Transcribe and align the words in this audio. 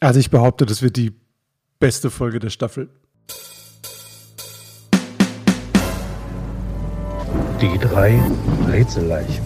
Also 0.00 0.20
ich 0.20 0.30
behaupte, 0.30 0.66
das 0.66 0.82
wird 0.82 0.96
die 0.96 1.14
beste 1.78 2.10
Folge 2.10 2.38
der 2.38 2.50
Staffel. 2.50 2.90
Die 7.62 7.78
drei 7.78 8.20
Rätselleichen. 8.68 9.42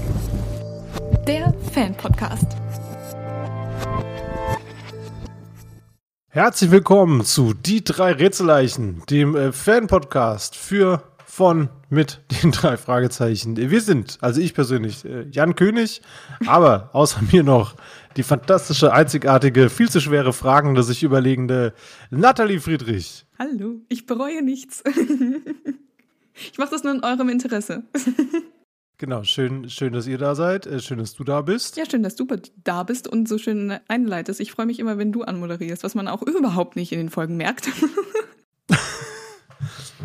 Der 1.24 1.54
Fan-Podcast. 1.72 2.56
Herzlich 6.30 6.72
willkommen 6.72 7.24
zu 7.24 7.54
Die 7.54 7.84
drei 7.84 8.10
Rätselleichen, 8.12 9.04
dem 9.08 9.36
äh, 9.36 9.52
Fan-Podcast 9.52 10.56
für, 10.56 11.04
von, 11.30 11.68
mit 11.88 12.20
den 12.42 12.50
drei 12.50 12.76
Fragezeichen. 12.76 13.56
Wir 13.56 13.80
sind, 13.80 14.18
also 14.20 14.40
ich 14.40 14.52
persönlich, 14.52 15.04
äh, 15.04 15.26
Jan 15.30 15.54
König, 15.54 16.02
aber 16.46 16.90
außer 16.92 17.20
mir 17.32 17.44
noch 17.44 17.76
die 18.16 18.22
fantastische, 18.24 18.92
einzigartige, 18.92 19.70
viel 19.70 19.88
zu 19.88 20.00
schwere 20.00 20.32
Fragen, 20.32 20.80
sich 20.82 21.02
überlegende 21.02 21.72
Nathalie 22.10 22.60
Friedrich. 22.60 23.26
Hallo, 23.38 23.80
ich 23.88 24.06
bereue 24.06 24.42
nichts. 24.42 24.82
ich 26.34 26.58
mache 26.58 26.70
das 26.70 26.82
nur 26.82 26.94
in 26.94 27.04
eurem 27.04 27.28
Interesse. 27.28 27.84
Genau, 28.98 29.22
schön, 29.22 29.70
schön, 29.70 29.92
dass 29.92 30.06
ihr 30.06 30.18
da 30.18 30.34
seid. 30.34 30.66
Äh, 30.66 30.80
schön, 30.80 30.98
dass 30.98 31.14
du 31.14 31.22
da 31.22 31.42
bist. 31.42 31.76
Ja, 31.76 31.84
schön, 31.88 32.02
dass 32.02 32.16
du 32.16 32.26
da 32.64 32.82
bist 32.82 33.06
und 33.06 33.28
so 33.28 33.38
schön 33.38 33.78
einleitest. 33.88 34.40
Ich 34.40 34.50
freue 34.50 34.66
mich 34.66 34.80
immer, 34.80 34.98
wenn 34.98 35.12
du 35.12 35.22
anmoderierst, 35.22 35.84
was 35.84 35.94
man 35.94 36.08
auch 36.08 36.22
überhaupt 36.22 36.76
nicht 36.76 36.92
in 36.92 36.98
den 36.98 37.08
Folgen 37.08 37.36
merkt. 37.36 37.70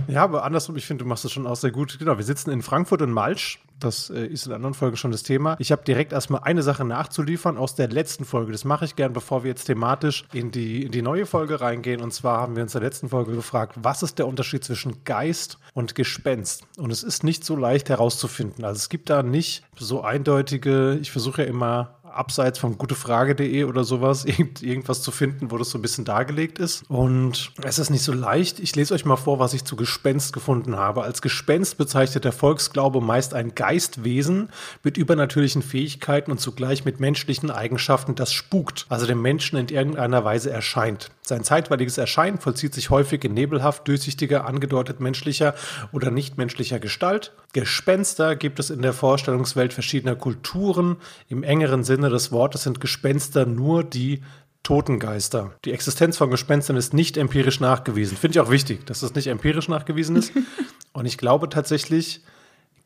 Ja, 0.07 0.23
aber 0.23 0.43
andersrum, 0.43 0.75
ich 0.75 0.85
finde, 0.85 1.03
du 1.03 1.07
machst 1.07 1.25
das 1.25 1.31
schon 1.31 1.47
auch 1.47 1.55
sehr 1.55 1.71
gut. 1.71 1.97
Genau, 1.99 2.17
wir 2.17 2.23
sitzen 2.23 2.51
in 2.51 2.61
Frankfurt 2.61 3.01
und 3.01 3.11
Malsch. 3.11 3.59
Das 3.79 4.09
äh, 4.09 4.25
ist 4.25 4.47
in 4.47 4.53
anderen 4.53 4.73
Folgen 4.73 4.95
schon 4.95 5.11
das 5.11 5.23
Thema. 5.23 5.57
Ich 5.59 5.71
habe 5.71 5.83
direkt 5.83 6.13
erstmal 6.13 6.41
eine 6.43 6.63
Sache 6.63 6.85
nachzuliefern 6.85 7.57
aus 7.57 7.75
der 7.75 7.89
letzten 7.89 8.23
Folge. 8.23 8.51
Das 8.51 8.63
mache 8.63 8.85
ich 8.85 8.95
gern, 8.95 9.11
bevor 9.13 9.43
wir 9.43 9.49
jetzt 9.49 9.65
thematisch 9.65 10.25
in 10.31 10.51
die, 10.51 10.83
in 10.83 10.91
die 10.91 11.01
neue 11.01 11.25
Folge 11.25 11.59
reingehen. 11.59 12.01
Und 12.01 12.13
zwar 12.13 12.39
haben 12.39 12.55
wir 12.55 12.63
uns 12.63 12.73
in 12.73 12.81
der 12.81 12.89
letzten 12.89 13.09
Folge 13.09 13.33
gefragt, 13.33 13.75
was 13.81 14.01
ist 14.01 14.17
der 14.17 14.27
Unterschied 14.27 14.63
zwischen 14.63 15.03
Geist 15.03 15.59
und 15.73 15.93
Gespenst? 15.95 16.63
Und 16.77 16.91
es 16.91 17.03
ist 17.03 17.23
nicht 17.23 17.43
so 17.43 17.55
leicht 17.55 17.89
herauszufinden. 17.89 18.63
Also 18.63 18.77
es 18.77 18.89
gibt 18.89 19.09
da 19.09 19.23
nicht 19.23 19.63
so 19.77 20.01
eindeutige, 20.01 20.97
ich 21.01 21.11
versuche 21.11 21.43
ja 21.43 21.47
immer 21.49 21.94
abseits 22.15 22.59
von 22.59 22.77
gutefrage.de 22.77 23.63
oder 23.65 23.83
sowas 23.83 24.25
irgend, 24.25 24.61
irgendwas 24.61 25.01
zu 25.01 25.11
finden, 25.11 25.51
wo 25.51 25.57
das 25.57 25.69
so 25.69 25.77
ein 25.77 25.81
bisschen 25.81 26.05
dargelegt 26.05 26.59
ist. 26.59 26.83
Und 26.89 27.51
es 27.63 27.79
ist 27.79 27.89
nicht 27.89 28.03
so 28.03 28.13
leicht. 28.13 28.59
Ich 28.59 28.75
lese 28.75 28.93
euch 28.93 29.05
mal 29.05 29.15
vor, 29.15 29.39
was 29.39 29.53
ich 29.53 29.63
zu 29.63 29.75
Gespenst 29.75 30.33
gefunden 30.33 30.75
habe. 30.75 31.03
Als 31.03 31.21
Gespenst 31.21 31.77
bezeichnet 31.77 32.25
der 32.25 32.31
Volksglaube 32.31 33.01
meist 33.01 33.33
ein 33.33 33.55
Geistwesen 33.55 34.49
mit 34.83 34.97
übernatürlichen 34.97 35.61
Fähigkeiten 35.61 36.31
und 36.31 36.39
zugleich 36.39 36.85
mit 36.85 36.99
menschlichen 36.99 37.51
Eigenschaften, 37.51 38.15
das 38.15 38.33
spukt, 38.33 38.85
also 38.89 39.05
dem 39.05 39.21
Menschen 39.21 39.57
in 39.57 39.67
irgendeiner 39.67 40.23
Weise 40.23 40.49
erscheint. 40.51 41.11
Sein 41.21 41.43
zeitweiliges 41.43 41.97
Erscheinen 41.97 42.37
vollzieht 42.37 42.73
sich 42.73 42.91
häufig 42.91 43.23
in 43.23 43.33
nebelhaft, 43.33 43.87
durchsichtiger, 43.87 44.45
angedeutet 44.45 44.99
menschlicher 44.99 45.55
oder 45.91 46.11
nichtmenschlicher 46.11 46.79
Gestalt. 46.79 47.33
Gespenster 47.53 48.35
gibt 48.35 48.59
es 48.59 48.69
in 48.69 48.81
der 48.81 48.93
Vorstellungswelt 48.93 49.73
verschiedener 49.73 50.15
Kulturen. 50.15 50.97
Im 51.29 51.41
engeren 51.41 51.83
Sinne 51.83 52.04
des 52.09 52.31
Wortes 52.31 52.63
sind 52.63 52.79
Gespenster 52.79 53.45
nur 53.45 53.83
die 53.83 54.21
Totengeister. 54.63 55.53
Die 55.63 55.71
Existenz 55.71 56.17
von 56.17 56.31
Gespenstern 56.31 56.75
ist 56.75 56.93
nicht 56.93 57.17
empirisch 57.17 57.59
nachgewiesen. 57.59 58.17
Finde 58.17 58.37
ich 58.37 58.39
auch 58.39 58.49
wichtig, 58.49 58.85
dass 58.85 59.01
das 59.01 59.13
nicht 59.13 59.27
empirisch 59.27 59.69
nachgewiesen 59.69 60.15
ist. 60.15 60.31
Und 60.93 61.05
ich 61.05 61.17
glaube 61.17 61.49
tatsächlich, 61.49 62.21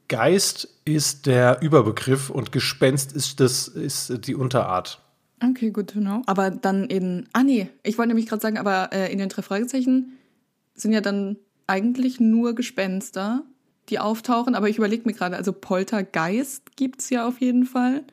Geist 0.09 0.67
ist 0.85 1.27
der 1.27 1.61
Überbegriff 1.61 2.31
und 2.31 2.51
Gespenst 2.51 3.13
ist, 3.13 3.39
das, 3.39 3.67
ist 3.67 4.25
die 4.25 4.33
Unterart. 4.33 4.99
Okay, 5.41 5.69
gut 5.69 5.91
to 5.91 5.99
know. 5.99 6.23
Aber 6.25 6.49
dann 6.49 6.87
in, 6.87 7.27
ah 7.31 7.43
nee, 7.43 7.69
ich 7.83 7.97
wollte 7.97 8.09
nämlich 8.09 8.25
gerade 8.25 8.41
sagen, 8.41 8.57
aber 8.57 8.89
äh, 8.91 9.11
in 9.11 9.19
den 9.19 9.29
drei 9.29 9.43
Fragezeichen 9.43 10.17
sind 10.73 10.91
ja 10.91 11.01
dann 11.01 11.37
eigentlich 11.67 12.19
nur 12.19 12.55
Gespenster, 12.55 13.43
die 13.89 13.99
auftauchen. 13.99 14.55
Aber 14.55 14.67
ich 14.67 14.77
überlege 14.77 15.03
mir 15.05 15.13
gerade, 15.13 15.37
also 15.37 15.53
Poltergeist 15.53 16.75
gibt's 16.75 17.11
ja 17.11 17.27
auf 17.27 17.39
jeden 17.39 17.65
Fall. 17.65 18.03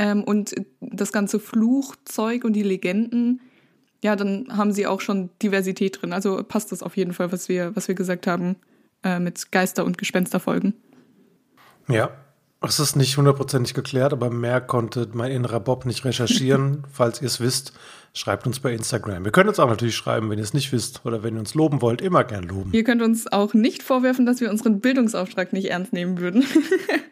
Ähm, 0.00 0.24
und 0.24 0.54
das 0.80 1.12
ganze 1.12 1.38
Fluchzeug 1.38 2.44
und 2.44 2.54
die 2.54 2.62
Legenden, 2.62 3.42
ja, 4.02 4.16
dann 4.16 4.46
haben 4.56 4.72
sie 4.72 4.86
auch 4.86 5.02
schon 5.02 5.28
Diversität 5.42 6.00
drin. 6.00 6.14
Also 6.14 6.42
passt 6.42 6.72
das 6.72 6.82
auf 6.82 6.96
jeden 6.96 7.12
Fall, 7.12 7.32
was 7.32 7.50
wir, 7.50 7.76
was 7.76 7.86
wir 7.86 7.94
gesagt 7.94 8.26
haben 8.26 8.56
äh, 9.04 9.18
mit 9.18 9.52
Geister- 9.52 9.84
und 9.84 9.98
Gespensterfolgen. 9.98 10.72
Ja, 11.86 12.10
es 12.62 12.80
ist 12.80 12.96
nicht 12.96 13.18
hundertprozentig 13.18 13.74
geklärt, 13.74 14.14
aber 14.14 14.30
mehr 14.30 14.62
konnte 14.62 15.06
mein 15.12 15.32
innerer 15.32 15.60
Bob 15.60 15.84
nicht 15.84 16.02
recherchieren. 16.06 16.84
Falls 16.90 17.20
ihr 17.20 17.26
es 17.26 17.38
wisst, 17.38 17.74
schreibt 18.14 18.46
uns 18.46 18.58
bei 18.58 18.72
Instagram. 18.72 19.26
Wir 19.26 19.32
können 19.32 19.50
uns 19.50 19.58
auch 19.58 19.68
natürlich 19.68 19.96
schreiben, 19.96 20.30
wenn 20.30 20.38
ihr 20.38 20.44
es 20.44 20.54
nicht 20.54 20.72
wisst 20.72 21.04
oder 21.04 21.22
wenn 21.22 21.34
ihr 21.34 21.40
uns 21.40 21.52
loben 21.52 21.82
wollt, 21.82 22.00
immer 22.00 22.24
gern 22.24 22.44
loben. 22.44 22.72
Ihr 22.72 22.84
könnt 22.84 23.02
uns 23.02 23.30
auch 23.30 23.52
nicht 23.52 23.82
vorwerfen, 23.82 24.24
dass 24.24 24.40
wir 24.40 24.48
unseren 24.48 24.80
Bildungsauftrag 24.80 25.52
nicht 25.52 25.70
ernst 25.70 25.92
nehmen 25.92 26.18
würden. 26.20 26.46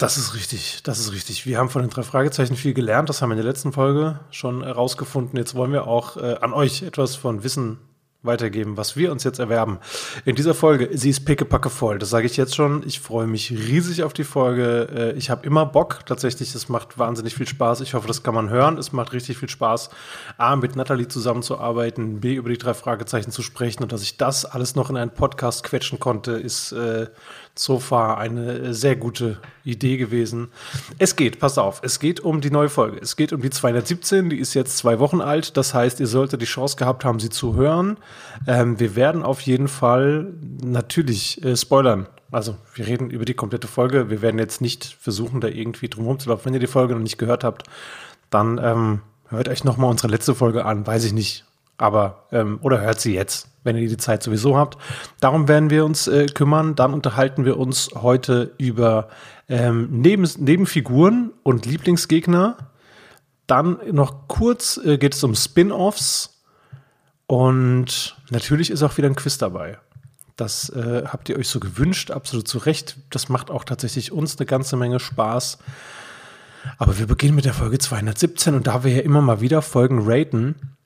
das 0.00 0.16
ist 0.16 0.34
richtig, 0.34 0.82
das 0.82 0.98
ist 0.98 1.12
richtig. 1.12 1.44
Wir 1.44 1.58
haben 1.58 1.68
von 1.68 1.82
den 1.82 1.90
drei 1.90 2.02
Fragezeichen 2.02 2.56
viel 2.56 2.72
gelernt, 2.72 3.10
das 3.10 3.20
haben 3.20 3.28
wir 3.28 3.34
in 3.34 3.42
der 3.42 3.50
letzten 3.50 3.72
Folge 3.72 4.18
schon 4.30 4.64
herausgefunden. 4.64 5.36
Jetzt 5.36 5.54
wollen 5.54 5.72
wir 5.72 5.86
auch 5.86 6.16
äh, 6.16 6.36
an 6.40 6.54
euch 6.54 6.82
etwas 6.82 7.16
von 7.16 7.44
Wissen 7.44 7.78
weitergeben, 8.22 8.76
was 8.76 8.96
wir 8.96 9.12
uns 9.12 9.24
jetzt 9.24 9.38
erwerben. 9.38 9.78
In 10.24 10.36
dieser 10.36 10.54
Folge, 10.54 10.90
sie 10.92 11.10
ist 11.10 11.24
pickepacke 11.24 11.70
voll, 11.70 11.98
das 11.98 12.10
sage 12.10 12.26
ich 12.26 12.36
jetzt 12.36 12.54
schon. 12.54 12.82
Ich 12.86 13.00
freue 13.00 13.26
mich 13.26 13.50
riesig 13.50 14.02
auf 14.02 14.12
die 14.12 14.24
Folge. 14.24 14.88
Äh, 14.94 15.18
ich 15.18 15.30
habe 15.30 15.46
immer 15.46 15.64
Bock, 15.66 16.00
tatsächlich, 16.06 16.54
es 16.54 16.68
macht 16.68 16.98
wahnsinnig 16.98 17.34
viel 17.34 17.48
Spaß. 17.48 17.80
Ich 17.80 17.94
hoffe, 17.94 18.08
das 18.08 18.22
kann 18.22 18.34
man 18.34 18.50
hören. 18.50 18.76
Es 18.78 18.92
macht 18.92 19.12
richtig 19.12 19.38
viel 19.38 19.48
Spaß, 19.48 19.90
A, 20.36 20.56
mit 20.56 20.76
Nathalie 20.76 21.08
zusammenzuarbeiten, 21.08 22.20
B, 22.20 22.34
über 22.34 22.48
die 22.48 22.58
drei 22.58 22.74
Fragezeichen 22.74 23.32
zu 23.32 23.42
sprechen 23.42 23.82
und 23.82 23.92
dass 23.92 24.02
ich 24.02 24.16
das 24.16 24.44
alles 24.44 24.74
noch 24.74 24.90
in 24.90 24.96
einen 24.96 25.12
Podcast 25.12 25.62
quetschen 25.62 25.98
konnte, 25.98 26.32
ist 26.32 26.72
äh, 26.72 27.08
so 27.54 27.78
far 27.78 28.18
eine 28.18 28.72
sehr 28.74 28.96
gute 28.96 29.38
Idee 29.64 29.96
gewesen. 29.96 30.48
Es 30.98 31.16
geht, 31.16 31.38
pass 31.38 31.58
auf, 31.58 31.80
es 31.82 32.00
geht 32.00 32.20
um 32.20 32.40
die 32.40 32.50
neue 32.50 32.68
Folge. 32.68 32.98
Es 33.00 33.16
geht 33.16 33.32
um 33.32 33.42
die 33.42 33.50
217, 33.50 34.30
die 34.30 34.38
ist 34.38 34.54
jetzt 34.54 34.78
zwei 34.78 34.98
Wochen 34.98 35.20
alt. 35.20 35.56
Das 35.56 35.74
heißt, 35.74 36.00
ihr 36.00 36.06
solltet 36.06 36.40
die 36.40 36.46
Chance 36.46 36.76
gehabt 36.76 37.04
haben, 37.04 37.20
sie 37.20 37.30
zu 37.30 37.54
hören. 37.54 37.98
Ähm, 38.46 38.80
wir 38.80 38.96
werden 38.96 39.22
auf 39.22 39.40
jeden 39.42 39.68
Fall 39.68 40.32
natürlich 40.62 41.44
äh, 41.44 41.56
spoilern. 41.56 42.06
Also, 42.32 42.56
wir 42.74 42.86
reden 42.86 43.10
über 43.10 43.24
die 43.24 43.34
komplette 43.34 43.66
Folge. 43.66 44.08
Wir 44.08 44.22
werden 44.22 44.38
jetzt 44.38 44.60
nicht 44.60 44.84
versuchen, 45.00 45.40
da 45.40 45.48
irgendwie 45.48 45.88
drum 45.88 46.06
rumzulaufen. 46.06 46.46
Wenn 46.46 46.54
ihr 46.54 46.60
die 46.60 46.68
Folge 46.68 46.94
noch 46.94 47.02
nicht 47.02 47.18
gehört 47.18 47.42
habt, 47.42 47.64
dann 48.30 48.60
ähm, 48.62 49.00
hört 49.28 49.48
euch 49.48 49.64
nochmal 49.64 49.90
unsere 49.90 50.08
letzte 50.08 50.34
Folge 50.34 50.64
an. 50.64 50.86
Weiß 50.86 51.04
ich 51.04 51.12
nicht. 51.12 51.44
Aber, 51.80 52.26
ähm, 52.30 52.58
oder 52.62 52.80
hört 52.80 53.00
sie 53.00 53.14
jetzt 53.14 53.50
wenn 53.62 53.76
ihr 53.76 53.88
die 53.88 53.96
Zeit 53.96 54.22
sowieso 54.22 54.56
habt. 54.56 54.78
Darum 55.20 55.48
werden 55.48 55.70
wir 55.70 55.84
uns 55.84 56.08
äh, 56.08 56.26
kümmern. 56.26 56.74
Dann 56.74 56.94
unterhalten 56.94 57.44
wir 57.44 57.58
uns 57.58 57.90
heute 57.94 58.54
über 58.58 59.08
ähm, 59.48 59.88
Neben 59.90 60.28
Nebenfiguren 60.38 61.32
und 61.42 61.66
Lieblingsgegner. 61.66 62.56
Dann 63.46 63.78
noch 63.92 64.28
kurz 64.28 64.78
äh, 64.78 64.96
geht 64.96 65.14
es 65.14 65.24
um 65.24 65.34
Spin-offs. 65.34 66.42
Und 67.26 68.16
natürlich 68.30 68.70
ist 68.70 68.82
auch 68.82 68.96
wieder 68.96 69.08
ein 69.08 69.14
Quiz 69.16 69.38
dabei. 69.38 69.78
Das 70.36 70.70
äh, 70.70 71.04
habt 71.06 71.28
ihr 71.28 71.38
euch 71.38 71.48
so 71.48 71.60
gewünscht, 71.60 72.10
absolut 72.10 72.48
zu 72.48 72.58
Recht. 72.58 72.96
Das 73.10 73.28
macht 73.28 73.50
auch 73.50 73.64
tatsächlich 73.64 74.10
uns 74.10 74.38
eine 74.38 74.46
ganze 74.46 74.76
Menge 74.76 74.98
Spaß. 74.98 75.58
Aber 76.78 76.98
wir 76.98 77.06
beginnen 77.06 77.34
mit 77.34 77.44
der 77.44 77.54
Folge 77.54 77.78
217 77.78 78.54
und 78.54 78.66
da 78.66 78.84
wir 78.84 78.92
ja 78.92 79.02
immer 79.02 79.20
mal 79.20 79.40
wieder 79.40 79.62
Folgen 79.62 80.00
raten, 80.02 80.76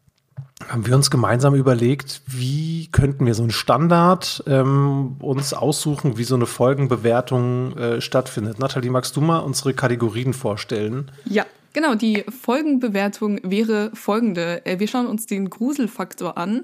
haben 0.69 0.87
wir 0.87 0.95
uns 0.95 1.11
gemeinsam 1.11 1.55
überlegt, 1.55 2.23
wie 2.27 2.89
könnten 2.93 3.27
wir 3.27 3.35
so 3.35 3.43
einen 3.43 3.53
Standard 3.53 4.43
ähm, 4.47 5.17
uns 5.21 5.53
aussuchen, 5.55 6.17
wie 6.19 6.25
so 6.25 6.35
eine 6.35 6.47
Folgenbewertung 6.47 7.77
äh, 7.77 8.01
stattfindet. 8.01 8.59
Nathalie, 8.59 8.91
magst 8.91 9.17
du 9.17 9.21
mal 9.21 9.39
unsere 9.39 9.75
Kategorien 9.75 10.33
vorstellen? 10.33 11.11
Ja, 11.25 11.47
genau. 11.73 11.95
Die 11.95 12.25
Folgenbewertung 12.29 13.41
wäre 13.43 13.91
folgende. 13.95 14.65
Äh, 14.67 14.79
wir 14.79 14.89
schauen 14.89 15.07
uns 15.07 15.27
den 15.27 15.51
Gruselfaktor 15.51 16.39
an, 16.39 16.63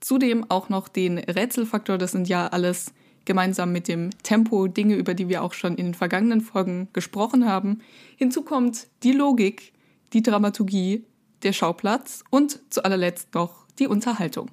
zudem 0.00 0.50
auch 0.50 0.68
noch 0.68 0.88
den 0.88 1.18
Rätselfaktor. 1.18 1.98
Das 1.98 2.12
sind 2.12 2.28
ja 2.28 2.46
alles 2.46 2.92
gemeinsam 3.24 3.72
mit 3.72 3.88
dem 3.88 4.10
Tempo 4.22 4.66
Dinge, 4.66 4.96
über 4.96 5.14
die 5.14 5.28
wir 5.28 5.42
auch 5.42 5.52
schon 5.52 5.76
in 5.76 5.86
den 5.86 5.94
vergangenen 5.94 6.40
Folgen 6.40 6.88
gesprochen 6.92 7.46
haben. 7.46 7.80
Hinzu 8.16 8.42
kommt 8.42 8.86
die 9.02 9.12
Logik, 9.12 9.72
die 10.12 10.22
Dramaturgie 10.22 11.04
der 11.42 11.52
Schauplatz 11.52 12.24
und 12.30 12.60
zu 12.72 12.84
allerletzt 12.84 13.34
noch 13.34 13.66
die 13.78 13.86
Unterhaltung. 13.86 14.50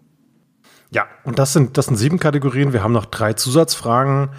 Ja, 0.91 1.05
und 1.23 1.37
das 1.37 1.53
sind, 1.53 1.77
das 1.77 1.87
sind 1.87 1.97
sieben 1.97 2.19
Kategorien. 2.19 2.73
Wir 2.73 2.83
haben 2.83 2.93
noch 2.93 3.05
drei 3.05 3.33
Zusatzfragen. 3.33 4.29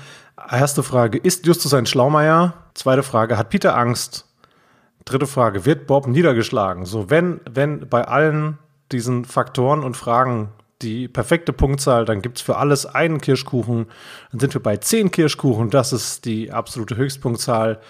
Erste 0.51 0.83
Frage, 0.83 1.19
ist 1.19 1.47
Justus 1.47 1.75
ein 1.75 1.87
Schlaumeier? 1.87 2.55
Zweite 2.75 3.03
Frage, 3.03 3.37
hat 3.37 3.51
Peter 3.51 3.77
Angst? 3.77 4.27
Dritte 5.05 5.27
Frage, 5.27 5.67
wird 5.67 5.87
Bob 5.87 6.07
niedergeschlagen? 6.07 6.85
So, 6.87 7.11
wenn, 7.11 7.41
wenn 7.51 7.89
bei 7.89 8.05
allen 8.07 8.59
diesen 8.93 9.25
Faktoren 9.25 9.83
und 9.83 9.97
Fragen 9.97 10.51
die 10.81 11.09
perfekte 11.09 11.53
Punktzahl, 11.53 12.05
dann 12.05 12.23
gibt 12.23 12.39
es 12.39 12.43
für 12.43 12.57
alles 12.57 12.87
einen 12.87 13.21
Kirschkuchen. 13.21 13.87
Dann 14.31 14.41
sind 14.41 14.55
wir 14.55 14.63
bei 14.63 14.77
zehn 14.77 15.11
Kirschkuchen. 15.11 15.71
Das 15.71 15.93
ist 15.93 16.25
die 16.25 16.53
absolute 16.53 16.97
Höchstpunktzahl. 16.97 17.81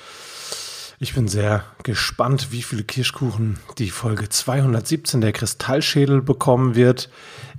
Ich 1.01 1.15
bin 1.15 1.29
sehr 1.29 1.65
gespannt, 1.85 2.51
wie 2.51 2.63
viele 2.63 2.83
Kirschkuchen 2.83 3.61
die 3.79 3.91
Folge 3.91 4.29
217 4.29 5.21
der 5.21 5.33
Kristallschädel 5.33 6.23
bekommen 6.23 6.75
wird. 6.75 7.09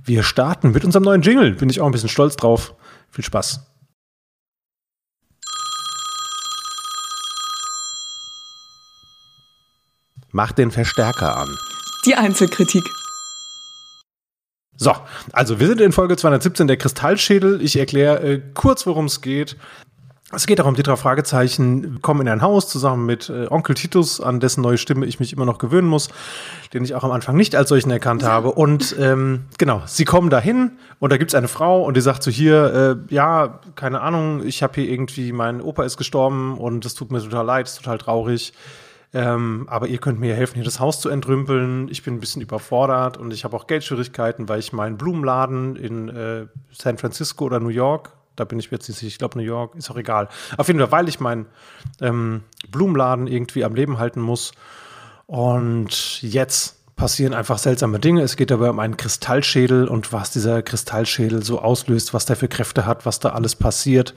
Wir 0.04 0.22
starten 0.22 0.72
mit 0.72 0.84
unserem 0.84 1.04
neuen 1.04 1.22
Jingle. 1.22 1.52
Bin 1.52 1.70
ich 1.70 1.80
auch 1.80 1.86
ein 1.86 1.92
bisschen 1.92 2.10
stolz 2.10 2.36
drauf. 2.36 2.74
Viel 3.08 3.24
Spaß. 3.24 3.66
Mach 10.32 10.52
den 10.52 10.70
Verstärker 10.70 11.38
an. 11.38 11.56
Die 12.04 12.16
Einzelkritik. 12.16 12.84
So, 14.76 14.94
also 15.32 15.58
wir 15.60 15.66
sind 15.66 15.80
in 15.80 15.92
Folge 15.92 16.18
217 16.18 16.66
der 16.66 16.76
Kristallschädel. 16.76 17.62
Ich 17.62 17.76
erkläre 17.78 18.22
äh, 18.22 18.42
kurz, 18.52 18.86
worum 18.86 19.06
es 19.06 19.22
geht. 19.22 19.56
Es 20.32 20.46
geht 20.46 20.60
darum, 20.60 20.76
die 20.76 20.84
drei 20.84 20.94
Fragezeichen 20.94 22.00
kommen 22.02 22.20
in 22.20 22.28
ein 22.28 22.40
Haus 22.40 22.68
zusammen 22.68 23.04
mit 23.04 23.28
äh, 23.28 23.48
Onkel 23.50 23.74
Titus, 23.74 24.20
an 24.20 24.38
dessen 24.38 24.60
neue 24.60 24.78
Stimme 24.78 25.04
ich 25.06 25.18
mich 25.18 25.32
immer 25.32 25.44
noch 25.44 25.58
gewöhnen 25.58 25.88
muss, 25.88 26.08
den 26.72 26.84
ich 26.84 26.94
auch 26.94 27.02
am 27.02 27.10
Anfang 27.10 27.34
nicht 27.34 27.56
als 27.56 27.68
solchen 27.68 27.90
erkannt 27.90 28.22
habe. 28.22 28.52
Und 28.52 28.94
ähm, 29.00 29.46
genau, 29.58 29.82
sie 29.86 30.04
kommen 30.04 30.30
dahin 30.30 30.72
und 31.00 31.10
da 31.10 31.16
gibt's 31.16 31.34
eine 31.34 31.48
Frau 31.48 31.82
und 31.82 31.96
die 31.96 32.00
sagt 32.00 32.22
so 32.22 32.30
hier, 32.30 33.00
äh, 33.10 33.14
ja, 33.14 33.58
keine 33.74 34.02
Ahnung, 34.02 34.46
ich 34.46 34.62
habe 34.62 34.74
hier 34.80 34.88
irgendwie, 34.88 35.32
mein 35.32 35.60
Opa 35.60 35.82
ist 35.82 35.96
gestorben 35.96 36.56
und 36.58 36.86
es 36.86 36.94
tut 36.94 37.10
mir 37.10 37.20
total 37.20 37.46
leid, 37.46 37.66
es 37.66 37.72
ist 37.72 37.78
total 37.82 37.98
traurig. 37.98 38.52
Ähm, 39.12 39.66
aber 39.68 39.88
ihr 39.88 39.98
könnt 39.98 40.20
mir 40.20 40.36
helfen, 40.36 40.54
hier 40.54 40.64
das 40.64 40.78
Haus 40.78 41.00
zu 41.00 41.08
entrümpeln. 41.08 41.88
Ich 41.90 42.04
bin 42.04 42.14
ein 42.14 42.20
bisschen 42.20 42.40
überfordert 42.40 43.16
und 43.16 43.32
ich 43.32 43.42
habe 43.42 43.56
auch 43.56 43.66
Geldschwierigkeiten, 43.66 44.48
weil 44.48 44.60
ich 44.60 44.72
meinen 44.72 44.96
Blumenladen 44.96 45.74
in 45.74 46.08
äh, 46.08 46.46
San 46.70 46.98
Francisco 46.98 47.46
oder 47.46 47.58
New 47.58 47.70
York 47.70 48.12
da 48.36 48.44
bin 48.44 48.58
ich 48.58 48.70
jetzt 48.70 48.88
nicht 48.88 48.98
sicher, 48.98 49.08
ich 49.08 49.18
glaube 49.18 49.38
New 49.38 49.44
York, 49.44 49.74
ist 49.74 49.90
auch 49.90 49.96
egal. 49.96 50.28
Auf 50.56 50.68
jeden 50.68 50.80
Fall, 50.80 50.92
weil 50.92 51.08
ich 51.08 51.20
meinen 51.20 51.46
ähm, 52.00 52.44
Blumenladen 52.70 53.26
irgendwie 53.26 53.64
am 53.64 53.74
Leben 53.74 53.98
halten 53.98 54.20
muss. 54.20 54.52
Und 55.26 56.22
jetzt 56.22 56.80
passieren 56.96 57.34
einfach 57.34 57.58
seltsame 57.58 57.98
Dinge. 57.98 58.22
Es 58.22 58.36
geht 58.36 58.50
dabei 58.50 58.68
um 58.68 58.78
einen 58.78 58.96
Kristallschädel 58.96 59.88
und 59.88 60.12
was 60.12 60.30
dieser 60.30 60.62
Kristallschädel 60.62 61.42
so 61.42 61.60
auslöst, 61.60 62.12
was 62.12 62.26
der 62.26 62.36
für 62.36 62.48
Kräfte 62.48 62.84
hat, 62.84 63.06
was 63.06 63.20
da 63.20 63.30
alles 63.30 63.56
passiert. 63.56 64.14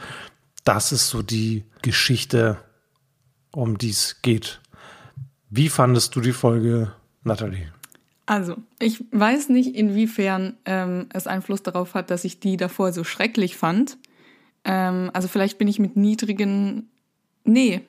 Das 0.64 0.92
ist 0.92 1.10
so 1.10 1.22
die 1.22 1.66
Geschichte, 1.82 2.58
um 3.52 3.78
die 3.78 3.92
es 3.92 4.22
geht. 4.22 4.60
Wie 5.50 5.70
fandest 5.70 6.16
du 6.16 6.22
die 6.22 6.34
Folge, 6.34 6.92
Nathalie? 7.24 7.72
Also, 8.26 8.56
ich 8.80 9.04
weiß 9.12 9.50
nicht, 9.50 9.76
inwiefern 9.76 10.56
ähm, 10.66 11.08
es 11.14 11.28
Einfluss 11.28 11.62
darauf 11.62 11.94
hat, 11.94 12.10
dass 12.10 12.24
ich 12.24 12.40
die 12.40 12.56
davor 12.56 12.94
so 12.94 13.04
schrecklich 13.04 13.58
fand. 13.58 13.98
Ähm, 14.64 15.12
also 15.14 15.28
vielleicht 15.28 15.58
bin 15.58 15.68
ich 15.68 15.80
mit 15.80 15.98
niedrigen. 15.98 16.90
Nee. 17.44 17.82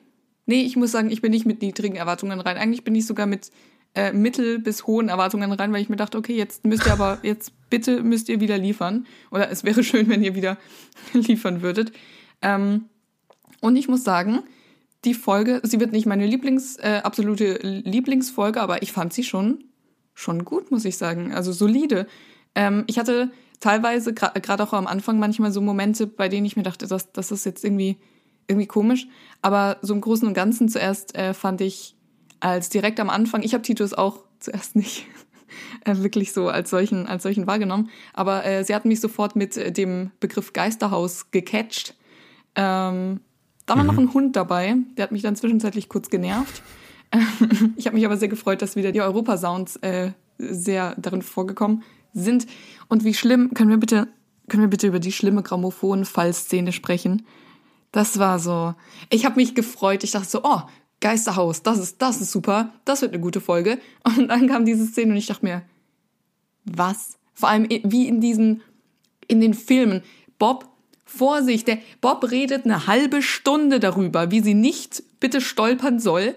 Nee, 0.45 0.61
ich 0.63 0.75
muss 0.75 0.91
sagen, 0.91 1.09
ich 1.09 1.21
bin 1.21 1.31
nicht 1.31 1.45
mit 1.45 1.61
niedrigen 1.61 1.95
Erwartungen 1.95 2.39
rein. 2.39 2.57
Eigentlich 2.57 2.83
bin 2.83 2.95
ich 2.95 3.05
sogar 3.05 3.25
mit 3.25 3.51
äh, 3.95 4.11
mittel 4.11 4.59
bis 4.59 4.85
hohen 4.85 5.07
Erwartungen 5.07 5.51
rein, 5.53 5.71
weil 5.71 5.81
ich 5.81 5.89
mir 5.89 5.95
dachte, 5.95 6.17
okay, 6.17 6.35
jetzt 6.35 6.65
müsst 6.65 6.85
ihr 6.85 6.91
aber, 6.91 7.17
jetzt 7.23 7.53
bitte 7.69 8.03
müsst 8.03 8.27
ihr 8.27 8.41
wieder 8.41 8.57
liefern. 8.57 9.07
Oder 9.31 9.49
es 9.49 9.63
wäre 9.63 9.83
schön, 9.83 10.09
wenn 10.09 10.21
ihr 10.21 10.35
wieder 10.35 10.57
liefern 11.13 11.61
würdet. 11.61 11.93
Ähm, 12.41 12.85
und 13.61 13.77
ich 13.77 13.87
muss 13.87 14.03
sagen, 14.03 14.43
die 15.05 15.13
Folge, 15.13 15.61
sie 15.63 15.79
wird 15.79 15.93
nicht 15.93 16.05
meine 16.05 16.25
Lieblings, 16.25 16.75
äh, 16.77 17.01
absolute 17.03 17.57
Lieblingsfolge, 17.61 18.59
aber 18.59 18.81
ich 18.81 18.91
fand 18.91 19.13
sie 19.13 19.23
schon, 19.23 19.63
schon 20.15 20.45
gut, 20.45 20.71
muss 20.71 20.85
ich 20.85 20.97
sagen. 20.97 21.33
Also 21.33 21.51
solide. 21.51 22.07
Ähm, 22.55 22.85
ich 22.87 22.97
hatte 22.97 23.29
teilweise, 23.59 24.13
gerade 24.13 24.63
auch 24.63 24.73
am 24.73 24.87
Anfang, 24.87 25.19
manchmal 25.19 25.51
so 25.51 25.61
Momente, 25.61 26.07
bei 26.07 26.29
denen 26.29 26.45
ich 26.45 26.55
mir 26.55 26.63
dachte, 26.63 26.87
das, 26.87 27.11
das 27.11 27.31
ist 27.31 27.45
jetzt 27.45 27.63
irgendwie, 27.63 27.97
irgendwie 28.47 28.67
komisch. 28.67 29.07
Aber 29.41 29.77
so 29.81 29.93
im 29.93 30.01
Großen 30.01 30.27
und 30.27 30.33
Ganzen 30.33 30.69
zuerst 30.69 31.15
äh, 31.15 31.33
fand 31.33 31.61
ich 31.61 31.95
als 32.39 32.69
direkt 32.69 32.99
am 32.99 33.09
Anfang, 33.09 33.43
ich 33.43 33.53
habe 33.53 33.63
Titus 33.63 33.93
auch 33.93 34.19
zuerst 34.39 34.75
nicht 34.75 35.05
äh, 35.83 35.95
wirklich 35.97 36.33
so 36.33 36.49
als 36.49 36.69
solchen, 36.69 37.07
als 37.07 37.23
solchen 37.23 37.47
wahrgenommen, 37.47 37.89
aber 38.13 38.45
äh, 38.45 38.63
sie 38.63 38.75
hat 38.75 38.85
mich 38.85 38.99
sofort 38.99 39.35
mit 39.35 39.57
äh, 39.57 39.71
dem 39.71 40.11
Begriff 40.19 40.53
Geisterhaus 40.53 41.31
gecatcht. 41.31 41.95
Ähm, 42.55 43.21
da 43.65 43.75
war 43.75 43.83
mhm. 43.83 43.87
noch 43.87 43.97
ein 43.97 44.13
Hund 44.13 44.35
dabei, 44.35 44.75
der 44.97 45.03
hat 45.03 45.11
mich 45.11 45.23
dann 45.23 45.35
zwischenzeitlich 45.35 45.89
kurz 45.89 46.09
genervt. 46.09 46.61
ich 47.77 47.87
habe 47.87 47.95
mich 47.95 48.05
aber 48.05 48.17
sehr 48.17 48.27
gefreut, 48.27 48.61
dass 48.61 48.75
wieder 48.75 48.91
die 48.91 49.01
Europa-Sounds 49.01 49.77
äh, 49.77 50.11
sehr 50.37 50.95
darin 50.97 51.21
vorgekommen 51.21 51.83
sind. 52.13 52.47
Und 52.87 53.03
wie 53.03 53.13
schlimm, 53.13 53.53
können 53.53 53.69
wir 53.69 53.77
bitte, 53.77 54.07
können 54.49 54.63
wir 54.63 54.69
bitte 54.69 54.87
über 54.87 54.99
die 54.99 55.11
schlimme 55.11 55.43
Grammophon-Fallszene 55.43 56.71
sprechen? 56.71 57.25
Das 57.91 58.19
war 58.19 58.39
so. 58.39 58.75
Ich 59.09 59.25
habe 59.25 59.37
mich 59.37 59.55
gefreut. 59.55 60.03
Ich 60.03 60.11
dachte 60.11 60.27
so, 60.27 60.41
oh, 60.43 60.61
Geisterhaus, 61.01 61.61
das 61.63 61.77
ist, 61.77 62.01
das 62.01 62.21
ist 62.21 62.31
super, 62.31 62.73
das 62.83 63.01
wird 63.01 63.13
eine 63.13 63.21
gute 63.21 63.41
Folge. 63.41 63.79
Und 64.03 64.29
dann 64.29 64.47
kam 64.47 64.65
diese 64.65 64.85
Szene 64.85 65.11
und 65.11 65.17
ich 65.17 65.27
dachte 65.27 65.45
mir, 65.45 65.61
was? 66.63 67.17
Vor 67.33 67.49
allem 67.49 67.67
wie 67.69 68.07
in 68.07 68.21
diesen, 68.21 68.61
in 69.27 69.41
den 69.41 69.53
Filmen. 69.53 70.01
Bob, 70.39 70.67
Vorsicht, 71.05 71.67
der 71.67 71.77
Bob 72.01 72.29
redet 72.31 72.65
eine 72.65 72.87
halbe 72.87 73.21
Stunde 73.21 73.79
darüber, 73.79 74.31
wie 74.31 74.41
sie 74.41 74.55
nicht 74.55 75.03
bitte 75.19 75.41
stolpern 75.41 75.99
soll. 75.99 76.35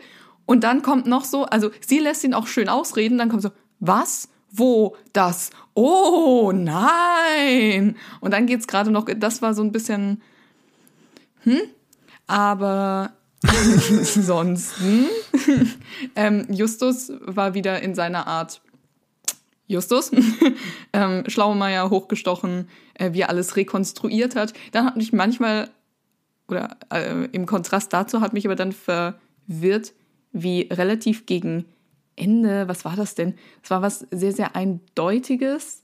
Und 0.48 0.64
dann 0.64 0.80
kommt 0.80 1.06
noch 1.06 1.24
so, 1.24 1.44
also 1.44 1.70
sie 1.86 1.98
lässt 1.98 2.24
ihn 2.24 2.32
auch 2.32 2.46
schön 2.46 2.70
ausreden, 2.70 3.18
dann 3.18 3.28
kommt 3.28 3.42
so, 3.42 3.50
was? 3.80 4.30
wo 4.50 4.96
das, 5.12 5.50
oh 5.74 6.52
nein. 6.54 7.96
Und 8.20 8.32
dann 8.32 8.46
geht's 8.46 8.66
gerade 8.66 8.90
noch, 8.90 9.04
das 9.04 9.42
war 9.42 9.52
so 9.52 9.62
ein 9.62 9.72
bisschen, 9.72 10.22
hm, 11.42 11.60
aber 12.26 13.12
ansonsten, 13.46 15.06
ähm, 16.16 16.46
Justus 16.48 17.12
war 17.20 17.52
wieder 17.52 17.82
in 17.82 17.94
seiner 17.94 18.26
Art 18.26 18.62
Justus, 19.66 20.10
ähm, 20.94 21.24
Schlaumeier 21.26 21.90
hochgestochen, 21.90 22.68
äh, 22.94 23.12
wie 23.12 23.20
er 23.20 23.28
alles 23.28 23.54
rekonstruiert 23.54 24.34
hat. 24.34 24.54
Dann 24.72 24.86
hat 24.86 24.96
mich 24.96 25.12
manchmal, 25.12 25.68
oder 26.48 26.78
äh, 26.90 27.26
im 27.32 27.44
Kontrast 27.44 27.92
dazu 27.92 28.22
hat 28.22 28.32
mich 28.32 28.46
aber 28.46 28.56
dann 28.56 28.72
verwirrt, 28.72 29.92
wie 30.32 30.62
relativ 30.70 31.26
gegen 31.26 31.64
Ende, 32.16 32.68
was 32.68 32.84
war 32.84 32.96
das 32.96 33.14
denn? 33.14 33.34
Es 33.62 33.70
war 33.70 33.82
was 33.82 34.06
sehr, 34.10 34.32
sehr 34.32 34.56
Eindeutiges. 34.56 35.82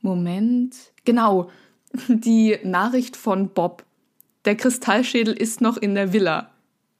Moment. 0.00 0.74
Genau, 1.04 1.50
die 2.08 2.58
Nachricht 2.64 3.16
von 3.16 3.50
Bob. 3.50 3.84
Der 4.44 4.56
Kristallschädel 4.56 5.34
ist 5.34 5.60
noch 5.60 5.76
in 5.76 5.94
der 5.94 6.12
Villa. 6.12 6.50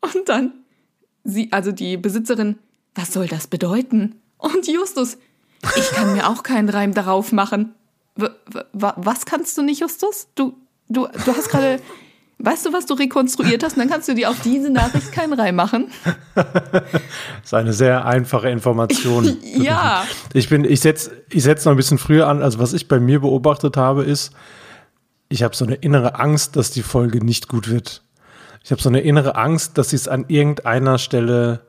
Und 0.02 0.28
dann 0.28 0.52
sie, 1.24 1.50
also 1.52 1.72
die 1.72 1.96
Besitzerin, 1.96 2.58
was 2.94 3.12
soll 3.12 3.26
das 3.26 3.46
bedeuten? 3.46 4.20
Und 4.36 4.66
Justus, 4.66 5.18
ich 5.76 5.90
kann 5.90 6.12
mir 6.14 6.28
auch 6.28 6.42
keinen 6.42 6.68
Reim 6.68 6.94
darauf 6.94 7.32
machen. 7.32 7.74
W 8.16 8.28
was 8.72 9.24
kannst 9.24 9.56
du 9.56 9.62
nicht, 9.62 9.80
Justus? 9.80 10.28
Du, 10.34 10.54
du, 10.88 11.06
du 11.06 11.36
hast 11.36 11.48
gerade 11.48 11.80
Weißt 12.42 12.64
du, 12.64 12.72
was 12.72 12.86
du 12.86 12.94
rekonstruiert 12.94 13.62
hast? 13.62 13.74
Und 13.74 13.80
dann 13.80 13.90
kannst 13.90 14.08
du 14.08 14.14
dir 14.14 14.30
auf 14.30 14.40
diese 14.40 14.70
Nachricht 14.70 15.12
keinen 15.12 15.34
Reim 15.34 15.56
machen. 15.56 15.90
das 16.34 16.44
ist 17.44 17.54
eine 17.54 17.74
sehr 17.74 18.06
einfache 18.06 18.48
Information. 18.48 19.36
ja. 19.42 20.04
Ich 20.32 20.48
bin, 20.48 20.64
ich 20.64 20.80
setze 20.80 21.22
ich 21.28 21.42
setz 21.42 21.66
noch 21.66 21.72
ein 21.72 21.76
bisschen 21.76 21.98
früher 21.98 22.28
an. 22.28 22.42
Also 22.42 22.58
was 22.58 22.72
ich 22.72 22.88
bei 22.88 22.98
mir 22.98 23.20
beobachtet 23.20 23.76
habe, 23.76 24.04
ist, 24.04 24.32
ich 25.28 25.42
habe 25.42 25.54
so 25.54 25.66
eine 25.66 25.74
innere 25.74 26.18
Angst, 26.18 26.56
dass 26.56 26.70
die 26.70 26.82
Folge 26.82 27.22
nicht 27.22 27.46
gut 27.46 27.68
wird. 27.68 28.02
Ich 28.64 28.70
habe 28.70 28.80
so 28.80 28.88
eine 28.88 29.00
innere 29.00 29.36
Angst, 29.36 29.76
dass 29.76 29.90
sie 29.90 29.96
es 29.96 30.08
an 30.08 30.24
irgendeiner 30.28 30.96
Stelle 30.96 31.60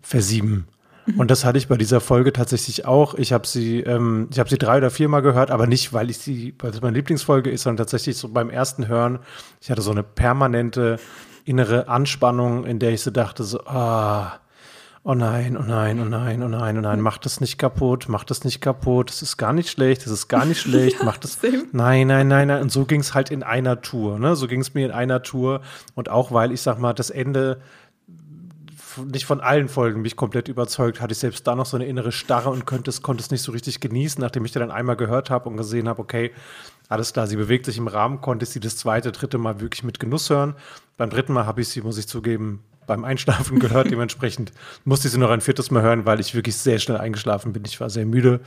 versieben. 0.00 0.66
Mhm. 1.06 1.20
Und 1.20 1.30
das 1.30 1.44
hatte 1.44 1.58
ich 1.58 1.68
bei 1.68 1.76
dieser 1.76 2.00
Folge 2.00 2.32
tatsächlich 2.32 2.86
auch. 2.86 3.14
Ich 3.14 3.32
habe 3.32 3.46
sie, 3.46 3.80
ähm, 3.80 4.28
ich 4.30 4.38
habe 4.38 4.48
sie 4.48 4.58
drei 4.58 4.78
oder 4.78 4.90
viermal 4.90 5.22
gehört, 5.22 5.50
aber 5.50 5.66
nicht, 5.66 5.92
weil 5.92 6.10
ich 6.10 6.18
sie, 6.18 6.54
weil 6.58 6.70
das 6.70 6.80
meine 6.80 6.96
Lieblingsfolge 6.96 7.50
ist, 7.50 7.62
sondern 7.62 7.84
tatsächlich 7.84 8.16
so 8.16 8.28
beim 8.28 8.50
ersten 8.50 8.88
Hören. 8.88 9.18
Ich 9.60 9.70
hatte 9.70 9.82
so 9.82 9.90
eine 9.90 10.02
permanente 10.02 10.98
innere 11.44 11.88
Anspannung, 11.88 12.64
in 12.64 12.78
der 12.78 12.92
ich 12.92 13.02
so 13.02 13.10
dachte, 13.10 13.44
so, 13.44 13.60
ah, 13.66 14.40
oh 15.06 15.14
nein, 15.14 15.56
oh 15.58 15.62
nein, 15.62 16.00
oh 16.00 16.06
nein, 16.06 16.42
oh 16.42 16.48
nein, 16.48 16.78
oh 16.78 16.80
nein, 16.80 17.00
mach 17.00 17.18
das 17.18 17.40
nicht 17.40 17.58
kaputt, 17.58 18.06
mach 18.08 18.24
das 18.24 18.42
nicht 18.42 18.62
kaputt, 18.62 19.10
das 19.10 19.20
ist 19.20 19.36
gar 19.36 19.52
nicht 19.52 19.68
schlecht, 19.68 20.06
das 20.06 20.12
ist 20.12 20.28
gar 20.28 20.46
nicht 20.46 20.60
schlecht, 20.62 21.00
ja, 21.00 21.04
mach 21.04 21.18
das. 21.18 21.34
Same. 21.34 21.64
Nein, 21.72 22.06
nein, 22.06 22.28
nein, 22.28 22.48
nein. 22.48 22.62
Und 22.62 22.72
so 22.72 22.86
ging 22.86 23.00
es 23.00 23.12
halt 23.12 23.30
in 23.30 23.42
einer 23.42 23.82
Tour, 23.82 24.18
ne? 24.18 24.34
So 24.34 24.46
ging 24.46 24.60
es 24.60 24.72
mir 24.72 24.86
in 24.86 24.92
einer 24.92 25.22
Tour. 25.22 25.60
Und 25.94 26.08
auch 26.08 26.32
weil 26.32 26.52
ich 26.52 26.62
sag 26.62 26.78
mal, 26.78 26.94
das 26.94 27.10
Ende 27.10 27.60
nicht 29.04 29.26
von 29.26 29.40
allen 29.40 29.68
Folgen 29.68 30.02
mich 30.02 30.16
komplett 30.16 30.48
überzeugt, 30.48 31.00
hatte 31.00 31.12
ich 31.12 31.18
selbst 31.18 31.46
da 31.46 31.54
noch 31.54 31.66
so 31.66 31.76
eine 31.76 31.86
innere 31.86 32.12
Starre 32.12 32.50
und 32.50 32.66
konnte 32.66 32.90
es, 32.90 33.02
konnte 33.02 33.22
es 33.22 33.30
nicht 33.30 33.42
so 33.42 33.52
richtig 33.52 33.80
genießen, 33.80 34.20
nachdem 34.20 34.44
ich 34.44 34.52
dann 34.52 34.70
einmal 34.70 34.96
gehört 34.96 35.30
habe 35.30 35.48
und 35.48 35.56
gesehen 35.56 35.88
habe, 35.88 36.00
okay, 36.00 36.32
alles 36.88 37.12
klar, 37.12 37.26
sie 37.26 37.36
bewegt 37.36 37.66
sich 37.66 37.78
im 37.78 37.88
Rahmen, 37.88 38.20
konnte 38.20 38.44
ich 38.44 38.50
sie 38.50 38.60
das 38.60 38.76
zweite, 38.76 39.12
dritte 39.12 39.38
Mal 39.38 39.60
wirklich 39.60 39.84
mit 39.84 39.98
Genuss 40.00 40.30
hören. 40.30 40.54
Beim 40.96 41.10
dritten 41.10 41.32
Mal 41.32 41.46
habe 41.46 41.60
ich 41.60 41.68
sie, 41.68 41.80
muss 41.80 41.98
ich 41.98 42.06
zugeben, 42.06 42.62
beim 42.86 43.04
Einschlafen 43.04 43.58
gehört. 43.60 43.90
Dementsprechend 43.90 44.52
musste 44.84 45.08
ich 45.08 45.12
sie 45.12 45.18
noch 45.18 45.30
ein 45.30 45.40
viertes 45.40 45.70
Mal 45.70 45.82
hören, 45.82 46.06
weil 46.06 46.20
ich 46.20 46.34
wirklich 46.34 46.56
sehr 46.56 46.78
schnell 46.78 46.98
eingeschlafen 46.98 47.52
bin. 47.52 47.64
Ich 47.64 47.80
war 47.80 47.90
sehr 47.90 48.06
müde. 48.06 48.40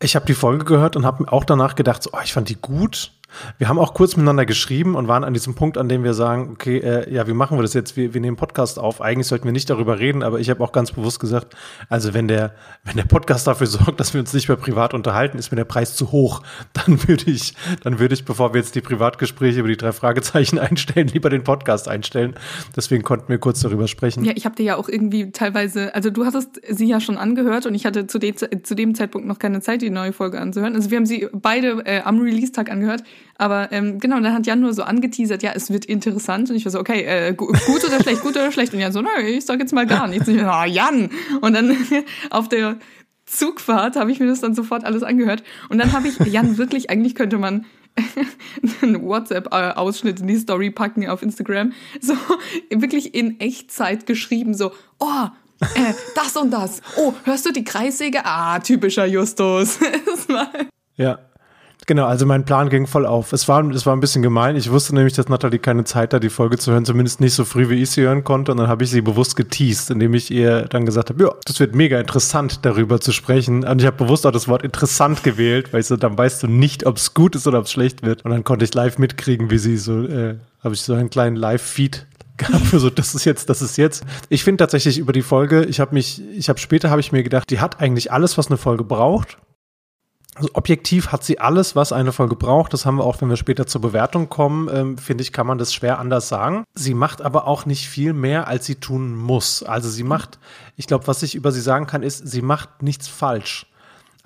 Ich 0.00 0.14
habe 0.14 0.26
die 0.26 0.34
Folge 0.34 0.64
gehört 0.64 0.94
und 0.94 1.06
habe 1.06 1.30
auch 1.32 1.44
danach 1.44 1.74
gedacht, 1.74 2.02
so, 2.02 2.10
oh, 2.12 2.20
ich 2.22 2.32
fand 2.32 2.48
die 2.50 2.56
gut, 2.56 3.12
Wir 3.58 3.68
haben 3.68 3.78
auch 3.78 3.94
kurz 3.94 4.16
miteinander 4.16 4.46
geschrieben 4.46 4.94
und 4.94 5.08
waren 5.08 5.24
an 5.24 5.34
diesem 5.34 5.54
Punkt, 5.54 5.78
an 5.78 5.88
dem 5.88 6.04
wir 6.04 6.14
sagen, 6.14 6.50
okay, 6.52 6.78
äh, 6.78 7.12
ja, 7.12 7.26
wie 7.26 7.32
machen 7.32 7.58
wir 7.58 7.62
das 7.62 7.74
jetzt? 7.74 7.96
Wir, 7.96 8.14
wir 8.14 8.20
nehmen 8.20 8.36
Podcast 8.36 8.78
auf. 8.78 9.00
Eigentlich 9.00 9.26
sollten 9.26 9.44
wir 9.44 9.52
nicht 9.52 9.68
darüber 9.68 9.98
reden, 9.98 10.22
aber 10.22 10.40
ich 10.40 10.50
habe 10.50 10.62
auch 10.62 10.72
ganz 10.72 10.92
bewusst 10.92 11.20
gesagt, 11.20 11.54
also 11.88 12.14
wenn 12.14 12.28
der, 12.28 12.54
wenn 12.84 12.96
der 12.96 13.04
Podcast 13.04 13.46
dafür 13.46 13.66
sorgt, 13.66 14.00
dass 14.00 14.14
wir 14.14 14.20
uns 14.20 14.32
nicht 14.32 14.48
mehr 14.48 14.56
privat 14.56 14.94
unterhalten, 14.94 15.38
ist 15.38 15.50
mir 15.50 15.56
der 15.56 15.64
Preis 15.64 15.96
zu 15.96 16.12
hoch. 16.12 16.42
Dann 16.72 17.06
würde 17.08 17.30
ich, 17.30 17.54
dann 17.82 17.98
würde 17.98 18.14
ich, 18.14 18.24
bevor 18.24 18.52
wir 18.52 18.60
jetzt 18.60 18.74
die 18.74 18.80
Privatgespräche 18.80 19.60
über 19.60 19.68
die 19.68 19.76
drei 19.76 19.92
Fragezeichen 19.92 20.58
einstellen, 20.58 21.08
lieber 21.08 21.30
den 21.30 21.42
Podcast 21.42 21.88
einstellen. 21.88 22.34
Deswegen 22.76 23.02
konnten 23.02 23.28
wir 23.28 23.38
kurz 23.38 23.60
darüber 23.60 23.88
sprechen. 23.88 24.24
Ja, 24.24 24.32
ich 24.34 24.44
habe 24.44 24.54
dir 24.54 24.64
ja 24.64 24.76
auch 24.76 24.88
irgendwie 24.88 25.32
teilweise, 25.32 25.94
also 25.94 26.10
du 26.10 26.26
hattest 26.26 26.60
sie 26.68 26.86
ja 26.86 27.00
schon 27.00 27.16
angehört 27.16 27.66
und 27.66 27.74
ich 27.74 27.86
hatte 27.86 28.06
zu 28.06 28.18
dem, 28.18 28.36
zu 28.36 28.74
dem 28.74 28.94
Zeitpunkt 28.94 29.26
noch 29.26 29.38
keine 29.38 29.60
Zeit, 29.60 29.82
die 29.82 29.90
neue 29.90 30.12
Folge 30.12 30.40
anzuhören. 30.40 30.74
Also 30.74 30.90
wir 30.90 30.96
haben 30.96 31.06
sie 31.06 31.28
beide 31.32 31.84
äh, 31.86 32.02
am 32.02 32.20
Release-Tag 32.20 32.70
angehört. 32.70 33.02
Aber 33.38 33.70
ähm, 33.72 33.98
genau, 33.98 34.18
dann 34.20 34.32
hat 34.32 34.46
Jan 34.46 34.60
nur 34.60 34.72
so 34.72 34.82
angeteasert, 34.82 35.42
ja, 35.42 35.52
es 35.54 35.70
wird 35.70 35.84
interessant. 35.84 36.50
Und 36.50 36.56
ich 36.56 36.64
war 36.64 36.72
so, 36.72 36.80
okay, 36.80 37.02
äh, 37.02 37.34
gut 37.34 37.56
oder 37.84 38.00
schlecht, 38.00 38.22
gut 38.22 38.36
oder 38.36 38.50
schlecht. 38.52 38.72
Und 38.72 38.80
Jan 38.80 38.92
so, 38.92 39.02
nein, 39.02 39.26
ich 39.26 39.44
sag 39.44 39.60
jetzt 39.60 39.72
mal 39.72 39.86
gar 39.86 40.08
nichts. 40.08 40.28
Und 40.28 40.36
ich 40.36 40.40
so, 40.40 40.46
ah, 40.46 40.64
Jan! 40.64 41.10
Und 41.40 41.52
dann 41.52 41.76
auf 42.30 42.48
der 42.48 42.76
Zugfahrt 43.26 43.96
habe 43.96 44.10
ich 44.10 44.20
mir 44.20 44.26
das 44.26 44.40
dann 44.40 44.54
sofort 44.54 44.84
alles 44.84 45.02
angehört. 45.02 45.42
Und 45.68 45.78
dann 45.78 45.92
habe 45.92 46.08
ich, 46.08 46.18
Jan, 46.26 46.58
wirklich, 46.58 46.90
eigentlich 46.90 47.14
könnte 47.14 47.38
man 47.38 47.66
einen 48.82 49.02
WhatsApp-Ausschnitt 49.02 50.20
in 50.20 50.28
die 50.28 50.36
Story 50.36 50.70
packen 50.70 51.08
auf 51.08 51.22
Instagram. 51.22 51.72
So 52.00 52.14
wirklich 52.70 53.14
in 53.14 53.40
Echtzeit 53.40 54.06
geschrieben, 54.06 54.54
so, 54.54 54.72
oh, 54.98 55.26
äh, 55.60 55.94
das 56.14 56.36
und 56.36 56.50
das. 56.50 56.82
Oh, 56.96 57.14
hörst 57.24 57.46
du 57.46 57.52
die 57.52 57.64
Kreissäge? 57.64 58.24
Ah, 58.24 58.58
typischer 58.58 59.06
Justus. 59.06 59.78
ja, 60.96 61.18
Genau, 61.88 62.06
also 62.06 62.26
mein 62.26 62.44
Plan 62.44 62.68
ging 62.68 62.88
voll 62.88 63.06
auf. 63.06 63.32
Es 63.32 63.46
war, 63.46 63.64
es 63.70 63.86
war 63.86 63.94
ein 63.94 64.00
bisschen 64.00 64.20
gemein. 64.20 64.56
Ich 64.56 64.72
wusste 64.72 64.92
nämlich, 64.92 65.14
dass 65.14 65.28
Natalie 65.28 65.60
keine 65.60 65.84
Zeit 65.84 66.12
hat, 66.12 66.24
die 66.24 66.30
Folge 66.30 66.58
zu 66.58 66.72
hören, 66.72 66.84
zumindest 66.84 67.20
nicht 67.20 67.34
so 67.34 67.44
früh, 67.44 67.68
wie 67.68 67.80
ich 67.80 67.90
sie 67.90 68.02
hören 68.02 68.24
konnte. 68.24 68.50
Und 68.50 68.58
dann 68.58 68.66
habe 68.66 68.82
ich 68.82 68.90
sie 68.90 69.02
bewusst 69.02 69.36
geteased, 69.36 69.90
indem 69.90 70.12
ich 70.14 70.32
ihr 70.32 70.62
dann 70.62 70.84
gesagt 70.84 71.10
habe, 71.10 71.22
ja, 71.22 71.30
das 71.44 71.60
wird 71.60 71.76
mega 71.76 72.00
interessant, 72.00 72.64
darüber 72.66 73.00
zu 73.00 73.12
sprechen. 73.12 73.62
Und 73.64 73.80
ich 73.80 73.86
habe 73.86 73.96
bewusst 73.96 74.26
auch 74.26 74.32
das 74.32 74.48
Wort 74.48 74.64
interessant 74.64 75.22
gewählt, 75.22 75.72
weil 75.72 75.80
ich 75.80 75.86
so, 75.86 75.96
dann 75.96 76.18
weißt 76.18 76.42
du 76.42 76.48
nicht, 76.48 76.86
ob 76.86 76.96
es 76.96 77.14
gut 77.14 77.36
ist 77.36 77.46
oder 77.46 77.60
ob 77.60 77.66
es 77.66 77.70
schlecht 77.70 78.04
wird. 78.04 78.24
Und 78.24 78.32
dann 78.32 78.42
konnte 78.42 78.64
ich 78.64 78.74
live 78.74 78.98
mitkriegen, 78.98 79.52
wie 79.52 79.58
sie 79.58 79.76
so, 79.76 80.02
äh, 80.02 80.34
habe 80.64 80.74
ich 80.74 80.80
so 80.80 80.92
einen 80.92 81.08
kleinen 81.08 81.36
Live-Feed 81.36 82.04
gab 82.36 82.60
für 82.66 82.78
so 82.78 82.90
das 82.90 83.14
ist 83.14 83.24
jetzt 83.24 83.48
das 83.48 83.62
ist 83.62 83.78
jetzt 83.78 84.04
ich 84.28 84.44
finde 84.44 84.58
tatsächlich 84.58 84.98
über 84.98 85.14
die 85.14 85.22
Folge 85.22 85.64
ich 85.64 85.80
habe 85.80 85.94
mich 85.94 86.20
ich 86.36 86.50
habe 86.50 86.58
später 86.58 86.90
habe 86.90 87.00
ich 87.00 87.10
mir 87.10 87.22
gedacht 87.22 87.48
die 87.48 87.60
hat 87.60 87.80
eigentlich 87.80 88.12
alles 88.12 88.36
was 88.36 88.48
eine 88.48 88.58
Folge 88.58 88.84
braucht 88.84 89.38
also 90.36 90.50
objektiv 90.52 91.12
hat 91.12 91.24
sie 91.24 91.38
alles, 91.38 91.74
was 91.76 91.92
eine 91.92 92.12
Folge 92.12 92.36
braucht. 92.36 92.72
Das 92.72 92.84
haben 92.84 92.96
wir 92.96 93.04
auch, 93.04 93.20
wenn 93.20 93.30
wir 93.30 93.36
später 93.36 93.66
zur 93.66 93.80
Bewertung 93.80 94.28
kommen, 94.28 94.68
ähm, 94.72 94.98
finde 94.98 95.22
ich, 95.22 95.32
kann 95.32 95.46
man 95.46 95.56
das 95.56 95.72
schwer 95.72 95.98
anders 95.98 96.28
sagen. 96.28 96.64
Sie 96.74 96.92
macht 96.92 97.22
aber 97.22 97.46
auch 97.46 97.64
nicht 97.64 97.88
viel 97.88 98.12
mehr, 98.12 98.46
als 98.46 98.66
sie 98.66 98.74
tun 98.74 99.16
muss. 99.16 99.62
Also 99.62 99.88
sie 99.88 100.04
macht, 100.04 100.38
ich 100.76 100.86
glaube, 100.86 101.06
was 101.06 101.22
ich 101.22 101.34
über 101.34 101.52
sie 101.52 101.62
sagen 101.62 101.86
kann, 101.86 102.02
ist, 102.02 102.28
sie 102.28 102.42
macht 102.42 102.82
nichts 102.82 103.08
falsch. 103.08 103.66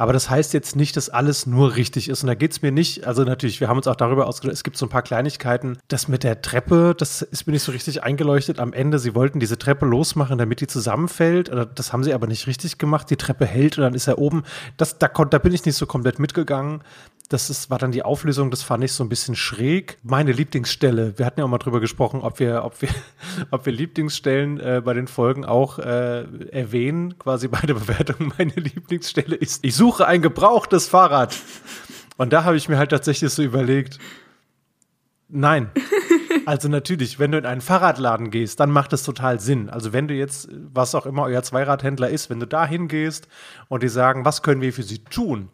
Aber 0.01 0.15
das 0.15 0.31
heißt 0.31 0.55
jetzt 0.55 0.77
nicht, 0.77 0.97
dass 0.97 1.11
alles 1.11 1.45
nur 1.45 1.77
richtig 1.77 2.09
ist. 2.09 2.23
Und 2.23 2.29
da 2.29 2.35
geht 2.35 2.53
es 2.53 2.63
mir 2.63 2.73
nicht, 2.73 3.07
also 3.07 3.23
natürlich, 3.25 3.61
wir 3.61 3.69
haben 3.69 3.77
uns 3.77 3.87
auch 3.87 3.97
darüber 3.97 4.27
ausgedacht, 4.27 4.55
es 4.55 4.65
gibt 4.65 4.79
so 4.79 4.87
ein 4.87 4.89
paar 4.89 5.03
Kleinigkeiten. 5.03 5.77
Das 5.89 6.09
mit 6.09 6.25
der 6.25 6.41
Treppe, 6.41 6.95
das 6.97 7.21
ist 7.21 7.47
mir 7.47 7.53
nicht 7.53 7.65
so 7.65 7.71
richtig 7.71 8.03
eingeleuchtet. 8.03 8.61
Am 8.61 8.73
Ende, 8.73 8.99
sie 8.99 9.15
wollten 9.15 9.41
diese 9.41 9.59
Treppe 9.59 9.85
losmachen, 9.85 10.39
damit 10.39 10.63
die 10.63 10.67
zusammenfällt. 10.67 11.51
Das 11.75 11.93
haben 11.93 12.03
sie 12.03 12.15
aber 12.15 12.29
nicht 12.29 12.47
richtig 12.47 12.79
gemacht. 12.79 13.11
Die 13.11 13.17
Treppe 13.17 13.45
hält 13.45 13.77
und 13.77 13.85
dann 13.85 13.93
ist 13.93 14.07
er 14.07 14.17
oben. 14.17 14.45
Das, 14.79 14.97
da, 14.97 15.09
da 15.09 15.39
bin 15.39 15.53
ich 15.53 15.67
nicht 15.67 15.77
so 15.77 15.85
komplett 15.85 16.19
mitgegangen. 16.19 16.81
Das 17.31 17.49
ist, 17.49 17.71
war 17.71 17.79
dann 17.79 17.93
die 17.93 18.03
Auflösung, 18.03 18.51
das 18.51 18.65
fand 18.65 18.83
ich 18.83 18.93
so 18.93 19.05
ein 19.05 19.09
bisschen 19.09 19.37
schräg. 19.37 19.99
Meine 20.03 20.33
Lieblingsstelle, 20.33 21.17
wir 21.17 21.25
hatten 21.25 21.39
ja 21.39 21.47
auch 21.47 21.49
mal 21.49 21.59
drüber 21.59 21.79
gesprochen, 21.79 22.23
ob 22.23 22.41
wir, 22.41 22.65
ob 22.65 22.83
wir, 22.83 22.89
ob 23.53 23.65
wir 23.67 23.73
Lieblingsstellen 23.73 24.59
äh, 24.59 24.83
bei 24.85 24.95
den 24.95 25.07
Folgen 25.07 25.45
auch 25.45 25.79
äh, 25.79 26.25
erwähnen, 26.51 27.17
quasi 27.21 27.47
bei 27.47 27.61
der 27.61 27.75
Bewertung. 27.75 28.33
Meine 28.39 28.55
Lieblingsstelle 28.55 29.37
ist, 29.37 29.65
ich 29.65 29.77
suche 29.77 30.09
ein 30.09 30.23
gebrauchtes 30.23 30.89
Fahrrad. 30.89 31.37
Und 32.17 32.33
da 32.33 32.43
habe 32.43 32.57
ich 32.57 32.69
mir 32.69 32.79
halt 32.79 32.91
tatsächlich 32.91 33.33
so 33.33 33.45
überlegt, 33.45 34.01
nein. 35.29 35.71
Also 36.47 36.69
natürlich, 36.69 37.21
wenn 37.21 37.31
du 37.31 37.39
in 37.39 37.47
einen 37.47 37.61
Fahrradladen 37.61 38.33
gehst, 38.33 38.59
dann 38.59 38.73
macht 38.73 38.93
es 38.93 39.05
total 39.05 39.39
Sinn. 39.39 39.71
Also 39.71 39.93
wenn 39.93 40.09
du 40.09 40.15
jetzt, 40.15 40.49
was 40.51 40.97
auch 40.97 41.07
immer 41.07 41.23
euer 41.23 41.45
Zweiradhändler 41.45 42.11
ist, 42.11 42.29
wenn 42.29 42.41
du 42.41 42.47
da 42.49 42.67
hingehst 42.67 43.29
und 43.69 43.85
die 43.85 43.89
sagen, 43.89 44.25
was 44.25 44.43
können 44.43 44.63
wir 44.63 44.73
für 44.73 44.83
sie 44.83 44.99
tun? 45.05 45.51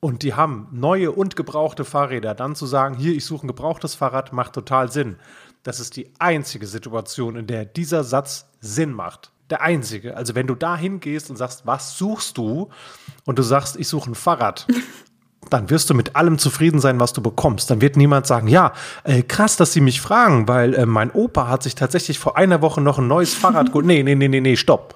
Und 0.00 0.22
die 0.22 0.34
haben 0.34 0.68
neue 0.70 1.10
und 1.10 1.34
gebrauchte 1.34 1.84
Fahrräder, 1.84 2.34
dann 2.34 2.54
zu 2.54 2.66
sagen, 2.66 2.96
hier, 2.96 3.14
ich 3.14 3.24
suche 3.24 3.46
ein 3.46 3.48
gebrauchtes 3.48 3.94
Fahrrad, 3.94 4.32
macht 4.32 4.52
total 4.52 4.92
Sinn. 4.92 5.16
Das 5.64 5.80
ist 5.80 5.96
die 5.96 6.12
einzige 6.18 6.66
Situation, 6.66 7.36
in 7.36 7.46
der 7.46 7.64
dieser 7.64 8.04
Satz 8.04 8.46
Sinn 8.60 8.92
macht. 8.92 9.32
Der 9.50 9.62
einzige. 9.62 10.16
Also 10.16 10.34
wenn 10.34 10.46
du 10.46 10.54
da 10.54 10.76
hingehst 10.76 11.30
und 11.30 11.36
sagst, 11.36 11.66
was 11.66 11.96
suchst 11.96 12.36
du? 12.38 12.68
Und 13.24 13.38
du 13.38 13.42
sagst, 13.42 13.76
ich 13.76 13.88
suche 13.88 14.10
ein 14.10 14.14
Fahrrad. 14.14 14.66
dann 15.50 15.70
wirst 15.70 15.88
du 15.88 15.94
mit 15.94 16.14
allem 16.14 16.38
zufrieden 16.38 16.78
sein, 16.78 17.00
was 17.00 17.14
du 17.14 17.22
bekommst. 17.22 17.70
Dann 17.70 17.80
wird 17.80 17.96
niemand 17.96 18.26
sagen, 18.26 18.48
ja, 18.48 18.74
äh, 19.04 19.22
krass, 19.22 19.56
dass 19.56 19.72
sie 19.72 19.80
mich 19.80 20.00
fragen, 20.00 20.46
weil 20.46 20.74
äh, 20.74 20.86
mein 20.86 21.10
Opa 21.10 21.48
hat 21.48 21.62
sich 21.62 21.74
tatsächlich 21.74 22.18
vor 22.18 22.36
einer 22.36 22.60
Woche 22.60 22.82
noch 22.82 22.98
ein 22.98 23.08
neues 23.08 23.34
Fahrrad 23.34 23.68
geholt. 23.68 23.86
Nee, 23.86 24.02
nee, 24.02 24.14
nee, 24.14 24.28
nee, 24.28 24.40
nee, 24.40 24.56
stopp. 24.56 24.94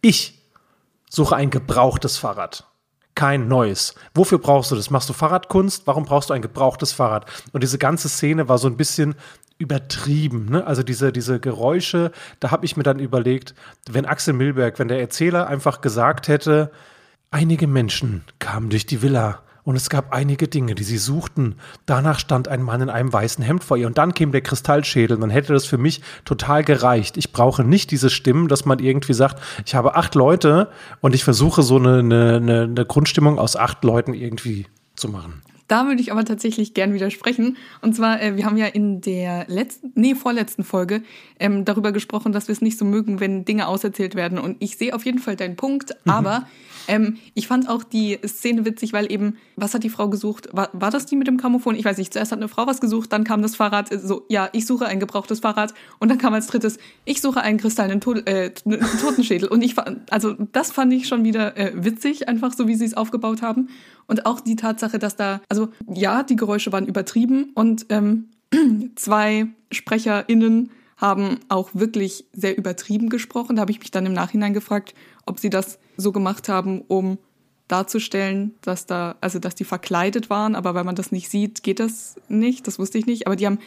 Ich 0.00 0.40
suche 1.10 1.34
ein 1.34 1.50
gebrauchtes 1.50 2.16
Fahrrad 2.16 2.71
kein 3.14 3.48
neues. 3.48 3.94
Wofür 4.14 4.38
brauchst 4.38 4.70
du 4.70 4.76
das? 4.76 4.90
Machst 4.90 5.08
du 5.08 5.12
Fahrradkunst? 5.12 5.86
Warum 5.86 6.04
brauchst 6.04 6.30
du 6.30 6.34
ein 6.34 6.42
gebrauchtes 6.42 6.92
Fahrrad? 6.92 7.26
Und 7.52 7.62
diese 7.62 7.78
ganze 7.78 8.08
Szene 8.08 8.48
war 8.48 8.58
so 8.58 8.68
ein 8.68 8.76
bisschen 8.76 9.14
übertrieben. 9.58 10.46
Ne? 10.50 10.66
Also 10.66 10.82
diese, 10.82 11.12
diese 11.12 11.38
Geräusche, 11.38 12.10
da 12.40 12.50
habe 12.50 12.64
ich 12.64 12.76
mir 12.76 12.82
dann 12.82 12.98
überlegt, 12.98 13.54
wenn 13.90 14.06
Axel 14.06 14.34
Milberg, 14.34 14.78
wenn 14.78 14.88
der 14.88 15.00
Erzähler 15.00 15.46
einfach 15.46 15.80
gesagt 15.80 16.28
hätte, 16.28 16.72
einige 17.30 17.66
Menschen 17.66 18.24
kamen 18.38 18.70
durch 18.70 18.86
die 18.86 19.02
Villa 19.02 19.42
und 19.64 19.76
es 19.76 19.90
gab 19.90 20.12
einige 20.12 20.48
Dinge, 20.48 20.74
die 20.74 20.82
sie 20.82 20.98
suchten. 20.98 21.54
Danach 21.86 22.18
stand 22.18 22.48
ein 22.48 22.62
Mann 22.62 22.80
in 22.80 22.90
einem 22.90 23.12
weißen 23.12 23.44
Hemd 23.44 23.62
vor 23.62 23.76
ihr 23.76 23.86
und 23.86 23.98
dann 23.98 24.14
käme 24.14 24.32
der 24.32 24.40
Kristallschädel. 24.40 25.18
Dann 25.18 25.30
hätte 25.30 25.52
das 25.52 25.66
für 25.66 25.78
mich 25.78 26.02
total 26.24 26.64
gereicht. 26.64 27.16
Ich 27.16 27.32
brauche 27.32 27.62
nicht 27.62 27.90
diese 27.90 28.10
Stimmen, 28.10 28.48
dass 28.48 28.64
man 28.64 28.80
irgendwie 28.80 29.14
sagt, 29.14 29.40
ich 29.64 29.74
habe 29.74 29.94
acht 29.94 30.14
Leute 30.14 30.68
und 31.00 31.14
ich 31.14 31.24
versuche 31.24 31.62
so 31.62 31.76
eine, 31.76 31.98
eine, 32.00 32.62
eine 32.62 32.86
Grundstimmung 32.86 33.38
aus 33.38 33.56
acht 33.56 33.84
Leuten 33.84 34.14
irgendwie 34.14 34.66
zu 34.96 35.08
machen. 35.08 35.42
Da 35.72 35.86
würde 35.86 36.02
ich 36.02 36.12
aber 36.12 36.26
tatsächlich 36.26 36.74
gern 36.74 36.92
widersprechen. 36.92 37.56
Und 37.80 37.96
zwar, 37.96 38.20
äh, 38.20 38.36
wir 38.36 38.44
haben 38.44 38.58
ja 38.58 38.66
in 38.66 39.00
der 39.00 39.46
letzten, 39.48 39.90
nee, 39.94 40.14
vorletzten 40.14 40.64
Folge 40.64 41.02
ähm, 41.40 41.64
darüber 41.64 41.92
gesprochen, 41.92 42.30
dass 42.30 42.48
wir 42.48 42.52
es 42.52 42.60
nicht 42.60 42.76
so 42.76 42.84
mögen, 42.84 43.20
wenn 43.20 43.46
Dinge 43.46 43.66
auserzählt 43.68 44.14
werden. 44.14 44.38
Und 44.38 44.58
ich 44.58 44.76
sehe 44.76 44.94
auf 44.94 45.06
jeden 45.06 45.18
Fall 45.18 45.34
deinen 45.34 45.56
Punkt, 45.56 45.96
mhm. 46.04 46.12
aber 46.12 46.46
ähm, 46.88 47.18
ich 47.34 47.46
fand 47.46 47.68
auch 47.68 47.84
die 47.84 48.18
Szene 48.26 48.64
witzig, 48.64 48.92
weil 48.92 49.10
eben, 49.10 49.36
was 49.56 49.74
hat 49.74 49.84
die 49.84 49.90
Frau 49.90 50.08
gesucht? 50.08 50.48
War, 50.52 50.70
war 50.72 50.90
das 50.90 51.06
die 51.06 51.16
mit 51.16 51.26
dem 51.26 51.36
Grammophon? 51.36 51.74
Ich 51.74 51.84
weiß 51.84 51.98
nicht. 51.98 52.12
Zuerst 52.12 52.32
hat 52.32 52.38
eine 52.38 52.48
Frau 52.48 52.66
was 52.66 52.80
gesucht, 52.80 53.12
dann 53.12 53.24
kam 53.24 53.42
das 53.42 53.56
Fahrrad, 53.56 53.92
äh, 53.92 53.98
so, 53.98 54.24
ja, 54.28 54.48
ich 54.52 54.66
suche 54.66 54.86
ein 54.86 55.00
gebrauchtes 55.00 55.40
Fahrrad. 55.40 55.74
Und 55.98 56.10
dann 56.10 56.18
kam 56.18 56.34
als 56.34 56.46
drittes, 56.48 56.78
ich 57.04 57.20
suche 57.20 57.40
einen 57.40 57.58
kristallenen 57.58 58.00
Tod, 58.00 58.28
äh, 58.28 58.50
Totenschädel. 59.00 59.48
Und 59.48 59.62
ich 59.62 59.74
also 60.10 60.34
das 60.52 60.70
fand 60.70 60.92
ich 60.92 61.08
schon 61.08 61.24
wieder 61.24 61.56
äh, 61.56 61.72
witzig, 61.74 62.28
einfach 62.28 62.52
so, 62.52 62.68
wie 62.68 62.74
sie 62.74 62.84
es 62.84 62.94
aufgebaut 62.94 63.42
haben. 63.42 63.68
Und 64.06 64.26
auch 64.26 64.40
die 64.40 64.56
Tatsache, 64.56 64.98
dass 64.98 65.16
da, 65.16 65.40
also 65.48 65.61
ja, 65.92 66.22
die 66.22 66.36
Geräusche 66.36 66.72
waren 66.72 66.86
übertrieben 66.86 67.52
und 67.54 67.86
ähm, 67.88 68.30
zwei 68.96 69.46
SprecherInnen 69.70 70.70
haben 70.96 71.40
auch 71.48 71.70
wirklich 71.74 72.26
sehr 72.32 72.56
übertrieben 72.56 73.08
gesprochen. 73.08 73.56
Da 73.56 73.62
habe 73.62 73.72
ich 73.72 73.80
mich 73.80 73.90
dann 73.90 74.06
im 74.06 74.12
Nachhinein 74.12 74.54
gefragt, 74.54 74.94
ob 75.26 75.40
sie 75.40 75.50
das 75.50 75.78
so 75.96 76.12
gemacht 76.12 76.48
haben, 76.48 76.82
um 76.82 77.18
darzustellen, 77.68 78.54
dass 78.60 78.86
da, 78.86 79.16
also 79.20 79.38
dass 79.38 79.54
die 79.54 79.64
verkleidet 79.64 80.30
waren, 80.30 80.54
aber 80.54 80.74
wenn 80.74 80.86
man 80.86 80.94
das 80.94 81.10
nicht 81.10 81.30
sieht, 81.30 81.62
geht 81.62 81.80
das 81.80 82.16
nicht. 82.28 82.66
Das 82.66 82.78
wusste 82.78 82.98
ich 82.98 83.06
nicht. 83.06 83.26
Aber 83.26 83.34
die 83.34 83.46
haben 83.46 83.58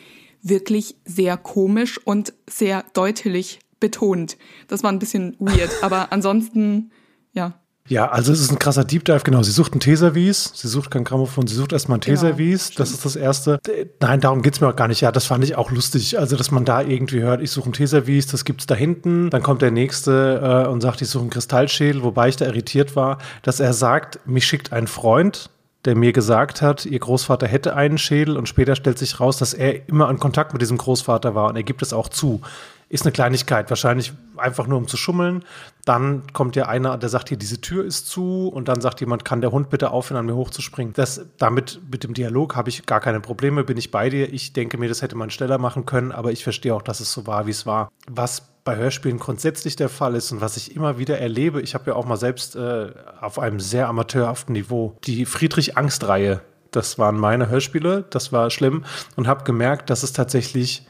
wirklich 0.41 0.95
sehr 1.05 1.37
komisch 1.37 1.99
und 2.05 2.33
sehr 2.47 2.85
deutlich 2.93 3.59
betont. 3.79 4.37
Das 4.67 4.83
war 4.83 4.91
ein 4.91 4.99
bisschen 4.99 5.35
weird. 5.39 5.71
Aber 5.81 6.11
ansonsten, 6.11 6.91
ja, 7.33 7.59
ja, 7.87 8.09
also 8.09 8.31
es 8.31 8.39
ist 8.41 8.51
ein 8.51 8.57
krasser 8.57 8.83
Deep 8.83 9.05
Dive, 9.05 9.21
genau. 9.23 9.43
Sie 9.43 9.51
sucht 9.51 9.75
ein 9.75 9.79
Teservice, 9.79 10.51
sie 10.55 10.67
sucht 10.67 10.89
kein 10.89 11.03
Grammophon, 11.03 11.45
sie 11.45 11.53
sucht 11.53 11.71
erstmal 11.71 11.99
ein 11.99 12.01
genau, 12.01 12.19
Teservice, 12.19 12.71
das 12.75 12.89
ist 12.89 13.05
das 13.05 13.15
Erste. 13.15 13.59
Nein, 13.99 14.21
darum 14.21 14.41
geht's 14.41 14.59
mir 14.59 14.69
auch 14.69 14.75
gar 14.75 14.87
nicht. 14.87 15.01
Ja, 15.01 15.11
das 15.11 15.25
fand 15.25 15.43
ich 15.43 15.55
auch 15.55 15.69
lustig. 15.69 16.17
Also, 16.17 16.35
dass 16.35 16.49
man 16.49 16.65
da 16.65 16.81
irgendwie 16.81 17.21
hört, 17.21 17.41
ich 17.41 17.51
suche 17.51 17.69
ein 17.69 17.73
Teservice, 17.73 18.27
das 18.27 18.43
gibt's 18.43 18.65
da 18.65 18.73
hinten. 18.73 19.29
Dann 19.29 19.43
kommt 19.43 19.61
der 19.61 19.69
Nächste 19.69 20.65
äh, 20.65 20.67
und 20.67 20.81
sagt, 20.81 21.03
ich 21.03 21.09
suche 21.09 21.23
einen 21.23 21.29
Kristallschädel, 21.29 22.01
wobei 22.01 22.29
ich 22.29 22.37
da 22.37 22.45
irritiert 22.45 22.95
war, 22.95 23.19
dass 23.43 23.59
er 23.59 23.73
sagt, 23.73 24.19
mich 24.25 24.47
schickt 24.47 24.73
ein 24.73 24.87
Freund, 24.87 25.51
der 25.85 25.95
mir 25.95 26.11
gesagt 26.11 26.63
hat, 26.63 26.87
ihr 26.87 26.99
Großvater 26.99 27.47
hätte 27.47 27.75
einen 27.75 27.99
Schädel 27.99 28.37
und 28.37 28.49
später 28.49 28.75
stellt 28.75 28.97
sich 28.97 29.19
raus, 29.19 29.37
dass 29.37 29.53
er 29.53 29.87
immer 29.87 30.09
in 30.09 30.19
Kontakt 30.19 30.53
mit 30.53 30.61
diesem 30.63 30.77
Großvater 30.77 31.35
war 31.35 31.49
und 31.49 31.55
er 31.55 31.63
gibt 31.63 31.83
es 31.83 31.93
auch 31.93 32.09
zu. 32.09 32.41
ist 32.89 33.03
eine 33.03 33.11
Kleinigkeit, 33.11 33.69
wahrscheinlich 33.69 34.13
einfach 34.37 34.65
nur 34.65 34.79
um 34.79 34.87
zu 34.87 34.97
schummeln. 34.97 35.43
Dann 35.85 36.23
kommt 36.33 36.55
ja 36.55 36.67
einer, 36.67 36.97
der 36.97 37.09
sagt 37.09 37.29
hier, 37.29 37.37
diese 37.37 37.61
Tür 37.61 37.85
ist 37.85 38.07
zu 38.07 38.47
und 38.47 38.67
dann 38.67 38.81
sagt 38.81 38.99
jemand, 39.01 39.23
kann 39.23 39.41
der 39.41 39.51
Hund 39.51 39.69
bitte 39.69 39.91
aufhören, 39.91 40.19
an 40.19 40.25
mir 40.25 40.35
hochzuspringen. 40.35 40.93
Das, 40.93 41.25
damit, 41.37 41.79
mit 41.91 42.03
dem 42.03 42.13
Dialog 42.13 42.55
habe 42.55 42.69
ich 42.69 42.85
gar 42.85 42.99
keine 42.99 43.19
Probleme, 43.19 43.63
bin 43.63 43.77
ich 43.77 43.91
bei 43.91 44.09
dir. 44.09 44.33
Ich 44.33 44.53
denke 44.53 44.77
mir, 44.77 44.89
das 44.89 45.01
hätte 45.01 45.15
man 45.15 45.29
schneller 45.29 45.57
machen 45.57 45.85
können, 45.85 46.11
aber 46.11 46.31
ich 46.31 46.43
verstehe 46.43 46.73
auch, 46.73 46.81
dass 46.81 46.99
es 46.99 47.11
so 47.11 47.27
war, 47.27 47.45
wie 47.45 47.51
es 47.51 47.65
war. 47.65 47.91
Was 48.07 48.49
bei 48.63 48.75
Hörspielen 48.75 49.19
grundsätzlich 49.19 49.75
der 49.75 49.89
Fall 49.89 50.15
ist 50.15 50.31
und 50.31 50.41
was 50.41 50.57
ich 50.57 50.75
immer 50.75 50.97
wieder 50.97 51.19
erlebe, 51.19 51.61
ich 51.61 51.75
habe 51.75 51.91
ja 51.91 51.95
auch 51.95 52.05
mal 52.05 52.17
selbst 52.17 52.55
äh, 52.55 52.91
auf 53.21 53.37
einem 53.37 53.59
sehr 53.59 53.87
amateurhaften 53.87 54.53
Niveau 54.53 54.97
die 55.05 55.25
Friedrich-Angst-Reihe 55.25 56.41
das 56.75 56.99
waren 56.99 57.17
meine 57.17 57.49
Hörspiele, 57.49 58.05
das 58.09 58.31
war 58.31 58.49
schlimm 58.49 58.83
und 59.15 59.27
habe 59.27 59.43
gemerkt, 59.43 59.89
dass 59.89 60.03
es 60.03 60.13
tatsächlich 60.13 60.85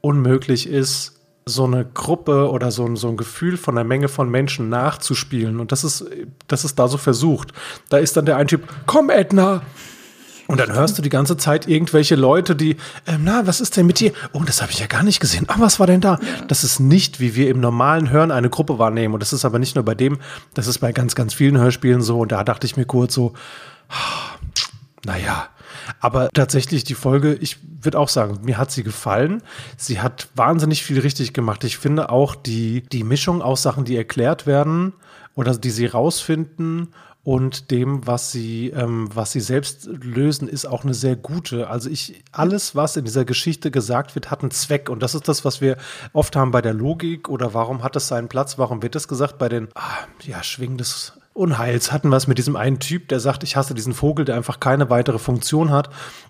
unmöglich 0.00 0.68
ist, 0.68 1.17
so 1.48 1.64
eine 1.64 1.84
Gruppe 1.84 2.50
oder 2.50 2.70
so 2.70 2.84
ein, 2.84 2.96
so 2.96 3.08
ein 3.08 3.16
Gefühl 3.16 3.56
von 3.56 3.76
einer 3.76 3.86
Menge 3.86 4.08
von 4.08 4.30
Menschen 4.30 4.68
nachzuspielen. 4.68 5.60
Und 5.60 5.72
das 5.72 5.84
ist, 5.84 6.04
das 6.46 6.64
ist 6.64 6.78
da 6.78 6.88
so 6.88 6.98
versucht. 6.98 7.52
Da 7.88 7.98
ist 7.98 8.16
dann 8.16 8.26
der 8.26 8.36
ein 8.36 8.46
Typ, 8.46 8.68
komm 8.86 9.10
Edna! 9.10 9.62
Und 10.48 10.60
dann 10.60 10.72
hörst 10.72 10.96
du 10.96 11.02
die 11.02 11.10
ganze 11.10 11.36
Zeit 11.36 11.68
irgendwelche 11.68 12.14
Leute, 12.14 12.56
die, 12.56 12.78
ähm, 13.06 13.20
na, 13.24 13.46
was 13.46 13.60
ist 13.60 13.76
denn 13.76 13.84
mit 13.84 14.00
dir? 14.00 14.12
Oh, 14.32 14.42
das 14.46 14.62
habe 14.62 14.72
ich 14.72 14.78
ja 14.78 14.86
gar 14.86 15.02
nicht 15.02 15.20
gesehen. 15.20 15.44
Ah, 15.46 15.56
was 15.58 15.78
war 15.78 15.86
denn 15.86 16.00
da? 16.00 16.18
Das 16.48 16.64
ist 16.64 16.80
nicht, 16.80 17.20
wie 17.20 17.34
wir 17.34 17.50
im 17.50 17.60
normalen 17.60 18.08
Hören 18.08 18.30
eine 18.30 18.48
Gruppe 18.48 18.78
wahrnehmen. 18.78 19.12
Und 19.12 19.20
das 19.20 19.34
ist 19.34 19.44
aber 19.44 19.58
nicht 19.58 19.74
nur 19.74 19.84
bei 19.84 19.94
dem, 19.94 20.18
das 20.54 20.66
ist 20.66 20.78
bei 20.78 20.92
ganz, 20.92 21.14
ganz 21.14 21.34
vielen 21.34 21.58
Hörspielen 21.58 22.00
so. 22.00 22.18
Und 22.20 22.32
da 22.32 22.44
dachte 22.44 22.66
ich 22.66 22.78
mir 22.78 22.86
kurz 22.86 23.12
so, 23.12 23.34
naja, 25.04 25.48
aber 26.00 26.28
tatsächlich 26.32 26.84
die 26.84 26.94
Folge, 26.94 27.34
ich 27.34 27.58
würde 27.82 27.98
auch 27.98 28.08
sagen, 28.08 28.40
mir 28.42 28.58
hat 28.58 28.70
sie 28.70 28.82
gefallen. 28.82 29.42
Sie 29.76 30.00
hat 30.00 30.28
wahnsinnig 30.34 30.82
viel 30.82 31.00
richtig 31.00 31.32
gemacht. 31.32 31.64
Ich 31.64 31.78
finde 31.78 32.10
auch 32.10 32.34
die, 32.34 32.82
die 32.82 33.04
Mischung 33.04 33.42
aus 33.42 33.62
Sachen, 33.62 33.84
die 33.84 33.96
erklärt 33.96 34.46
werden 34.46 34.92
oder 35.34 35.56
die 35.56 35.70
sie 35.70 35.86
rausfinden 35.86 36.88
und 37.24 37.70
dem, 37.70 38.06
was 38.06 38.32
sie, 38.32 38.70
ähm, 38.70 39.08
was 39.12 39.32
sie 39.32 39.40
selbst 39.40 39.86
lösen, 39.86 40.48
ist 40.48 40.64
auch 40.64 40.84
eine 40.84 40.94
sehr 40.94 41.14
gute. 41.14 41.68
Also 41.68 41.90
ich, 41.90 42.24
alles, 42.32 42.74
was 42.74 42.96
in 42.96 43.04
dieser 43.04 43.26
Geschichte 43.26 43.70
gesagt 43.70 44.14
wird, 44.14 44.30
hat 44.30 44.40
einen 44.40 44.50
Zweck. 44.50 44.88
Und 44.88 45.02
das 45.02 45.14
ist 45.14 45.28
das, 45.28 45.44
was 45.44 45.60
wir 45.60 45.76
oft 46.14 46.36
haben 46.36 46.52
bei 46.52 46.62
der 46.62 46.72
Logik 46.72 47.28
oder 47.28 47.52
warum 47.52 47.82
hat 47.82 47.96
es 47.96 48.08
seinen 48.08 48.28
Platz, 48.28 48.56
warum 48.56 48.82
wird 48.82 48.96
es 48.96 49.08
gesagt 49.08 49.36
bei 49.36 49.50
den, 49.50 49.68
ah, 49.74 50.06
ja, 50.24 50.42
schwingendes 50.42 51.18
Unheils 51.38 51.92
hatten 51.92 52.08
wir 52.10 52.16
es 52.16 52.26
mit 52.26 52.38
diesem 52.38 52.56
einen 52.56 52.80
Typ, 52.80 53.08
der 53.08 53.20
sagt, 53.20 53.42
ich 53.42 53.56
hasse 53.56 53.74
diesen 53.74 53.94
Vogel, 53.94 54.24
der 54.24 54.36
einfach 54.36 54.60
keine 54.60 54.90
weitere 54.90 55.18
Funktion 55.18 55.70
hat. 55.70 55.88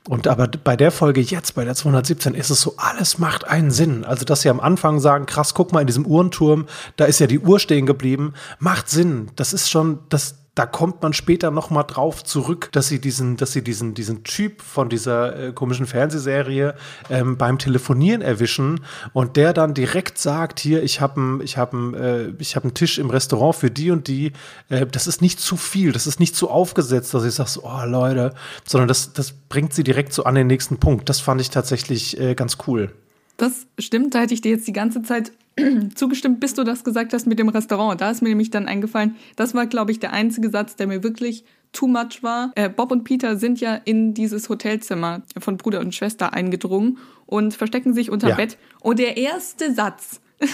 Und 0.08 0.28
aber 0.28 0.46
bei 0.46 0.76
der 0.76 0.92
Folge 0.92 1.20
jetzt, 1.20 1.54
bei 1.54 1.64
der 1.64 1.74
217, 1.74 2.34
ist 2.34 2.50
es 2.50 2.60
so, 2.60 2.74
alles 2.76 3.18
macht 3.18 3.46
einen 3.48 3.70
Sinn. 3.70 4.04
Also, 4.04 4.24
dass 4.24 4.42
sie 4.42 4.50
am 4.50 4.60
Anfang 4.60 5.00
sagen, 5.00 5.26
krass, 5.26 5.54
guck 5.54 5.72
mal 5.72 5.80
in 5.80 5.86
diesem 5.86 6.06
Uhrenturm, 6.06 6.66
da 6.96 7.06
ist 7.06 7.18
ja 7.18 7.26
die 7.26 7.40
Uhr 7.40 7.58
stehen 7.58 7.86
geblieben, 7.86 8.34
macht 8.58 8.88
Sinn. 8.88 9.30
Das 9.36 9.52
ist 9.52 9.70
schon, 9.70 10.00
das, 10.08 10.36
da 10.54 10.66
kommt 10.66 11.02
man 11.02 11.12
später 11.12 11.50
noch 11.50 11.70
mal 11.70 11.84
drauf 11.84 12.24
zurück, 12.24 12.70
dass 12.72 12.88
sie 12.88 13.00
diesen, 13.00 13.36
dass 13.36 13.52
sie 13.52 13.62
diesen, 13.62 13.94
diesen 13.94 14.24
Typ 14.24 14.60
von 14.60 14.88
dieser 14.88 15.48
äh, 15.48 15.52
komischen 15.52 15.86
Fernsehserie 15.86 16.74
ähm, 17.10 17.36
beim 17.36 17.58
Telefonieren 17.58 18.22
erwischen 18.22 18.80
und 19.12 19.36
der 19.36 19.52
dann 19.52 19.72
direkt 19.74 20.18
sagt, 20.18 20.58
hier, 20.58 20.82
ich 20.82 21.00
habe 21.00 21.40
ich 21.44 21.56
hab 21.58 21.74
äh, 21.74 22.30
ich 22.38 22.56
hab 22.56 22.64
einen 22.64 22.74
Tisch 22.74 22.98
im 22.98 23.10
Restaurant 23.10 23.54
für 23.54 23.70
die 23.70 23.90
und 23.92 24.08
die. 24.08 24.32
Äh, 24.68 24.86
das 24.86 25.06
ist 25.06 25.22
nicht 25.22 25.38
zu 25.38 25.56
viel, 25.56 25.92
das 25.92 26.06
ist 26.08 26.18
nicht 26.18 26.34
zu 26.34 26.50
aufgesetzt, 26.50 27.14
dass 27.14 27.24
ich 27.24 27.34
sage, 27.34 27.50
so, 27.50 27.62
oh 27.64 27.84
Leute, 27.84 28.34
sondern 28.64 28.88
das, 28.88 29.12
das 29.12 29.32
bringt 29.32 29.72
sie 29.72 29.84
direkt 29.84 30.12
so 30.12 30.24
an 30.24 30.34
den 30.34 30.48
nächsten 30.48 30.78
Punkt. 30.78 31.08
Das 31.08 31.20
fand 31.20 31.40
ich 31.40 31.50
tatsächlich 31.50 32.18
äh, 32.20 32.34
ganz 32.34 32.58
cool. 32.66 32.92
Das 33.36 33.68
stimmt, 33.78 34.14
da 34.16 34.20
hätte 34.20 34.34
ich 34.34 34.40
dir 34.40 34.50
jetzt 34.50 34.66
die 34.66 34.72
ganze 34.72 35.02
Zeit 35.02 35.30
zugestimmt, 35.94 36.40
bis 36.40 36.54
du 36.54 36.64
das 36.64 36.84
gesagt 36.84 37.12
hast 37.12 37.26
mit 37.26 37.38
dem 37.38 37.48
Restaurant. 37.48 38.00
Da 38.00 38.10
ist 38.10 38.22
mir 38.22 38.28
nämlich 38.28 38.50
dann 38.50 38.66
eingefallen, 38.66 39.16
das 39.36 39.54
war, 39.54 39.66
glaube 39.66 39.92
ich, 39.92 40.00
der 40.00 40.12
einzige 40.12 40.50
Satz, 40.50 40.76
der 40.76 40.86
mir 40.86 41.02
wirklich 41.02 41.44
too 41.72 41.86
much 41.86 42.22
war. 42.22 42.52
Äh, 42.54 42.68
Bob 42.68 42.90
und 42.92 43.04
Peter 43.04 43.36
sind 43.36 43.60
ja 43.60 43.74
in 43.74 44.14
dieses 44.14 44.48
Hotelzimmer 44.48 45.22
von 45.38 45.56
Bruder 45.56 45.80
und 45.80 45.94
Schwester 45.94 46.32
eingedrungen 46.32 46.98
und 47.26 47.54
verstecken 47.54 47.94
sich 47.94 48.10
unter 48.10 48.30
ja. 48.30 48.34
Bett. 48.36 48.58
Und 48.80 48.98
der 48.98 49.16
erste 49.16 49.74
Satz, 49.74 50.20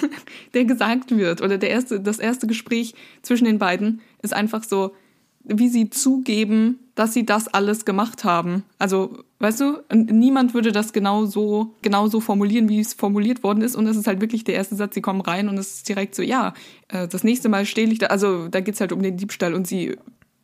der 0.54 0.64
gesagt 0.64 1.16
wird, 1.16 1.40
oder 1.42 1.58
der 1.58 1.70
erste, 1.70 2.00
das 2.00 2.18
erste 2.18 2.46
Gespräch 2.46 2.94
zwischen 3.22 3.44
den 3.44 3.58
beiden, 3.58 4.00
ist 4.22 4.34
einfach 4.34 4.64
so, 4.64 4.94
wie 5.44 5.68
sie 5.68 5.90
zugeben, 5.90 6.78
dass 6.94 7.12
sie 7.12 7.26
das 7.26 7.48
alles 7.48 7.84
gemacht 7.84 8.24
haben. 8.24 8.64
Also, 8.78 9.18
weißt 9.40 9.60
du, 9.60 9.78
niemand 9.92 10.54
würde 10.54 10.70
das 10.70 10.92
genau 10.92 11.26
so, 11.26 11.74
genau 11.82 12.06
so 12.06 12.20
formulieren, 12.20 12.68
wie 12.68 12.80
es 12.80 12.94
formuliert 12.94 13.42
worden 13.42 13.62
ist. 13.62 13.74
Und 13.74 13.86
es 13.86 13.96
ist 13.96 14.06
halt 14.06 14.20
wirklich 14.20 14.44
der 14.44 14.54
erste 14.54 14.76
Satz, 14.76 14.94
sie 14.94 15.00
kommen 15.00 15.20
rein 15.20 15.48
und 15.48 15.58
es 15.58 15.76
ist 15.76 15.88
direkt 15.88 16.14
so, 16.14 16.22
ja, 16.22 16.54
äh, 16.88 17.08
das 17.08 17.24
nächste 17.24 17.48
Mal 17.48 17.66
stehle 17.66 17.92
ich 17.92 17.98
da, 17.98 18.06
also 18.06 18.48
da 18.48 18.60
geht's 18.60 18.80
halt 18.80 18.92
um 18.92 19.02
den 19.02 19.16
Diebstahl 19.16 19.54
und 19.54 19.66
sie 19.66 19.96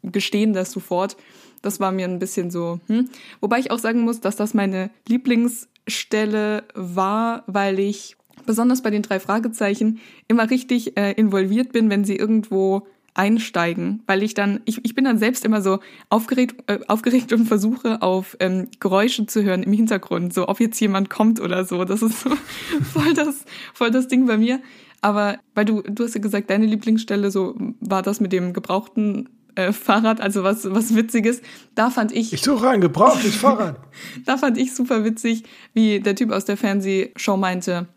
gestehen 0.02 0.52
das 0.52 0.72
sofort. 0.72 1.16
Das 1.62 1.78
war 1.78 1.92
mir 1.92 2.06
ein 2.06 2.18
bisschen 2.18 2.50
so, 2.50 2.80
hm. 2.86 3.10
Wobei 3.40 3.58
ich 3.58 3.70
auch 3.70 3.78
sagen 3.78 4.00
muss, 4.00 4.20
dass 4.20 4.34
das 4.34 4.54
meine 4.54 4.90
Lieblingsstelle 5.06 6.64
war, 6.74 7.44
weil 7.46 7.78
ich 7.78 8.16
besonders 8.46 8.82
bei 8.82 8.90
den 8.90 9.02
drei 9.02 9.20
Fragezeichen 9.20 10.00
immer 10.26 10.50
richtig 10.50 10.96
äh, 10.96 11.12
involviert 11.12 11.72
bin, 11.72 11.90
wenn 11.90 12.04
sie 12.04 12.16
irgendwo 12.16 12.86
einsteigen, 13.14 14.02
weil 14.06 14.22
ich 14.22 14.34
dann, 14.34 14.60
ich, 14.64 14.84
ich 14.84 14.94
bin 14.94 15.04
dann 15.04 15.18
selbst 15.18 15.44
immer 15.44 15.62
so 15.62 15.80
aufgeregt, 16.08 16.70
äh, 16.70 16.78
aufgeregt 16.88 17.32
und 17.32 17.46
versuche 17.46 18.02
auf 18.02 18.36
ähm, 18.40 18.68
Geräusche 18.78 19.26
zu 19.26 19.42
hören 19.42 19.62
im 19.62 19.72
Hintergrund, 19.72 20.32
so 20.32 20.48
ob 20.48 20.60
jetzt 20.60 20.80
jemand 20.80 21.10
kommt 21.10 21.40
oder 21.40 21.64
so. 21.64 21.84
Das 21.84 22.02
ist 22.02 22.20
so 22.20 22.30
voll 22.92 23.14
das, 23.14 23.44
voll 23.74 23.90
das 23.90 24.08
Ding 24.08 24.26
bei 24.26 24.36
mir. 24.36 24.60
Aber 25.00 25.38
weil 25.54 25.64
du, 25.64 25.82
du 25.82 26.04
hast 26.04 26.14
ja 26.14 26.20
gesagt, 26.20 26.50
deine 26.50 26.66
Lieblingsstelle 26.66 27.30
so 27.30 27.56
war 27.80 28.02
das 28.02 28.20
mit 28.20 28.32
dem 28.32 28.52
gebrauchten 28.52 29.28
äh, 29.54 29.72
Fahrrad, 29.72 30.20
also 30.20 30.44
was, 30.44 30.70
was 30.70 30.94
Witziges. 30.94 31.42
Da 31.74 31.90
fand 31.90 32.12
ich. 32.12 32.32
Ich 32.32 32.42
suche 32.42 32.68
ein 32.68 32.80
gebrauchtes 32.80 33.36
Fahrrad. 33.36 33.80
da 34.24 34.36
fand 34.36 34.58
ich 34.58 34.74
super 34.74 35.04
witzig, 35.04 35.44
wie 35.72 36.00
der 36.00 36.14
Typ 36.14 36.30
aus 36.30 36.44
der 36.44 36.56
Fernsehshow 36.56 37.36
meinte, 37.36 37.88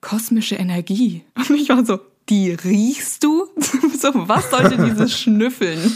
kosmische 0.00 0.56
Energie. 0.56 1.24
Und 1.36 1.56
ich 1.56 1.68
war 1.68 1.84
so, 1.84 1.98
die 2.28 2.52
riechst 2.52 3.24
du? 3.24 3.48
so, 4.00 4.10
was 4.14 4.50
sollte 4.50 4.76
dieses 4.78 5.12
Schnüffeln? 5.18 5.92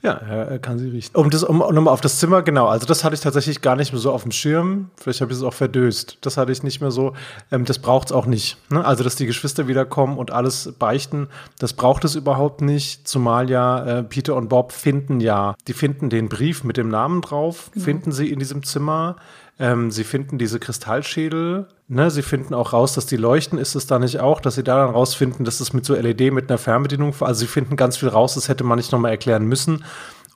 Ja, 0.00 0.12
er 0.12 0.58
kann 0.60 0.78
sie 0.78 0.88
riechen. 0.88 1.14
Um 1.16 1.28
das, 1.28 1.42
um 1.42 1.58
nochmal 1.58 1.88
auf 1.88 2.00
das 2.00 2.20
Zimmer, 2.20 2.42
genau, 2.42 2.68
also 2.68 2.86
das 2.86 3.02
hatte 3.02 3.16
ich 3.16 3.20
tatsächlich 3.20 3.62
gar 3.62 3.74
nicht 3.74 3.92
mehr 3.92 4.00
so 4.00 4.12
auf 4.12 4.22
dem 4.22 4.30
Schirm. 4.30 4.90
Vielleicht 4.96 5.20
habe 5.20 5.32
ich 5.32 5.38
es 5.38 5.44
auch 5.44 5.54
verdöst. 5.54 6.18
Das 6.20 6.36
hatte 6.36 6.52
ich 6.52 6.62
nicht 6.62 6.80
mehr 6.80 6.92
so. 6.92 7.14
Ähm, 7.50 7.64
das 7.64 7.80
braucht 7.80 8.08
es 8.08 8.12
auch 8.12 8.26
nicht. 8.26 8.58
Ne? 8.70 8.84
Also, 8.84 9.02
dass 9.02 9.16
die 9.16 9.26
Geschwister 9.26 9.66
wiederkommen 9.66 10.16
und 10.16 10.30
alles 10.30 10.72
beichten, 10.78 11.26
das 11.58 11.72
braucht 11.72 12.04
es 12.04 12.14
überhaupt 12.14 12.60
nicht. 12.60 13.08
Zumal 13.08 13.50
ja 13.50 13.98
äh, 13.98 14.02
Peter 14.04 14.36
und 14.36 14.48
Bob 14.48 14.70
finden 14.70 15.18
ja, 15.20 15.56
die 15.66 15.72
finden 15.72 16.10
den 16.10 16.28
Brief 16.28 16.62
mit 16.62 16.76
dem 16.76 16.88
Namen 16.88 17.20
drauf, 17.20 17.70
genau. 17.72 17.84
finden 17.84 18.12
sie 18.12 18.30
in 18.30 18.38
diesem 18.38 18.62
Zimmer. 18.62 19.16
Ähm, 19.58 19.90
sie 19.90 20.04
finden 20.04 20.38
diese 20.38 20.60
Kristallschädel. 20.60 21.66
Ne? 21.88 22.10
Sie 22.10 22.22
finden 22.22 22.54
auch 22.54 22.72
raus, 22.72 22.94
dass 22.94 23.06
die 23.06 23.16
leuchten. 23.16 23.58
Ist 23.58 23.74
es 23.74 23.86
da 23.86 23.98
nicht 23.98 24.20
auch, 24.20 24.40
dass 24.40 24.54
sie 24.54 24.62
da 24.62 24.84
dann 24.84 24.94
rausfinden, 24.94 25.44
dass 25.44 25.60
es 25.60 25.72
mit 25.72 25.84
so 25.84 25.94
LED 25.94 26.32
mit 26.32 26.48
einer 26.48 26.58
Fernbedienung, 26.58 27.14
also 27.20 27.40
sie 27.40 27.46
finden 27.46 27.76
ganz 27.76 27.96
viel 27.96 28.08
raus, 28.08 28.34
das 28.34 28.48
hätte 28.48 28.64
man 28.64 28.76
nicht 28.76 28.92
nochmal 28.92 29.10
erklären 29.10 29.44
müssen. 29.44 29.84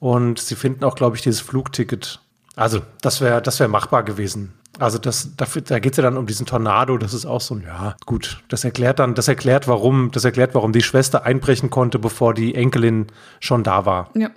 Und 0.01 0.41
sie 0.41 0.57
finden 0.57 0.85
auch, 0.85 0.97
glaube 0.97 1.17
ich, 1.17 1.23
dieses 1.23 1.41
Flugticket. 1.41 2.21
Also, 2.57 2.81
das 3.01 3.21
wäre 3.21 3.41
das 3.41 3.61
wär 3.61 3.69
machbar 3.69 4.03
gewesen. 4.03 4.53
Also 4.79 4.99
das, 4.99 5.37
dafür, 5.37 5.63
da 5.63 5.79
geht 5.79 5.93
es 5.93 5.97
ja 5.99 6.03
dann 6.03 6.17
um 6.17 6.27
diesen 6.27 6.47
Tornado, 6.47 6.97
das 6.97 7.13
ist 7.13 7.27
auch 7.27 7.43
so 7.43 7.55
ein, 7.55 7.63
ja, 7.63 7.95
gut, 8.07 8.43
das 8.49 8.65
erklärt 8.65 8.99
dann, 8.99 9.15
das 9.15 9.29
erklärt, 9.29 9.69
warum, 9.69 10.11
das 10.13 10.25
erklärt, 10.25 10.55
warum 10.55 10.73
die 10.73 10.83
Schwester 10.83 11.25
einbrechen 11.25 11.69
konnte, 11.69 11.99
bevor 11.99 12.33
die 12.33 12.55
Enkelin 12.55 13.09
schon 13.39 13.65
da 13.65 13.85
war. 13.85 14.11
Ja. 14.15 14.31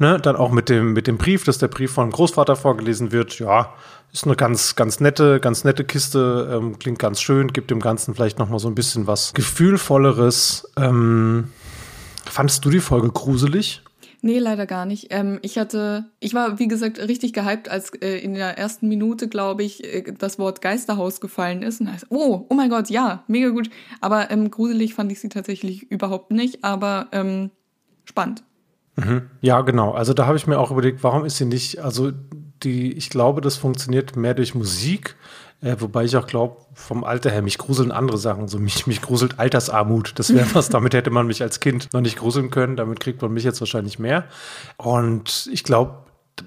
Ne, 0.00 0.18
dann 0.18 0.34
auch 0.34 0.50
mit 0.50 0.70
dem, 0.70 0.94
mit 0.94 1.06
dem 1.06 1.18
Brief, 1.18 1.44
dass 1.44 1.58
der 1.58 1.68
Brief 1.68 1.92
von 1.92 2.10
Großvater 2.10 2.56
vorgelesen 2.56 3.12
wird, 3.12 3.38
ja, 3.38 3.74
ist 4.14 4.24
eine 4.24 4.34
ganz, 4.34 4.74
ganz 4.74 4.98
nette, 4.98 5.40
ganz 5.40 5.62
nette 5.62 5.84
Kiste, 5.84 6.48
ähm, 6.50 6.78
klingt 6.78 6.98
ganz 6.98 7.20
schön, 7.20 7.48
gibt 7.48 7.70
dem 7.70 7.80
Ganzen 7.80 8.14
vielleicht 8.14 8.38
noch 8.38 8.48
mal 8.48 8.58
so 8.58 8.68
ein 8.68 8.74
bisschen 8.74 9.06
was 9.06 9.34
Gefühlvolleres. 9.34 10.72
Ähm, 10.78 11.52
fandest 12.24 12.64
du 12.64 12.70
die 12.70 12.80
Folge 12.80 13.10
gruselig? 13.10 13.82
Nee, 14.22 14.38
leider 14.38 14.64
gar 14.64 14.86
nicht. 14.86 15.08
Ähm, 15.10 15.38
ich 15.42 15.58
hatte, 15.58 16.06
ich 16.18 16.32
war, 16.32 16.58
wie 16.58 16.68
gesagt, 16.68 16.98
richtig 16.98 17.34
gehypt, 17.34 17.68
als 17.68 17.90
äh, 18.00 18.20
in 18.20 18.32
der 18.32 18.56
ersten 18.56 18.88
Minute, 18.88 19.28
glaube 19.28 19.64
ich, 19.64 19.84
äh, 19.84 20.14
das 20.16 20.38
Wort 20.38 20.62
Geisterhaus 20.62 21.20
gefallen 21.20 21.62
ist. 21.62 21.82
Und 21.82 21.92
heißt, 21.92 22.06
oh, 22.08 22.46
oh 22.48 22.54
mein 22.54 22.70
Gott, 22.70 22.88
ja, 22.88 23.22
mega 23.28 23.50
gut. 23.50 23.68
Aber 24.00 24.30
ähm, 24.30 24.50
gruselig 24.50 24.94
fand 24.94 25.12
ich 25.12 25.20
sie 25.20 25.28
tatsächlich 25.28 25.90
überhaupt 25.90 26.30
nicht, 26.30 26.64
aber 26.64 27.08
ähm, 27.12 27.50
spannend. 28.06 28.42
Mhm. 28.96 29.30
Ja, 29.40 29.60
genau. 29.62 29.92
Also 29.92 30.14
da 30.14 30.26
habe 30.26 30.36
ich 30.36 30.46
mir 30.46 30.58
auch 30.58 30.70
überlegt, 30.70 31.02
warum 31.02 31.24
ist 31.24 31.36
sie 31.36 31.44
nicht, 31.44 31.78
also 31.78 32.12
die, 32.62 32.92
ich 32.92 33.10
glaube, 33.10 33.40
das 33.40 33.56
funktioniert 33.56 34.16
mehr 34.16 34.34
durch 34.34 34.54
Musik, 34.54 35.16
äh, 35.62 35.76
wobei 35.78 36.04
ich 36.04 36.16
auch 36.16 36.26
glaube, 36.26 36.56
vom 36.74 37.04
Alter 37.04 37.30
her, 37.30 37.42
mich 37.42 37.58
gruseln 37.58 37.92
andere 37.92 38.18
Sachen. 38.18 38.48
So 38.48 38.58
mich, 38.58 38.86
mich 38.86 39.02
gruselt 39.02 39.38
Altersarmut. 39.38 40.18
Das 40.18 40.32
wäre 40.34 40.46
was, 40.54 40.68
damit 40.68 40.94
hätte 40.94 41.10
man 41.10 41.26
mich 41.26 41.42
als 41.42 41.60
Kind 41.60 41.92
noch 41.92 42.00
nicht 42.00 42.16
gruseln 42.16 42.50
können. 42.50 42.76
Damit 42.76 43.00
kriegt 43.00 43.20
man 43.20 43.32
mich 43.32 43.44
jetzt 43.44 43.60
wahrscheinlich 43.60 43.98
mehr. 43.98 44.24
Und 44.76 45.48
ich 45.52 45.64
glaube, 45.64 45.98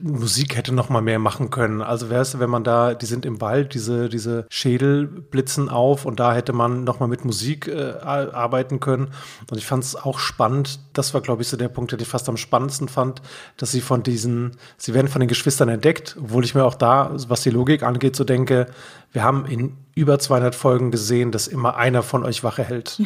Musik 0.02 0.56
hätte 0.56 0.74
noch 0.74 0.90
mal 0.90 1.02
mehr 1.02 1.20
machen 1.20 1.50
können. 1.50 1.82
Also 1.82 2.10
wäre 2.10 2.22
es, 2.22 2.40
wenn 2.40 2.50
man 2.50 2.64
da, 2.64 2.94
die 2.94 3.06
sind 3.06 3.26
im 3.26 3.42
Wald, 3.42 3.74
diese, 3.74 4.10
diese 4.10 4.46
Schädel 4.50 5.08
blitzen 5.08 5.70
auf 5.70 6.06
und 6.06 6.20
da 6.20 6.34
hätte 6.34 6.54
man 6.54 6.84
noch 6.84 7.00
mal 7.00 7.08
mit 7.08 7.26
Musik 7.26 7.68
äh, 7.68 7.94
arbeiten 8.02 8.80
können. 8.80 9.10
Und 9.50 9.58
ich 9.58 9.66
fand 9.66 9.84
es 9.84 9.96
auch 9.96 10.20
spannend. 10.20 10.80
Das 10.94 11.14
war, 11.14 11.22
glaube 11.22 11.42
ich, 11.42 11.48
so 11.48 11.58
der 11.58 11.70
Punkt, 11.70 11.92
den 11.92 12.00
ich 12.00 12.08
fast 12.08 12.30
am 12.30 12.38
spannendsten 12.38 12.88
fand, 12.88 13.22
dass 13.58 13.72
sie 13.72 13.82
von 13.82 14.04
diesen, 14.04 14.58
sie 14.78 14.94
werden 14.94 15.08
von 15.08 15.20
den 15.20 15.28
Geschwistern 15.28 15.70
entdeckt, 15.70 16.18
obwohl 16.20 16.44
ich 16.44 16.56
mir 16.56 16.66
auch 16.66 16.76
da, 16.76 17.12
was 17.28 17.42
die 17.42 17.50
Logik 17.50 17.84
angeht, 17.84 18.16
so 18.16 18.24
denke, 18.24 18.68
wir 19.12 19.24
haben 19.24 19.46
in 19.46 19.78
über 19.96 20.18
200 20.18 20.56
Folgen 20.56 20.92
gesehen, 20.92 21.32
dass 21.32 21.48
immer 21.48 21.78
einer 21.78 22.02
von 22.02 22.24
euch 22.24 22.44
Wache 22.44 22.64
hält. 22.64 22.98
Ja. 22.98 23.06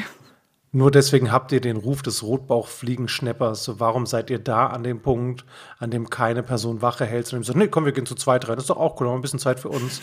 Nur 0.77 0.91
deswegen 0.91 1.31
habt 1.31 1.51
ihr 1.53 1.59
den 1.59 1.75
Ruf 1.75 2.03
des 2.03 2.21
Rotbauchfliegenschneppers. 2.21 3.63
So, 3.63 3.79
warum 3.79 4.05
seid 4.05 4.29
ihr 4.29 4.37
da 4.37 4.67
an 4.67 4.83
dem 4.83 5.01
Punkt, 5.01 5.43
an 5.79 5.89
dem 5.89 6.11
keine 6.11 6.43
Person 6.43 6.83
Wache 6.83 7.03
hält, 7.03 7.25
sondern 7.25 7.45
sagt, 7.45 7.57
nee, 7.57 7.67
komm, 7.67 7.85
wir 7.85 7.93
gehen 7.93 8.05
zu 8.05 8.13
zweit 8.13 8.47
rein. 8.47 8.57
Das 8.57 8.65
ist 8.65 8.69
doch 8.69 8.77
auch 8.77 9.01
cool, 9.01 9.07
haben 9.07 9.15
ein 9.15 9.23
bisschen 9.23 9.39
Zeit 9.39 9.59
für 9.59 9.69
uns. 9.69 10.01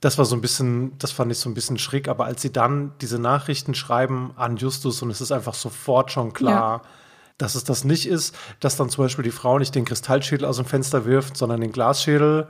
Das 0.00 0.16
war 0.16 0.26
so 0.26 0.36
ein 0.36 0.40
bisschen, 0.40 0.96
das 0.98 1.10
fand 1.10 1.32
ich 1.32 1.38
so 1.38 1.50
ein 1.50 1.54
bisschen 1.54 1.76
schräg, 1.76 2.06
aber 2.06 2.26
als 2.26 2.40
sie 2.40 2.52
dann 2.52 2.92
diese 3.00 3.18
Nachrichten 3.18 3.74
schreiben 3.74 4.30
an 4.36 4.58
Justus 4.58 5.02
und 5.02 5.10
es 5.10 5.20
ist 5.20 5.32
einfach 5.32 5.54
sofort 5.54 6.12
schon 6.12 6.32
klar, 6.32 6.82
ja. 6.84 6.90
dass 7.38 7.56
es 7.56 7.64
das 7.64 7.82
nicht 7.82 8.06
ist, 8.06 8.36
dass 8.60 8.76
dann 8.76 8.90
zum 8.90 9.06
Beispiel 9.06 9.24
die 9.24 9.32
Frau 9.32 9.58
nicht 9.58 9.74
den 9.74 9.84
Kristallschädel 9.84 10.46
aus 10.46 10.58
dem 10.58 10.66
Fenster 10.66 11.04
wirft, 11.04 11.36
sondern 11.36 11.62
den 11.62 11.72
Glasschädel, 11.72 12.46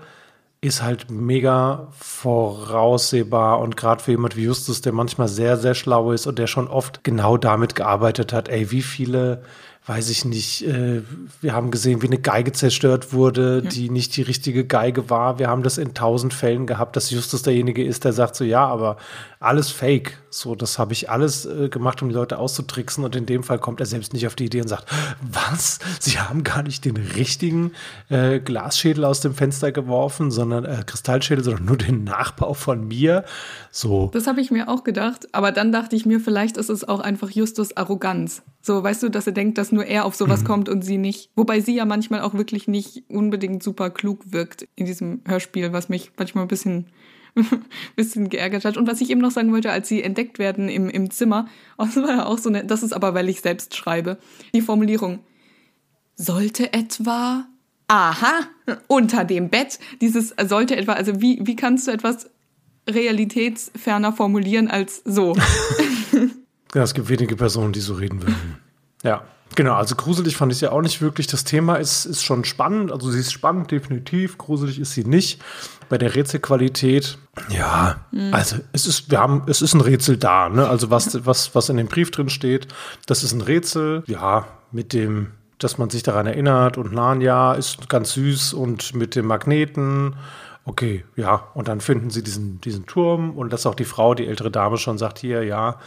ist 0.60 0.82
halt 0.82 1.10
mega 1.10 1.88
voraussehbar 1.92 3.60
und 3.60 3.76
gerade 3.76 4.02
für 4.02 4.10
jemand 4.10 4.36
wie 4.36 4.44
Justus, 4.44 4.80
der 4.80 4.92
manchmal 4.92 5.28
sehr, 5.28 5.56
sehr 5.56 5.74
schlau 5.74 6.10
ist 6.10 6.26
und 6.26 6.38
der 6.38 6.48
schon 6.48 6.66
oft 6.66 7.04
genau 7.04 7.36
damit 7.36 7.76
gearbeitet 7.76 8.32
hat, 8.32 8.48
ey, 8.48 8.70
wie 8.72 8.82
viele 8.82 9.42
weiß 9.88 10.10
ich 10.10 10.26
nicht, 10.26 10.66
äh, 10.66 11.02
wir 11.40 11.54
haben 11.54 11.70
gesehen, 11.70 12.02
wie 12.02 12.08
eine 12.08 12.18
Geige 12.18 12.52
zerstört 12.52 13.14
wurde, 13.14 13.62
ja. 13.64 13.70
die 13.70 13.88
nicht 13.88 14.14
die 14.16 14.22
richtige 14.22 14.66
Geige 14.66 15.08
war. 15.08 15.38
Wir 15.38 15.48
haben 15.48 15.62
das 15.62 15.78
in 15.78 15.94
tausend 15.94 16.34
Fällen 16.34 16.66
gehabt, 16.66 16.94
dass 16.94 17.10
Justus 17.10 17.42
derjenige 17.42 17.82
ist, 17.82 18.04
der 18.04 18.12
sagt 18.12 18.36
so, 18.36 18.44
ja, 18.44 18.66
aber 18.66 18.98
alles 19.40 19.70
fake. 19.70 20.18
So, 20.30 20.54
das 20.54 20.78
habe 20.78 20.92
ich 20.92 21.08
alles 21.08 21.46
äh, 21.46 21.70
gemacht, 21.70 22.02
um 22.02 22.08
die 22.08 22.14
Leute 22.14 22.38
auszutricksen. 22.38 23.02
Und 23.02 23.16
in 23.16 23.24
dem 23.24 23.42
Fall 23.42 23.58
kommt 23.58 23.80
er 23.80 23.86
selbst 23.86 24.12
nicht 24.12 24.26
auf 24.26 24.34
die 24.34 24.44
Idee 24.44 24.60
und 24.60 24.68
sagt, 24.68 24.86
was? 25.22 25.78
Sie 26.00 26.18
haben 26.18 26.44
gar 26.44 26.62
nicht 26.62 26.84
den 26.84 26.96
richtigen 26.96 27.72
äh, 28.10 28.40
Glasschädel 28.40 29.06
aus 29.06 29.20
dem 29.20 29.34
Fenster 29.34 29.72
geworfen, 29.72 30.30
sondern 30.30 30.66
äh, 30.66 30.82
Kristallschädel, 30.84 31.44
sondern 31.44 31.64
nur 31.64 31.78
den 31.78 32.04
Nachbau 32.04 32.52
von 32.52 32.86
mir. 32.86 33.24
So. 33.70 34.10
Das 34.12 34.26
habe 34.26 34.42
ich 34.42 34.50
mir 34.50 34.68
auch 34.68 34.84
gedacht. 34.84 35.28
Aber 35.32 35.50
dann 35.50 35.72
dachte 35.72 35.96
ich 35.96 36.04
mir, 36.04 36.20
vielleicht 36.20 36.58
ist 36.58 36.68
es 36.68 36.86
auch 36.86 37.00
einfach 37.00 37.30
Justus 37.30 37.74
Arroganz. 37.74 38.42
So, 38.68 38.82
weißt 38.82 39.02
du, 39.02 39.08
dass 39.08 39.26
er 39.26 39.32
denkt, 39.32 39.56
dass 39.56 39.72
nur 39.72 39.86
er 39.86 40.04
auf 40.04 40.14
sowas 40.14 40.42
mhm. 40.42 40.46
kommt 40.46 40.68
und 40.68 40.82
sie 40.82 40.98
nicht. 40.98 41.30
Wobei 41.34 41.60
sie 41.60 41.74
ja 41.74 41.86
manchmal 41.86 42.20
auch 42.20 42.34
wirklich 42.34 42.68
nicht 42.68 43.02
unbedingt 43.08 43.62
super 43.62 43.88
klug 43.88 44.30
wirkt 44.30 44.68
in 44.76 44.84
diesem 44.84 45.22
Hörspiel, 45.26 45.72
was 45.72 45.88
mich 45.88 46.12
manchmal 46.18 46.44
ein 46.44 46.48
bisschen 46.48 46.84
bisschen 47.96 48.28
geärgert 48.28 48.66
hat. 48.66 48.76
Und 48.76 48.86
was 48.86 49.00
ich 49.00 49.08
eben 49.08 49.22
noch 49.22 49.30
sagen 49.30 49.52
wollte, 49.52 49.70
als 49.70 49.88
sie 49.88 50.02
entdeckt 50.02 50.38
werden 50.38 50.68
im, 50.68 50.90
im 50.90 51.10
Zimmer, 51.10 51.48
das 51.78 51.96
war 51.96 52.10
ja 52.10 52.26
auch 52.26 52.36
so 52.36 52.50
eine, 52.50 52.62
das 52.62 52.82
ist 52.82 52.92
aber, 52.92 53.14
weil 53.14 53.30
ich 53.30 53.40
selbst 53.40 53.74
schreibe, 53.74 54.18
die 54.54 54.60
Formulierung, 54.60 55.20
sollte 56.14 56.74
etwa, 56.74 57.46
aha, 57.86 58.40
unter 58.86 59.24
dem 59.24 59.48
Bett, 59.48 59.78
dieses 60.02 60.34
sollte 60.46 60.76
etwa, 60.76 60.92
also 60.92 61.22
wie, 61.22 61.40
wie 61.46 61.56
kannst 61.56 61.86
du 61.86 61.90
etwas 61.90 62.28
realitätsferner 62.86 64.12
formulieren 64.12 64.68
als 64.68 65.00
so? 65.06 65.34
ja, 66.74 66.82
es 66.82 66.94
gibt 66.94 67.08
wenige 67.08 67.36
Personen, 67.36 67.72
die 67.72 67.80
so 67.80 67.94
reden 67.94 68.22
würden. 68.22 68.58
Ja. 69.04 69.22
Genau, 69.54 69.74
also 69.74 69.94
gruselig 69.94 70.36
fand 70.36 70.52
ich 70.52 70.60
ja 70.60 70.72
auch 70.72 70.82
nicht 70.82 71.00
wirklich. 71.00 71.28
Das 71.28 71.44
Thema 71.44 71.76
ist, 71.76 72.04
ist 72.04 72.24
schon 72.24 72.44
spannend. 72.44 72.92
Also 72.92 73.10
sie 73.10 73.20
ist 73.20 73.32
spannend, 73.32 73.70
definitiv. 73.70 74.38
Gruselig 74.38 74.78
ist 74.80 74.92
sie 74.92 75.04
nicht. 75.04 75.40
Bei 75.88 75.98
der 75.98 76.14
Rätselqualität, 76.16 77.16
ja, 77.48 78.00
mhm. 78.10 78.34
also 78.34 78.56
es 78.72 78.86
ist, 78.86 79.10
wir 79.10 79.20
haben, 79.20 79.44
es 79.46 79.62
ist 79.62 79.72
ein 79.72 79.80
Rätsel 79.80 80.18
da, 80.18 80.50
ne? 80.50 80.68
Also 80.68 80.90
was, 80.90 81.24
was, 81.24 81.54
was 81.54 81.68
in 81.70 81.78
dem 81.78 81.86
Brief 81.86 82.10
drin 82.10 82.28
steht, 82.28 82.68
das 83.06 83.22
ist 83.22 83.32
ein 83.32 83.40
Rätsel, 83.40 84.02
ja, 84.06 84.46
mit 84.70 84.92
dem, 84.92 85.28
dass 85.58 85.78
man 85.78 85.88
sich 85.88 86.02
daran 86.02 86.26
erinnert 86.26 86.76
und 86.76 86.92
Narnia 86.92 87.54
ist 87.54 87.88
ganz 87.88 88.12
süß 88.12 88.52
und 88.52 88.94
mit 88.94 89.14
dem 89.14 89.26
Magneten. 89.26 90.16
Okay, 90.68 91.02
ja, 91.16 91.48
und 91.54 91.66
dann 91.66 91.80
finden 91.80 92.10
sie 92.10 92.22
diesen, 92.22 92.60
diesen 92.60 92.84
Turm 92.84 93.30
und 93.30 93.54
dass 93.54 93.64
auch 93.64 93.74
die 93.74 93.86
Frau, 93.86 94.14
die 94.14 94.26
ältere 94.26 94.50
Dame 94.50 94.76
schon 94.76 94.98
sagt, 94.98 95.18
hier, 95.18 95.42
ja, 95.42 95.80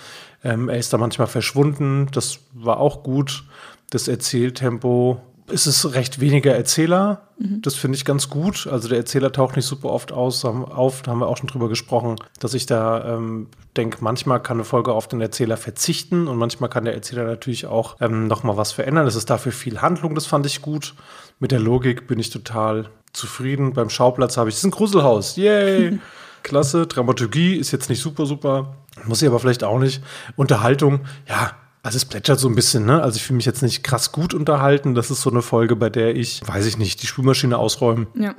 ähm, 0.43 0.69
er 0.69 0.79
ist 0.79 0.91
da 0.91 0.97
manchmal 0.97 1.27
verschwunden. 1.27 2.07
Das 2.13 2.39
war 2.51 2.79
auch 2.79 3.03
gut. 3.03 3.43
Das 3.91 4.07
Erzähltempo. 4.07 5.21
Es 5.53 5.67
ist 5.67 5.93
recht 5.93 6.19
weniger 6.19 6.55
Erzähler. 6.55 7.27
Mhm. 7.37 7.61
Das 7.61 7.75
finde 7.75 7.95
ich 7.95 8.05
ganz 8.05 8.27
gut. 8.29 8.65
Also 8.65 8.87
der 8.87 8.97
Erzähler 8.97 9.31
taucht 9.31 9.55
nicht 9.55 9.67
super 9.67 9.89
oft 9.89 10.11
aus, 10.11 10.43
auf. 10.45 11.03
Da 11.03 11.11
haben 11.11 11.19
wir 11.19 11.27
auch 11.27 11.37
schon 11.37 11.49
drüber 11.49 11.69
gesprochen, 11.69 12.15
dass 12.39 12.55
ich 12.55 12.65
da 12.65 13.17
ähm, 13.17 13.49
denke, 13.77 13.99
manchmal 14.01 14.41
kann 14.41 14.57
eine 14.57 14.63
Folge 14.63 14.93
auf 14.93 15.07
den 15.07 15.21
Erzähler 15.21 15.57
verzichten 15.57 16.27
und 16.27 16.37
manchmal 16.37 16.71
kann 16.71 16.85
der 16.85 16.95
Erzähler 16.95 17.25
natürlich 17.25 17.67
auch 17.67 17.97
ähm, 18.01 18.25
noch 18.25 18.41
mal 18.41 18.57
was 18.57 18.71
verändern. 18.71 19.05
Es 19.05 19.15
ist 19.15 19.29
dafür 19.29 19.51
viel 19.51 19.79
Handlung. 19.79 20.15
Das 20.15 20.25
fand 20.25 20.47
ich 20.47 20.63
gut. 20.63 20.95
Mit 21.39 21.51
der 21.51 21.59
Logik 21.59 22.07
bin 22.07 22.17
ich 22.17 22.31
total 22.31 22.89
zufrieden. 23.13 23.73
Beim 23.73 23.89
Schauplatz 23.89 24.37
habe 24.37 24.49
ich, 24.49 24.55
es 24.55 24.59
ist 24.59 24.65
ein 24.65 24.71
Gruselhaus. 24.71 25.35
Yay! 25.35 25.99
Klasse. 26.43 26.87
Dramaturgie 26.87 27.55
ist 27.55 27.71
jetzt 27.71 27.89
nicht 27.89 28.01
super, 28.01 28.25
super. 28.25 28.75
Muss 29.05 29.21
ich 29.21 29.27
aber 29.27 29.39
vielleicht 29.39 29.63
auch 29.63 29.79
nicht. 29.79 30.01
Unterhaltung, 30.35 31.01
ja, 31.27 31.51
also 31.83 31.97
es 31.97 32.05
plätschert 32.05 32.39
so 32.39 32.47
ein 32.47 32.55
bisschen, 32.55 32.85
ne? 32.85 33.01
Also 33.01 33.17
ich 33.17 33.23
fühle 33.23 33.37
mich 33.37 33.45
jetzt 33.45 33.63
nicht 33.63 33.83
krass 33.83 34.11
gut 34.11 34.33
unterhalten. 34.33 34.93
Das 34.93 35.09
ist 35.09 35.21
so 35.21 35.31
eine 35.31 35.41
Folge, 35.41 35.75
bei 35.75 35.89
der 35.89 36.15
ich, 36.15 36.41
weiß 36.45 36.65
ich 36.65 36.77
nicht, 36.77 37.01
die 37.01 37.07
Spülmaschine 37.07 37.57
ausräumen. 37.57 38.07
Ja. 38.15 38.35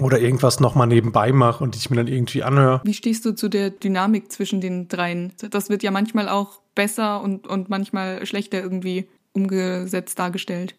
Oder 0.00 0.20
irgendwas 0.20 0.60
nochmal 0.60 0.86
nebenbei 0.86 1.32
mache 1.32 1.64
und 1.64 1.74
ich 1.74 1.88
mir 1.88 1.96
dann 1.96 2.08
irgendwie 2.08 2.42
anhöre. 2.42 2.82
Wie 2.84 2.92
stehst 2.92 3.24
du 3.24 3.34
zu 3.34 3.48
der 3.48 3.70
Dynamik 3.70 4.30
zwischen 4.30 4.60
den 4.60 4.88
dreien? 4.88 5.32
Das 5.50 5.70
wird 5.70 5.82
ja 5.82 5.90
manchmal 5.90 6.28
auch 6.28 6.60
besser 6.74 7.22
und, 7.22 7.46
und 7.46 7.70
manchmal 7.70 8.24
schlechter 8.26 8.60
irgendwie 8.60 9.08
umgesetzt 9.32 10.18
dargestellt. 10.18 10.74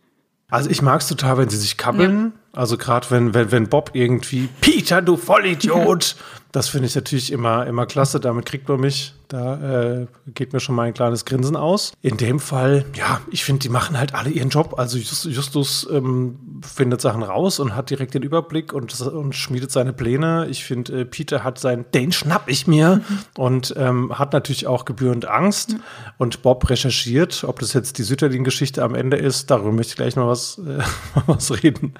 Also 0.50 0.70
ich 0.70 0.82
mag 0.82 1.02
es 1.02 1.08
total, 1.08 1.38
wenn 1.38 1.50
sie 1.50 1.58
sich 1.58 1.78
kabbeln. 1.78 2.34
Ja. 2.54 2.60
Also 2.60 2.78
gerade 2.78 3.10
wenn, 3.12 3.34
wenn, 3.34 3.52
wenn 3.52 3.70
Bob 3.70 3.92
irgendwie, 3.94 4.50
Peter, 4.62 5.02
du 5.02 5.16
Vollidiot, 5.16 6.16
das 6.52 6.70
finde 6.70 6.88
ich 6.88 6.96
natürlich 6.96 7.32
immer, 7.32 7.68
immer 7.68 7.86
klasse. 7.86 8.20
Damit 8.20 8.46
kriegt 8.46 8.68
man 8.68 8.80
mich. 8.80 9.14
Da 9.30 10.02
äh, 10.02 10.08
geht 10.34 10.54
mir 10.54 10.60
schon 10.60 10.74
mal 10.74 10.88
ein 10.88 10.94
kleines 10.96 11.24
Grinsen 11.24 11.56
aus. 11.56 11.94
In 12.02 12.18
dem 12.18 12.40
Fall, 12.40 12.84
ja, 12.96 13.22
ich 13.30 13.44
finde, 13.44 13.60
die 13.60 13.70
machen 13.70 13.96
halt 13.96 14.16
alle 14.16 14.32
ihren 14.32 14.50
Job. 14.50 14.80
Also 14.80 14.98
Justus, 14.98 15.32
Justus 15.32 15.88
ähm, 15.92 16.62
findet 16.64 17.00
Sachen 17.00 17.22
raus 17.22 17.60
und 17.60 17.76
hat 17.76 17.92
direkt 17.92 18.16
den 18.16 18.24
Überblick 18.24 18.74
und, 18.74 19.00
und 19.02 19.36
schmiedet 19.36 19.72
seine 19.72 19.94
Pläne. 19.94 20.48
Ich 20.50 20.66
finde, 20.66 21.02
äh, 21.02 21.06
Peter 21.06 21.44
hat 21.44 21.60
sein, 21.60 21.86
den 21.94 22.12
schnapp 22.12 22.50
ich 22.50 22.66
mir 22.66 23.04
mhm. 23.08 23.20
und 23.38 23.76
ähm, 23.78 24.18
hat 24.18 24.34
natürlich 24.34 24.66
auch 24.66 24.84
gebührend 24.84 25.28
Angst. 25.28 25.74
Mhm. 25.74 25.84
Und 26.18 26.42
Bob 26.42 26.68
recherchiert, 26.68 27.44
ob 27.44 27.60
das 27.60 27.74
jetzt 27.74 28.00
die 28.00 28.04
Sütterlin-Geschichte 28.04 28.84
am 28.84 28.96
Ende 28.96 29.18
ist. 29.18 29.52
Darüber 29.52 29.72
möchte 29.72 29.92
ich 29.92 29.98
gleich 29.98 30.16
noch 30.16 30.28
was, 30.28 30.58
äh, 30.58 30.80
was 31.28 31.62
reden. 31.62 31.94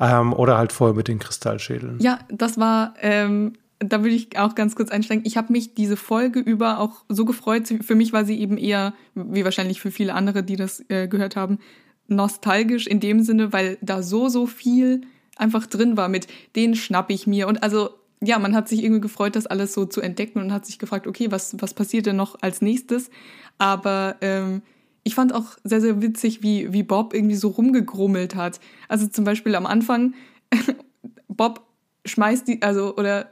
Ähm, 0.00 0.32
oder 0.32 0.56
halt 0.56 0.72
vorher 0.72 0.96
mit 0.96 1.08
den 1.08 1.18
Kristallschädeln. 1.18 1.98
Ja, 2.00 2.20
das 2.30 2.56
war 2.56 2.94
ähm, 3.02 3.52
da 3.80 4.02
würde 4.02 4.14
ich 4.14 4.38
auch 4.38 4.54
ganz 4.54 4.76
kurz 4.76 4.90
einsteigen. 4.90 5.24
Ich 5.26 5.36
habe 5.36 5.52
mich 5.52 5.74
diese 5.74 5.96
Folge 5.96 6.38
über 6.38 6.78
auch 6.78 7.04
so 7.08 7.24
gefreut. 7.24 7.66
Für 7.80 7.94
mich 7.94 8.12
war 8.12 8.24
sie 8.24 8.38
eben 8.38 8.58
eher, 8.58 8.92
wie 9.14 9.44
wahrscheinlich 9.44 9.80
für 9.80 9.90
viele 9.90 10.14
andere, 10.14 10.42
die 10.42 10.56
das 10.56 10.84
äh, 10.88 11.08
gehört 11.08 11.34
haben, 11.34 11.58
nostalgisch 12.06 12.86
in 12.86 13.00
dem 13.00 13.22
Sinne, 13.22 13.52
weil 13.52 13.78
da 13.80 14.02
so, 14.02 14.28
so 14.28 14.46
viel 14.46 15.00
einfach 15.36 15.66
drin 15.66 15.96
war 15.96 16.08
mit, 16.08 16.26
den 16.56 16.74
schnapp 16.74 17.10
ich 17.10 17.26
mir. 17.26 17.48
Und 17.48 17.62
also, 17.62 17.90
ja, 18.22 18.38
man 18.38 18.54
hat 18.54 18.68
sich 18.68 18.84
irgendwie 18.84 19.00
gefreut, 19.00 19.34
das 19.34 19.46
alles 19.46 19.72
so 19.72 19.86
zu 19.86 20.02
entdecken 20.02 20.40
und 20.40 20.52
hat 20.52 20.66
sich 20.66 20.78
gefragt, 20.78 21.06
okay, 21.06 21.30
was, 21.30 21.56
was 21.60 21.72
passiert 21.72 22.04
denn 22.04 22.16
noch 22.16 22.36
als 22.42 22.60
nächstes? 22.60 23.10
Aber 23.56 24.16
ähm, 24.20 24.60
ich 25.04 25.14
fand 25.14 25.32
auch 25.32 25.56
sehr, 25.64 25.80
sehr 25.80 26.02
witzig, 26.02 26.42
wie, 26.42 26.70
wie 26.74 26.82
Bob 26.82 27.14
irgendwie 27.14 27.36
so 27.36 27.48
rumgegrummelt 27.48 28.34
hat. 28.34 28.60
Also 28.88 29.06
zum 29.06 29.24
Beispiel 29.24 29.54
am 29.54 29.64
Anfang, 29.64 30.12
Bob 31.28 31.66
schmeißt 32.04 32.46
die, 32.46 32.60
also, 32.60 32.94
oder 32.96 33.30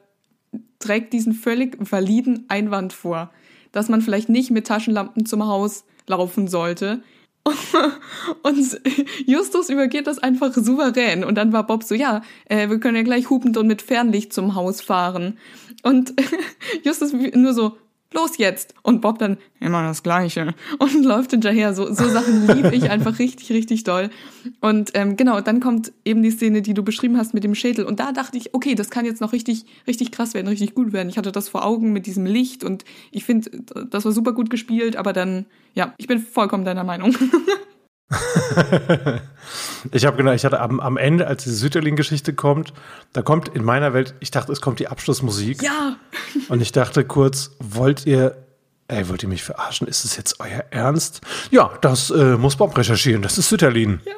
trägt 0.78 1.12
diesen 1.12 1.32
völlig 1.32 1.76
validen 1.90 2.44
Einwand 2.48 2.92
vor, 2.92 3.30
dass 3.72 3.88
man 3.88 4.02
vielleicht 4.02 4.28
nicht 4.28 4.50
mit 4.50 4.66
Taschenlampen 4.66 5.26
zum 5.26 5.46
Haus 5.46 5.84
laufen 6.06 6.48
sollte. 6.48 7.02
Und 8.42 8.80
Justus 9.26 9.70
übergeht 9.70 10.06
das 10.06 10.18
einfach 10.18 10.52
souverän. 10.54 11.24
Und 11.24 11.36
dann 11.36 11.52
war 11.52 11.66
Bob 11.66 11.82
so, 11.82 11.94
ja, 11.94 12.22
äh, 12.46 12.68
wir 12.68 12.78
können 12.78 12.96
ja 12.96 13.02
gleich 13.02 13.30
hupend 13.30 13.56
und 13.56 13.66
mit 13.66 13.80
Fernlicht 13.80 14.32
zum 14.32 14.54
Haus 14.54 14.80
fahren. 14.82 15.38
Und 15.82 16.12
Justus 16.84 17.12
nur 17.12 17.54
so, 17.54 17.76
los 18.12 18.38
jetzt. 18.38 18.74
Und 18.82 19.00
Bob 19.00 19.18
dann, 19.18 19.38
immer 19.60 19.82
das 19.82 20.02
Gleiche. 20.02 20.54
Und 20.78 21.02
läuft 21.04 21.32
hinterher. 21.32 21.74
So, 21.74 21.92
so 21.92 22.08
Sachen 22.08 22.46
liebe 22.46 22.74
ich 22.74 22.90
einfach 22.90 23.18
richtig, 23.18 23.50
richtig 23.50 23.84
doll. 23.84 24.10
Und 24.60 24.90
ähm, 24.94 25.16
genau, 25.16 25.40
dann 25.40 25.60
kommt 25.60 25.92
eben 26.04 26.22
die 26.22 26.30
Szene, 26.30 26.62
die 26.62 26.74
du 26.74 26.82
beschrieben 26.82 27.16
hast 27.16 27.34
mit 27.34 27.44
dem 27.44 27.54
Schädel. 27.54 27.84
Und 27.84 28.00
da 28.00 28.12
dachte 28.12 28.38
ich, 28.38 28.54
okay, 28.54 28.74
das 28.74 28.90
kann 28.90 29.04
jetzt 29.04 29.20
noch 29.20 29.32
richtig, 29.32 29.66
richtig 29.86 30.12
krass 30.12 30.34
werden, 30.34 30.48
richtig 30.48 30.74
gut 30.74 30.92
werden. 30.92 31.08
Ich 31.08 31.18
hatte 31.18 31.32
das 31.32 31.48
vor 31.48 31.64
Augen 31.64 31.92
mit 31.92 32.06
diesem 32.06 32.26
Licht 32.26 32.64
und 32.64 32.84
ich 33.10 33.24
finde, 33.24 33.50
das 33.90 34.04
war 34.04 34.12
super 34.12 34.32
gut 34.32 34.50
gespielt, 34.50 34.96
aber 34.96 35.12
dann, 35.12 35.46
ja, 35.74 35.94
ich 35.98 36.06
bin 36.06 36.18
vollkommen 36.18 36.64
deiner 36.64 36.84
Meinung. 36.84 37.14
ich 39.92 40.06
habe 40.06 40.16
genau, 40.16 40.32
ich 40.32 40.44
hatte 40.44 40.60
am, 40.60 40.80
am 40.80 40.96
Ende, 40.96 41.26
als 41.26 41.44
die 41.44 41.50
Sütterlin-Geschichte 41.50 42.32
kommt, 42.32 42.72
da 43.12 43.22
kommt 43.22 43.48
in 43.48 43.64
meiner 43.64 43.92
Welt, 43.92 44.14
ich 44.20 44.30
dachte, 44.30 44.52
es 44.52 44.60
kommt 44.60 44.78
die 44.78 44.88
Abschlussmusik. 44.88 45.62
Ja. 45.62 45.96
Und 46.48 46.62
ich 46.62 46.72
dachte 46.72 47.04
kurz, 47.04 47.50
wollt 47.58 48.06
ihr, 48.06 48.36
ey, 48.88 49.08
wollt 49.08 49.22
ihr 49.22 49.28
mich 49.28 49.42
verarschen? 49.42 49.86
Ist 49.86 50.04
es 50.04 50.16
jetzt 50.16 50.40
euer 50.40 50.64
Ernst? 50.70 51.20
Ja, 51.50 51.70
das 51.82 52.10
äh, 52.10 52.36
muss 52.36 52.56
Bob 52.56 52.76
recherchieren, 52.76 53.22
das 53.22 53.36
ist 53.36 53.50
Sütterlin. 53.50 54.00
Ja. 54.04 54.12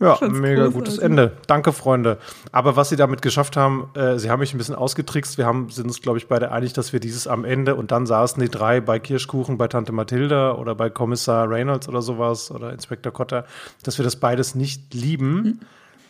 Ja, 0.00 0.18
mega 0.20 0.64
großartig. 0.64 0.74
gutes 0.74 0.98
Ende. 0.98 1.32
Danke, 1.46 1.72
Freunde. 1.72 2.18
Aber 2.52 2.76
was 2.76 2.90
sie 2.90 2.96
damit 2.96 3.22
geschafft 3.22 3.56
haben, 3.56 3.88
äh, 3.94 4.18
sie 4.18 4.30
haben 4.30 4.40
mich 4.40 4.52
ein 4.54 4.58
bisschen 4.58 4.74
ausgetrickst. 4.74 5.38
Wir 5.38 5.46
haben, 5.46 5.70
sind 5.70 5.86
uns, 5.86 6.02
glaube 6.02 6.18
ich, 6.18 6.28
beide 6.28 6.52
einig, 6.52 6.72
dass 6.72 6.92
wir 6.92 7.00
dieses 7.00 7.26
am 7.26 7.44
Ende 7.44 7.74
und 7.74 7.90
dann 7.90 8.06
saßen 8.06 8.42
die 8.42 8.50
drei 8.50 8.80
bei 8.80 8.98
Kirschkuchen 8.98 9.56
bei 9.58 9.68
Tante 9.68 9.92
Mathilda 9.92 10.52
oder 10.54 10.74
bei 10.74 10.90
Kommissar 10.90 11.48
Reynolds 11.48 11.88
oder 11.88 12.02
sowas 12.02 12.50
oder 12.50 12.72
Inspektor 12.72 13.12
Cotter, 13.12 13.44
dass 13.82 13.98
wir 13.98 14.04
das 14.04 14.16
beides 14.16 14.54
nicht 14.54 14.92
lieben. 14.92 15.34
Mhm. 15.42 15.60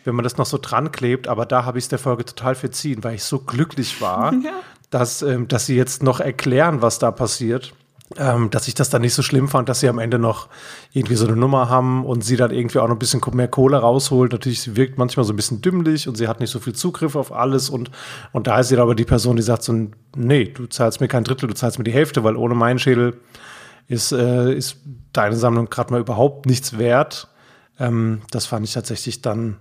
Wenn 0.03 0.15
man 0.15 0.23
das 0.23 0.37
noch 0.37 0.45
so 0.45 0.57
dran 0.57 0.91
klebt, 0.91 1.27
aber 1.27 1.45
da 1.45 1.65
habe 1.65 1.77
ich 1.77 1.85
es 1.85 1.89
der 1.89 1.99
Folge 1.99 2.23
total 2.23 2.55
verziehen, 2.55 3.03
weil 3.03 3.15
ich 3.15 3.23
so 3.23 3.39
glücklich 3.39 4.01
war, 4.01 4.33
ja. 4.43 4.51
dass, 4.89 5.21
ähm, 5.21 5.47
dass 5.47 5.65
sie 5.65 5.75
jetzt 5.75 6.01
noch 6.03 6.19
erklären, 6.19 6.81
was 6.81 6.99
da 6.99 7.11
passiert 7.11 7.73
ähm, 8.15 8.49
dass 8.49 8.67
ich 8.67 8.73
das 8.73 8.89
dann 8.89 9.01
nicht 9.01 9.13
so 9.13 9.21
schlimm 9.21 9.49
fand, 9.49 9.67
dass 9.67 9.81
sie 9.81 9.89
am 9.89 9.99
Ende 9.99 10.17
noch 10.17 10.47
irgendwie 10.93 11.15
so 11.15 11.27
eine 11.27 11.35
Nummer 11.35 11.69
haben 11.69 12.05
und 12.05 12.23
sie 12.23 12.37
dann 12.37 12.51
irgendwie 12.51 12.79
auch 12.79 12.87
noch 12.87 12.95
ein 12.95 12.99
bisschen 12.99 13.21
mehr 13.33 13.49
Kohle 13.49 13.77
rausholt. 13.77 14.31
Natürlich, 14.31 14.61
sie 14.61 14.77
wirkt 14.77 14.97
manchmal 14.97 15.25
so 15.25 15.33
ein 15.33 15.35
bisschen 15.35 15.61
dümmlich 15.61 16.07
und 16.07 16.15
sie 16.15 16.27
hat 16.27 16.39
nicht 16.39 16.49
so 16.49 16.59
viel 16.59 16.73
Zugriff 16.73 17.15
auf 17.15 17.33
alles 17.33 17.69
und, 17.69 17.91
und 18.31 18.47
da 18.47 18.59
ist 18.59 18.69
sie 18.69 18.75
dann 18.75 18.83
aber 18.83 18.95
die 18.95 19.03
Person, 19.03 19.35
die 19.35 19.41
sagt 19.41 19.63
so, 19.63 19.89
nee, 20.15 20.45
du 20.45 20.67
zahlst 20.67 21.01
mir 21.01 21.09
kein 21.09 21.25
Drittel, 21.25 21.49
du 21.49 21.53
zahlst 21.53 21.77
mir 21.79 21.83
die 21.83 21.91
Hälfte, 21.91 22.23
weil 22.23 22.37
ohne 22.37 22.55
meinen 22.55 22.79
Schädel 22.79 23.19
ist, 23.87 24.13
äh, 24.13 24.53
ist 24.53 24.77
deine 25.11 25.35
Sammlung 25.35 25.69
gerade 25.69 25.91
mal 25.91 25.99
überhaupt 25.99 26.45
nichts 26.45 26.77
wert. 26.77 27.27
Ähm, 27.77 28.21
das 28.31 28.45
fand 28.45 28.65
ich 28.65 28.73
tatsächlich 28.73 29.21
dann, 29.21 29.57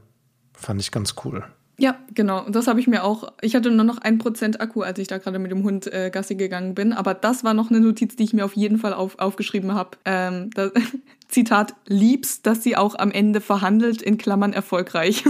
fand 0.54 0.80
ich 0.80 0.92
ganz 0.92 1.16
cool. 1.24 1.44
Ja, 1.78 1.96
genau. 2.14 2.44
Und 2.44 2.56
das 2.56 2.68
habe 2.68 2.80
ich 2.80 2.86
mir 2.86 3.04
auch. 3.04 3.32
Ich 3.42 3.54
hatte 3.54 3.70
nur 3.70 3.84
noch 3.84 3.98
ein 3.98 4.16
Prozent 4.16 4.60
Akku, 4.62 4.80
als 4.82 4.98
ich 4.98 5.08
da 5.08 5.18
gerade 5.18 5.38
mit 5.38 5.50
dem 5.50 5.62
Hund 5.62 5.92
äh, 5.92 6.10
Gassi 6.10 6.34
gegangen 6.34 6.74
bin. 6.74 6.94
Aber 6.94 7.12
das 7.12 7.44
war 7.44 7.52
noch 7.52 7.70
eine 7.70 7.80
Notiz, 7.80 8.16
die 8.16 8.24
ich 8.24 8.32
mir 8.32 8.46
auf 8.46 8.56
jeden 8.56 8.78
Fall 8.78 8.94
auf, 8.94 9.18
aufgeschrieben 9.18 9.74
habe. 9.74 9.90
Ähm, 10.06 10.50
Zitat: 11.28 11.74
Liebst, 11.86 12.46
dass 12.46 12.62
sie 12.62 12.76
auch 12.76 12.94
am 12.98 13.10
Ende 13.10 13.42
verhandelt, 13.42 14.00
in 14.00 14.16
Klammern 14.16 14.54
erfolgreich. 14.54 15.22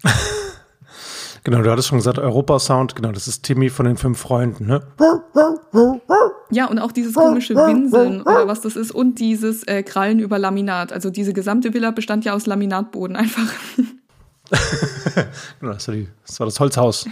genau, 1.44 1.60
du 1.60 1.70
hattest 1.70 1.88
schon 1.88 1.98
gesagt, 1.98 2.18
Europa-Sound. 2.18 2.96
Genau, 2.96 3.12
das 3.12 3.28
ist 3.28 3.42
Timmy 3.42 3.68
von 3.68 3.84
den 3.84 3.98
fünf 3.98 4.18
Freunden, 4.18 4.66
ne? 4.66 4.80
Ja, 6.50 6.70
und 6.70 6.78
auch 6.78 6.92
dieses 6.92 7.12
komische 7.12 7.54
Winseln 7.54 8.22
oder 8.22 8.48
was 8.48 8.62
das 8.62 8.76
ist 8.76 8.92
und 8.92 9.18
dieses 9.18 9.62
äh, 9.64 9.82
Krallen 9.82 10.20
über 10.20 10.38
Laminat. 10.38 10.90
Also 10.90 11.10
diese 11.10 11.34
gesamte 11.34 11.74
Villa 11.74 11.90
bestand 11.90 12.24
ja 12.24 12.32
aus 12.32 12.46
Laminatboden 12.46 13.14
einfach. 13.14 13.52
genau, 15.60 15.72
das 15.74 15.88
war, 15.88 15.94
die, 15.94 16.08
das 16.26 16.40
war 16.40 16.46
das 16.46 16.60
Holzhaus. 16.60 17.06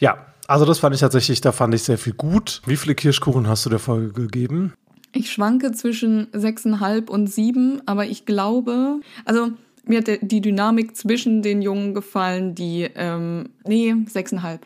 Ja, 0.00 0.26
also 0.46 0.64
das 0.64 0.78
fand 0.78 0.94
ich 0.94 1.00
tatsächlich, 1.00 1.40
da 1.40 1.52
fand 1.52 1.74
ich 1.74 1.82
sehr 1.82 1.98
viel 1.98 2.14
gut. 2.14 2.62
Wie 2.66 2.76
viele 2.76 2.94
Kirschkuchen 2.94 3.48
hast 3.48 3.66
du 3.66 3.70
der 3.70 3.78
Folge 3.78 4.12
gegeben? 4.12 4.72
Ich 5.12 5.32
schwanke 5.32 5.72
zwischen 5.72 6.26
6,5 6.32 7.08
und 7.08 7.32
7, 7.32 7.82
aber 7.86 8.06
ich 8.06 8.26
glaube, 8.26 9.00
also 9.24 9.50
mir 9.84 9.98
hat 9.98 10.08
die 10.20 10.40
Dynamik 10.40 10.96
zwischen 10.96 11.42
den 11.42 11.62
Jungen 11.62 11.94
gefallen, 11.94 12.54
die, 12.54 12.88
ähm, 12.94 13.50
nee, 13.66 13.92
6,5. 13.92 14.60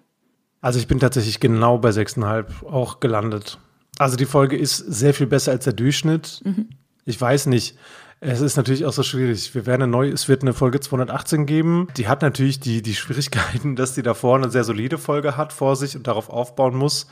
Also 0.60 0.78
ich 0.78 0.86
bin 0.86 1.00
tatsächlich 1.00 1.40
genau 1.40 1.78
bei 1.78 1.90
6,5 1.90 2.66
auch 2.66 3.00
gelandet. 3.00 3.58
Also 3.98 4.16
die 4.16 4.26
Folge 4.26 4.56
ist 4.56 4.78
sehr 4.78 5.14
viel 5.14 5.26
besser 5.26 5.52
als 5.52 5.64
der 5.64 5.72
Durchschnitt. 5.72 6.40
Mhm. 6.44 6.70
Ich 7.04 7.20
weiß 7.20 7.46
nicht, 7.46 7.76
es 8.24 8.40
ist 8.40 8.56
natürlich 8.56 8.84
auch 8.86 8.92
so 8.92 9.02
schwierig. 9.02 9.52
Wir 9.52 9.66
werden 9.66 9.82
eine 9.82 9.90
neue, 9.90 10.12
es 10.12 10.28
wird 10.28 10.42
eine 10.42 10.54
Folge 10.54 10.78
218 10.78 11.44
geben. 11.44 11.88
Die 11.96 12.06
hat 12.06 12.22
natürlich 12.22 12.60
die, 12.60 12.80
die 12.80 12.94
Schwierigkeiten, 12.94 13.74
dass 13.76 13.94
die 13.94 14.02
davor 14.02 14.36
eine 14.36 14.48
sehr 14.48 14.62
solide 14.62 14.96
Folge 14.96 15.36
hat 15.36 15.52
vor 15.52 15.74
sich 15.74 15.96
und 15.96 16.06
darauf 16.06 16.30
aufbauen 16.30 16.76
muss. 16.76 17.08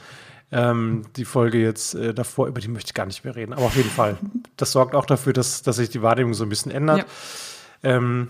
Ähm, 0.53 1.03
die 1.17 1.25
Folge 1.25 1.59
jetzt 1.59 1.97
äh, 1.97 2.15
davor, 2.15 2.47
über 2.47 2.61
die 2.61 2.69
möchte 2.69 2.91
ich 2.91 2.95
gar 2.95 3.07
nicht 3.07 3.25
mehr 3.25 3.35
reden. 3.35 3.53
Aber 3.53 3.65
auf 3.65 3.77
jeden 3.77 3.91
Fall. 3.91 4.19
Das 4.57 4.71
sorgt 4.71 4.95
auch 4.95 5.05
dafür, 5.05 5.33
dass, 5.33 5.63
dass 5.63 5.77
sich 5.77 5.91
die 5.91 6.01
Wahrnehmung 6.01 6.35
so 6.35 6.45
ein 6.45 6.49
bisschen 6.49 6.71
ändert. 6.71 6.99
Ja. 6.99 7.97
Ähm, 7.97 8.29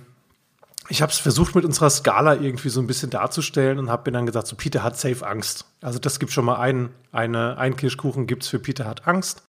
ich 0.88 1.02
habe 1.02 1.12
es 1.12 1.18
versucht, 1.18 1.54
mit 1.54 1.66
unserer 1.66 1.90
Skala 1.90 2.34
irgendwie 2.34 2.70
so 2.70 2.80
ein 2.80 2.86
bisschen 2.86 3.10
darzustellen 3.10 3.78
und 3.78 3.90
habe 3.90 4.10
mir 4.10 4.16
dann 4.16 4.26
gesagt, 4.26 4.46
so 4.46 4.56
Peter 4.56 4.82
hat 4.82 4.98
safe 4.98 5.26
Angst. 5.26 5.66
Also 5.82 5.98
das 5.98 6.18
gibt 6.18 6.32
schon 6.32 6.46
mal 6.46 6.56
einen, 6.56 6.88
eine, 7.12 7.58
ein 7.58 7.76
Kirschkuchen 7.76 8.26
gibt 8.26 8.42
es 8.42 8.48
für 8.48 8.58
Peter 8.58 8.86
hat 8.86 9.06
Angst. 9.06 9.42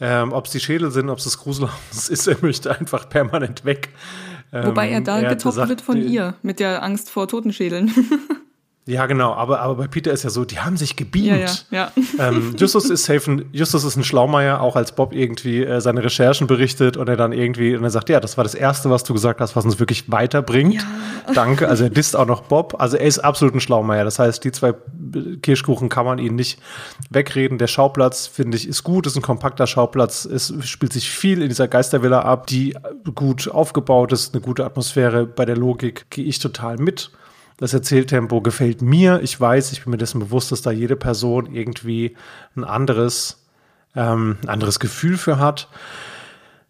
Ähm, 0.00 0.32
ob 0.32 0.46
es 0.46 0.52
die 0.52 0.60
Schädel 0.60 0.90
sind, 0.90 1.08
ob 1.08 1.18
es 1.18 1.24
das 1.24 1.38
Gruselhaus 1.38 2.08
ist, 2.10 2.26
er 2.26 2.36
möchte 2.40 2.76
einfach 2.76 3.08
permanent 3.08 3.64
weg. 3.64 3.90
Ähm, 4.52 4.66
Wobei 4.66 4.90
er 4.90 5.00
da 5.00 5.20
er 5.20 5.30
getoppt 5.30 5.54
gesagt, 5.54 5.68
wird 5.68 5.80
von 5.80 6.00
ihr 6.00 6.34
mit 6.42 6.60
der 6.60 6.82
Angst 6.82 7.10
vor 7.10 7.28
Totenschädeln. 7.28 7.92
Ja, 8.88 9.04
genau, 9.04 9.34
aber, 9.34 9.60
aber 9.60 9.74
bei 9.74 9.86
Peter 9.86 10.10
ist 10.12 10.22
ja 10.22 10.30
so, 10.30 10.46
die 10.46 10.60
haben 10.60 10.78
sich 10.78 10.96
gebeamt. 10.96 11.66
Ja, 11.70 11.78
ja, 11.78 11.92
ja. 11.94 12.02
Ähm, 12.28 12.56
Justus 12.56 12.88
ist 12.88 13.04
safe 13.04 13.30
ein, 13.30 13.44
Justus 13.52 13.84
ist 13.84 13.96
ein 13.96 14.02
Schlaumeier, 14.02 14.62
auch 14.62 14.76
als 14.76 14.92
Bob 14.92 15.12
irgendwie 15.12 15.62
äh, 15.62 15.80
seine 15.82 16.02
Recherchen 16.02 16.46
berichtet 16.46 16.96
und 16.96 17.06
er 17.06 17.16
dann 17.16 17.32
irgendwie, 17.32 17.76
und 17.76 17.84
er 17.84 17.90
sagt, 17.90 18.08
ja, 18.08 18.18
das 18.18 18.38
war 18.38 18.44
das 18.44 18.54
Erste, 18.54 18.88
was 18.88 19.04
du 19.04 19.12
gesagt 19.12 19.40
hast, 19.40 19.54
was 19.54 19.66
uns 19.66 19.78
wirklich 19.78 20.10
weiterbringt. 20.10 20.76
Ja. 20.76 20.82
Danke. 21.34 21.68
Also 21.68 21.84
er 21.84 21.90
disst 21.90 22.16
auch 22.16 22.24
noch 22.26 22.40
Bob. 22.40 22.76
Also 22.80 22.96
er 22.96 23.06
ist 23.06 23.18
absolut 23.18 23.54
ein 23.54 23.60
Schlaumeier. 23.60 24.04
Das 24.04 24.18
heißt, 24.18 24.42
die 24.42 24.52
zwei 24.52 24.72
Kirschkuchen 25.42 25.90
kann 25.90 26.06
man 26.06 26.18
ihn 26.18 26.34
nicht 26.34 26.58
wegreden. 27.10 27.58
Der 27.58 27.66
Schauplatz, 27.66 28.26
finde 28.26 28.56
ich, 28.56 28.66
ist 28.66 28.84
gut, 28.84 29.06
ist 29.06 29.16
ein 29.16 29.22
kompakter 29.22 29.66
Schauplatz. 29.66 30.24
Es 30.24 30.54
spielt 30.62 30.94
sich 30.94 31.10
viel 31.10 31.42
in 31.42 31.50
dieser 31.50 31.68
Geistervilla 31.68 32.22
ab, 32.22 32.46
die 32.46 32.74
gut 33.14 33.48
aufgebaut 33.48 34.12
ist, 34.12 34.34
eine 34.34 34.40
gute 34.40 34.64
Atmosphäre. 34.64 35.26
Bei 35.26 35.44
der 35.44 35.58
Logik 35.58 36.06
gehe 36.08 36.24
ich 36.24 36.38
total 36.38 36.78
mit. 36.78 37.10
Das 37.58 37.74
Erzähltempo 37.74 38.40
gefällt 38.40 38.82
mir. 38.82 39.20
Ich 39.22 39.38
weiß, 39.38 39.72
ich 39.72 39.82
bin 39.82 39.90
mir 39.90 39.98
dessen 39.98 40.20
bewusst, 40.20 40.52
dass 40.52 40.62
da 40.62 40.70
jede 40.70 40.96
Person 40.96 41.52
irgendwie 41.52 42.16
ein 42.56 42.64
anderes, 42.64 43.44
ähm, 43.94 44.38
ein 44.42 44.48
anderes 44.48 44.78
Gefühl 44.78 45.18
für 45.18 45.38
hat. 45.38 45.68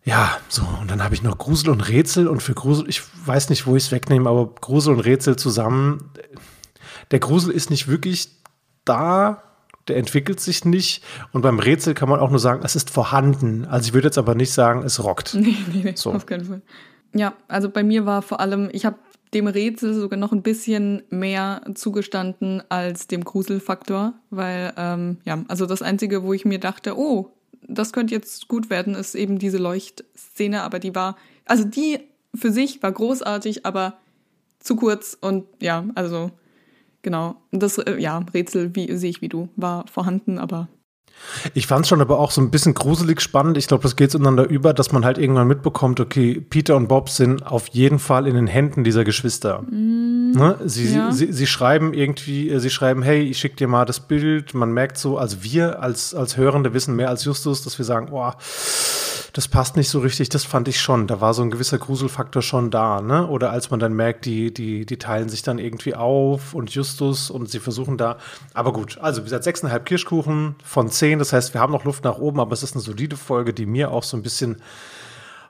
Ja, 0.03 0.39
so, 0.49 0.63
und 0.81 0.91
dann 0.91 1.05
habe 1.05 1.15
ich 1.15 1.23
noch 1.23 1.37
Grusel 1.37 1.69
und 1.69 1.87
Rätsel 1.89 2.27
und 2.27 2.43
für 2.43 2.55
Grusel, 2.55 2.89
ich 2.89 3.03
weiß 3.27 3.51
nicht, 3.51 3.67
wo 3.67 3.77
ich 3.77 3.85
es 3.85 3.93
wegnehme, 3.93 4.31
aber 4.31 4.47
Grusel 4.47 4.95
und 4.95 5.01
Rätsel 5.01 5.37
zusammen. 5.37 6.11
Der 7.11 7.19
Grusel 7.19 7.53
ist 7.53 7.69
nicht 7.69 7.89
wirklich 7.89 8.31
da, 8.87 9.43
der 9.89 9.99
entwickelt 9.99 10.41
sich 10.41 10.65
nicht. 10.65 11.05
Und 11.33 11.43
beim 11.43 11.59
Rätsel 11.59 11.93
kann 11.93 12.09
man 12.09 12.21
auch 12.21 12.31
nur 12.31 12.39
sagen, 12.39 12.63
es 12.65 12.77
ist 12.77 12.89
vorhanden. 12.89 13.67
Also 13.67 13.89
ich 13.89 13.93
würde 13.93 14.07
jetzt 14.07 14.17
aber 14.17 14.35
nicht 14.35 14.53
sagen, 14.53 14.83
es 14.83 15.05
rockt. 15.05 15.35
Nee, 15.35 15.57
nee, 15.71 15.83
nee, 15.85 15.93
so. 15.95 16.13
auf 16.13 16.25
keinen 16.25 16.47
Fall. 16.47 16.63
Ja, 17.15 17.35
also 17.49 17.69
bei 17.69 17.83
mir 17.83 18.07
war 18.07 18.23
vor 18.23 18.41
allem, 18.41 18.71
ich 18.73 18.87
habe 18.87 18.97
dem 19.35 19.47
Rätsel 19.47 19.95
sogar 19.95 20.19
noch 20.19 20.33
ein 20.33 20.43
bisschen 20.43 21.03
mehr 21.11 21.63
zugestanden 21.75 22.63
als 22.69 23.07
dem 23.07 23.25
Gruselfaktor, 23.25 24.15
weil, 24.31 24.73
ähm, 24.77 25.19
ja, 25.25 25.45
also 25.49 25.67
das 25.67 25.83
Einzige, 25.83 26.23
wo 26.23 26.33
ich 26.33 26.45
mir 26.45 26.59
dachte, 26.59 26.99
oh, 26.99 27.31
das 27.67 27.93
könnte 27.93 28.15
jetzt 28.15 28.49
gut 28.49 28.71
werden, 28.71 28.95
ist 28.95 29.15
eben 29.15 29.39
diese 29.39 29.59
Leuchtszene, 29.59 30.63
aber 30.63 30.79
die 30.79 30.95
war, 30.95 31.17
also 31.45 31.65
die 31.65 32.01
für 32.35 32.51
sich 32.51 32.83
war 32.83 32.93
großartig, 32.93 33.67
aber 33.67 33.99
zu 34.61 34.77
kurz 34.77 35.17
und 35.21 35.45
ja, 35.61 35.85
also 35.95 36.31
genau. 37.03 37.37
Das, 37.51 37.79
äh, 37.79 37.99
ja, 37.99 38.19
Rätsel, 38.35 38.75
wie 38.75 38.95
sehe 38.97 39.11
ich 39.11 39.23
wie 39.23 39.29
du, 39.29 39.49
war 39.57 39.87
vorhanden, 39.87 40.39
aber 40.39 40.69
ich 41.55 41.67
fand 41.67 41.85
es 41.85 41.89
schon 41.89 42.01
aber 42.01 42.19
auch 42.19 42.31
so 42.31 42.41
ein 42.41 42.51
bisschen 42.51 42.75
gruselig 42.75 43.21
spannend. 43.21 43.57
Ich 43.57 43.67
glaube, 43.67 43.83
das 43.83 43.97
geht 43.97 44.11
zueinander 44.11 44.49
über, 44.49 44.73
dass 44.73 44.93
man 44.93 45.05
halt 45.05 45.19
irgendwann 45.19 45.47
mitbekommt, 45.47 46.01
okay, 46.01 46.41
Peter 46.41 46.77
und 46.77 46.89
Bob 46.89 47.09
sind 47.11 47.47
auf 47.47 47.69
jeden 47.69 47.99
Fall 47.99 48.27
in 48.27 48.35
den 48.35 48.47
Händen 48.47 48.85
dieser 48.85 49.05
Geschwister. 49.05 49.63
Mm, 49.63 50.33
ne? 50.33 50.57
sie, 50.65 50.95
ja. 50.95 51.13
sie, 51.13 51.33
sie, 51.33 51.47
schreiben 51.47 51.95
irgendwie, 51.95 52.51
äh, 52.51 52.59
sie 52.59 52.71
schreiben, 52.71 53.03
hey, 53.03 53.23
ich 53.23 53.39
schicke 53.39 53.57
dir 53.57 53.69
mal 53.69 53.85
das 53.85 54.01
Bild. 54.01 54.55
Man 54.55 54.73
merkt 54.73 54.99
so, 54.99 55.19
also 55.19 55.39
wir 55.43 55.83
als, 55.83 56.15
als 56.15 56.37
Hörende 56.37 56.75
wissen 56.75 56.97
mehr 56.97 57.09
als 57.09 57.25
Justus, 57.25 57.63
dass 57.63 57.79
wir 57.79 57.85
sagen, 57.85 58.07
boah, 58.07 58.37
das 59.39 59.47
passt 59.47 59.77
nicht 59.77 59.89
so 59.89 60.01
richtig, 60.01 60.31
das 60.31 60.43
fand 60.43 60.67
ich 60.67 60.81
schon. 60.81 61.07
Da 61.07 61.21
war 61.21 61.33
so 61.33 61.43
ein 61.43 61.53
gewisser 61.53 61.79
Gruselfaktor 61.79 62.43
schon 62.43 62.73
da, 62.73 63.01
ne? 63.01 63.29
Oder 63.29 63.53
als 63.53 63.71
man 63.71 63.79
dann 63.79 63.93
merkt, 63.93 64.25
die, 64.25 64.53
die, 64.53 64.85
die 64.85 64.99
teilen 64.99 65.29
sich 65.29 65.45
dann 65.45 65.61
irgendwie 65.61 65.95
auf 65.95 66.55
und 66.55 66.71
Justus 66.71 67.31
und 67.31 67.49
sie 67.49 67.61
versuchen 67.61 67.97
da. 67.99 68.17
Aber 68.53 68.73
gut, 68.73 68.99
also 68.99 69.21
wie 69.21 69.27
gesagt, 69.27 69.45
sechseinhalb 69.45 69.87
Kirschkuchen 69.87 70.57
von 70.65 70.91
zehn. 70.91 71.21
Das 71.21 71.33
heißt, 71.33 71.55
wir 71.55 71.61
haben 71.61 71.73
noch 71.73 71.85
Luft 71.85 72.03
nach 72.03 72.19
oben, 72.19 72.41
aber 72.41 72.53
es 72.53 72.65
ist 72.65 72.75
eine 72.75 72.83
solide 72.83 73.17
Folge, 73.17 73.55
die 73.55 73.65
mir 73.65 73.93
auch 73.93 74.03
so 74.03 74.17
ein 74.17 74.25
bisschen 74.25 74.57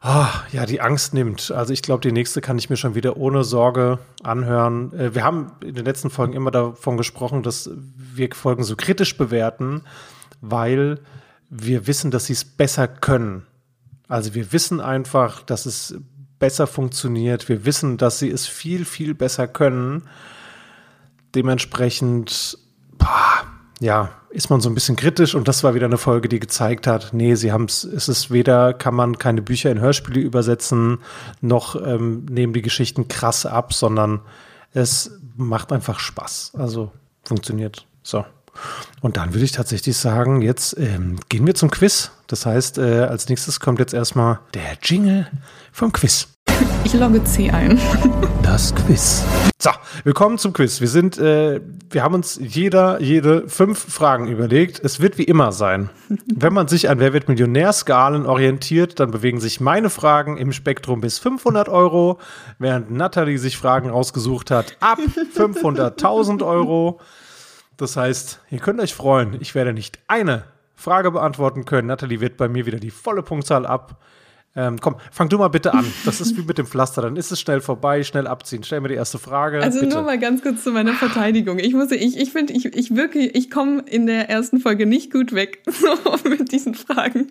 oh, 0.05 0.27
ja, 0.53 0.67
die 0.67 0.83
Angst 0.83 1.15
nimmt. 1.15 1.51
Also 1.51 1.73
ich 1.73 1.81
glaube, 1.81 2.03
die 2.03 2.13
nächste 2.13 2.43
kann 2.43 2.59
ich 2.59 2.69
mir 2.69 2.77
schon 2.77 2.95
wieder 2.95 3.17
ohne 3.17 3.43
Sorge 3.43 4.01
anhören. 4.23 4.93
Äh, 4.93 5.15
wir 5.15 5.25
haben 5.25 5.53
in 5.63 5.75
den 5.75 5.87
letzten 5.87 6.11
Folgen 6.11 6.35
immer 6.35 6.51
davon 6.51 6.99
gesprochen, 6.99 7.43
dass 7.43 7.71
wir 7.97 8.29
Folgen 8.35 8.65
so 8.65 8.77
kritisch 8.77 9.17
bewerten, 9.17 9.81
weil 10.43 11.01
wir 11.49 11.87
wissen, 11.87 12.11
dass 12.11 12.27
sie 12.27 12.35
es 12.35 12.45
besser 12.45 12.87
können. 12.87 13.47
Also 14.09 14.35
wir 14.35 14.53
wissen 14.53 14.81
einfach, 14.81 15.43
dass 15.43 15.67
es 15.67 15.99
besser 16.39 16.67
funktioniert. 16.67 17.49
Wir 17.49 17.65
wissen, 17.65 17.99
dass 17.99 18.19
sie 18.19 18.31
es 18.31 18.47
viel, 18.47 18.85
viel 18.85 19.15
besser 19.15 19.47
können. 19.47 20.09
Dementsprechend, 21.35 22.59
boah, 22.97 23.45
ja, 23.81 24.11
ist 24.31 24.51
man 24.51 24.61
so 24.61 24.69
ein 24.69 24.75
bisschen 24.75 24.97
kritisch 24.97 25.35
und 25.35 25.49
das 25.49 25.65
war 25.65 25.75
wieder 25.75 25.87
eine 25.87 25.99
Folge, 25.99 26.29
die 26.29 26.41
gezeigt 26.41 26.87
hat, 26.87 27.13
nee, 27.13 27.35
sie 27.35 27.53
haben 27.53 27.65
es, 27.65 27.85
es 27.85 28.09
ist 28.09 28.31
weder, 28.31 28.75
kann 28.75 28.95
man 28.95 29.19
keine 29.19 29.41
Bücher 29.43 29.71
in 29.71 29.81
Hörspiele 29.81 30.21
übersetzen, 30.21 30.99
noch 31.41 31.77
ähm, 31.77 32.27
nehmen 32.27 32.53
die 32.53 32.63
Geschichten 32.63 33.09
krass 33.09 33.47
ab, 33.47 33.73
sondern 33.73 34.21
es 34.73 35.19
macht 35.37 35.73
einfach 35.73 35.99
Spaß. 35.99 36.53
Also 36.57 36.93
funktioniert. 37.25 37.87
So. 38.03 38.25
Und 39.01 39.17
dann 39.17 39.35
würde 39.35 39.45
ich 39.45 39.53
tatsächlich 39.53 39.97
sagen, 39.97 40.43
jetzt 40.43 40.77
ähm, 40.79 41.19
gehen 41.29 41.47
wir 41.47 41.55
zum 41.55 41.71
Quiz. 41.71 42.11
Das 42.27 42.47
heißt, 42.47 42.79
äh, 42.79 43.03
als 43.03 43.29
nächstes 43.29 43.61
kommt 43.61 43.79
jetzt 43.79 43.95
erstmal 43.95 44.41
der 44.55 44.77
Jingle 44.83 45.29
vom 45.73 45.93
Quiz. 45.93 46.29
Ich 46.85 46.95
logge 46.95 47.23
C 47.25 47.51
ein. 47.51 47.79
Das 48.43 48.75
Quiz. 48.75 49.25
So, 49.59 49.71
willkommen 50.05 50.39
zum 50.39 50.55
Quiz. 50.55 50.81
Wir 50.81 50.89
sind, 50.89 51.19
äh, 51.19 51.61
wir 51.91 52.03
haben 52.03 52.15
uns 52.15 52.41
jeder, 52.43 52.99
jede 53.03 53.47
fünf 53.47 53.79
Fragen 53.79 54.27
überlegt. 54.27 54.81
Es 54.83 55.01
wird 55.01 55.19
wie 55.19 55.25
immer 55.25 55.53
sein. 55.53 55.91
Wenn 56.35 56.55
man 56.55 56.67
sich 56.67 56.89
an 56.89 56.99
Wer 56.99 57.13
wird 57.13 57.29
Millionär-Skalen 57.29 58.25
orientiert, 58.25 59.01
dann 59.01 59.11
bewegen 59.11 59.39
sich 59.39 59.61
meine 59.61 59.91
Fragen 59.91 60.39
im 60.39 60.53
Spektrum 60.53 61.03
bis 61.03 61.19
500 61.19 61.69
Euro, 61.69 62.19
während 62.59 62.91
Natalie 62.91 63.37
sich 63.37 63.59
Fragen 63.59 63.91
rausgesucht 63.91 64.51
hat 64.51 64.77
ab 64.81 64.99
500.000 65.37 66.43
Euro. 66.43 67.01
Das 67.79 67.97
heißt, 67.97 68.41
ihr 68.51 68.59
könnt 68.59 68.81
euch 68.81 68.93
freuen, 68.93 69.41
ich 69.41 69.55
werde 69.55 69.73
nicht 69.73 70.01
eine 70.09 70.45
Frage 70.75 71.13
beantworten 71.13 71.65
können. 71.65 71.87
Natalie 71.87 72.21
wird 72.21 72.37
bei 72.37 72.49
mir 72.49 72.67
wieder 72.67 72.81
die 72.81 72.91
volle 72.91 73.23
Punktzahl 73.23 73.65
ab 73.65 74.03
ähm, 74.57 74.81
komm, 74.81 74.97
fang 75.13 75.29
du 75.29 75.39
mal 75.39 75.49
bitte 75.49 75.73
an. 75.73 75.85
Das 76.05 76.21
ist 76.21 76.37
wie 76.37 76.43
mit 76.43 76.59
dem 76.59 76.67
Pflaster. 76.67 77.03
Dann 77.03 77.17
ist 77.17 77.31
es 77.31 77.39
schnell 77.39 77.61
vorbei, 77.61 78.03
schnell 78.03 78.27
abziehen. 78.27 78.65
Stell 78.65 78.81
mir 78.81 78.89
die 78.89 78.95
erste 78.95 79.19
Frage. 79.19 79.63
Also 79.63 79.81
bitte. 79.81 79.95
nur 79.95 80.03
mal 80.03 80.19
ganz 80.19 80.43
kurz 80.43 80.65
zu 80.65 80.73
meiner 80.73 80.95
Verteidigung. 80.95 81.59
Ich 81.59 81.75
muss, 81.75 81.93
ich, 81.93 82.17
ich 82.17 82.33
finde, 82.33 82.55
ich, 82.55 82.65
ich 82.65 82.97
wirklich, 82.97 83.37
ich 83.37 83.51
komme 83.51 83.83
in 83.87 84.07
der 84.07 84.29
ersten 84.29 84.59
Folge 84.59 84.87
nicht 84.87 85.13
gut 85.13 85.33
weg 85.33 85.63
so, 85.67 86.29
mit 86.29 86.51
diesen 86.51 86.75
Fragen. 86.75 87.31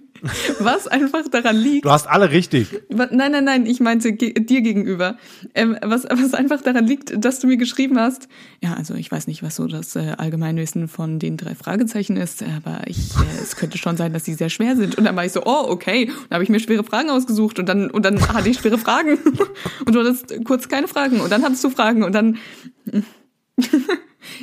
Was 0.59 0.87
einfach 0.87 1.27
daran 1.29 1.57
liegt. 1.57 1.85
Du 1.85 1.91
hast 1.91 2.07
alle 2.07 2.31
richtig. 2.31 2.69
Nein, 2.89 3.31
nein, 3.31 3.43
nein, 3.43 3.65
ich 3.65 3.79
meinte 3.79 4.13
dir 4.13 4.61
gegenüber. 4.61 5.17
Ähm, 5.53 5.77
was, 5.81 6.05
was 6.05 6.33
einfach 6.33 6.61
daran 6.61 6.85
liegt, 6.85 7.13
dass 7.23 7.39
du 7.39 7.47
mir 7.47 7.57
geschrieben 7.57 7.99
hast. 7.99 8.29
Ja, 8.63 8.75
also 8.75 8.93
ich 8.93 9.11
weiß 9.11 9.27
nicht, 9.27 9.43
was 9.43 9.55
so 9.55 9.67
das 9.67 9.95
äh, 9.95 10.13
Allgemeinwissen 10.17 10.87
von 10.87 11.19
den 11.19 11.35
drei 11.35 11.55
Fragezeichen 11.55 12.15
ist, 12.15 12.41
aber 12.43 12.81
ich, 12.85 13.15
äh, 13.15 13.41
es 13.41 13.55
könnte 13.55 13.77
schon 13.77 13.97
sein, 13.97 14.13
dass 14.13 14.23
sie 14.23 14.33
sehr 14.33 14.49
schwer 14.49 14.75
sind. 14.75 14.97
Und 14.97 15.03
dann 15.03 15.15
war 15.15 15.25
ich 15.25 15.33
so, 15.33 15.43
oh, 15.45 15.65
okay. 15.67 16.05
Dann 16.29 16.35
habe 16.35 16.43
ich 16.43 16.49
mir 16.49 16.59
schwere 16.59 16.83
Fragen 16.83 17.06
ausgesucht 17.09 17.59
und 17.59 17.67
dann, 17.67 17.89
und 17.89 18.03
dann 18.05 18.27
hatte 18.33 18.49
ich 18.49 18.57
schwere 18.57 18.77
Fragen. 18.77 19.17
Und 19.85 19.95
du 19.95 19.99
hattest 19.99 20.33
kurz 20.43 20.67
keine 20.67 20.87
Fragen 20.87 21.21
und 21.21 21.31
dann 21.31 21.43
hattest 21.43 21.63
du 21.63 21.69
Fragen 21.69 22.03
und 22.03 22.13
dann. 22.13 22.37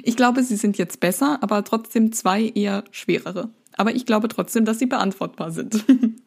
ich 0.03 0.17
glaube, 0.17 0.43
sie 0.43 0.57
sind 0.57 0.79
jetzt 0.79 1.01
besser, 1.01 1.39
aber 1.43 1.65
trotzdem 1.65 2.13
zwei 2.13 2.45
eher 2.45 2.85
schwerere. 2.91 3.51
Aber 3.77 3.95
ich 3.95 4.07
glaube 4.07 4.29
trotzdem, 4.29 4.65
dass 4.65 4.79
sie 4.79 4.87
beantwortbar 4.87 5.51
sind. 5.51 5.85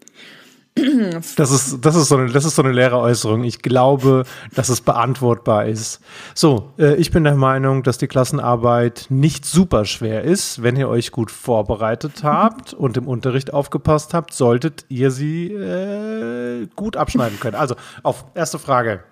Das 1.36 1.52
ist, 1.52 1.80
das 1.86 1.96
ist 1.96 2.10
so 2.10 2.18
eine, 2.18 2.32
das 2.32 2.46
ist 2.46 2.56
so 2.56 2.62
eine 2.62 2.72
leere 2.72 2.98
Äußerung. 2.98 3.44
Ich 3.44 3.62
glaube, 3.62 4.24
dass 4.54 4.70
es 4.70 4.82
beantwortbar 4.82 5.66
ist. 5.66 6.00
So, 6.34 6.74
äh, 6.78 6.96
ich 6.96 7.12
bin 7.12 7.24
der 7.24 7.36
Meinung, 7.36 7.84
dass 7.84 7.98
die 7.98 8.08
Klassenarbeit 8.08 9.08
nicht 9.10 9.46
super 9.46 9.86
schwer 9.86 10.24
ist. 10.24 10.64
Wenn 10.64 10.76
ihr 10.76 10.90
euch 10.90 11.12
gut 11.12 11.32
vorbereitet 11.32 12.24
habt 12.24 12.74
und 12.74 12.98
im 12.98 13.08
Unterricht 13.08 13.54
aufgepasst 13.54 14.14
habt, 14.14 14.34
solltet 14.34 14.86
ihr 14.90 15.12
sie 15.12 15.52
äh, 15.52 16.68
gut 16.76 16.98
abschneiden 16.98 17.40
können. 17.40 17.56
Also, 17.56 17.76
auf 18.04 18.26
erste 18.36 18.60
Frage. 18.60 19.04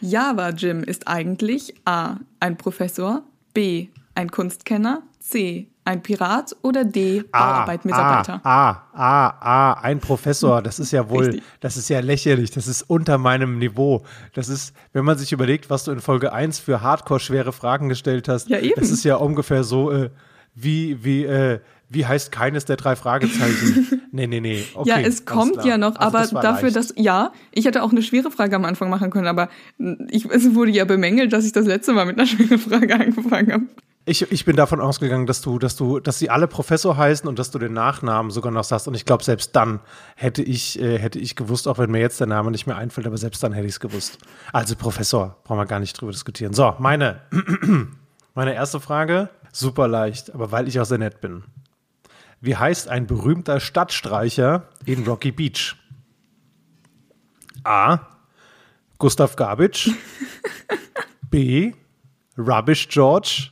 Java 0.00 0.50
Jim 0.50 0.82
ist 0.82 1.08
eigentlich 1.08 1.74
A. 1.84 2.16
ein 2.40 2.56
Professor, 2.56 3.22
B. 3.54 3.88
ein 4.14 4.30
Kunstkenner, 4.30 5.02
C. 5.20 5.68
ein 5.86 6.02
Pirat 6.02 6.54
oder 6.62 6.84
D. 6.84 7.22
Bauarbeitmitarbeiter. 7.30 8.40
Ah, 8.42 8.82
ah, 8.92 8.94
ah, 8.94 9.28
ah, 9.40 9.72
ein 9.82 10.00
Professor. 10.00 10.60
Das 10.60 10.78
ist 10.78 10.90
ja 10.90 11.08
wohl, 11.08 11.26
Richtig. 11.26 11.42
das 11.60 11.76
ist 11.76 11.88
ja 11.88 12.00
lächerlich. 12.00 12.50
Das 12.50 12.66
ist 12.66 12.82
unter 12.82 13.18
meinem 13.18 13.58
Niveau. 13.58 14.02
Das 14.34 14.48
ist, 14.48 14.74
wenn 14.92 15.04
man 15.04 15.16
sich 15.16 15.32
überlegt, 15.32 15.70
was 15.70 15.84
du 15.84 15.92
in 15.92 16.00
Folge 16.00 16.32
1 16.32 16.58
für 16.58 16.82
hardcore 16.82 17.20
schwere 17.20 17.52
Fragen 17.52 17.88
gestellt 17.88 18.28
hast. 18.28 18.48
Ja, 18.48 18.58
eben. 18.58 18.74
Das 18.76 18.90
ist 18.90 19.04
ja 19.04 19.16
ungefähr 19.16 19.62
so, 19.62 19.92
äh, 19.92 20.10
wie, 20.54 21.04
wie, 21.04 21.24
äh, 21.24 21.60
wie 21.88 22.04
heißt 22.04 22.32
keines 22.32 22.64
der 22.64 22.76
drei 22.76 22.96
Fragezeichen? 22.96 24.02
nee, 24.10 24.26
nee, 24.26 24.40
nee. 24.40 24.64
Okay, 24.74 24.88
ja, 24.88 24.98
es 24.98 25.24
kommt 25.24 25.52
klar. 25.52 25.66
ja 25.66 25.78
noch, 25.78 25.94
Also 25.94 26.00
aber 26.00 26.18
das 26.18 26.34
war 26.34 26.42
dafür, 26.42 26.70
leicht. 26.70 26.76
dass, 26.76 26.94
ja, 26.96 27.30
ich 27.52 27.64
hätte 27.64 27.84
auch 27.84 27.92
eine 27.92 28.02
schwere 28.02 28.32
Frage 28.32 28.56
am 28.56 28.64
Anfang 28.64 28.90
machen 28.90 29.10
können, 29.10 29.28
aber 29.28 29.48
ich, 30.08 30.28
es 30.28 30.54
wurde 30.54 30.72
ja 30.72 30.84
bemängelt, 30.84 31.32
dass 31.32 31.44
ich 31.44 31.52
das 31.52 31.66
letzte 31.66 31.92
Mal 31.92 32.06
mit 32.06 32.18
einer 32.18 32.26
schweren 32.26 32.58
Frage 32.58 32.94
angefangen 32.94 33.52
habe. 33.52 33.64
Ich, 34.08 34.30
ich 34.30 34.44
bin 34.44 34.54
davon 34.54 34.80
ausgegangen, 34.80 35.26
dass 35.26 35.40
du, 35.40 35.58
dass 35.58 35.74
du, 35.74 35.98
dass 35.98 36.20
sie 36.20 36.30
alle 36.30 36.46
Professor 36.46 36.96
heißen 36.96 37.28
und 37.28 37.40
dass 37.40 37.50
du 37.50 37.58
den 37.58 37.72
Nachnamen 37.72 38.30
sogar 38.30 38.52
noch 38.52 38.62
sagst. 38.62 38.86
Und 38.86 38.94
ich 38.94 39.04
glaube, 39.04 39.24
selbst 39.24 39.56
dann 39.56 39.80
hätte 40.14 40.44
ich, 40.44 40.80
äh, 40.80 40.96
hätte 40.96 41.18
ich 41.18 41.34
gewusst, 41.34 41.66
auch 41.66 41.78
wenn 41.78 41.90
mir 41.90 41.98
jetzt 41.98 42.20
der 42.20 42.28
Name 42.28 42.52
nicht 42.52 42.68
mehr 42.68 42.76
einfällt, 42.76 43.08
aber 43.08 43.18
selbst 43.18 43.42
dann 43.42 43.52
hätte 43.52 43.66
ich 43.66 43.72
es 43.72 43.80
gewusst. 43.80 44.18
Also 44.52 44.76
Professor, 44.76 45.36
brauchen 45.42 45.58
wir 45.58 45.66
gar 45.66 45.80
nicht 45.80 46.00
drüber 46.00 46.12
diskutieren. 46.12 46.52
So, 46.52 46.76
meine, 46.78 47.20
meine 48.34 48.54
erste 48.54 48.78
Frage, 48.78 49.28
super 49.50 49.88
leicht, 49.88 50.32
aber 50.32 50.52
weil 50.52 50.68
ich 50.68 50.78
auch 50.78 50.84
sehr 50.84 50.98
nett 50.98 51.20
bin. 51.20 51.42
Wie 52.40 52.54
heißt 52.54 52.86
ein 52.86 53.08
berühmter 53.08 53.58
Stadtstreicher 53.58 54.68
in 54.84 55.04
Rocky 55.04 55.32
Beach? 55.32 55.74
A. 57.64 57.98
Gustav 58.98 59.34
Garbage. 59.34 59.90
B. 61.28 61.72
Rubbish 62.38 62.86
George. 62.88 63.50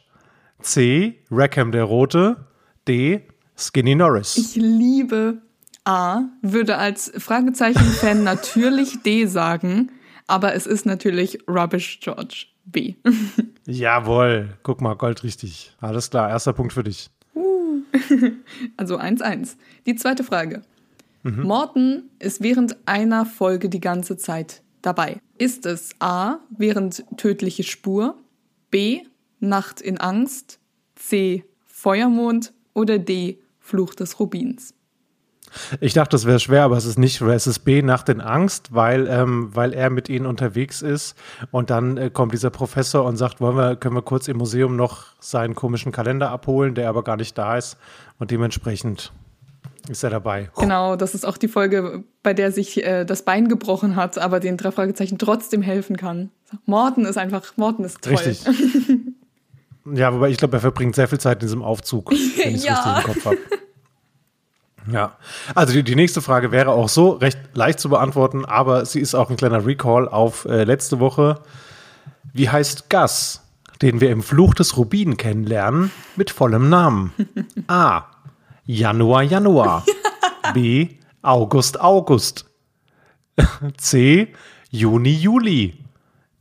C. 0.64 1.20
Rackham 1.30 1.72
der 1.72 1.84
Rote. 1.84 2.46
D. 2.88 3.20
Skinny 3.56 3.94
Norris. 3.94 4.36
Ich 4.36 4.56
liebe 4.56 5.42
A, 5.84 6.22
würde 6.40 6.78
als 6.78 7.12
Fragezeichen-Fan 7.16 8.24
natürlich 8.24 9.02
D 9.02 9.26
sagen, 9.26 9.90
aber 10.26 10.54
es 10.54 10.66
ist 10.66 10.86
natürlich 10.86 11.38
Rubbish 11.46 12.00
George 12.00 12.46
B. 12.64 12.94
Jawohl. 13.66 14.56
Guck 14.62 14.80
mal, 14.80 14.94
goldrichtig. 14.94 15.76
Alles 15.80 16.10
klar, 16.10 16.30
erster 16.30 16.52
Punkt 16.52 16.72
für 16.72 16.84
dich. 16.84 17.10
Also 18.76 18.98
1-1. 18.98 19.54
Die 19.86 19.94
zweite 19.94 20.24
Frage. 20.24 20.62
Morten 21.22 22.10
ist 22.18 22.42
während 22.42 22.76
einer 22.86 23.24
Folge 23.24 23.68
die 23.68 23.80
ganze 23.80 24.16
Zeit 24.16 24.62
dabei. 24.82 25.20
Ist 25.38 25.64
es 25.64 25.94
A, 26.00 26.38
während 26.50 27.04
tödliche 27.16 27.62
Spur, 27.62 28.18
B, 28.70 29.02
Nacht 29.48 29.80
in 29.80 29.98
Angst, 29.98 30.58
C, 30.96 31.44
Feuermond 31.66 32.52
oder 32.72 32.98
D, 32.98 33.38
Fluch 33.58 33.94
des 33.94 34.18
Rubins? 34.20 34.74
Ich 35.80 35.92
dachte, 35.92 36.10
das 36.10 36.26
wäre 36.26 36.40
schwer, 36.40 36.64
aber 36.64 36.76
es 36.76 36.84
ist 36.84 36.98
nicht 36.98 37.16
schwer. 37.16 37.34
Es 37.34 37.46
ist 37.46 37.60
B 37.60 37.82
nach 37.82 38.02
den 38.02 38.20
Angst, 38.20 38.74
weil, 38.74 39.06
ähm, 39.06 39.50
weil 39.54 39.72
er 39.72 39.90
mit 39.90 40.08
ihnen 40.08 40.26
unterwegs 40.26 40.82
ist. 40.82 41.14
Und 41.50 41.70
dann 41.70 41.96
äh, 41.96 42.10
kommt 42.10 42.32
dieser 42.32 42.50
Professor 42.50 43.04
und 43.04 43.16
sagt, 43.16 43.40
wollen 43.40 43.56
wir, 43.56 43.76
können 43.76 43.94
wir 43.94 44.02
kurz 44.02 44.28
im 44.28 44.38
Museum 44.38 44.76
noch 44.76 45.06
seinen 45.20 45.54
komischen 45.54 45.92
Kalender 45.92 46.30
abholen, 46.30 46.74
der 46.74 46.88
aber 46.88 47.04
gar 47.04 47.16
nicht 47.16 47.38
da 47.38 47.56
ist. 47.56 47.76
Und 48.18 48.30
dementsprechend 48.30 49.12
ist 49.88 50.02
er 50.02 50.10
dabei. 50.10 50.50
Genau, 50.56 50.96
das 50.96 51.14
ist 51.14 51.26
auch 51.26 51.36
die 51.36 51.48
Folge, 51.48 52.04
bei 52.22 52.32
der 52.32 52.52
sich 52.52 52.84
äh, 52.84 53.04
das 53.04 53.22
Bein 53.22 53.48
gebrochen 53.48 53.96
hat, 53.96 54.18
aber 54.18 54.40
den 54.40 54.56
drei 54.56 54.70
Fragezeichen 54.70 55.18
trotzdem 55.18 55.62
helfen 55.62 55.96
kann. 55.96 56.30
Morten 56.66 57.04
ist 57.04 57.18
einfach, 57.18 57.56
Morten 57.56 57.84
ist 57.84 58.02
toll. 58.02 58.14
Richtig. 58.14 58.44
Ja, 59.92 60.12
wobei 60.14 60.30
ich 60.30 60.38
glaube, 60.38 60.56
er 60.56 60.60
verbringt 60.60 60.94
sehr 60.94 61.08
viel 61.08 61.20
Zeit 61.20 61.38
in 61.42 61.46
diesem 61.46 61.62
Aufzug, 61.62 62.10
wenn 62.10 62.16
ich 62.54 62.54
es 62.56 62.64
Ja. 62.64 62.74
richtig 62.74 63.06
im 63.06 63.12
Kopf 63.14 63.24
habe. 63.26 63.38
Ja, 64.90 65.16
also 65.54 65.72
die, 65.72 65.82
die 65.82 65.94
nächste 65.96 66.20
Frage 66.20 66.52
wäre 66.52 66.72
auch 66.72 66.90
so 66.90 67.10
recht 67.12 67.38
leicht 67.54 67.80
zu 67.80 67.88
beantworten, 67.88 68.44
aber 68.44 68.84
sie 68.84 69.00
ist 69.00 69.14
auch 69.14 69.30
ein 69.30 69.36
kleiner 69.36 69.64
Recall 69.64 70.08
auf 70.08 70.44
äh, 70.44 70.64
letzte 70.64 71.00
Woche. 71.00 71.40
Wie 72.34 72.50
heißt 72.50 72.90
Gas, 72.90 73.42
den 73.80 74.00
wir 74.02 74.10
im 74.10 74.22
Fluch 74.22 74.52
des 74.54 74.76
Rubin 74.76 75.16
kennenlernen, 75.16 75.90
mit 76.16 76.30
vollem 76.30 76.68
Namen? 76.68 77.12
A. 77.66 78.04
Januar, 78.66 79.22
Januar. 79.22 79.84
B. 80.54 80.88
August, 81.22 81.80
August. 81.80 82.44
C. 83.78 84.34
Juni, 84.70 85.12
Juli. 85.14 85.78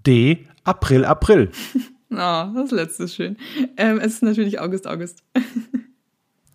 D. 0.05 0.47
April, 0.65 1.05
April. 1.05 1.51
Ah, 2.17 2.51
das 2.55 2.71
letzte 2.71 3.03
ist 3.03 3.15
schön. 3.15 3.37
Ähm, 3.77 3.99
es 3.99 4.15
ist 4.15 4.23
natürlich 4.23 4.59
August, 4.59 4.87
August. 4.87 5.23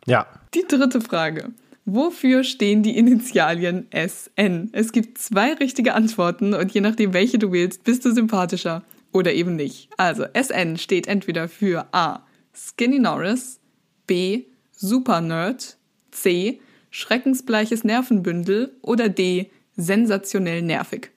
Ja, 0.06 0.26
Die 0.54 0.64
dritte 0.66 1.00
Frage. 1.00 1.52
Wofür 1.84 2.44
stehen 2.44 2.82
die 2.82 2.96
Initialien 2.98 3.86
SN? 3.92 4.68
Es 4.72 4.92
gibt 4.92 5.18
zwei 5.18 5.54
richtige 5.54 5.94
Antworten 5.94 6.52
und 6.54 6.72
je 6.72 6.80
nachdem, 6.82 7.14
welche 7.14 7.38
du 7.38 7.50
wählst, 7.52 7.84
bist 7.84 8.04
du 8.04 8.12
sympathischer 8.12 8.84
oder 9.12 9.32
eben 9.32 9.56
nicht. 9.56 9.88
Also 9.96 10.24
SN 10.34 10.76
steht 10.76 11.06
entweder 11.08 11.48
für 11.48 11.86
A. 11.92 12.26
Skinny 12.54 12.98
Norris, 12.98 13.60
B. 14.06 14.44
Super 14.72 15.20
Nerd, 15.20 15.78
C. 16.11 16.61
Schreckensbleiches 16.90 17.84
Nervenbündel 17.84 18.76
oder 18.82 19.09
D. 19.09 19.50
Sensationell 19.76 20.62
nervig. 20.62 21.11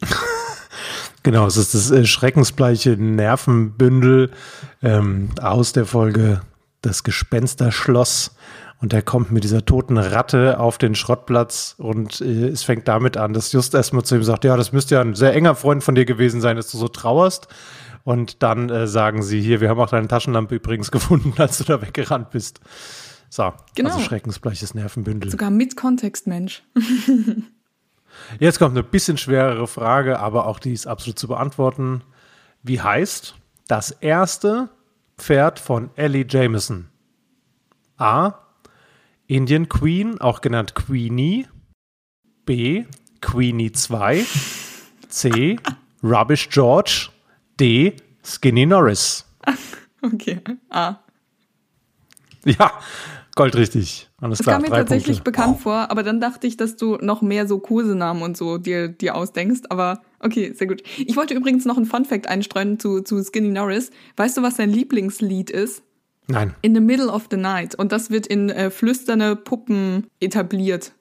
Genau, 1.24 1.46
es 1.46 1.56
ist 1.56 1.74
das 1.74 1.90
äh, 1.90 2.04
schreckensbleiche 2.04 2.90
Nervenbündel 2.90 4.30
ähm, 4.82 5.30
aus 5.42 5.72
der 5.72 5.86
Folge 5.86 6.42
das 6.82 7.02
Gespensterschloss. 7.02 8.36
Und 8.80 8.92
er 8.92 9.00
kommt 9.02 9.32
mit 9.32 9.44
dieser 9.44 9.64
toten 9.64 9.96
Ratte 9.96 10.60
auf 10.60 10.76
den 10.76 10.94
Schrottplatz 10.94 11.74
und 11.78 12.20
äh, 12.20 12.48
es 12.48 12.62
fängt 12.64 12.86
damit 12.86 13.16
an, 13.16 13.32
dass 13.32 13.50
Just 13.52 13.74
erstmal 13.74 14.04
zu 14.04 14.16
ihm 14.16 14.22
sagt, 14.22 14.44
ja, 14.44 14.56
das 14.58 14.72
müsste 14.72 14.96
ja 14.96 15.00
ein 15.00 15.14
sehr 15.14 15.34
enger 15.34 15.54
Freund 15.54 15.82
von 15.82 15.94
dir 15.94 16.04
gewesen 16.04 16.42
sein, 16.42 16.56
dass 16.56 16.70
du 16.70 16.76
so 16.76 16.88
trauerst. 16.88 17.48
Und 18.02 18.42
dann 18.42 18.68
äh, 18.68 18.86
sagen 18.86 19.22
sie, 19.22 19.40
hier, 19.40 19.62
wir 19.62 19.70
haben 19.70 19.80
auch 19.80 19.88
deine 19.88 20.08
Taschenlampe 20.08 20.56
übrigens 20.56 20.90
gefunden, 20.92 21.32
als 21.38 21.56
du 21.56 21.64
da 21.64 21.80
weggerannt 21.80 22.30
bist. 22.30 22.60
So, 23.30 23.54
Genau. 23.74 23.90
also 23.90 24.00
schreckensbleiches 24.00 24.74
Nervenbündel. 24.74 25.30
Sogar 25.30 25.48
mit 25.50 25.76
Kontext, 25.76 26.26
Mensch. 26.26 26.62
Jetzt 28.38 28.58
kommt 28.58 28.72
eine 28.72 28.82
bisschen 28.82 29.18
schwerere 29.18 29.66
Frage, 29.66 30.18
aber 30.20 30.46
auch 30.46 30.58
die 30.58 30.72
ist 30.72 30.86
absolut 30.86 31.18
zu 31.18 31.28
beantworten. 31.28 32.02
Wie 32.62 32.80
heißt 32.80 33.34
das 33.68 33.90
erste 33.90 34.68
Pferd 35.18 35.58
von 35.58 35.90
Ellie 35.96 36.26
Jameson? 36.28 36.88
A. 37.96 38.34
Indian 39.26 39.68
Queen, 39.68 40.20
auch 40.20 40.40
genannt 40.40 40.74
Queenie. 40.74 41.46
B. 42.44 42.84
Queenie 43.20 43.72
2. 43.72 44.24
C. 45.08 45.58
Rubbish 46.02 46.48
George. 46.50 47.08
D. 47.58 47.96
Skinny 48.22 48.66
Norris. 48.66 49.24
Okay. 50.04 50.38
Ah. 50.68 50.96
Ja, 52.44 52.78
goldrichtig. 53.34 54.10
Alles 54.24 54.38
Das 54.38 54.46
klar, 54.46 54.56
kam 54.56 54.62
mir 54.62 54.74
tatsächlich 54.74 55.18
Punkte. 55.18 55.30
bekannt 55.32 55.60
vor, 55.60 55.90
aber 55.90 56.02
dann 56.02 56.18
dachte 56.18 56.46
ich, 56.46 56.56
dass 56.56 56.76
du 56.76 56.96
noch 56.96 57.20
mehr 57.20 57.46
so 57.46 57.58
Kosenamen 57.58 58.22
und 58.22 58.38
so 58.38 58.56
dir, 58.56 58.88
dir 58.88 59.16
ausdenkst. 59.16 59.64
Aber 59.68 60.00
okay, 60.18 60.54
sehr 60.54 60.66
gut. 60.66 60.82
Ich 60.96 61.14
wollte 61.14 61.34
übrigens 61.34 61.66
noch 61.66 61.76
einen 61.76 61.84
Fun-Fact 61.84 62.26
einstreuen 62.26 62.78
zu, 62.80 63.02
zu 63.02 63.22
Skinny 63.22 63.50
Norris. 63.50 63.90
Weißt 64.16 64.38
du, 64.38 64.42
was 64.42 64.56
sein 64.56 64.70
Lieblingslied 64.70 65.50
ist? 65.50 65.82
Nein. 66.26 66.54
In 66.62 66.74
the 66.74 66.80
Middle 66.80 67.08
of 67.08 67.26
the 67.30 67.36
Night. 67.36 67.74
Und 67.74 67.92
das 67.92 68.10
wird 68.10 68.26
in 68.26 68.48
äh, 68.48 68.70
flüsternde 68.70 69.36
Puppen 69.36 70.06
etabliert. 70.20 70.92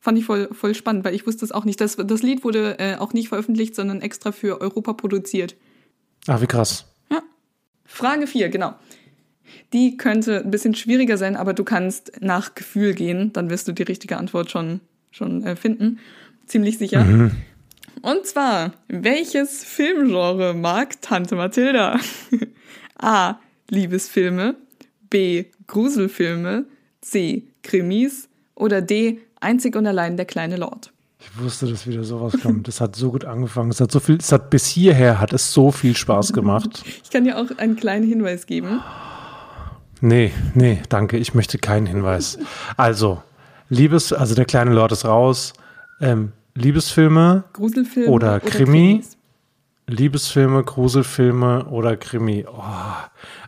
Fand 0.00 0.18
ich 0.18 0.24
voll, 0.24 0.48
voll 0.50 0.74
spannend, 0.74 1.04
weil 1.04 1.14
ich 1.14 1.24
wusste 1.24 1.44
es 1.44 1.52
auch 1.52 1.64
nicht. 1.64 1.80
Das, 1.80 1.94
das 1.94 2.22
Lied 2.22 2.42
wurde 2.42 2.80
äh, 2.80 2.96
auch 2.96 3.12
nicht 3.12 3.28
veröffentlicht, 3.28 3.76
sondern 3.76 4.00
extra 4.00 4.32
für 4.32 4.60
Europa 4.60 4.94
produziert. 4.94 5.54
Ach, 6.26 6.40
wie 6.40 6.46
krass. 6.48 6.86
Frage 7.84 8.26
4, 8.26 8.48
genau. 8.48 8.74
Die 9.72 9.96
könnte 9.96 10.42
ein 10.44 10.50
bisschen 10.50 10.74
schwieriger 10.74 11.16
sein, 11.16 11.36
aber 11.36 11.54
du 11.54 11.64
kannst 11.64 12.12
nach 12.20 12.54
Gefühl 12.54 12.94
gehen, 12.94 13.32
dann 13.32 13.50
wirst 13.50 13.68
du 13.68 13.72
die 13.72 13.82
richtige 13.82 14.18
Antwort 14.18 14.50
schon, 14.50 14.80
schon 15.10 15.44
äh, 15.44 15.56
finden. 15.56 15.98
Ziemlich 16.46 16.78
sicher. 16.78 17.30
Und 18.02 18.26
zwar, 18.26 18.72
welches 18.88 19.64
Filmgenre 19.64 20.54
mag 20.54 21.00
Tante 21.00 21.36
Mathilda? 21.36 21.98
A. 22.98 23.38
Liebesfilme. 23.70 24.56
B. 25.08 25.44
Gruselfilme. 25.66 26.66
C. 27.00 27.44
Krimis. 27.62 28.28
Oder 28.54 28.82
D. 28.82 29.20
Einzig 29.40 29.76
und 29.76 29.86
allein 29.86 30.16
der 30.16 30.26
kleine 30.26 30.56
Lord. 30.56 30.92
Ich 31.20 31.40
wusste, 31.40 31.66
dass 31.66 31.86
wieder 31.86 32.02
sowas 32.02 32.34
kommt. 32.42 32.66
Das 32.66 32.80
hat 32.80 32.96
so 32.96 33.12
gut 33.12 33.24
angefangen. 33.24 33.70
Es 33.70 33.80
hat 33.80 33.92
so 33.92 34.00
viel, 34.00 34.16
es 34.16 34.32
hat 34.32 34.50
bis 34.50 34.66
hierher 34.66 35.20
hat 35.20 35.32
es 35.32 35.52
so 35.52 35.70
viel 35.70 35.96
Spaß 35.96 36.32
gemacht. 36.32 36.82
Ich 37.04 37.10
kann 37.10 37.24
dir 37.24 37.38
auch 37.38 37.58
einen 37.58 37.76
kleinen 37.76 38.06
Hinweis 38.06 38.46
geben. 38.46 38.80
Nee, 40.02 40.32
nee, 40.54 40.82
danke. 40.88 41.16
Ich 41.16 41.32
möchte 41.32 41.58
keinen 41.58 41.86
Hinweis. 41.86 42.36
Also, 42.76 43.22
Liebes, 43.68 44.12
also 44.12 44.34
der 44.34 44.46
kleine 44.46 44.72
Lord 44.72 44.90
ist 44.90 45.04
raus. 45.04 45.52
Ähm, 46.00 46.32
Liebesfilme, 46.54 47.44
Gruselfilme 47.52 48.10
Oder 48.10 48.40
Krimi. 48.40 48.98
Krimis. 48.98 49.16
Liebesfilme, 49.86 50.64
Gruselfilme 50.64 51.66
oder 51.66 51.96
Krimi. 51.96 52.44
Oh. 52.48 52.62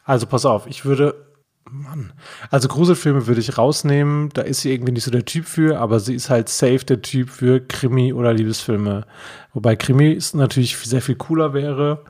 Also 0.05 0.27
pass 0.27 0.47
auf, 0.47 0.69
ich 0.69 0.85
würde, 0.85 1.27
Mann, 1.69 2.13
also 2.51 2.69
Gruselfilme 2.69 3.27
würde 3.27 3.41
ich 3.41 3.59
rausnehmen. 3.59 4.29
Da 4.33 4.43
ist 4.43 4.61
sie 4.61 4.73
irgendwie 4.73 4.93
nicht 4.93 5.05
so 5.05 5.11
der 5.11 5.25
Typ 5.25 5.47
für, 5.47 5.81
aber 5.81 5.99
sie 5.99 6.15
ist 6.15 6.31
halt 6.31 6.49
safe 6.49 6.85
der 6.85 7.03
Typ 7.03 7.31
für 7.31 7.61
Krimi 7.61 8.13
oder 8.13 8.33
Liebesfilme. 8.33 9.07
Wobei 9.55 9.75
Krimi 9.75 10.13
ist 10.13 10.37
natürlich 10.37 10.77
sehr 10.79 11.03
viel 11.03 11.17
cooler 11.17 11.53
wäre. 11.53 12.05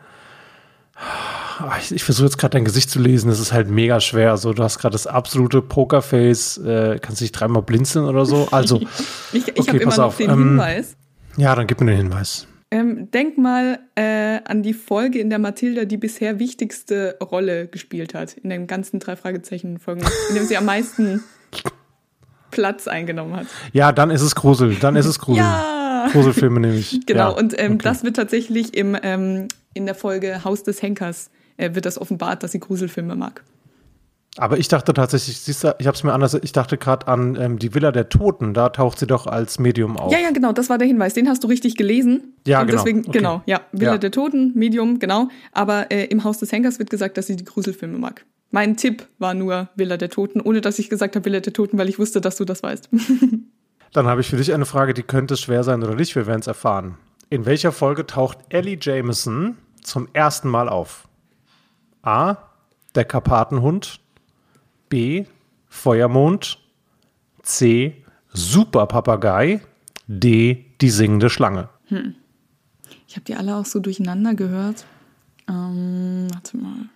Ah, 1.59 1.77
Ich, 1.81 1.93
ich 1.93 2.05
versuche 2.05 2.27
jetzt 2.27 2.39
gerade 2.39 2.53
dein 2.53 2.65
Gesicht 2.65 2.91
zu 2.91 2.99
lesen, 3.01 3.29
das 3.29 3.39
ist 3.41 3.53
halt 3.53 3.69
mega 3.69 4.01
schwer. 4.01 4.31
Also, 4.31 4.53
du 4.53 4.63
hast 4.63 4.79
gerade 4.79 4.93
das 4.93 5.07
absolute 5.07 5.63
Pokerface, 5.63 6.59
äh, 6.59 6.99
kannst 7.01 7.21
dich 7.21 7.33
dreimal 7.33 7.63
blinzeln 7.63 8.07
oder 8.07 8.25
so. 8.27 8.49
Also, 8.51 8.81
Ich, 9.33 9.49
ich 9.49 9.59
Okay, 9.59 9.69
habe 9.69 9.79
immer 9.79 9.97
noch 9.97 10.05
auf, 10.05 10.17
den 10.17 10.31
ähm, 10.31 10.39
Hinweis. 10.39 10.97
ja, 11.37 11.55
dann 11.55 11.67
gib 11.67 11.81
mir 11.81 11.87
den 11.87 11.97
Hinweis. 11.97 12.47
Ähm, 12.71 13.11
denk 13.13 13.39
mal 13.39 13.79
äh, 13.95 14.41
an 14.45 14.63
die 14.65 14.75
Folge, 14.75 15.21
in 15.21 15.31
der 15.31 15.39
Mathilda 15.39 15.85
die 15.85 15.97
bisher 15.97 16.39
wichtigste 16.41 17.17
Rolle 17.23 17.69
gespielt 17.69 18.15
hat. 18.15 18.33
In 18.35 18.51
den 18.51 18.67
ganzen 18.67 18.99
drei 18.99 19.15
Fragezeichen-Folgen, 19.15 20.03
in 20.31 20.35
dem 20.35 20.45
sie 20.47 20.57
am 20.57 20.65
meisten 20.65 21.23
Platz 22.51 22.89
eingenommen 22.89 23.37
hat. 23.37 23.47
Ja, 23.73 23.93
dann 23.93 24.11
ist 24.11 24.23
es 24.23 24.35
Grusel, 24.35 24.75
dann 24.77 24.97
ist 24.97 25.07
es 25.07 25.19
Grusel. 25.19 25.43
Ja! 25.43 26.09
Gruselfilme 26.13 26.61
nehme 26.61 26.75
ich. 26.77 27.01
Genau, 27.07 27.31
ja. 27.31 27.37
und 27.39 27.55
ähm, 27.59 27.75
okay. 27.75 27.85
das 27.85 28.05
wird 28.05 28.17
tatsächlich 28.17 28.77
im, 28.77 28.97
ähm, 29.03 29.49
in 29.73 29.87
der 29.87 29.95
Folge 29.95 30.45
Haus 30.45 30.63
des 30.63 30.83
Henkers 30.83 31.31
wird 31.59 31.87
das 31.87 32.01
offenbart, 32.01 32.43
dass 32.43 32.53
sie 32.53 32.61
Gruselfilme 32.61 33.17
mag. 33.17 33.43
Aber 34.37 34.59
ich 34.59 34.67
dachte 34.67 34.93
tatsächlich, 34.93 35.39
siehst 35.39 35.63
du, 35.63 35.77
ich 35.79 35.87
habe 35.87 35.95
es 35.95 36.03
mir 36.03 36.13
anders, 36.13 36.35
ich 36.35 36.51
dachte 36.51 36.77
gerade 36.77 37.07
an 37.07 37.37
ähm, 37.41 37.59
die 37.61 37.73
Villa 37.73 37.93
der 37.93 38.09
Toten, 38.09 38.53
da 38.53 38.69
taucht 38.71 38.99
sie 38.99 39.07
doch 39.07 39.29
als 39.29 39.61
Medium 39.61 39.97
auf. 39.97 40.11
Ja, 40.13 40.19
ja, 40.19 40.31
genau, 40.33 40.53
das 40.53 40.69
war 40.71 40.77
der 40.79 40.89
Hinweis. 40.89 41.15
Den 41.15 41.29
hast 41.29 41.45
du 41.45 41.49
richtig 41.49 41.77
gelesen. 41.77 42.35
Ja, 42.45 42.61
und 42.61 42.67
genau. 42.67 42.79
Deswegen, 42.83 43.01
Okay. 43.01 43.13
genau, 43.19 43.43
ja. 43.47 43.61
Villa 43.71 43.93
Ja. 43.93 43.99
der 43.99 44.11
Toten, 44.11 44.51
Medium, 44.57 44.99
genau. 44.99 45.29
Aber 45.53 45.93
äh, 45.93 46.07
im 46.07 46.25
Haus 46.25 46.39
des 46.39 46.51
Henkers 46.51 46.81
wird 46.81 46.91
gesagt, 46.91 47.17
dass 47.17 47.29
sie 47.29 47.37
die 47.37 47.45
Gruselfilme 47.45 47.97
mag. 47.97 48.25
Mein 48.51 48.77
Tipp 48.77 49.07
war 49.21 49.35
nur 49.35 49.69
Villa 49.77 49.97
der 49.97 50.11
Toten, 50.11 50.41
ohne 50.41 50.61
dass 50.61 50.81
ich 50.81 50.91
gesagt 50.91 51.15
habe 51.15 51.25
Villa 51.25 51.39
der 51.39 51.53
Toten, 51.53 51.79
weil 51.79 51.89
ich 51.89 52.01
wusste, 52.01 52.21
dass 52.21 52.35
du 52.37 52.45
das 52.45 52.63
weißt. 52.65 52.89
Dann 53.93 54.07
habe 54.09 54.21
ich 54.21 54.29
für 54.31 54.37
dich 54.37 54.53
eine 54.53 54.67
Frage, 54.67 54.95
die 54.95 55.05
könnte 55.05 55.37
schwer 55.37 55.63
sein 55.63 55.81
oder 55.85 55.95
nicht, 55.95 56.17
wir 56.17 56.27
werden 56.27 56.41
es 56.41 56.49
erfahren. 56.49 56.97
In 57.31 57.47
welcher 57.47 57.71
Folge 57.71 58.05
taucht 58.05 58.39
Ellie 58.49 58.79
Jameson 58.81 59.57
zum 59.81 60.09
ersten 60.13 60.49
Mal 60.49 60.69
auf? 60.69 61.07
A. 62.07 62.37
Der 62.95 63.05
Karpatenhund. 63.05 64.01
B. 64.89 65.25
Feuermond. 65.69 66.59
C. 67.43 68.05
Superpapagei. 68.33 69.61
D. 70.07 70.65
Die 70.81 70.91
singende 70.91 71.31
Schlange. 71.31 71.69
Ich 73.07 73.17
habe 73.17 73.25
die 73.27 73.35
alle 73.35 73.57
auch 73.57 73.67
so 73.67 73.81
durcheinander 73.81 74.35
gehört. 74.35 74.85
Ähm, 75.49 76.29
warte 76.33 76.57
mal. 76.57 76.89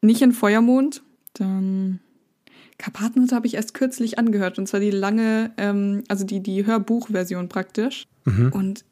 Nicht 0.00 0.22
in 0.22 0.32
Feuermond, 0.32 1.02
dann 1.34 2.00
Karpatenhütte 2.78 3.36
habe 3.36 3.46
ich 3.46 3.54
erst 3.54 3.74
kürzlich 3.74 4.18
angehört 4.18 4.58
und 4.58 4.66
zwar 4.66 4.80
die 4.80 4.90
lange, 4.90 5.52
ähm, 5.56 6.02
also 6.08 6.24
die, 6.24 6.40
die 6.40 6.66
Hörbuchversion 6.66 7.48
praktisch. 7.48 8.04
Und 8.50 8.84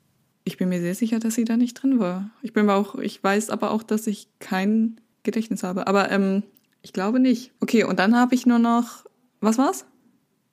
ich 0.44 0.56
bin 0.56 0.68
mir 0.68 0.80
sehr 0.80 0.94
sicher, 0.94 1.18
dass 1.18 1.34
sie 1.34 1.44
da 1.44 1.56
nicht 1.56 1.74
drin 1.74 1.98
war. 1.98 2.30
Ich 2.42 2.52
bin 2.52 2.66
mir 2.66 2.74
auch, 2.74 2.94
ich 2.96 3.22
weiß 3.22 3.50
aber 3.50 3.72
auch, 3.72 3.82
dass 3.82 4.06
ich 4.06 4.28
kein 4.38 5.00
Gedächtnis 5.22 5.62
habe. 5.62 5.86
Aber 5.86 6.10
ähm, 6.10 6.42
ich 6.82 6.92
glaube 6.92 7.20
nicht. 7.20 7.52
Okay, 7.60 7.84
und 7.84 7.98
dann 7.98 8.16
habe 8.16 8.34
ich 8.34 8.46
nur 8.46 8.58
noch. 8.58 9.04
Was 9.40 9.58
war's? 9.58 9.86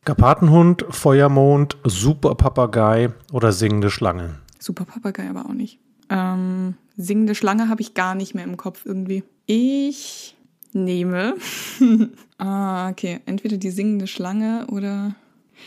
Karpatenhund, 0.05 0.85
Feuermond, 0.89 1.75
Superpapagei 1.83 3.11
oder 3.33 3.51
singende 3.51 3.89
Schlange. 3.89 4.39
Super 4.59 4.85
Papagei 4.85 5.29
aber 5.29 5.45
auch 5.45 5.53
nicht. 5.53 5.79
Ähm, 6.09 6.75
singende 6.95 7.35
Schlange 7.35 7.67
habe 7.67 7.81
ich 7.81 7.93
gar 7.93 8.15
nicht 8.15 8.33
mehr 8.33 8.45
im 8.45 8.55
Kopf 8.55 8.85
irgendwie. 8.85 9.23
Ich 9.45 10.37
nehme. 10.71 11.35
ah, 12.37 12.89
okay. 12.89 13.19
Entweder 13.25 13.57
die 13.57 13.71
singende 13.71 14.07
Schlange 14.07 14.67
oder. 14.71 15.15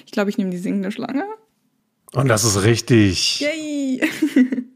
Ich 0.06 0.12
glaube, 0.12 0.30
ich 0.30 0.38
nehme 0.38 0.50
die 0.50 0.58
singende 0.58 0.90
Schlange. 0.90 1.24
Und 2.14 2.28
das 2.28 2.44
ist 2.44 2.62
richtig. 2.64 3.40
Yay! 3.40 4.00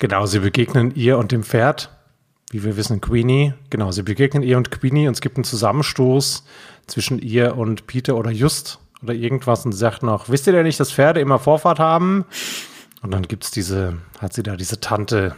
Genau, 0.00 0.26
sie 0.26 0.40
begegnen 0.40 0.92
ihr 0.94 1.18
und 1.18 1.30
dem 1.32 1.44
Pferd, 1.44 1.90
wie 2.54 2.62
wir 2.62 2.76
wissen, 2.76 3.00
Queenie. 3.00 3.52
Genau, 3.68 3.90
sie 3.90 4.04
begegnen 4.04 4.44
ihr 4.44 4.56
und 4.56 4.70
Queenie 4.70 5.08
und 5.08 5.14
es 5.14 5.20
gibt 5.20 5.36
einen 5.36 5.42
Zusammenstoß 5.42 6.44
zwischen 6.86 7.18
ihr 7.18 7.56
und 7.56 7.88
Peter 7.88 8.14
oder 8.14 8.30
Just 8.30 8.78
oder 9.02 9.12
irgendwas 9.12 9.66
und 9.66 9.72
sagt 9.72 10.04
noch, 10.04 10.28
wisst 10.28 10.46
ihr 10.46 10.52
denn 10.52 10.62
nicht, 10.62 10.78
dass 10.78 10.92
Pferde 10.92 11.18
immer 11.20 11.40
Vorfahrt 11.40 11.80
haben? 11.80 12.24
Und 13.02 13.10
dann 13.10 13.22
gibt 13.22 13.42
es 13.42 13.50
diese, 13.50 13.98
hat 14.20 14.34
sie 14.34 14.44
da 14.44 14.54
diese 14.54 14.78
Tante, 14.80 15.34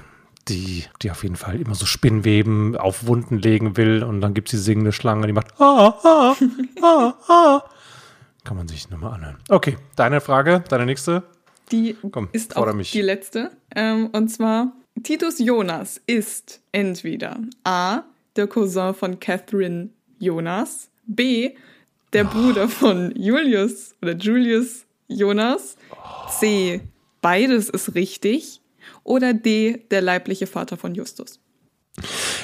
die, 0.48 0.84
die 1.00 1.10
auf 1.10 1.22
jeden 1.22 1.36
Fall 1.36 1.58
immer 1.58 1.74
so 1.74 1.86
Spinnweben 1.86 2.76
auf 2.76 3.06
Wunden 3.06 3.38
legen 3.38 3.78
will 3.78 4.02
und 4.02 4.20
dann 4.20 4.34
gibt 4.34 4.48
es 4.48 4.50
die 4.50 4.62
singende 4.62 4.92
Schlange, 4.92 5.26
die 5.26 5.32
macht 5.32 5.58
ah, 5.58 5.94
ah, 6.04 6.36
ah, 6.82 7.14
ah. 7.28 7.62
Kann 8.44 8.58
man 8.58 8.68
sich 8.68 8.90
nochmal 8.90 9.14
anhören. 9.14 9.38
Okay, 9.48 9.78
deine 9.96 10.20
Frage, 10.20 10.62
deine 10.68 10.84
nächste. 10.84 11.22
Die 11.72 11.96
Komm, 12.12 12.28
ist 12.32 12.58
auch 12.58 12.70
mich. 12.74 12.92
die 12.92 13.00
letzte. 13.00 13.52
Ähm, 13.74 14.10
und 14.12 14.28
zwar, 14.28 14.72
Titus 15.02 15.38
Jonas 15.38 16.00
ist 16.06 16.60
entweder 16.72 17.38
A, 17.64 18.02
der 18.34 18.46
Cousin 18.46 18.94
von 18.94 19.20
Catherine 19.20 19.90
Jonas, 20.18 20.90
B, 21.06 21.54
der 22.12 22.24
Bruder 22.24 22.68
von 22.68 23.12
Julius 23.14 23.94
oder 24.00 24.14
Julius 24.14 24.86
Jonas, 25.08 25.76
C, 26.38 26.80
beides 27.20 27.68
ist 27.68 27.94
richtig, 27.94 28.60
oder 29.04 29.34
D, 29.34 29.84
der 29.90 30.00
leibliche 30.00 30.46
Vater 30.46 30.76
von 30.76 30.94
Justus. 30.94 31.40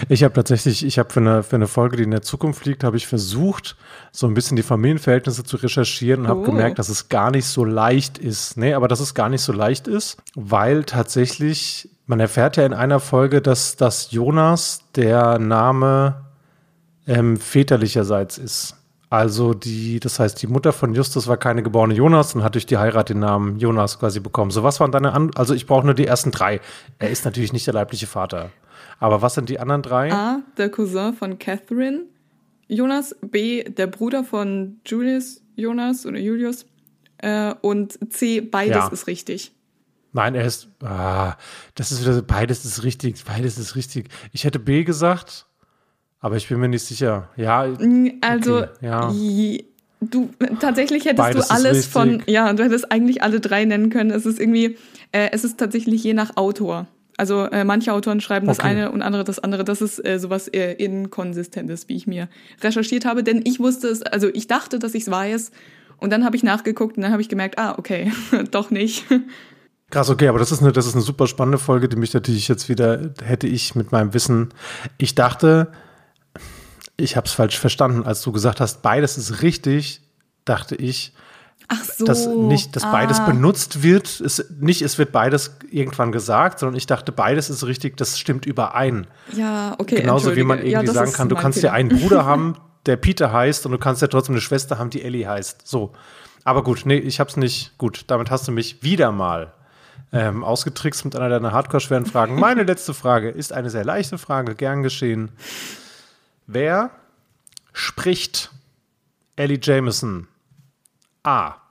Ich 0.08 0.24
habe 0.24 0.34
tatsächlich, 0.34 0.84
ich 0.84 0.98
habe 0.98 1.10
für 1.12 1.20
eine, 1.20 1.42
für 1.42 1.56
eine 1.56 1.66
Folge, 1.66 1.96
die 1.98 2.02
in 2.04 2.10
der 2.10 2.22
Zukunft 2.22 2.64
liegt, 2.64 2.84
habe 2.84 2.96
ich 2.96 3.06
versucht, 3.06 3.76
so 4.10 4.26
ein 4.26 4.34
bisschen 4.34 4.56
die 4.56 4.62
Familienverhältnisse 4.62 5.44
zu 5.44 5.56
recherchieren 5.56 6.22
und 6.22 6.28
habe 6.28 6.40
Oh. 6.40 6.44
gemerkt, 6.44 6.78
dass 6.78 6.88
es 6.88 7.08
gar 7.08 7.30
nicht 7.30 7.46
so 7.46 7.64
leicht 7.64 8.18
ist. 8.18 8.56
Nee, 8.56 8.74
aber 8.74 8.88
dass 8.88 9.00
es 9.00 9.14
gar 9.14 9.28
nicht 9.28 9.42
so 9.42 9.52
leicht 9.52 9.88
ist, 9.88 10.16
weil 10.34 10.84
tatsächlich, 10.84 11.88
man 12.06 12.18
erfährt 12.20 12.56
ja 12.56 12.64
in 12.64 12.72
einer 12.72 12.98
Folge, 13.00 13.42
dass, 13.42 13.76
dass 13.76 14.10
Jonas 14.10 14.80
der 14.96 15.38
Name 15.38 16.22
ähm, 17.06 17.36
väterlicherseits 17.36 18.38
ist. 18.38 18.76
Also 19.10 19.52
die, 19.52 20.00
das 20.00 20.18
heißt, 20.18 20.40
die 20.40 20.46
Mutter 20.46 20.72
von 20.72 20.94
Justus 20.94 21.28
war 21.28 21.36
keine 21.36 21.62
geborene 21.62 21.92
Jonas 21.92 22.34
und 22.34 22.42
hat 22.42 22.54
durch 22.54 22.64
die 22.64 22.78
Heirat 22.78 23.10
den 23.10 23.18
Namen 23.18 23.58
Jonas 23.58 23.98
quasi 23.98 24.20
bekommen. 24.20 24.50
So, 24.50 24.62
was 24.62 24.80
waren 24.80 24.90
deine 24.90 25.12
an 25.12 25.30
Also 25.34 25.52
ich 25.52 25.66
brauche 25.66 25.84
nur 25.84 25.94
die 25.94 26.06
ersten 26.06 26.30
drei. 26.30 26.62
Er 26.98 27.10
ist 27.10 27.26
natürlich 27.26 27.52
nicht 27.52 27.66
der 27.66 27.74
leibliche 27.74 28.06
Vater. 28.06 28.48
Aber 29.02 29.20
was 29.22 29.34
sind 29.34 29.48
die 29.48 29.58
anderen 29.58 29.82
drei? 29.82 30.12
A, 30.12 30.42
der 30.56 30.70
Cousin 30.70 31.12
von 31.14 31.38
Catherine 31.38 32.02
Jonas, 32.68 33.14
B, 33.20 33.64
der 33.64 33.86
Bruder 33.88 34.24
von 34.24 34.80
Julius 34.86 35.42
Jonas 35.56 36.06
oder 36.06 36.18
Julius 36.18 36.64
äh, 37.18 37.54
und 37.60 37.98
C, 38.12 38.40
beides 38.40 38.76
Ja. 38.76 38.88
ist 38.88 39.06
richtig. 39.06 39.52
Nein, 40.14 40.34
er 40.34 40.44
ist. 40.44 40.68
Ah, 40.82 41.36
das 41.74 41.90
ist 41.90 42.02
wieder 42.02 42.20
beides 42.22 42.64
ist 42.64 42.82
richtig, 42.84 43.24
beides 43.24 43.58
ist 43.58 43.76
richtig. 43.76 44.08
Ich 44.32 44.44
hätte 44.44 44.58
B 44.58 44.84
gesagt, 44.84 45.46
aber 46.20 46.36
ich 46.36 46.48
bin 46.48 46.60
mir 46.60 46.68
nicht 46.68 46.84
sicher. 46.84 47.28
Ja, 47.36 47.66
Also, 48.20 48.58
Okay, 48.58 48.68
ja. 48.82 49.10
je- 49.10 49.64
du 50.00 50.30
tatsächlich 50.60 51.04
hättest 51.06 51.16
Beides 51.18 51.48
du 51.48 51.54
alles 51.54 51.86
von, 51.86 52.22
ja, 52.26 52.52
du 52.52 52.62
hättest 52.64 52.92
eigentlich 52.92 53.22
alle 53.22 53.40
drei 53.40 53.64
nennen 53.64 53.88
können. 53.90 54.10
Es 54.10 54.26
ist 54.26 54.38
irgendwie, 54.38 54.76
äh, 55.12 55.30
es 55.32 55.44
ist 55.44 55.58
tatsächlich 55.58 56.04
je 56.04 56.12
nach 56.14 56.36
Autor. 56.36 56.86
Also 57.22 57.44
äh, 57.44 57.62
manche 57.62 57.92
Autoren 57.92 58.20
schreiben 58.20 58.48
das 58.48 58.58
Okay. 58.58 58.66
eine 58.70 58.90
und 58.90 59.00
andere 59.00 59.22
das 59.22 59.38
andere. 59.38 59.62
Das 59.62 59.80
ist 59.80 60.04
äh, 60.04 60.18
sowas 60.18 60.48
äh, 60.48 60.72
Inkonsistentes, 60.72 61.88
wie 61.88 61.94
ich 61.94 62.08
mir 62.08 62.28
recherchiert 62.62 63.04
habe. 63.04 63.22
Denn 63.22 63.42
ich 63.44 63.60
wusste 63.60 63.86
es, 63.86 64.02
also 64.02 64.26
ich 64.34 64.48
dachte, 64.48 64.80
dass 64.80 64.92
ich 64.94 65.04
es 65.04 65.10
weiß. 65.12 65.52
Und 65.98 66.10
dann 66.10 66.24
habe 66.24 66.34
ich 66.34 66.42
nachgeguckt 66.42 66.96
und 66.96 67.04
dann 67.04 67.12
habe 67.12 67.22
ich 67.22 67.28
gemerkt, 67.28 67.60
ah, 67.60 67.76
okay, 67.78 68.10
doch 68.50 68.72
nicht. 68.72 69.04
Krass, 69.90 70.10
okay, 70.10 70.26
aber 70.26 70.40
das 70.40 70.50
ist 70.50 70.62
eine, 70.62 70.72
das 70.72 70.84
ist 70.88 70.94
eine 70.94 71.02
super 71.04 71.28
spannende 71.28 71.58
Folge, 71.58 71.88
die 71.88 71.94
mich 71.94 72.12
natürlich 72.12 72.48
jetzt 72.48 72.68
wieder, 72.68 73.12
hätte 73.22 73.46
ich 73.46 73.76
mit 73.76 73.92
meinem 73.92 74.14
Wissen, 74.14 74.48
ich 74.98 75.14
dachte, 75.14 75.70
ich 76.96 77.16
habe 77.16 77.28
es 77.28 77.32
falsch 77.32 77.56
verstanden, 77.56 78.02
als 78.02 78.22
du 78.22 78.32
gesagt 78.32 78.58
hast, 78.60 78.82
beides 78.82 79.16
ist 79.16 79.42
richtig, 79.42 80.00
dachte 80.44 80.74
ich, 80.74 81.12
Ach 81.72 81.84
so. 81.84 82.04
dass 82.04 82.26
nicht, 82.26 82.76
dass 82.76 82.82
beides 82.82 83.20
ah. 83.20 83.26
benutzt 83.26 83.82
wird, 83.82 84.20
es, 84.20 84.44
nicht, 84.60 84.82
es 84.82 84.98
wird 84.98 85.10
beides 85.10 85.56
irgendwann 85.70 86.12
gesagt, 86.12 86.58
sondern 86.58 86.76
ich 86.76 86.86
dachte, 86.86 87.12
beides 87.12 87.48
ist 87.48 87.64
richtig, 87.64 87.96
das 87.96 88.18
stimmt 88.18 88.44
überein. 88.44 89.06
Ja, 89.34 89.74
okay. 89.78 89.96
Genauso 89.96 90.36
wie 90.36 90.42
man 90.42 90.58
irgendwie 90.58 90.86
ja, 90.86 90.92
sagen 90.92 91.12
kann, 91.12 91.28
du 91.28 91.36
kannst 91.36 91.62
ja 91.62 91.72
einen 91.72 91.88
Bruder 91.88 92.24
haben, 92.26 92.56
der 92.84 92.96
Peter 92.96 93.32
heißt, 93.32 93.64
und 93.64 93.72
du 93.72 93.78
kannst 93.78 94.02
ja 94.02 94.08
trotzdem 94.08 94.34
eine 94.34 94.42
Schwester 94.42 94.78
haben, 94.78 94.90
die 94.90 95.02
Ellie 95.02 95.26
heißt. 95.26 95.66
So. 95.66 95.92
Aber 96.44 96.62
gut, 96.62 96.82
nee, 96.84 96.98
ich 96.98 97.20
hab's 97.20 97.36
nicht. 97.36 97.78
Gut, 97.78 98.04
damit 98.08 98.30
hast 98.30 98.48
du 98.48 98.52
mich 98.52 98.82
wieder 98.82 99.12
mal 99.12 99.54
ähm, 100.12 100.44
ausgetrickst 100.44 101.04
mit 101.04 101.16
einer 101.16 101.28
deiner 101.28 101.52
hardcore-schweren 101.52 102.06
Fragen. 102.06 102.38
Meine 102.38 102.64
letzte 102.64 102.92
Frage 102.92 103.30
ist 103.30 103.52
eine 103.52 103.70
sehr 103.70 103.84
leichte 103.84 104.18
Frage, 104.18 104.54
gern 104.54 104.82
geschehen. 104.82 105.30
Wer 106.46 106.90
spricht 107.72 108.50
Ellie 109.36 109.58
Jameson? 109.60 110.28
A. 111.22 111.61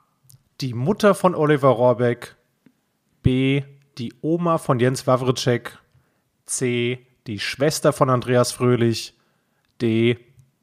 Die 0.62 0.76
Mutter 0.76 1.16
von 1.16 1.34
Oliver 1.34 1.70
Rohrbeck. 1.70 2.36
B. 3.24 3.64
Die 3.98 4.14
Oma 4.22 4.60
von 4.60 4.80
Jens 4.80 5.08
Wawritschek. 5.08 5.80
C. 6.46 7.08
Die 7.26 7.40
Schwester 7.40 7.92
von 7.94 8.12
Andreas 8.12 8.52
Fröhlich. 8.52 9.18
D. 9.82 10.20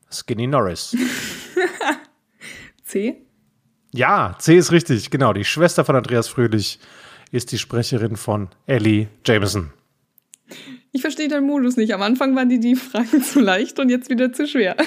Skinny 0.08 0.46
Norris. 0.46 0.96
C? 2.84 3.26
Ja, 3.92 4.36
C 4.38 4.56
ist 4.56 4.70
richtig. 4.70 5.10
Genau, 5.10 5.32
die 5.32 5.44
Schwester 5.44 5.84
von 5.84 5.96
Andreas 5.96 6.28
Fröhlich 6.28 6.78
ist 7.32 7.50
die 7.50 7.58
Sprecherin 7.58 8.14
von 8.14 8.50
Ellie 8.66 9.08
Jameson. 9.26 9.72
Ich 10.92 11.00
verstehe 11.00 11.26
deinen 11.26 11.46
Modus 11.46 11.76
nicht. 11.76 11.92
Am 11.92 12.02
Anfang 12.02 12.36
waren 12.36 12.48
die 12.48 12.60
die 12.60 12.76
Fragen 12.76 13.20
zu 13.24 13.40
leicht 13.40 13.80
und 13.80 13.88
jetzt 13.88 14.10
wieder 14.10 14.32
zu 14.32 14.46
schwer. 14.46 14.76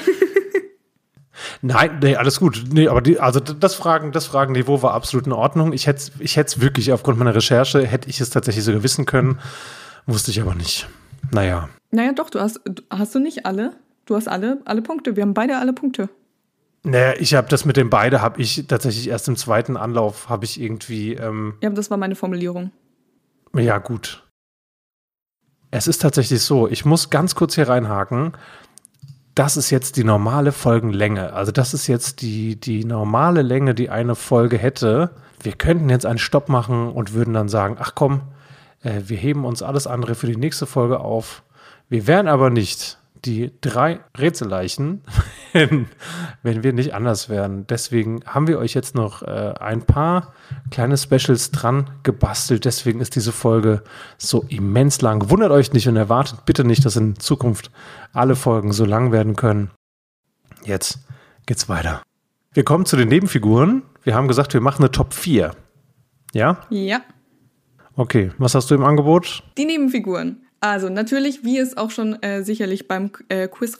Nein, 1.62 2.00
nee, 2.02 2.16
alles 2.16 2.40
gut. 2.40 2.64
Nee, 2.72 2.88
aber 2.88 3.02
die, 3.02 3.20
also 3.20 3.40
das 3.40 3.76
Fragen, 3.76 4.12
das 4.12 4.26
Fragenniveau 4.26 4.82
war 4.82 4.94
absolut 4.94 5.26
in 5.28 5.34
Ordnung. 5.34 5.74
Ich 5.74 5.88
hätte 5.88 6.12
ich 6.20 6.38
hätte 6.38 6.48
es 6.48 6.62
wirklich 6.62 6.92
aufgrund 6.92 7.18
meiner 7.18 7.36
Recherche, 7.36 7.86
hätte 7.86 8.10
ich 8.10 8.22
es 8.22 8.30
tatsächlich 8.30 8.64
sogar 8.64 8.84
wissen 8.84 9.06
können. 9.06 9.40
Wusste 10.06 10.32
ich 10.32 10.42
aber 10.42 10.56
nicht. 10.56 10.88
Naja. 11.32 11.70
Naja, 11.92 12.14
doch, 12.14 12.30
du 12.30 12.40
hast, 12.40 12.62
hast 12.90 13.14
du 13.16 13.20
nicht 13.20 13.46
alle? 13.46 13.74
Du 14.06 14.16
hast 14.16 14.28
alle, 14.28 14.62
alle 14.66 14.82
Punkte. 14.82 15.16
Wir 15.16 15.24
haben 15.24 15.34
beide 15.34 15.58
alle 15.58 15.74
Punkte. 15.74 16.10
Naja, 16.84 17.14
ich 17.20 17.36
habe 17.36 17.48
das 17.48 17.66
mit 17.66 17.78
den 17.78 17.90
beide, 17.90 18.22
habe 18.22 18.42
ich 18.42 18.66
tatsächlich 18.68 19.08
erst 19.08 19.28
im 19.28 19.36
zweiten 19.36 19.78
Anlauf, 19.78 20.30
habe 20.30 20.46
ich 20.46 20.60
irgendwie, 20.60 21.14
ähm, 21.14 21.54
Ja, 21.62 21.70
das 21.70 21.92
war 21.92 21.98
meine 21.98 22.16
Formulierung. 22.16 22.72
ja 23.56 23.78
gut. 23.78 24.24
Es 25.70 25.88
ist 25.88 26.02
tatsächlich 26.02 26.42
so, 26.42 26.68
ich 26.68 26.84
muss 26.84 27.10
ganz 27.10 27.36
kurz 27.36 27.56
hier 27.56 27.70
reinhaken. 27.70 28.34
Das 29.36 29.58
ist 29.58 29.70
jetzt 29.70 29.98
die 29.98 30.04
normale 30.04 30.52
Folgenlänge. 30.52 31.34
Also 31.34 31.52
das 31.52 31.74
ist 31.74 31.88
jetzt 31.88 32.22
die, 32.22 32.60
die 32.60 32.84
normale 32.84 33.42
Länge, 33.42 33.74
die 33.74 33.90
eine 33.90 34.16
Folge 34.16 34.58
hätte. 34.58 35.12
Wir 35.42 35.54
könnten 35.54 35.90
jetzt 35.90 36.06
einen 36.06 36.20
Stopp 36.20 36.50
machen 36.50 36.92
und 36.92 37.14
würden 37.14 37.34
dann 37.34 37.50
sagen, 37.50 37.78
ach 37.80 37.94
komm, 37.96 38.22
äh, 38.84 39.02
wir 39.06 39.18
heben 39.18 39.46
uns 39.46 39.64
alles 39.64 39.88
andere 39.88 40.16
für 40.16 40.28
die 40.28 40.36
nächste 40.36 40.66
Folge 40.66 41.00
auf. 41.00 41.44
Wir 41.90 42.08
wären 42.08 42.28
aber 42.28 42.50
nicht 42.50 42.98
die 43.26 43.52
drei 43.62 44.00
Rätselleichen, 44.18 45.02
wenn, 45.54 45.88
wenn 46.44 46.64
wir 46.64 46.74
nicht 46.74 46.94
anders 46.94 47.30
wären. 47.30 47.68
Deswegen 47.68 48.22
haben 48.26 48.48
wir 48.48 48.60
euch 48.60 48.74
jetzt 48.74 48.96
noch 48.96 49.22
äh, 49.22 49.54
ein 49.60 49.84
paar 49.84 50.34
kleine 50.70 50.98
Specials 50.98 51.52
dran 51.52 51.90
gebastelt. 52.04 52.66
Deswegen 52.66 53.00
ist 53.00 53.16
diese 53.16 53.32
Folge 53.32 53.84
so 54.18 54.44
immens 54.50 55.02
lang. 55.02 55.30
Wundert 55.30 55.52
euch 55.52 55.74
nicht 55.74 55.88
und 55.88 55.96
erwartet 55.96 56.46
bitte 56.46 56.64
nicht, 56.64 56.86
dass 56.86 56.96
in 56.96 57.20
Zukunft 57.20 57.72
alle 58.14 58.36
Folgen 58.36 58.72
so 58.72 58.86
lang 58.86 59.12
werden 59.12 59.36
können. 59.36 59.72
Jetzt 60.64 61.00
geht's 61.46 61.70
weiter. 61.70 62.02
Wir 62.54 62.64
kommen 62.64 62.86
zu 62.86 62.98
den 62.98 63.08
Nebenfiguren. 63.08 63.84
Wir 64.04 64.16
haben 64.16 64.28
gesagt, 64.28 64.54
wir 64.54 64.62
machen 64.62 64.84
eine 64.84 64.92
Top 64.92 65.14
4. 65.14 65.56
Ja? 66.34 66.62
Ja. 66.70 67.02
Okay. 67.96 68.32
Was 68.38 68.56
hast 68.56 68.72
du 68.72 68.76
im 68.76 68.84
Angebot? 68.84 69.44
Die 69.58 69.66
Nebenfiguren. 69.66 70.46
Also 70.62 70.90
natürlich, 70.90 71.44
wie 71.44 71.58
es 71.58 71.76
auch 71.76 71.90
schon 71.90 72.22
äh, 72.22 72.44
sicherlich 72.44 72.88
beim 72.88 73.10
äh, 73.30 73.48
Quiz, 73.48 73.80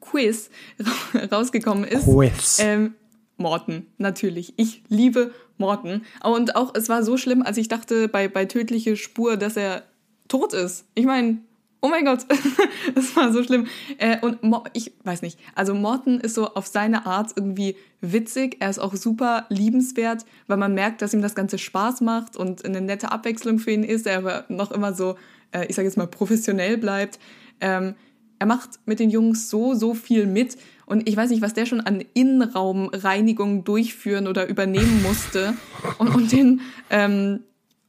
Quiz 0.00 0.50
ra 0.78 1.26
rausgekommen 1.32 1.84
ist. 1.84 2.04
Quiz. 2.04 2.58
Ähm, 2.60 2.94
Morten, 3.38 3.86
natürlich. 3.96 4.52
Ich 4.56 4.82
liebe 4.88 5.32
Morten. 5.56 6.02
Und 6.22 6.54
auch, 6.54 6.74
es 6.74 6.90
war 6.90 7.02
so 7.02 7.16
schlimm, 7.16 7.42
als 7.42 7.56
ich 7.56 7.68
dachte 7.68 8.08
bei, 8.08 8.28
bei 8.28 8.44
Tödliche 8.44 8.96
Spur, 8.96 9.38
dass 9.38 9.56
er 9.56 9.84
tot 10.28 10.52
ist. 10.52 10.84
Ich 10.94 11.06
meine, 11.06 11.38
oh 11.80 11.88
mein 11.88 12.04
Gott, 12.04 12.26
das 12.94 13.16
war 13.16 13.32
so 13.32 13.42
schlimm. 13.42 13.66
Äh, 13.96 14.18
und 14.20 14.42
Mo 14.42 14.64
ich 14.74 14.92
weiß 15.04 15.22
nicht, 15.22 15.38
also 15.54 15.74
Morten 15.74 16.20
ist 16.20 16.34
so 16.34 16.48
auf 16.54 16.66
seine 16.66 17.06
Art 17.06 17.30
irgendwie 17.36 17.76
witzig. 18.02 18.56
Er 18.60 18.68
ist 18.68 18.80
auch 18.80 18.94
super 18.94 19.46
liebenswert, 19.48 20.26
weil 20.46 20.58
man 20.58 20.74
merkt, 20.74 21.00
dass 21.00 21.14
ihm 21.14 21.22
das 21.22 21.34
Ganze 21.34 21.56
Spaß 21.56 22.02
macht 22.02 22.36
und 22.36 22.66
eine 22.66 22.82
nette 22.82 23.12
Abwechslung 23.12 23.58
für 23.58 23.70
ihn 23.70 23.84
ist. 23.84 24.06
Er 24.06 24.18
aber 24.18 24.44
noch 24.48 24.72
immer 24.72 24.92
so, 24.92 25.16
äh, 25.52 25.66
ich 25.66 25.76
sage 25.76 25.86
jetzt 25.86 25.96
mal, 25.96 26.06
professionell 26.06 26.78
bleibt. 26.78 27.18
Ähm, 27.60 27.94
er 28.38 28.46
macht 28.46 28.70
mit 28.86 29.00
den 29.00 29.10
Jungs 29.10 29.50
so, 29.50 29.74
so 29.74 29.94
viel 29.94 30.26
mit. 30.26 30.56
Und 30.86 31.08
ich 31.08 31.16
weiß 31.16 31.30
nicht, 31.30 31.42
was 31.42 31.54
der 31.54 31.66
schon 31.66 31.80
an 31.80 32.02
Innenraumreinigung 32.14 33.64
durchführen 33.64 34.26
oder 34.26 34.48
übernehmen 34.48 35.02
musste 35.02 35.54
und, 35.98 36.14
und 36.14 36.32
den 36.32 36.60
ähm, 36.90 37.40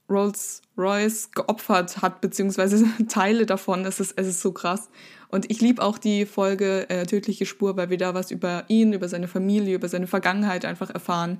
Rolls 0.09 0.61
Royce 0.77 1.29
geopfert 1.31 2.01
hat, 2.01 2.21
beziehungsweise 2.21 2.83
Teile 3.09 3.45
davon. 3.45 3.85
Es 3.85 3.99
ist, 3.99 4.13
es 4.17 4.27
ist 4.27 4.41
so 4.41 4.51
krass. 4.51 4.89
Und 5.27 5.51
ich 5.51 5.61
liebe 5.61 5.83
auch 5.83 5.99
die 5.99 6.25
Folge 6.25 6.89
äh, 6.89 7.05
Tödliche 7.05 7.45
Spur, 7.45 7.77
weil 7.77 7.91
wir 7.91 7.97
da 7.97 8.15
was 8.15 8.31
über 8.31 8.63
ihn, 8.67 8.93
über 8.93 9.07
seine 9.07 9.27
Familie, 9.27 9.75
über 9.75 9.87
seine 9.87 10.07
Vergangenheit 10.07 10.65
einfach 10.65 10.89
erfahren. 10.89 11.37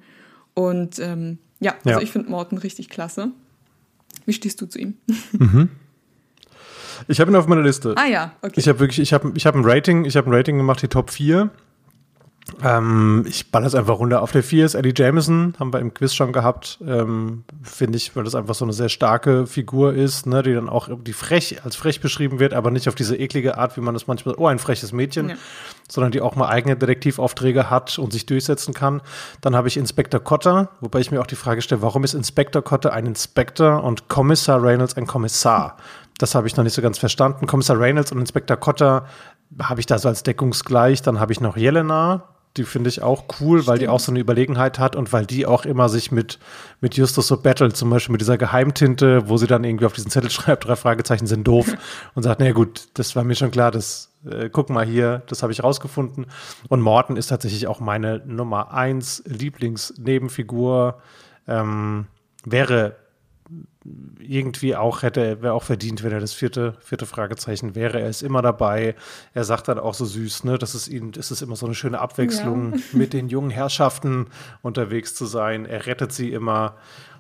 Und 0.53 0.99
ähm, 0.99 1.39
ja, 1.59 1.74
also 1.84 1.89
Ja. 1.89 2.01
ich 2.01 2.11
finde 2.11 2.30
Morten 2.30 2.57
richtig 2.57 2.89
klasse. 2.89 3.32
Wie 4.26 4.34
stehst 4.34 4.61
du 4.61 4.67
zu 4.67 4.78
ihm? 4.78 4.97
Ich 7.07 7.19
habe 7.19 7.31
ihn 7.31 7.35
auf 7.35 7.47
meiner 7.47 7.61
Liste. 7.61 7.95
ah 7.97 8.05
ja, 8.07 8.31
okay. 8.41 8.53
Ich 8.55 8.67
habe 8.67 8.79
wirklich, 8.79 8.99
ich 8.99 9.13
habe 9.13 9.31
ich 9.35 9.45
hab 9.45 9.55
ein 9.55 9.63
Rating, 9.65 10.05
ich 10.05 10.17
habe 10.17 10.29
ein 10.29 10.33
Rating 10.33 10.57
gemacht, 10.57 10.81
die 10.81 10.87
Top 10.87 11.09
4. 11.11 11.49
Ähm, 12.63 13.25
ich 13.27 13.51
baller 13.51 13.67
es 13.67 13.75
einfach 13.75 13.99
runter. 13.99 14.23
Auf 14.23 14.31
der 14.31 14.41
4 14.41 14.65
ist 14.65 14.73
Eddie 14.73 14.93
Jameson, 14.95 15.53
haben 15.59 15.71
wir 15.71 15.79
im 15.79 15.93
Quiz 15.93 16.15
schon 16.15 16.33
gehabt. 16.33 16.79
Ähm, 16.85 17.43
Finde 17.61 17.97
ich, 17.97 18.15
weil 18.15 18.23
das 18.23 18.33
einfach 18.33 18.55
so 18.55 18.65
eine 18.65 18.73
sehr 18.73 18.89
starke 18.89 19.45
Figur 19.45 19.93
ist, 19.93 20.25
ne, 20.25 20.41
die 20.41 20.55
dann 20.55 20.67
auch 20.67 20.89
die 21.01 21.13
frech, 21.13 21.63
als 21.63 21.75
frech 21.75 22.01
beschrieben 22.01 22.39
wird, 22.39 22.53
aber 22.55 22.71
nicht 22.71 22.87
auf 22.87 22.95
diese 22.95 23.15
eklige 23.15 23.59
Art, 23.59 23.77
wie 23.77 23.81
man 23.81 23.93
das 23.93 24.07
manchmal, 24.07 24.33
oh, 24.37 24.47
ein 24.47 24.57
freches 24.57 24.91
Mädchen, 24.93 25.29
Ja. 25.29 25.35
sondern 25.87 26.11
die 26.11 26.21
auch 26.21 26.35
mal 26.35 26.47
eigene 26.47 26.75
Detektivaufträge 26.75 27.69
hat 27.69 27.99
und 27.99 28.11
sich 28.11 28.25
durchsetzen 28.25 28.73
kann. 28.73 29.01
Dann 29.41 29.55
habe 29.55 29.67
ich 29.67 29.77
Inspektor 29.77 30.19
Cotter, 30.19 30.69
wobei 30.81 31.01
ich 31.01 31.11
mir 31.11 31.21
auch 31.21 31.27
die 31.27 31.35
Frage 31.35 31.61
stelle, 31.61 31.83
warum 31.83 32.03
ist 32.03 32.15
Inspektor 32.15 32.63
Cotter 32.63 32.93
ein 32.93 33.05
Inspektor 33.05 33.83
und 33.83 34.07
Kommissar 34.07 34.61
Reynolds 34.63 34.97
ein 34.97 35.05
Kommissar? 35.05 35.77
Das 36.20 36.36
habe 36.36 36.47
ich 36.47 36.55
noch 36.55 36.63
nicht 36.63 36.74
so 36.74 36.82
ganz 36.82 36.99
verstanden. 36.99 37.47
Kommissar 37.47 37.80
Reynolds 37.80 38.11
und 38.11 38.20
Inspektor 38.20 38.57
Cotter 38.57 39.07
habe 39.59 39.80
ich 39.80 39.88
da 39.88 39.97
so 39.97 40.09
als 40.09 40.22
deckungsgleich. 40.22 41.01
Dann 41.01 41.20
habe 41.20 41.32
ich 41.32 41.41
noch 41.41 41.57
Jelena, 41.57 42.24
die 42.57 42.65
finde 42.65 42.89
ich 42.89 43.01
auch 43.01 43.24
cool, 43.39 43.67
weil 43.67 43.80
die 43.80 43.88
auch 43.88 44.01
so 44.01 44.11
eine 44.11 44.20
Überlegenheit 44.20 44.80
hat 44.80 44.95
und 44.95 45.13
weil 45.13 45.26
die 45.26 45.45
auch 45.45 45.65
immer 45.65 45.88
sich 45.88 46.11
mit, 46.11 46.39
mit 46.82 46.95
Justus 46.97 47.28
so 47.28 47.38
battelt, 47.38 47.78
zum 47.78 47.89
Beispiel 47.89 48.11
mit 48.11 48.22
dieser 48.22 48.38
Geheimtinte, 48.38 49.30
wo 49.30 49.38
sie 49.38 49.47
dann 49.47 49.63
irgendwie 49.63 49.86
auf 49.86 49.93
diesen 49.93 50.11
Zettel 50.11 50.30
schreibt, 50.30 50.65
drei 50.65 50.76
Fragezeichen 50.76 51.26
sind 51.26 51.47
doof 51.47 51.67
und 52.15 52.24
sagt, 52.24 52.41
naja 52.41 52.51
gut, 52.51 52.89
das 52.95 53.15
war 53.15 53.24
mir 53.24 53.36
schon 53.36 53.51
klar, 53.51 53.72
das, 53.72 54.11
äh, 54.30 54.49
guck 54.49 54.70
mal 54.70 54.86
hier, 54.86 55.22
das 55.28 55.41
habe 55.41 55.53
ich 55.53 55.63
rausgefunden. 55.63 56.26
Und 56.67 56.82
Morten 56.82 57.15
ist 57.15 57.28
tatsächlich 57.28 57.67
auch 57.67 57.80
meine 57.80 58.22
Nummer 58.26 58.74
eins 58.74 59.24
Lieblingsnebenfigur. 59.26 60.99
Ähm, 61.47 62.07
wäre 62.43 62.95
irgendwie 64.19 64.75
auch 64.75 65.03
hätte, 65.03 65.41
wäre 65.41 65.53
auch 65.53 65.63
verdient, 65.63 66.03
wenn 66.03 66.11
er 66.11 66.19
das 66.19 66.34
vierte, 66.34 66.75
vierte 66.82 67.05
Fragezeichen 67.05 67.75
wäre. 67.75 68.01
Er 68.01 68.09
ist 68.09 68.21
immer 68.21 68.41
dabei. 68.41 68.95
Er 69.34 69.45
sagt 69.45 69.69
dann 69.69 69.80
auch 69.80 69.93
so 69.93 70.05
süß, 70.05 70.43
ne, 70.43 70.57
dass 70.57 70.73
es 70.73 70.88
ihm, 70.88 71.11
es 71.17 71.32
ist 71.32 71.41
immer 71.41 71.55
so 71.55 71.65
eine 71.65 71.75
schöne 71.75 71.99
Abwechslung, 71.99 72.73
ja. 72.73 72.80
mit 72.93 73.13
den 73.13 73.30
jungen 73.30 73.49
Herrschaften 73.49 74.27
unterwegs 74.61 75.15
zu 75.15 75.25
sein. 75.25 75.65
Er 75.65 75.86
rettet 75.86 76.11
sie 76.11 76.32
immer. 76.32 76.75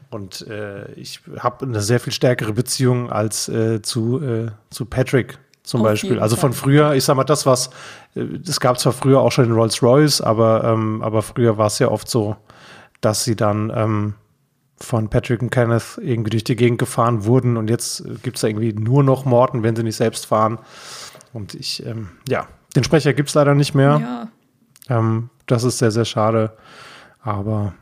Und 0.09 0.47
äh, 0.47 0.91
ich 0.93 1.21
habe 1.37 1.65
eine 1.65 1.81
sehr 1.81 1.99
viel 1.99 2.13
stärkere 2.13 2.51
Beziehung 2.51 3.11
als 3.11 3.47
äh, 3.47 3.81
zu, 3.81 4.21
äh, 4.21 4.47
zu 4.69 4.85
Patrick 4.85 5.37
zum 5.63 5.81
Auf 5.81 5.87
Beispiel. 5.87 6.19
Also 6.19 6.35
von 6.35 6.51
früher, 6.51 6.93
ich 6.93 7.03
sag 7.03 7.15
mal, 7.15 7.23
das, 7.23 7.45
was, 7.45 7.69
äh, 8.15 8.21
es 8.45 8.59
gab 8.59 8.79
zwar 8.79 8.91
früher 8.91 9.21
auch 9.21 9.31
schon 9.31 9.45
den 9.45 9.53
Rolls-Royce, 9.53 10.21
aber, 10.21 10.63
ähm, 10.63 11.01
aber 11.03 11.21
früher 11.21 11.57
war 11.57 11.67
es 11.67 11.79
ja 11.79 11.89
oft 11.89 12.09
so, 12.09 12.35
dass 13.01 13.23
sie 13.23 13.35
dann 13.35 13.71
ähm, 13.73 14.15
von 14.81 15.09
Patrick 15.09 15.41
und 15.41 15.49
Kenneth 15.49 15.99
irgendwie 16.01 16.29
durch 16.29 16.43
die 16.43 16.55
Gegend 16.55 16.79
gefahren 16.79 17.25
wurden 17.25 17.57
und 17.57 17.69
jetzt 17.69 18.03
gibt 18.23 18.37
es 18.37 18.41
da 18.41 18.47
irgendwie 18.47 18.73
nur 18.73 19.03
noch 19.03 19.25
Morten, 19.25 19.63
wenn 19.63 19.75
sie 19.75 19.83
nicht 19.83 19.95
selbst 19.95 20.25
fahren. 20.25 20.59
Und 21.33 21.53
ich, 21.53 21.85
ähm, 21.85 22.09
ja, 22.27 22.47
den 22.75 22.83
Sprecher 22.83 23.13
gibt 23.13 23.29
es 23.29 23.35
leider 23.35 23.55
nicht 23.55 23.75
mehr. 23.75 24.29
Ja. 24.89 24.97
Ähm, 24.97 25.29
das 25.45 25.63
ist 25.63 25.77
sehr, 25.79 25.91
sehr 25.91 26.05
schade. 26.05 26.57
Aber 27.21 27.73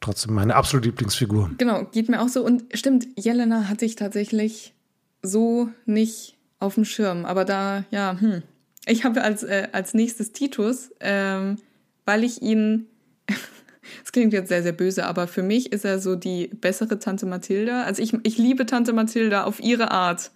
trotzdem 0.00 0.34
meine 0.34 0.54
absolute 0.56 0.88
Lieblingsfigur. 0.88 1.50
Genau, 1.58 1.84
geht 1.84 2.08
mir 2.08 2.20
auch 2.20 2.28
so. 2.28 2.44
Und 2.44 2.64
stimmt, 2.74 3.06
Jelena 3.16 3.68
hatte 3.68 3.84
ich 3.84 3.96
tatsächlich 3.96 4.74
so 5.22 5.68
nicht 5.86 6.36
auf 6.58 6.74
dem 6.74 6.84
Schirm. 6.84 7.24
Aber 7.24 7.44
da, 7.44 7.84
ja, 7.90 8.16
hm. 8.18 8.42
Ich 8.86 9.04
habe 9.04 9.22
als, 9.22 9.42
äh, 9.42 9.68
als 9.72 9.94
nächstes 9.94 10.32
Titus, 10.32 10.90
ähm, 11.00 11.56
weil 12.04 12.22
ich 12.22 12.42
ihn 12.42 12.86
das 14.02 14.12
klingt 14.12 14.32
jetzt 14.32 14.48
sehr, 14.48 14.62
sehr 14.62 14.72
böse, 14.72 15.06
aber 15.06 15.26
für 15.26 15.42
mich 15.42 15.72
ist 15.72 15.84
er 15.84 15.98
so 15.98 16.16
die 16.16 16.48
bessere 16.48 16.98
Tante 16.98 17.26
Mathilda. 17.26 17.82
Also 17.82 18.02
ich, 18.02 18.12
ich 18.22 18.38
liebe 18.38 18.66
Tante 18.66 18.92
Mathilda 18.92 19.44
auf 19.44 19.60
ihre 19.60 19.90
Art. 19.90 20.30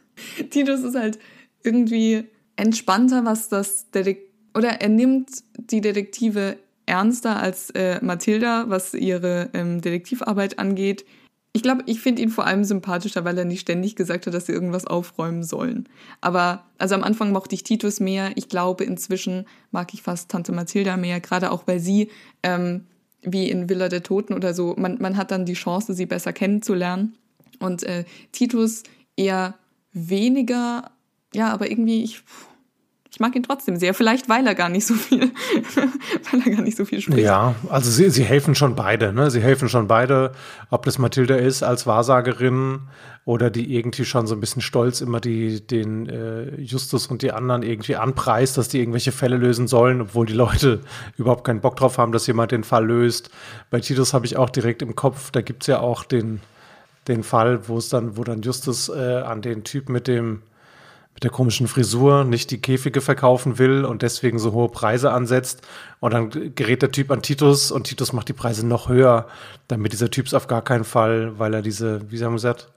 Titus 0.50 0.80
ist 0.80 0.96
halt 0.96 1.18
irgendwie 1.62 2.24
entspannter, 2.56 3.24
was 3.24 3.48
das 3.48 3.90
Detektiv, 3.90 4.28
oder 4.54 4.80
er 4.80 4.88
nimmt 4.88 5.30
die 5.56 5.80
Detektive 5.80 6.56
ernster 6.86 7.40
als 7.40 7.70
äh, 7.70 8.02
Mathilda, 8.02 8.64
was 8.68 8.94
ihre 8.94 9.50
ähm, 9.52 9.80
Detektivarbeit 9.80 10.58
angeht. 10.58 11.04
Ich 11.52 11.62
glaube, 11.62 11.82
ich 11.86 12.00
finde 12.00 12.22
ihn 12.22 12.30
vor 12.30 12.46
allem 12.46 12.64
sympathischer, 12.64 13.24
weil 13.24 13.36
er 13.38 13.44
nicht 13.44 13.60
ständig 13.60 13.96
gesagt 13.96 14.26
hat, 14.26 14.34
dass 14.34 14.46
sie 14.46 14.52
irgendwas 14.52 14.86
aufräumen 14.86 15.42
sollen. 15.42 15.88
Aber 16.20 16.64
also 16.78 16.94
am 16.94 17.02
Anfang 17.02 17.32
mochte 17.32 17.54
ich 17.54 17.62
Titus 17.62 18.00
mehr. 18.00 18.32
Ich 18.36 18.48
glaube, 18.48 18.84
inzwischen 18.84 19.46
mag 19.70 19.92
ich 19.92 20.02
fast 20.02 20.30
Tante 20.30 20.52
Mathilda 20.52 20.96
mehr, 20.96 21.20
gerade 21.20 21.50
auch 21.50 21.66
weil 21.66 21.80
sie 21.80 22.10
ähm, 22.42 22.86
wie 23.22 23.50
in 23.50 23.68
Villa 23.68 23.88
der 23.88 24.02
Toten 24.02 24.34
oder 24.34 24.54
so. 24.54 24.74
Man, 24.76 24.98
man 25.00 25.16
hat 25.16 25.30
dann 25.30 25.44
die 25.44 25.54
Chance, 25.54 25.94
sie 25.94 26.06
besser 26.06 26.32
kennenzulernen. 26.32 27.16
Und 27.58 27.82
äh, 27.82 28.04
Titus 28.32 28.84
eher 29.16 29.54
weniger, 29.92 30.90
ja, 31.34 31.52
aber 31.52 31.70
irgendwie, 31.70 32.04
ich, 32.04 32.22
ich 33.18 33.20
mag 33.20 33.34
ihn 33.34 33.42
trotzdem 33.42 33.74
sehr. 33.74 33.94
Vielleicht, 33.94 34.28
weil 34.28 34.46
er 34.46 34.54
gar 34.54 34.68
nicht 34.68 34.86
so 34.86 34.94
viel, 34.94 35.22
weil 36.30 36.40
er 36.44 36.50
gar 36.52 36.62
nicht 36.62 36.76
so 36.76 36.84
viel 36.84 37.00
spricht. 37.00 37.18
Ja, 37.18 37.56
also 37.68 37.90
sie, 37.90 38.10
sie 38.10 38.22
helfen 38.22 38.54
schon 38.54 38.76
beide, 38.76 39.12
ne? 39.12 39.28
Sie 39.32 39.40
helfen 39.40 39.68
schon 39.68 39.88
beide, 39.88 40.30
ob 40.70 40.84
das 40.84 40.98
Mathilda 40.98 41.34
ist 41.34 41.64
als 41.64 41.84
Wahrsagerin 41.84 42.82
oder 43.24 43.50
die 43.50 43.74
irgendwie 43.74 44.04
schon 44.04 44.28
so 44.28 44.36
ein 44.36 44.40
bisschen 44.40 44.62
stolz 44.62 45.00
immer 45.00 45.18
die, 45.18 45.66
den 45.66 46.08
äh, 46.08 46.60
Justus 46.60 47.08
und 47.08 47.22
die 47.22 47.32
anderen 47.32 47.64
irgendwie 47.64 47.96
anpreist, 47.96 48.56
dass 48.56 48.68
die 48.68 48.78
irgendwelche 48.78 49.10
Fälle 49.10 49.36
lösen 49.36 49.66
sollen, 49.66 50.00
obwohl 50.00 50.24
die 50.24 50.32
Leute 50.32 50.82
überhaupt 51.16 51.42
keinen 51.42 51.60
Bock 51.60 51.74
drauf 51.74 51.98
haben, 51.98 52.12
dass 52.12 52.28
jemand 52.28 52.52
den 52.52 52.62
Fall 52.62 52.86
löst. 52.86 53.30
Bei 53.68 53.80
Titus 53.80 54.14
habe 54.14 54.26
ich 54.26 54.36
auch 54.36 54.48
direkt 54.48 54.80
im 54.80 54.94
Kopf, 54.94 55.32
da 55.32 55.40
gibt 55.40 55.64
es 55.64 55.66
ja 55.66 55.80
auch 55.80 56.04
den, 56.04 56.38
den 57.08 57.24
Fall, 57.24 57.68
wo 57.68 57.78
es 57.78 57.88
dann, 57.88 58.16
wo 58.16 58.22
dann 58.22 58.42
Justus 58.42 58.88
äh, 58.88 59.22
an 59.26 59.42
den 59.42 59.64
Typ 59.64 59.88
mit 59.88 60.06
dem 60.06 60.42
mit 61.18 61.24
der 61.24 61.32
komischen 61.32 61.66
Frisur 61.66 62.22
nicht 62.22 62.52
die 62.52 62.60
Käfige 62.60 63.00
verkaufen 63.00 63.58
will 63.58 63.84
und 63.84 64.02
deswegen 64.02 64.38
so 64.38 64.52
hohe 64.52 64.68
Preise 64.68 65.10
ansetzt. 65.10 65.66
Und 65.98 66.14
dann 66.14 66.54
gerät 66.54 66.80
der 66.80 66.92
Typ 66.92 67.10
an 67.10 67.22
Titus 67.22 67.72
und 67.72 67.88
Titus 67.88 68.12
macht 68.12 68.28
die 68.28 68.34
Preise 68.34 68.64
noch 68.64 68.88
höher, 68.88 69.26
damit 69.66 69.92
dieser 69.92 70.12
Typ 70.12 70.26
es 70.26 70.34
auf 70.34 70.46
gar 70.46 70.62
keinen 70.62 70.84
Fall, 70.84 71.36
weil 71.36 71.54
er 71.54 71.62
diese, 71.62 72.08
wie 72.12 72.22
haben 72.22 72.34
wir 72.34 72.36
gesagt, 72.36 72.70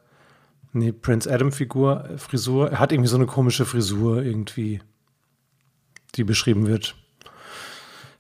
nee, 0.74 0.92
Prince 0.92 1.32
Adam 1.32 1.52
Figur, 1.52 2.04
äh, 2.10 2.18
Frisur, 2.18 2.72
er 2.72 2.80
hat 2.80 2.92
irgendwie 2.92 3.10
so 3.10 3.16
eine 3.16 3.28
komische 3.28 3.64
Frisur 3.64 4.24
irgendwie, 4.24 4.82
die 6.16 6.24
beschrieben 6.24 6.66
wird. 6.66 6.96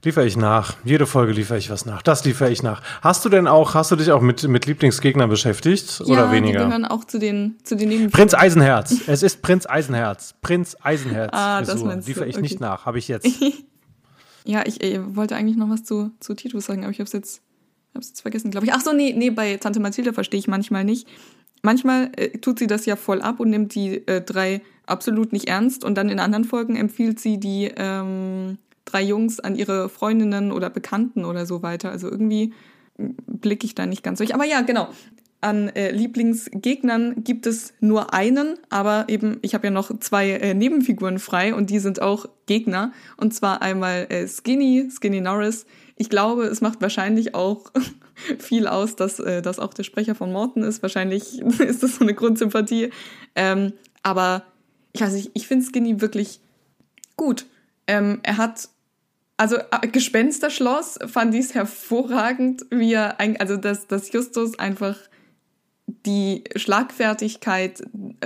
Liefere 0.03 0.25
ich 0.25 0.35
nach. 0.35 0.77
Jede 0.83 1.05
Folge 1.05 1.31
liefere 1.31 1.59
ich 1.59 1.69
was 1.69 1.85
nach. 1.85 2.01
Das 2.01 2.25
liefere 2.25 2.49
ich 2.49 2.63
nach. 2.63 2.81
Hast 3.03 3.23
du 3.23 3.29
denn 3.29 3.47
auch, 3.47 3.75
hast 3.75 3.91
du 3.91 3.95
dich 3.95 4.11
auch 4.11 4.21
mit, 4.21 4.47
mit 4.47 4.65
Lieblingsgegnern 4.65 5.29
beschäftigt 5.29 5.99
ja, 5.99 6.05
oder 6.05 6.31
weniger? 6.31 6.59
Die 6.59 6.65
gehören 6.65 6.85
auch 6.85 7.03
zu 7.03 7.19
den, 7.19 7.57
zu 7.63 7.75
den 7.75 8.09
Prinz 8.09 8.33
Eisenherz. 8.33 8.95
es 9.05 9.21
ist 9.21 9.43
Prinz 9.43 9.67
Eisenherz. 9.67 10.33
Prinz 10.41 10.75
Eisenherz. 10.81 11.29
Ah, 11.33 11.61
das 11.61 11.83
meinst 11.83 12.07
Liefere 12.07 12.25
ich 12.25 12.35
okay. 12.35 12.41
nicht 12.41 12.59
nach. 12.59 12.87
Habe 12.87 12.97
ich 12.97 13.07
jetzt. 13.09 13.27
ja, 14.43 14.63
ich, 14.65 14.81
ich, 14.81 14.99
wollte 15.15 15.35
eigentlich 15.35 15.57
noch 15.57 15.69
was 15.69 15.83
zu, 15.83 16.09
zu 16.19 16.33
Titus 16.33 16.65
sagen, 16.65 16.81
aber 16.83 16.91
ich 16.91 16.97
habe 16.97 17.05
es 17.05 17.13
jetzt, 17.13 17.43
hab's 17.93 18.09
jetzt 18.09 18.21
vergessen, 18.21 18.49
glaube 18.49 18.65
ich. 18.65 18.73
Ach 18.73 18.81
so, 18.81 18.93
nee, 18.93 19.13
nee, 19.15 19.29
bei 19.29 19.57
Tante 19.57 19.79
Mathilde 19.79 20.13
verstehe 20.13 20.39
ich 20.39 20.47
manchmal 20.47 20.83
nicht. 20.83 21.07
Manchmal 21.61 22.09
äh, 22.15 22.39
tut 22.39 22.57
sie 22.57 22.65
das 22.65 22.87
ja 22.87 22.95
voll 22.95 23.21
ab 23.21 23.39
und 23.39 23.51
nimmt 23.51 23.75
die 23.75 24.07
äh, 24.07 24.21
drei 24.21 24.63
absolut 24.87 25.31
nicht 25.31 25.47
ernst 25.47 25.83
und 25.83 25.93
dann 25.93 26.09
in 26.09 26.19
anderen 26.19 26.43
Folgen 26.43 26.75
empfiehlt 26.75 27.19
sie 27.19 27.39
die 27.39 27.71
ähm, 27.75 28.57
drei 28.91 29.01
Jungs 29.01 29.39
an 29.39 29.55
ihre 29.55 29.89
Freundinnen 29.89 30.51
oder 30.51 30.69
Bekannten 30.69 31.25
oder 31.25 31.45
so 31.45 31.61
weiter. 31.61 31.91
Also 31.91 32.09
irgendwie 32.09 32.53
blicke 32.97 33.65
ich 33.65 33.75
da 33.75 33.85
nicht 33.85 34.03
ganz 34.03 34.17
durch. 34.19 34.33
Aber 34.33 34.45
ja, 34.45 34.61
genau. 34.61 34.89
An 35.43 35.69
äh, 35.69 35.89
Lieblingsgegnern 35.89 37.23
gibt 37.23 37.47
es 37.47 37.73
nur 37.79 38.13
einen, 38.13 38.59
aber 38.69 39.05
eben, 39.07 39.39
ich 39.41 39.55
habe 39.55 39.65
ja 39.65 39.71
noch 39.71 39.91
zwei 39.99 40.29
äh, 40.29 40.53
Nebenfiguren 40.53 41.17
frei 41.17 41.55
und 41.55 41.71
die 41.71 41.79
sind 41.79 41.99
auch 41.99 42.27
Gegner. 42.45 42.91
Und 43.17 43.33
zwar 43.33 43.63
einmal 43.63 44.05
äh, 44.09 44.27
Skinny, 44.27 44.87
Skinny 44.91 45.19
Norris. 45.19 45.65
Ich 45.95 46.11
glaube, 46.11 46.43
es 46.43 46.61
macht 46.61 46.79
wahrscheinlich 46.81 47.33
auch 47.33 47.71
viel 48.37 48.67
aus, 48.67 48.95
dass 48.95 49.19
äh, 49.19 49.41
das 49.41 49.57
auch 49.57 49.73
der 49.73 49.83
Sprecher 49.83 50.13
von 50.13 50.31
Morton 50.31 50.61
ist. 50.61 50.83
Wahrscheinlich 50.83 51.41
ist 51.59 51.81
das 51.81 51.95
so 51.95 52.01
eine 52.01 52.13
Grundsympathie. 52.13 52.91
Ähm, 53.33 53.73
aber 54.03 54.43
ich 54.93 55.01
weiß 55.01 55.13
nicht, 55.13 55.31
ich 55.33 55.47
finde 55.47 55.65
Skinny 55.65 56.01
wirklich 56.01 56.39
gut. 57.17 57.47
Ähm, 57.87 58.19
er 58.21 58.37
hat 58.37 58.69
also 59.41 59.57
äh, 59.57 59.87
Gespensterschloss 59.87 60.99
fand 61.07 61.33
ich 61.33 61.45
es 61.45 61.55
hervorragend, 61.55 62.63
wie 62.69 62.93
er, 62.93 63.19
also 63.39 63.57
dass, 63.57 63.87
dass 63.87 64.13
Justus 64.13 64.59
einfach 64.59 64.95
die 65.87 66.43
Schlagfertigkeit 66.55 67.81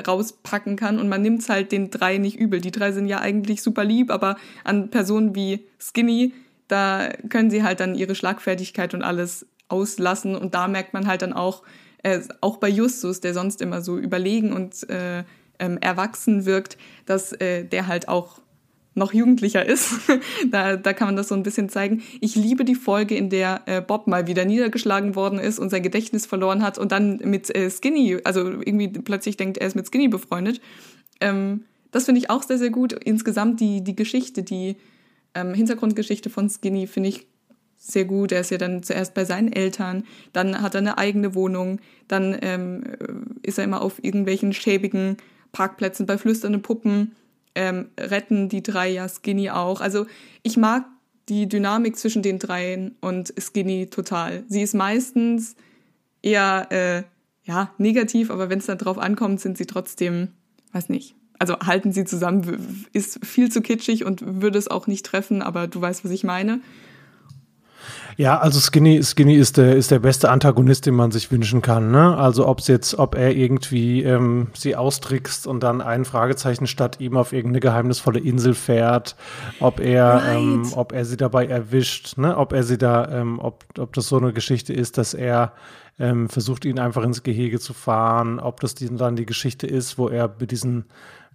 rauspacken 0.05 0.75
kann 0.75 0.99
und 0.99 1.07
man 1.07 1.21
nimmt 1.21 1.39
es 1.39 1.47
halt 1.47 1.71
den 1.71 1.89
drei 1.89 2.17
nicht 2.17 2.37
übel. 2.37 2.59
Die 2.59 2.71
drei 2.71 2.91
sind 2.91 3.07
ja 3.07 3.21
eigentlich 3.21 3.61
super 3.61 3.85
lieb, 3.85 4.11
aber 4.11 4.35
an 4.65 4.89
Personen 4.89 5.35
wie 5.35 5.65
Skinny, 5.79 6.33
da 6.67 7.07
können 7.29 7.49
sie 7.49 7.63
halt 7.63 7.79
dann 7.79 7.95
ihre 7.95 8.13
Schlagfertigkeit 8.13 8.93
und 8.93 9.01
alles 9.01 9.47
auslassen 9.69 10.35
und 10.35 10.53
da 10.53 10.67
merkt 10.67 10.93
man 10.93 11.07
halt 11.07 11.21
dann 11.21 11.31
auch, 11.31 11.63
äh, 12.03 12.19
auch 12.41 12.57
bei 12.57 12.67
Justus, 12.67 13.21
der 13.21 13.33
sonst 13.33 13.61
immer 13.61 13.81
so 13.81 13.97
überlegen 13.97 14.51
und 14.51 14.89
äh, 14.89 15.23
ähm, 15.59 15.77
erwachsen 15.77 16.45
wirkt, 16.45 16.77
dass 17.05 17.31
äh, 17.31 17.63
der 17.63 17.87
halt 17.87 18.09
auch 18.09 18.41
noch 18.95 19.13
jugendlicher 19.13 19.65
ist. 19.65 19.93
da, 20.49 20.77
da 20.77 20.93
kann 20.93 21.09
man 21.09 21.15
das 21.15 21.27
so 21.27 21.35
ein 21.35 21.43
bisschen 21.43 21.69
zeigen. 21.69 22.01
Ich 22.21 22.35
liebe 22.35 22.65
die 22.65 22.75
Folge, 22.75 23.15
in 23.15 23.29
der 23.29 23.61
äh, 23.65 23.81
Bob 23.81 24.07
mal 24.07 24.27
wieder 24.27 24.45
niedergeschlagen 24.45 25.15
worden 25.15 25.37
ist 25.37 25.59
und 25.59 25.69
sein 25.69 25.83
Gedächtnis 25.83 26.25
verloren 26.25 26.63
hat 26.63 26.77
und 26.77 26.91
dann 26.91 27.17
mit 27.17 27.55
äh, 27.55 27.69
Skinny, 27.69 28.19
also 28.23 28.41
irgendwie 28.41 28.87
plötzlich 28.87 29.37
denkt, 29.37 29.57
er 29.57 29.67
ist 29.67 29.75
mit 29.75 29.87
Skinny 29.87 30.07
befreundet. 30.07 30.61
Ähm, 31.19 31.65
das 31.91 32.05
finde 32.05 32.19
ich 32.19 32.29
auch 32.29 32.43
sehr, 32.43 32.57
sehr 32.57 32.71
gut. 32.71 32.93
Insgesamt 32.93 33.59
die, 33.59 33.83
die 33.83 33.95
Geschichte, 33.95 34.43
die 34.43 34.77
ähm, 35.33 35.53
Hintergrundgeschichte 35.53 36.29
von 36.29 36.49
Skinny 36.49 36.87
finde 36.87 37.09
ich 37.09 37.27
sehr 37.77 38.05
gut. 38.05 38.31
Er 38.31 38.41
ist 38.41 38.51
ja 38.51 38.57
dann 38.57 38.81
zuerst 38.81 39.13
bei 39.13 39.25
seinen 39.25 39.51
Eltern, 39.51 40.05
dann 40.33 40.61
hat 40.61 40.73
er 40.73 40.79
eine 40.79 40.97
eigene 40.97 41.35
Wohnung, 41.35 41.79
dann 42.07 42.35
ähm, 42.41 42.83
ist 43.43 43.57
er 43.57 43.65
immer 43.65 43.81
auf 43.81 44.03
irgendwelchen 44.03 44.53
schäbigen 44.53 45.17
Parkplätzen 45.51 46.05
bei 46.05 46.17
flüsternden 46.17 46.61
Puppen 46.61 47.15
ähm, 47.55 47.89
retten 47.99 48.49
die 48.49 48.63
drei 48.63 48.89
ja 48.89 49.07
Skinny 49.07 49.49
auch. 49.49 49.81
Also 49.81 50.05
ich 50.43 50.57
mag 50.57 50.85
die 51.29 51.47
Dynamik 51.47 51.97
zwischen 51.97 52.21
den 52.21 52.39
dreien 52.39 52.95
und 53.01 53.33
Skinny 53.39 53.87
total. 53.89 54.43
Sie 54.47 54.61
ist 54.61 54.75
meistens 54.75 55.55
eher 56.21 56.67
äh, 56.71 57.03
ja 57.43 57.71
negativ, 57.77 58.29
aber 58.29 58.49
wenn 58.49 58.59
es 58.59 58.67
dann 58.67 58.77
drauf 58.77 58.97
ankommt, 58.97 59.41
sind 59.41 59.57
sie 59.57 59.65
trotzdem 59.65 60.29
weiß 60.75 60.89
nicht. 60.89 61.15
Also 61.39 61.57
halten 61.59 61.91
sie 61.91 62.05
zusammen 62.05 62.85
ist 62.93 63.25
viel 63.25 63.51
zu 63.51 63.61
kitschig 63.61 64.05
und 64.05 64.41
würde 64.41 64.57
es 64.57 64.69
auch 64.69 64.87
nicht 64.87 65.05
treffen, 65.05 65.41
aber 65.41 65.67
du 65.67 65.81
weißt, 65.81 66.05
was 66.05 66.11
ich 66.11 66.23
meine. 66.23 66.61
Ja, 68.17 68.39
also 68.39 68.59
Skinny, 68.59 69.03
Skinny 69.03 69.35
ist 69.35 69.57
der, 69.57 69.75
ist 69.75 69.91
der 69.91 69.99
beste 69.99 70.29
Antagonist, 70.29 70.85
den 70.85 70.95
man 70.95 71.11
sich 71.11 71.31
wünschen 71.31 71.61
kann. 71.61 71.91
Ne? 71.91 72.15
Also 72.17 72.47
ob 72.47 72.61
jetzt, 72.61 72.97
ob 72.97 73.15
er 73.15 73.35
irgendwie 73.35 74.03
ähm, 74.03 74.47
sie 74.53 74.75
austrickst 74.75 75.47
und 75.47 75.61
dann 75.61 75.81
ein 75.81 76.05
Fragezeichen 76.05 76.67
statt 76.67 76.97
ihm 76.99 77.17
auf 77.17 77.33
irgendeine 77.33 77.59
geheimnisvolle 77.59 78.19
Insel 78.19 78.53
fährt, 78.53 79.15
ob 79.59 79.79
er, 79.79 80.15
right. 80.15 80.37
ähm, 80.37 80.71
ob 80.75 80.93
er 80.93 81.03
sie 81.03 81.17
dabei 81.17 81.47
erwischt, 81.47 82.17
ne? 82.17 82.37
ob 82.37 82.53
er 82.53 82.63
sie 82.63 82.77
da, 82.77 83.09
ähm, 83.09 83.39
ob, 83.39 83.65
ob 83.77 83.93
das 83.93 84.07
so 84.07 84.17
eine 84.17 84.31
Geschichte 84.31 84.73
ist, 84.73 84.97
dass 84.97 85.13
er 85.13 85.51
ähm, 85.99 86.29
versucht, 86.29 86.65
ihn 86.65 86.79
einfach 86.79 87.03
ins 87.03 87.23
Gehege 87.23 87.59
zu 87.59 87.73
fahren, 87.73 88.39
ob 88.39 88.59
das 88.59 88.75
die, 88.75 88.93
dann 88.95 89.15
die 89.15 89.25
Geschichte 89.25 89.67
ist, 89.67 89.97
wo 89.97 90.07
er 90.09 90.33
mit 90.39 90.51
diesen, 90.51 90.85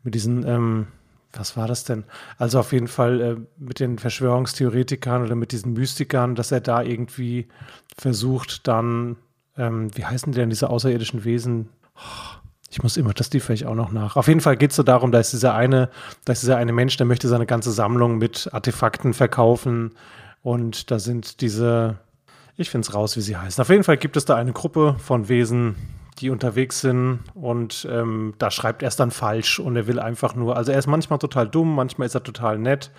mit 0.02 0.14
diesen 0.14 0.46
ähm, 0.46 0.86
was 1.32 1.56
war 1.56 1.68
das 1.68 1.84
denn? 1.84 2.04
Also 2.38 2.58
auf 2.58 2.72
jeden 2.72 2.88
Fall 2.88 3.20
äh, 3.20 3.36
mit 3.58 3.80
den 3.80 3.98
Verschwörungstheoretikern 3.98 5.22
oder 5.22 5.34
mit 5.34 5.52
diesen 5.52 5.72
Mystikern, 5.74 6.34
dass 6.34 6.52
er 6.52 6.60
da 6.60 6.82
irgendwie 6.82 7.48
versucht, 7.96 8.66
dann, 8.66 9.16
ähm, 9.56 9.90
wie 9.96 10.04
heißen 10.04 10.32
die 10.32 10.38
denn 10.38 10.50
diese 10.50 10.70
außerirdischen 10.70 11.24
Wesen? 11.24 11.68
Oh, 11.96 12.40
ich 12.70 12.82
muss 12.82 12.96
immer, 12.96 13.12
das 13.12 13.30
die 13.30 13.40
vielleicht 13.40 13.66
auch 13.66 13.74
noch 13.74 13.92
nach. 13.92 14.16
Auf 14.16 14.28
jeden 14.28 14.40
Fall 14.40 14.56
geht 14.56 14.70
es 14.70 14.76
so 14.76 14.82
darum, 14.82 15.12
da 15.12 15.18
ist 15.18 15.32
dieser 15.32 15.54
eine, 15.54 15.90
da 16.24 16.32
ist 16.32 16.42
dieser 16.42 16.56
eine 16.56 16.72
Mensch, 16.72 16.96
der 16.96 17.06
möchte 17.06 17.28
seine 17.28 17.46
ganze 17.46 17.72
Sammlung 17.72 18.18
mit 18.18 18.48
Artefakten 18.52 19.12
verkaufen 19.12 19.92
und 20.42 20.90
da 20.90 20.98
sind 20.98 21.40
diese, 21.40 21.98
ich 22.56 22.70
finde 22.70 22.86
es 22.86 22.94
raus, 22.94 23.16
wie 23.16 23.20
sie 23.20 23.36
heißen. 23.36 23.60
Auf 23.60 23.70
jeden 23.70 23.84
Fall 23.84 23.96
gibt 23.96 24.16
es 24.16 24.24
da 24.24 24.36
eine 24.36 24.52
Gruppe 24.52 24.96
von 24.98 25.28
Wesen, 25.28 25.74
die 26.20 26.30
unterwegs 26.30 26.80
sind 26.80 27.20
und 27.34 27.88
ähm, 27.90 28.34
da 28.38 28.50
schreibt 28.50 28.82
er 28.82 28.88
es 28.88 28.96
dann 28.96 29.10
falsch 29.10 29.58
und 29.58 29.76
er 29.76 29.86
will 29.86 29.98
einfach 29.98 30.34
nur, 30.34 30.56
also 30.56 30.72
er 30.72 30.78
ist 30.78 30.86
manchmal 30.86 31.18
total 31.18 31.48
dumm, 31.48 31.74
manchmal 31.74 32.06
ist 32.06 32.14
er 32.14 32.22
total 32.22 32.58
nett. 32.58 32.90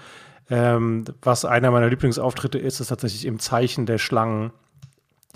Ähm, 0.49 1.05
was 1.21 1.45
einer 1.45 1.71
meiner 1.71 1.87
Lieblingsauftritte 1.87 2.57
ist, 2.57 2.79
ist 2.79 2.87
tatsächlich 2.87 3.25
im 3.25 3.39
Zeichen 3.39 3.85
der 3.85 3.99
Schlangen. 3.99 4.51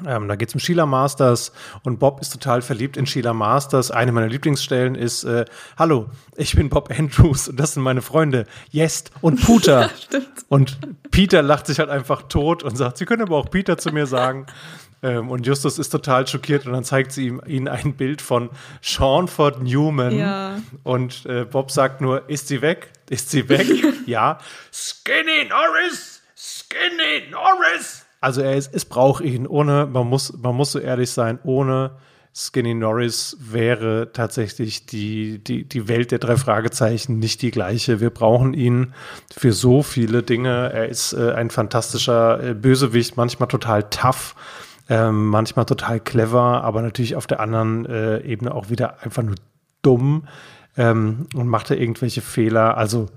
Ähm, 0.06 0.28
da 0.28 0.36
geht 0.36 0.50
es 0.50 0.56
um 0.56 0.60
Sheila 0.60 0.86
Masters 0.86 1.54
und 1.84 2.00
Bob 2.00 2.20
ist 2.20 2.34
total 2.34 2.62
verliebt 2.62 2.98
in 2.98 3.06
Sheila 3.06 3.34
Masters. 3.34 3.92
Eine 3.92 4.12
meiner 4.12 4.28
Lieblingsstellen 4.28 4.96
ist, 4.96 5.24
äh, 5.24 5.46
hallo, 5.78 6.10
ich 6.36 6.56
bin 6.56 6.68
Bob 6.68 6.94
Andrews 6.98 7.48
und 7.48 7.58
das 7.58 7.76
sind 7.76 7.84
meine 7.84 8.02
Freunde, 8.02 8.46
Jest 8.72 9.12
und 9.22 9.42
Puter. 9.42 9.90
Ja, 10.12 10.20
und 10.50 10.78
Peter 11.12 11.42
lacht 11.42 11.68
sich 11.68 11.80
halt 11.80 11.90
einfach 11.90 12.24
tot 12.24 12.62
und 12.62 12.76
sagt, 12.76 12.98
Sie 12.98 13.06
können 13.06 13.22
aber 13.22 13.38
auch 13.38 13.50
Peter 13.50 13.78
zu 13.78 13.92
mir 13.92 14.06
sagen. 14.06 14.46
Ähm, 15.06 15.30
und 15.30 15.46
Justus 15.46 15.78
ist 15.78 15.90
total 15.90 16.28
schockiert 16.28 16.66
und 16.66 16.74
dann 16.74 16.84
zeigt 16.84 17.12
sie 17.12 17.28
ihm 17.28 17.42
ihnen 17.46 17.68
ein 17.68 17.94
Bild 17.94 18.24
von 18.24 18.50
Seanford 18.82 19.62
Newman. 19.62 20.18
Ja. 20.18 20.58
Und 20.84 21.28
äh, 21.28 21.46
Bob 21.46 21.70
sagt 21.70 22.02
nur, 22.02 22.28
ist 22.28 22.48
sie 22.48 22.64
weg? 22.64 22.92
Ist 23.10 23.30
sie 23.30 23.48
weg? 23.48 23.68
ja. 24.08 24.40
Skinny 24.74 25.48
Norris! 25.48 26.24
Skinny 26.36 27.30
Norris! 27.30 28.04
Also 28.20 28.42
er 28.42 28.56
ist, 28.56 28.74
es 28.74 28.86
braucht 28.86 29.24
ihn. 29.24 29.46
Ohne, 29.46 29.86
man 29.86 30.08
muss, 30.08 30.34
man 30.34 30.56
muss 30.56 30.72
so 30.72 30.80
ehrlich 30.80 31.12
sein, 31.12 31.38
ohne 31.44 31.92
Skinny 32.34 32.74
Norris 32.74 33.38
wäre 33.40 34.10
tatsächlich 34.12 34.88
die, 34.88 35.38
die, 35.38 35.70
die 35.70 35.88
Welt 35.88 36.10
der 36.10 36.18
drei 36.18 36.36
Fragezeichen 36.36 37.20
nicht 37.20 37.44
die 37.44 37.52
gleiche. 37.52 38.02
Wir 38.02 38.10
brauchen 38.10 38.56
ihn 38.56 38.94
für 39.38 39.54
so 39.54 39.84
viele 39.84 40.24
Dinge. 40.24 40.72
Er 40.74 40.90
ist 40.90 41.14
äh, 41.14 41.34
ein 41.34 41.52
fantastischer 41.52 42.44
äh, 42.44 42.54
Bösewicht, 42.56 43.18
manchmal 43.18 43.48
total 43.48 43.84
tough 43.84 44.36
ähm, 44.90 45.28
manchmal 45.28 45.66
total 45.66 46.00
clever, 46.00 46.64
aber 46.64 46.82
natürlich 46.82 47.16
auf 47.16 47.28
der 47.28 47.40
anderen 47.40 47.86
äh, 47.86 48.22
Ebene 48.22 48.54
auch 48.54 48.70
wieder 48.70 49.04
einfach 49.04 49.24
nur 49.24 49.36
dumm 49.82 50.28
ähm, 50.78 51.28
und 51.34 51.48
macht 51.48 51.70
da 51.70 51.76
irgendwelche 51.76 52.22
Fehler. 52.22 52.78
Also 52.78 53.08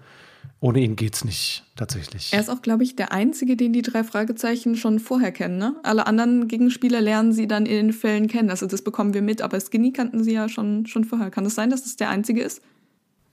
ohne 0.61 0.81
ihn 0.81 0.97
geht's 0.97 1.25
nicht, 1.25 1.65
tatsächlich. 1.77 2.33
Er 2.33 2.41
ist 2.41 2.49
auch, 2.49 2.63
glaube 2.63 2.83
ich, 2.83 2.97
der 2.97 3.13
Einzige, 3.13 3.57
den 3.57 3.73
die 3.73 3.83
drei 3.83 4.03
Fragezeichen 4.03 4.75
schon 4.75 4.99
vorher 4.99 5.31
kennen. 5.31 5.59
Ne? 5.59 5.77
Alle 5.85 6.07
anderen 6.07 6.49
Gegenspieler 6.49 7.01
lernen 7.01 7.33
sie 7.33 7.47
dann 7.47 7.65
in 7.65 7.75
den 7.87 7.93
Fällen 7.93 8.27
kennen. 8.27 8.51
Also 8.51 8.67
das 8.67 8.83
bekommen 8.83 9.15
wir 9.15 9.23
mit, 9.23 9.41
aber 9.41 9.61
Skinny 9.61 9.93
kannten 9.93 10.25
sie 10.25 10.33
ja 10.33 10.49
schon, 10.49 10.87
schon 10.87 11.05
vorher. 11.05 11.31
Kann 11.31 11.45
es 11.45 11.51
das 11.51 11.57
sein, 11.57 11.71
dass 11.71 11.87
es 11.87 11.97
der 11.97 12.11
Einzige 12.11 12.43
ist? 12.43 12.61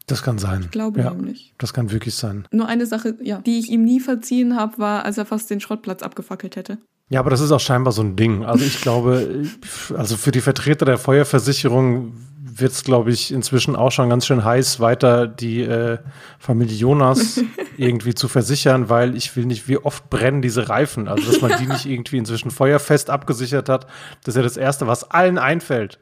Das 0.05 0.21
kann 0.21 0.37
sein. 0.37 0.61
Ich 0.61 0.71
glaube 0.71 0.99
ja, 0.99 1.11
nämlich. 1.11 1.55
Das 1.57 1.73
kann 1.73 1.91
wirklich 1.91 2.13
sein. 2.13 2.47
Nur 2.51 2.67
eine 2.67 2.85
Sache, 2.85 3.17
ja, 3.23 3.39
die 3.39 3.57
ich 3.57 3.69
ihm 3.69 3.83
nie 3.83 3.99
verziehen 3.99 4.55
habe, 4.55 4.77
war, 4.77 5.03
als 5.03 5.17
er 5.17 5.25
fast 5.25 5.49
den 5.49 5.59
Schrottplatz 5.59 6.03
abgefackelt 6.03 6.55
hätte. 6.55 6.77
Ja, 7.09 7.19
aber 7.19 7.29
das 7.29 7.41
ist 7.41 7.51
auch 7.51 7.59
scheinbar 7.59 7.93
so 7.93 8.01
ein 8.01 8.15
Ding. 8.15 8.43
Also 8.45 8.65
ich 8.65 8.81
glaube, 8.81 9.45
also 9.97 10.17
für 10.17 10.31
die 10.31 10.41
Vertreter 10.41 10.85
der 10.85 10.97
Feuerversicherung 10.97 12.13
wird 12.57 12.71
es, 12.71 12.83
glaube 12.83 13.11
ich, 13.11 13.33
inzwischen 13.33 13.75
auch 13.75 13.91
schon 13.91 14.09
ganz 14.09 14.25
schön 14.25 14.43
heiß, 14.43 14.79
weiter 14.79 15.27
die 15.27 15.61
äh, 15.61 15.97
Familie 16.39 16.75
Jonas 16.75 17.41
irgendwie 17.77 18.15
zu 18.15 18.27
versichern, 18.27 18.89
weil 18.89 19.15
ich 19.17 19.35
will 19.35 19.45
nicht, 19.45 19.67
wie 19.67 19.77
oft 19.77 20.09
brennen 20.09 20.41
diese 20.41 20.69
Reifen. 20.69 21.07
Also, 21.07 21.31
dass 21.31 21.41
man 21.41 21.59
die 21.59 21.67
nicht 21.71 21.85
irgendwie 21.85 22.17
inzwischen 22.17 22.51
feuerfest 22.51 23.09
abgesichert 23.09 23.67
hat, 23.67 23.87
das 24.23 24.35
ist 24.35 24.37
ja 24.37 24.43
das 24.43 24.57
Erste, 24.57 24.87
was 24.87 25.11
allen 25.11 25.37
einfällt. 25.37 25.99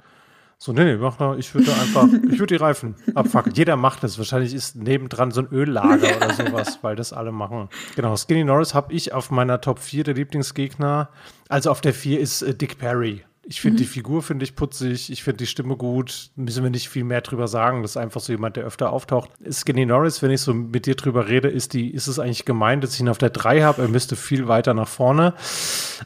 So, 0.57 0.71
nee, 0.71 0.83
nee, 0.85 0.95
mach 0.95 1.19
mal, 1.19 1.37
ich 1.37 1.53
würde 1.53 1.73
einfach, 1.73 2.07
ich 2.07 2.39
würde 2.39 2.55
die 2.55 2.61
Reifen 2.61 2.95
abfackeln. 3.15 3.55
Jeder 3.55 3.75
macht 3.75 4.03
das. 4.03 4.17
Wahrscheinlich 4.17 4.53
ist 4.53 4.75
nebendran 4.75 5.31
so 5.31 5.41
ein 5.41 5.47
Öllager 5.51 6.15
oder 6.15 6.33
sowas, 6.33 6.79
weil 6.81 6.95
das 6.95 7.11
alle 7.11 7.31
machen. 7.31 7.69
Genau, 7.95 8.15
Skinny 8.15 8.43
Norris 8.43 8.73
habe 8.73 8.93
ich 8.93 9.13
auf 9.13 9.29
meiner 9.29 9.59
Top 9.59 9.79
4 9.79 10.05
der 10.05 10.13
Lieblingsgegner. 10.13 11.09
Also 11.49 11.69
auf 11.69 11.81
der 11.81 11.93
4 11.93 12.19
ist 12.19 12.41
äh, 12.41 12.55
Dick 12.55 12.77
Perry. 12.77 13.23
Ich 13.45 13.59
finde 13.59 13.75
mhm. 13.75 13.77
die 13.79 13.85
Figur 13.85 14.21
finde 14.21 14.45
ich 14.45 14.55
putzig, 14.55 15.11
ich 15.11 15.21
finde 15.21 15.37
die 15.37 15.47
Stimme 15.47 15.75
gut. 15.75 16.29
Müssen 16.35 16.63
wir 16.63 16.69
nicht 16.69 16.87
viel 16.87 17.03
mehr 17.03 17.19
drüber 17.19 17.49
sagen. 17.49 17.81
Das 17.81 17.91
ist 17.91 17.97
einfach 17.97 18.21
so 18.21 18.31
jemand, 18.31 18.55
der 18.55 18.63
öfter 18.63 18.91
auftaucht. 18.91 19.31
Skinny 19.49 19.85
Norris, 19.85 20.21
wenn 20.21 20.31
ich 20.31 20.39
so 20.39 20.53
mit 20.53 20.85
dir 20.85 20.95
drüber 20.95 21.27
rede, 21.27 21.49
ist 21.49 21.73
die, 21.73 21.89
ist 21.93 22.07
es 22.07 22.19
eigentlich 22.19 22.45
gemeint, 22.45 22.83
dass 22.83 22.93
ich 22.93 23.01
ihn 23.01 23.09
auf 23.09 23.17
der 23.17 23.31
3 23.31 23.61
habe. 23.61 23.81
Er 23.81 23.89
müsste 23.89 24.15
viel 24.15 24.47
weiter 24.47 24.73
nach 24.73 24.87
vorne. 24.87 25.33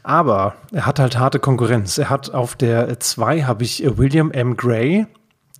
Aber 0.02 0.56
er 0.72 0.84
hat 0.84 0.98
halt 0.98 1.16
harte 1.16 1.38
Konkurrenz. 1.38 1.96
Er 1.98 2.10
hat 2.10 2.34
auf 2.34 2.56
der 2.56 2.98
2 2.98 3.42
habe 3.42 3.62
ich 3.62 3.84
äh, 3.84 3.96
William 3.96 4.32
M. 4.32 4.56
Gray. 4.56 5.06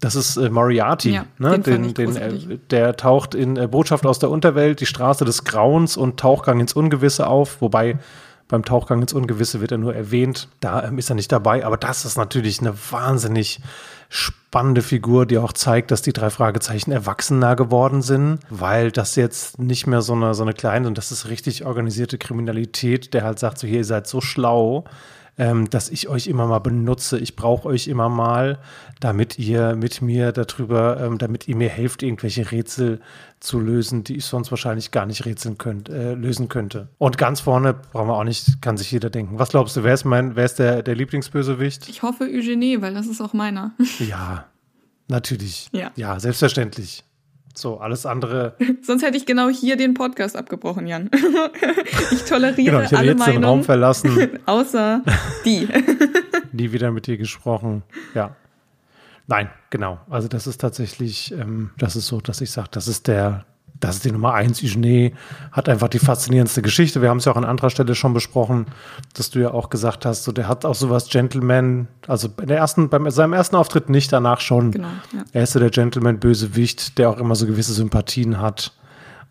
Das 0.00 0.16
ist 0.16 0.36
äh, 0.36 0.50
Moriarty, 0.50 1.14
ja, 1.14 1.26
ne? 1.38 1.58
den, 1.58 1.92
den, 1.94 2.16
äh, 2.16 2.58
der 2.70 2.96
taucht 2.96 3.34
in 3.34 3.56
äh, 3.56 3.66
Botschaft 3.66 4.06
aus 4.06 4.20
der 4.20 4.30
Unterwelt, 4.30 4.80
die 4.80 4.86
Straße 4.86 5.24
des 5.24 5.44
Grauens 5.44 5.96
und 5.96 6.20
Tauchgang 6.20 6.60
ins 6.60 6.72
Ungewisse 6.72 7.26
auf, 7.26 7.60
wobei 7.60 7.98
beim 8.49 8.64
Tauchgang 8.64 9.03
ins 9.03 9.12
Ungewisse 9.12 9.61
wird 9.61 9.72
er 9.72 9.78
nur 9.78 9.94
erwähnt. 9.94 10.49
Da 10.61 10.84
ähm, 10.84 10.99
ist 10.99 11.11
er 11.11 11.14
nicht 11.14 11.30
dabei. 11.30 11.64
Aber 11.64 11.76
das 11.76 12.05
ist 12.05 12.16
natürlich 12.16 12.61
eine 12.61 12.74
wahnsinnig 12.90 13.61
spannende 14.09 14.80
Figur, 14.80 15.26
die 15.26 15.36
auch 15.36 15.53
zeigt, 15.53 15.90
dass 15.90 16.01
die 16.01 16.14
drei 16.14 16.30
Fragezeichen 16.30 16.90
erwachsener 16.90 17.57
geworden 17.57 18.01
sind, 18.01 18.38
weil 18.49 18.90
das 18.90 19.16
jetzt 19.16 19.59
nicht 19.59 19.86
mehr 19.86 20.01
so 20.01 20.14
eine, 20.14 20.32
so 20.32 20.42
eine 20.42 20.55
kleine, 20.55 20.88
und 20.88 20.96
das 20.96 21.12
ist 21.12 21.28
richtig 21.28 21.66
organisierte 21.66 22.16
Kriminalität, 22.16 23.12
der 23.12 23.24
halt 23.24 23.38
sagt, 23.38 23.59
so 23.59 23.66
hier, 23.66 23.78
ihr 23.78 23.84
seid 23.84 24.07
so 24.07 24.22
schlau, 24.22 24.84
ähm, 25.39 25.70
dass 25.70 25.89
ich 25.89 26.09
euch 26.09 26.26
immer 26.26 26.47
mal 26.47 26.59
benutze. 26.59 27.18
Ich 27.18 27.36
brauche 27.36 27.68
euch 27.68 27.86
immer 27.86 28.09
mal, 28.09 28.59
damit 29.01 29.39
ihr 29.39 29.76
mit 29.76 30.03
mir 30.03 30.32
darüber, 30.32 31.01
ähm, 31.01 31.18
damit 31.18 31.47
ihr 31.49 31.57
mir 31.57 31.68
helft, 31.68 32.03
irgendwelche 32.03 32.51
Rätsel 32.51 33.01
zu 33.41 33.61
lösen, 33.61 34.03
die 34.03 34.16
ich 34.16 34.24
sonst 34.24 34.51
wahrscheinlich 34.51 34.91
gar 34.91 35.07
nicht 35.07 35.24
rätseln 35.24 35.57
könnt, 35.57 35.89
äh, 35.89 36.14
lösen 36.14 36.49
könnte. 36.49 36.89
Und 36.99 37.18
ganz 37.18 37.41
vorne 37.41 37.72
brauchen 37.74 38.09
wir 38.09 38.14
auch 38.14 38.24
nicht, 38.24 38.61
kann 38.61 38.76
sich 38.76 38.91
jeder 38.91 39.11
denken. 39.11 39.39
Was 39.39 39.51
glaubst 39.51 39.76
du, 39.76 39.84
wer 39.84 39.95
ist 39.95 40.05
mein, 40.05 40.34
wer 40.34 40.45
ist 40.45 40.59
der, 40.59 40.82
der 40.82 40.97
Lieblingsbösewicht? 40.97 41.89
Ich 41.89 42.03
hoffe 42.03 42.24
Eugenie, 42.24 42.82
weil 42.82 42.95
das 42.95 43.07
ist 43.07 43.20
auch 43.20 43.32
meiner. 43.32 43.72
ja, 44.01 44.47
natürlich. 45.07 45.68
Ja. 45.72 45.93
ja, 45.95 46.18
selbstverständlich. 46.18 47.05
So, 47.59 47.78
alles 47.78 48.06
andere. 48.06 48.54
Sonst 48.82 49.02
hätte 49.02 49.16
ich 49.16 49.26
genau 49.26 49.48
hier 49.48 49.76
den 49.76 49.94
Podcast 49.94 50.36
abgebrochen, 50.36 50.86
Jan. 50.86 51.11
ich 52.12 52.22
toleriere 52.22 52.76
genau, 52.76 52.80
ich 52.82 52.96
alle 52.96 53.09
jetzt 53.09 53.18
Meinungen. 53.18 53.42
Den 53.42 53.44
Raum 53.44 53.64
verlassen. 53.64 54.38
außer 54.46 55.02
die. 55.44 55.66
Nie 56.52 56.70
wieder 56.70 56.92
mit 56.92 57.09
dir 57.09 57.16
gesprochen. 57.16 57.82
Ja. 58.14 58.36
Nein, 59.26 59.50
genau. 59.70 59.98
Also 60.09 60.28
das 60.28 60.46
ist 60.46 60.61
tatsächlich, 60.61 61.32
ähm, 61.32 61.70
das 61.78 61.96
ist 61.96 62.06
so, 62.06 62.20
dass 62.20 62.40
ich 62.40 62.52
sage, 62.52 62.68
das 62.70 62.86
ist 62.86 63.09
der, 63.09 63.44
das 63.80 63.96
ist 63.96 64.04
die 64.04 64.12
Nummer 64.12 64.34
eins. 64.34 64.62
Eugene 64.62 65.12
hat 65.52 65.68
einfach 65.68 65.88
die 65.88 65.98
faszinierendste 65.98 66.62
Geschichte. 66.62 67.02
Wir 67.02 67.10
haben 67.10 67.18
es 67.18 67.24
ja 67.24 67.32
auch 67.32 67.36
an 67.36 67.44
anderer 67.44 67.70
Stelle 67.70 67.94
schon 67.94 68.14
besprochen, 68.14 68.66
dass 69.14 69.30
du 69.30 69.40
ja 69.40 69.52
auch 69.52 69.70
gesagt 69.70 70.04
hast, 70.04 70.24
so 70.24 70.32
der 70.32 70.48
hat 70.48 70.64
auch 70.64 70.74
sowas 70.74 71.08
Gentleman, 71.08 71.88
also 72.06 72.28
in 72.40 72.48
der 72.48 72.58
ersten, 72.58 72.88
beim 72.88 73.08
seinem 73.10 73.32
ersten 73.32 73.56
Auftritt 73.56 73.88
nicht, 73.88 74.12
danach 74.12 74.40
schon. 74.40 74.72
Genau, 74.72 74.88
ja. 75.12 75.24
Er 75.32 75.42
ist 75.44 75.52
so 75.52 75.58
der 75.58 75.70
Gentleman-Bösewicht, 75.70 76.98
der 76.98 77.10
auch 77.10 77.18
immer 77.18 77.34
so 77.34 77.46
gewisse 77.46 77.72
Sympathien 77.72 78.40
hat. 78.40 78.72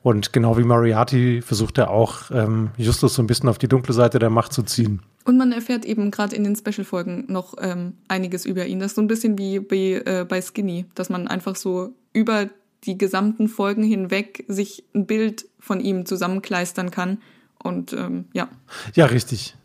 Und 0.04 0.32
genau 0.32 0.58
wie 0.58 0.64
Moriarty 0.64 1.42
versucht 1.42 1.78
er 1.78 1.90
auch, 1.90 2.32
ähm, 2.32 2.70
Justus 2.78 3.16
so 3.16 3.22
ein 3.22 3.28
bisschen 3.28 3.50
auf 3.50 3.58
die 3.58 3.68
dunkle 3.68 3.94
Seite 3.94 4.20
der 4.20 4.30
Macht 4.30 4.54
zu 4.54 4.64
ziehen. 4.64 5.02
Und 5.26 5.38
man 5.38 5.52
erfährt 5.52 5.84
eben 5.84 6.12
gerade 6.12 6.34
in 6.36 6.46
den 6.46 6.56
Special-Folgen 6.56 7.26
noch 7.28 7.56
ähm, 7.60 7.96
einiges 8.08 8.46
über 8.46 8.66
ihn. 8.66 8.80
Das 8.80 8.92
ist 8.92 8.96
so 8.96 9.02
ein 9.02 9.08
bisschen 9.08 9.38
wie 9.38 9.60
bei, 9.60 10.02
äh, 10.06 10.26
bei 10.28 10.42
Skinny, 10.42 10.86
dass 10.96 11.10
man 11.10 11.28
einfach 11.28 11.58
so 11.58 11.94
über 12.14 12.48
die 12.84 12.98
gesamten 12.98 13.48
Folgen 13.48 13.84
hinweg 13.84 14.46
sich 14.48 14.84
ein 14.94 15.06
Bild 15.06 15.46
von 15.60 15.80
ihm 15.80 16.06
zusammenkleistern 16.06 16.92
kann. 16.92 17.20
Und 17.62 17.94
ähm, 17.94 18.26
ja. 18.34 18.48
Ja, 18.94 19.06
richtig. 19.06 19.56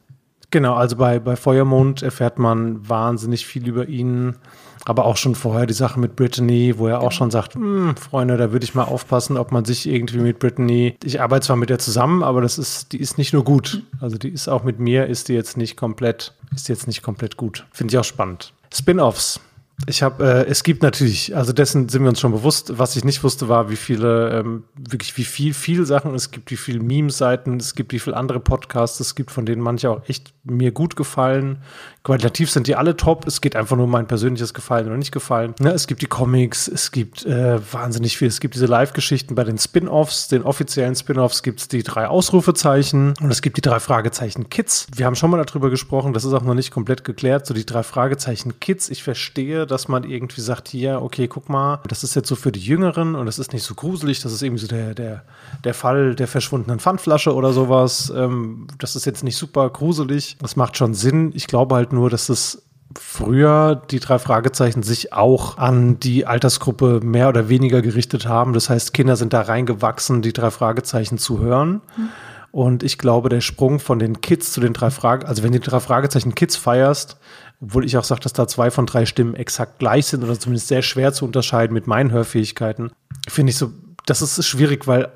Genau, 0.50 0.74
also 0.74 0.96
bei, 0.96 1.18
bei 1.18 1.34
Feuermond 1.34 2.02
erfährt 2.02 2.38
man 2.38 2.88
wahnsinnig 2.88 3.46
viel 3.46 3.66
über 3.66 3.88
ihn. 3.88 4.36
Aber 4.84 5.04
auch 5.04 5.16
schon 5.16 5.34
vorher 5.36 5.66
die 5.66 5.74
Sache 5.74 5.98
mit 6.00 6.16
Brittany, 6.16 6.74
wo 6.76 6.88
er 6.88 7.00
auch 7.00 7.12
schon 7.12 7.30
sagt, 7.30 7.54
hm, 7.54 7.94
Freunde, 7.96 8.36
da 8.36 8.50
würde 8.50 8.64
ich 8.64 8.74
mal 8.74 8.84
aufpassen, 8.84 9.36
ob 9.36 9.52
man 9.52 9.64
sich 9.64 9.88
irgendwie 9.88 10.18
mit 10.18 10.40
Brittany, 10.40 10.96
ich 11.04 11.20
arbeite 11.20 11.46
zwar 11.46 11.56
mit 11.56 11.70
der 11.70 11.78
zusammen, 11.78 12.24
aber 12.24 12.40
das 12.40 12.58
ist, 12.58 12.92
die 12.92 12.98
ist 12.98 13.16
nicht 13.16 13.32
nur 13.32 13.44
gut. 13.44 13.82
Also 14.00 14.18
die 14.18 14.28
ist 14.28 14.48
auch 14.48 14.64
mit 14.64 14.80
mir, 14.80 15.06
ist 15.06 15.28
die 15.28 15.34
jetzt 15.34 15.56
nicht 15.56 15.76
komplett, 15.76 16.34
ist 16.54 16.66
die 16.66 16.72
jetzt 16.72 16.88
nicht 16.88 17.02
komplett 17.02 17.36
gut. 17.36 17.64
Finde 17.70 17.94
ich 17.94 17.98
auch 17.98 18.04
spannend. 18.04 18.52
Spin-offs. 18.74 19.40
Ich 19.86 20.02
habe, 20.02 20.24
äh, 20.24 20.46
es 20.48 20.62
gibt 20.62 20.82
natürlich, 20.82 21.34
also 21.34 21.52
dessen 21.52 21.88
sind 21.88 22.02
wir 22.02 22.08
uns 22.08 22.20
schon 22.20 22.32
bewusst. 22.32 22.78
Was 22.78 22.94
ich 22.94 23.04
nicht 23.04 23.24
wusste, 23.24 23.48
war, 23.48 23.68
wie 23.68 23.76
viele, 23.76 24.30
ähm, 24.30 24.64
wirklich 24.76 25.16
wie 25.16 25.24
viel, 25.24 25.54
viel 25.54 25.86
Sachen 25.86 26.14
es 26.14 26.30
gibt, 26.30 26.50
wie 26.50 26.56
viele 26.56 26.80
Meme-Seiten 26.80 27.56
es 27.56 27.74
gibt, 27.74 27.92
wie 27.92 27.98
viele 27.98 28.16
andere 28.16 28.38
Podcasts 28.38 29.00
es 29.00 29.14
gibt, 29.14 29.30
von 29.30 29.44
denen 29.44 29.60
manche 29.60 29.90
auch 29.90 30.08
echt 30.08 30.34
mir 30.44 30.72
gut 30.72 30.96
gefallen. 30.96 31.58
Qualitativ 32.02 32.50
sind 32.50 32.66
die 32.66 32.74
alle 32.74 32.96
top. 32.96 33.26
Es 33.28 33.40
geht 33.40 33.54
einfach 33.54 33.76
nur 33.76 33.84
um 33.84 33.90
mein 33.90 34.08
persönliches 34.08 34.54
Gefallen 34.54 34.86
oder 34.86 34.96
nicht 34.96 35.12
gefallen. 35.12 35.54
Ne, 35.60 35.70
es 35.70 35.86
gibt 35.86 36.02
die 36.02 36.06
Comics, 36.06 36.66
es 36.66 36.90
gibt 36.90 37.24
äh, 37.24 37.60
wahnsinnig 37.72 38.16
viel. 38.16 38.26
Es 38.26 38.40
gibt 38.40 38.56
diese 38.56 38.66
Live-Geschichten 38.66 39.36
bei 39.36 39.44
den 39.44 39.56
Spin-offs, 39.58 40.26
den 40.26 40.42
offiziellen 40.42 40.96
Spin-offs 40.96 41.44
gibt 41.44 41.60
es 41.60 41.68
die 41.68 41.84
drei 41.84 42.08
Ausrufezeichen 42.08 43.14
und 43.20 43.30
es 43.30 43.40
gibt 43.40 43.56
die 43.56 43.60
drei 43.60 43.78
Fragezeichen 43.78 44.50
Kids. 44.50 44.88
Wir 44.92 45.06
haben 45.06 45.14
schon 45.14 45.30
mal 45.30 45.42
darüber 45.44 45.70
gesprochen, 45.70 46.12
das 46.12 46.24
ist 46.24 46.32
auch 46.32 46.42
noch 46.42 46.54
nicht 46.54 46.72
komplett 46.72 47.04
geklärt. 47.04 47.46
So 47.46 47.54
die 47.54 47.64
drei 47.64 47.84
Fragezeichen 47.84 48.58
Kids. 48.58 48.90
Ich 48.90 49.04
verstehe, 49.04 49.64
dass 49.64 49.86
man 49.86 50.02
irgendwie 50.02 50.40
sagt, 50.40 50.68
hier, 50.68 51.02
okay, 51.02 51.28
guck 51.28 51.48
mal, 51.48 51.80
das 51.86 52.02
ist 52.02 52.16
jetzt 52.16 52.28
so 52.28 52.34
für 52.34 52.50
die 52.50 52.60
Jüngeren 52.60 53.14
und 53.14 53.26
das 53.26 53.38
ist 53.38 53.52
nicht 53.52 53.62
so 53.62 53.76
gruselig. 53.76 54.20
Das 54.22 54.32
ist 54.32 54.42
irgendwie 54.42 54.62
so 54.62 54.68
der, 54.68 54.94
der, 54.94 55.22
der 55.62 55.74
Fall 55.74 56.16
der 56.16 56.26
verschwundenen 56.26 56.80
Pfandflasche 56.80 57.32
oder 57.32 57.52
sowas. 57.52 58.12
Ähm, 58.14 58.66
das 58.78 58.96
ist 58.96 59.06
jetzt 59.06 59.22
nicht 59.22 59.36
super 59.36 59.70
gruselig. 59.70 60.31
Das 60.40 60.56
macht 60.56 60.76
schon 60.76 60.94
Sinn. 60.94 61.32
Ich 61.34 61.46
glaube 61.46 61.74
halt 61.74 61.92
nur, 61.92 62.10
dass 62.10 62.28
es 62.28 62.62
früher 62.98 63.82
die 63.90 64.00
drei 64.00 64.18
Fragezeichen 64.18 64.82
sich 64.82 65.12
auch 65.12 65.58
an 65.58 65.98
die 65.98 66.26
Altersgruppe 66.26 67.00
mehr 67.02 67.28
oder 67.28 67.48
weniger 67.48 67.82
gerichtet 67.82 68.26
haben. 68.26 68.52
Das 68.52 68.68
heißt, 68.68 68.92
Kinder 68.92 69.16
sind 69.16 69.32
da 69.32 69.42
reingewachsen, 69.42 70.22
die 70.22 70.32
drei 70.32 70.50
Fragezeichen 70.50 71.18
zu 71.18 71.40
hören. 71.40 71.80
Mhm. 71.96 72.08
Und 72.50 72.82
ich 72.82 72.98
glaube, 72.98 73.30
der 73.30 73.40
Sprung 73.40 73.80
von 73.80 73.98
den 73.98 74.20
Kids 74.20 74.52
zu 74.52 74.60
den 74.60 74.74
drei 74.74 74.90
Fragen, 74.90 75.26
also 75.26 75.42
wenn 75.42 75.52
du 75.52 75.58
die 75.58 75.70
drei 75.70 75.80
Fragezeichen 75.80 76.34
Kids 76.34 76.56
feierst, 76.56 77.16
obwohl 77.62 77.86
ich 77.86 77.96
auch 77.96 78.04
sage, 78.04 78.20
dass 78.20 78.34
da 78.34 78.46
zwei 78.46 78.70
von 78.70 78.84
drei 78.84 79.06
Stimmen 79.06 79.34
exakt 79.34 79.78
gleich 79.78 80.06
sind 80.06 80.22
oder 80.22 80.38
zumindest 80.38 80.68
sehr 80.68 80.82
schwer 80.82 81.14
zu 81.14 81.24
unterscheiden 81.24 81.72
mit 81.72 81.86
meinen 81.86 82.10
Hörfähigkeiten, 82.10 82.92
finde 83.26 83.50
ich 83.50 83.56
so, 83.56 83.70
das 84.04 84.20
ist 84.20 84.44
schwierig, 84.46 84.86
weil 84.86 85.10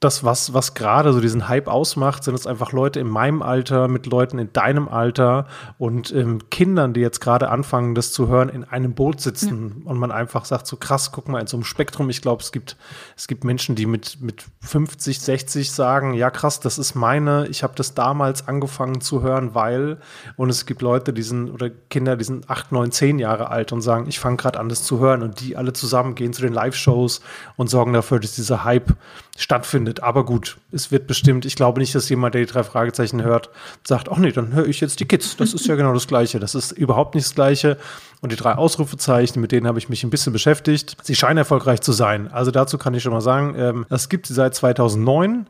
das, 0.00 0.24
was, 0.24 0.52
was 0.52 0.74
gerade 0.74 1.12
so 1.12 1.20
diesen 1.20 1.48
Hype 1.48 1.68
ausmacht, 1.68 2.22
sind 2.22 2.34
es 2.34 2.46
einfach 2.46 2.72
Leute 2.72 3.00
in 3.00 3.08
meinem 3.08 3.40
Alter, 3.40 3.88
mit 3.88 4.06
Leuten 4.06 4.38
in 4.38 4.52
deinem 4.52 4.88
Alter 4.88 5.46
und 5.78 6.12
ähm, 6.12 6.50
Kindern, 6.50 6.92
die 6.92 7.00
jetzt 7.00 7.20
gerade 7.20 7.48
anfangen, 7.48 7.94
das 7.94 8.12
zu 8.12 8.28
hören, 8.28 8.50
in 8.50 8.64
einem 8.64 8.94
Boot 8.94 9.20
sitzen 9.20 9.82
ja. 9.84 9.90
und 9.90 9.98
man 9.98 10.12
einfach 10.12 10.44
sagt, 10.44 10.66
so 10.66 10.76
krass, 10.76 11.12
guck 11.12 11.28
mal, 11.28 11.40
in 11.40 11.46
so 11.46 11.56
einem 11.56 11.64
Spektrum, 11.64 12.10
ich 12.10 12.20
glaube, 12.20 12.42
es 12.42 12.52
gibt, 12.52 12.76
es 13.16 13.26
gibt 13.26 13.44
Menschen, 13.44 13.74
die 13.74 13.86
mit, 13.86 14.20
mit 14.20 14.44
50, 14.60 15.18
60 15.18 15.72
sagen, 15.72 16.12
ja 16.12 16.30
krass, 16.30 16.60
das 16.60 16.78
ist 16.78 16.94
meine, 16.94 17.46
ich 17.48 17.62
habe 17.62 17.72
das 17.74 17.94
damals 17.94 18.46
angefangen 18.48 19.00
zu 19.00 19.22
hören, 19.22 19.54
weil, 19.54 19.98
und 20.36 20.50
es 20.50 20.66
gibt 20.66 20.82
Leute, 20.82 21.14
die 21.14 21.22
sind, 21.22 21.50
oder 21.50 21.70
Kinder, 21.70 22.16
die 22.16 22.24
sind 22.24 22.50
8, 22.50 22.70
9, 22.70 22.92
10 22.92 23.18
Jahre 23.18 23.48
alt 23.48 23.72
und 23.72 23.80
sagen, 23.80 24.06
ich 24.08 24.20
fange 24.20 24.36
gerade 24.36 24.60
an, 24.60 24.68
das 24.68 24.84
zu 24.84 24.98
hören. 25.00 25.22
Und 25.22 25.40
die 25.40 25.56
alle 25.56 25.72
zusammen 25.72 26.14
gehen 26.14 26.32
zu 26.32 26.42
den 26.42 26.52
Live-Shows 26.52 27.20
und 27.56 27.68
sorgen 27.68 27.92
dafür, 27.92 28.20
dass 28.20 28.34
dieser 28.34 28.64
Hype 28.64 28.94
stattfindet. 29.36 30.02
Aber 30.02 30.24
gut, 30.24 30.58
es 30.72 30.90
wird 30.90 31.06
bestimmt, 31.06 31.44
ich 31.44 31.56
glaube 31.56 31.80
nicht, 31.80 31.94
dass 31.94 32.08
jemand, 32.08 32.34
der 32.34 32.42
die 32.42 32.52
drei 32.52 32.64
Fragezeichen 32.64 33.22
hört, 33.22 33.50
sagt, 33.86 34.08
ach 34.08 34.18
nee, 34.18 34.32
dann 34.32 34.52
höre 34.52 34.66
ich 34.66 34.80
jetzt 34.80 35.00
die 35.00 35.06
Kids. 35.06 35.36
Das 35.36 35.54
ist 35.54 35.66
ja 35.66 35.76
genau 35.76 35.92
das 35.92 36.06
Gleiche. 36.06 36.40
Das 36.40 36.54
ist 36.54 36.72
überhaupt 36.72 37.14
nicht 37.14 37.26
das 37.26 37.34
Gleiche. 37.34 37.78
Und 38.20 38.32
die 38.32 38.36
drei 38.36 38.54
Ausrufezeichen, 38.54 39.40
mit 39.40 39.52
denen 39.52 39.66
habe 39.66 39.78
ich 39.78 39.88
mich 39.88 40.02
ein 40.04 40.10
bisschen 40.10 40.32
beschäftigt. 40.32 40.96
Sie 41.02 41.14
scheinen 41.14 41.38
erfolgreich 41.38 41.80
zu 41.80 41.92
sein. 41.92 42.28
Also 42.28 42.50
dazu 42.50 42.78
kann 42.78 42.94
ich 42.94 43.02
schon 43.02 43.12
mal 43.12 43.20
sagen, 43.20 43.54
ähm, 43.56 43.86
es 43.90 44.08
gibt 44.08 44.26
sie 44.26 44.34
seit 44.34 44.54
2009. 44.54 45.46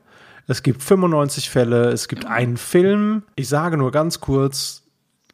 Es 0.48 0.62
gibt 0.62 0.82
95 0.82 1.50
Fälle. 1.50 1.90
Es 1.90 2.08
gibt 2.08 2.26
einen 2.26 2.56
Film. 2.56 3.22
Ich 3.34 3.48
sage 3.48 3.76
nur 3.76 3.92
ganz 3.92 4.20
kurz, 4.20 4.82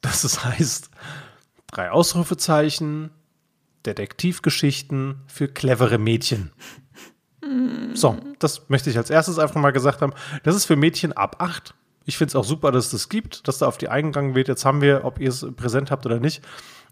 dass 0.00 0.24
es 0.24 0.44
heißt, 0.44 0.90
drei 1.70 1.90
Ausrufezeichen, 1.90 3.10
Detektivgeschichten 3.84 5.16
für 5.26 5.48
clevere 5.48 5.98
Mädchen. 5.98 6.52
So, 7.94 8.16
das 8.38 8.68
möchte 8.68 8.90
ich 8.90 8.96
als 8.96 9.10
erstes 9.10 9.38
einfach 9.38 9.60
mal 9.60 9.72
gesagt 9.72 10.00
haben. 10.00 10.12
Das 10.42 10.54
ist 10.54 10.64
für 10.64 10.76
Mädchen 10.76 11.12
ab 11.12 11.36
acht. 11.40 11.74
Ich 12.04 12.16
finde 12.16 12.30
es 12.30 12.36
auch 12.36 12.44
super, 12.44 12.72
dass 12.72 12.86
es 12.86 12.90
das 12.90 13.08
gibt, 13.08 13.46
dass 13.48 13.58
da 13.58 13.66
auf 13.66 13.78
die 13.78 13.88
eingegangen 13.88 14.34
wird. 14.34 14.48
Jetzt 14.48 14.64
haben 14.64 14.80
wir, 14.80 15.04
ob 15.04 15.20
ihr 15.20 15.28
es 15.28 15.46
präsent 15.56 15.90
habt 15.90 16.06
oder 16.06 16.20
nicht, 16.20 16.42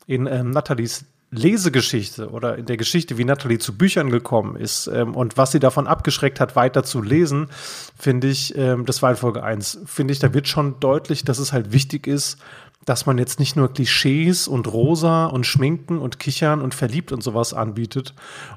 in 0.06 0.26
ähm, 0.26 0.50
Nathalies 0.50 1.04
Lesegeschichte 1.32 2.30
oder 2.30 2.58
in 2.58 2.66
der 2.66 2.76
Geschichte, 2.76 3.16
wie 3.16 3.24
Nathalie 3.24 3.58
zu 3.58 3.78
Büchern 3.78 4.10
gekommen 4.10 4.56
ist 4.56 4.88
ähm, 4.88 5.14
und 5.14 5.36
was 5.36 5.52
sie 5.52 5.60
davon 5.60 5.86
abgeschreckt 5.86 6.40
hat, 6.40 6.56
weiter 6.56 6.82
zu 6.82 7.02
lesen, 7.02 7.48
finde 7.96 8.26
ich, 8.26 8.56
ähm, 8.56 8.84
das 8.84 9.00
war 9.00 9.10
in 9.10 9.16
Folge 9.16 9.44
1, 9.44 9.80
finde 9.86 10.12
ich, 10.12 10.18
da 10.18 10.34
wird 10.34 10.48
schon 10.48 10.80
deutlich, 10.80 11.24
dass 11.24 11.38
es 11.38 11.52
halt 11.52 11.72
wichtig 11.72 12.08
ist, 12.08 12.38
dass 12.84 13.06
man 13.06 13.16
jetzt 13.18 13.38
nicht 13.38 13.54
nur 13.54 13.72
Klischees 13.72 14.48
und 14.48 14.66
Rosa 14.72 15.26
und 15.26 15.46
Schminken 15.46 15.98
und 15.98 16.18
Kichern 16.18 16.60
und 16.60 16.74
verliebt 16.74 17.12
und 17.12 17.22
sowas 17.22 17.54
anbietet. 17.54 18.14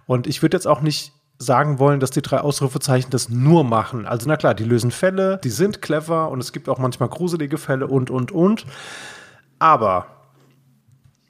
Und 0.07 0.25
ich 0.25 0.41
würde 0.41 0.57
jetzt 0.57 0.67
auch 0.67 0.81
nicht 0.81 1.11
sagen 1.39 1.79
wollen, 1.79 1.99
dass 1.99 2.11
die 2.11 2.21
drei 2.21 2.39
Ausrufezeichen 2.39 3.09
das 3.11 3.29
nur 3.29 3.63
machen. 3.63 4.05
Also 4.05 4.27
na 4.27 4.37
klar, 4.37 4.53
die 4.53 4.63
lösen 4.63 4.91
Fälle, 4.91 5.39
die 5.43 5.49
sind 5.49 5.81
clever 5.81 6.29
und 6.29 6.39
es 6.39 6.53
gibt 6.53 6.69
auch 6.69 6.77
manchmal 6.77 7.09
gruselige 7.09 7.57
Fälle 7.57 7.87
und, 7.87 8.09
und, 8.09 8.31
und. 8.31 8.65
Aber 9.59 10.07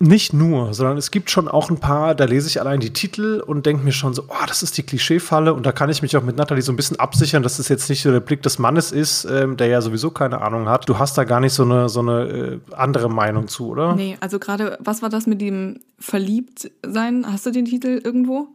nicht 0.04 0.34
nur, 0.34 0.74
sondern 0.74 0.98
es 0.98 1.12
gibt 1.12 1.30
schon 1.32 1.48
auch 1.48 1.70
ein 1.70 1.78
paar, 1.78 2.14
da 2.14 2.26
lese 2.26 2.48
ich 2.48 2.60
allein 2.60 2.80
die 2.80 2.92
Titel 2.92 3.42
und 3.46 3.66
denke 3.66 3.86
mir 3.86 3.94
schon 3.94 4.14
so, 4.14 4.24
oh, 4.28 4.46
das 4.48 4.62
ist 4.62 4.78
die 4.78 4.84
Klischeefalle 4.84 5.54
und 5.54 5.66
da 5.66 5.72
kann 5.72 5.90
ich 5.90 6.02
mich 6.02 6.18
auch 6.18 6.24
mit 6.24 6.36
Nathalie 6.36 6.62
so 6.62 6.74
ein 6.74 6.76
bisschen 6.76 7.00
absichern, 7.00 7.42
dass 7.42 7.58
das 7.58 7.70
jetzt 7.70 7.90
nicht 7.90 8.02
so 8.02 8.12
der 8.12 8.20
Blick 8.20 8.42
des 8.42 8.60
Mannes 8.60 8.92
ist, 8.92 9.26
ähm, 9.26 9.56
der 9.56 9.68
ja 9.68 9.82
sowieso 9.82 10.12
keine 10.12 10.42
Ahnung 10.42 10.68
hat. 10.68 10.90
Du 10.90 11.00
hast 11.00 11.18
da 11.18 11.24
gar 11.24 11.40
nicht 11.40 11.54
so 11.54 11.64
eine, 11.64 11.88
so 11.88 12.02
eine 12.02 12.28
äh, 12.28 12.60
andere 12.76 13.10
Meinung 13.10 13.48
zu, 13.48 13.70
oder? 13.70 13.96
Nee, 13.96 14.18
also 14.20 14.40
gerade, 14.40 14.78
was 14.82 15.02
war 15.02 15.10
das 15.10 15.26
mit 15.26 15.40
dem 15.40 15.80
Verliebtsein? 16.00 17.26
Hast 17.32 17.46
du 17.46 17.52
den 17.52 17.66
Titel 17.66 18.02
irgendwo? 18.04 18.50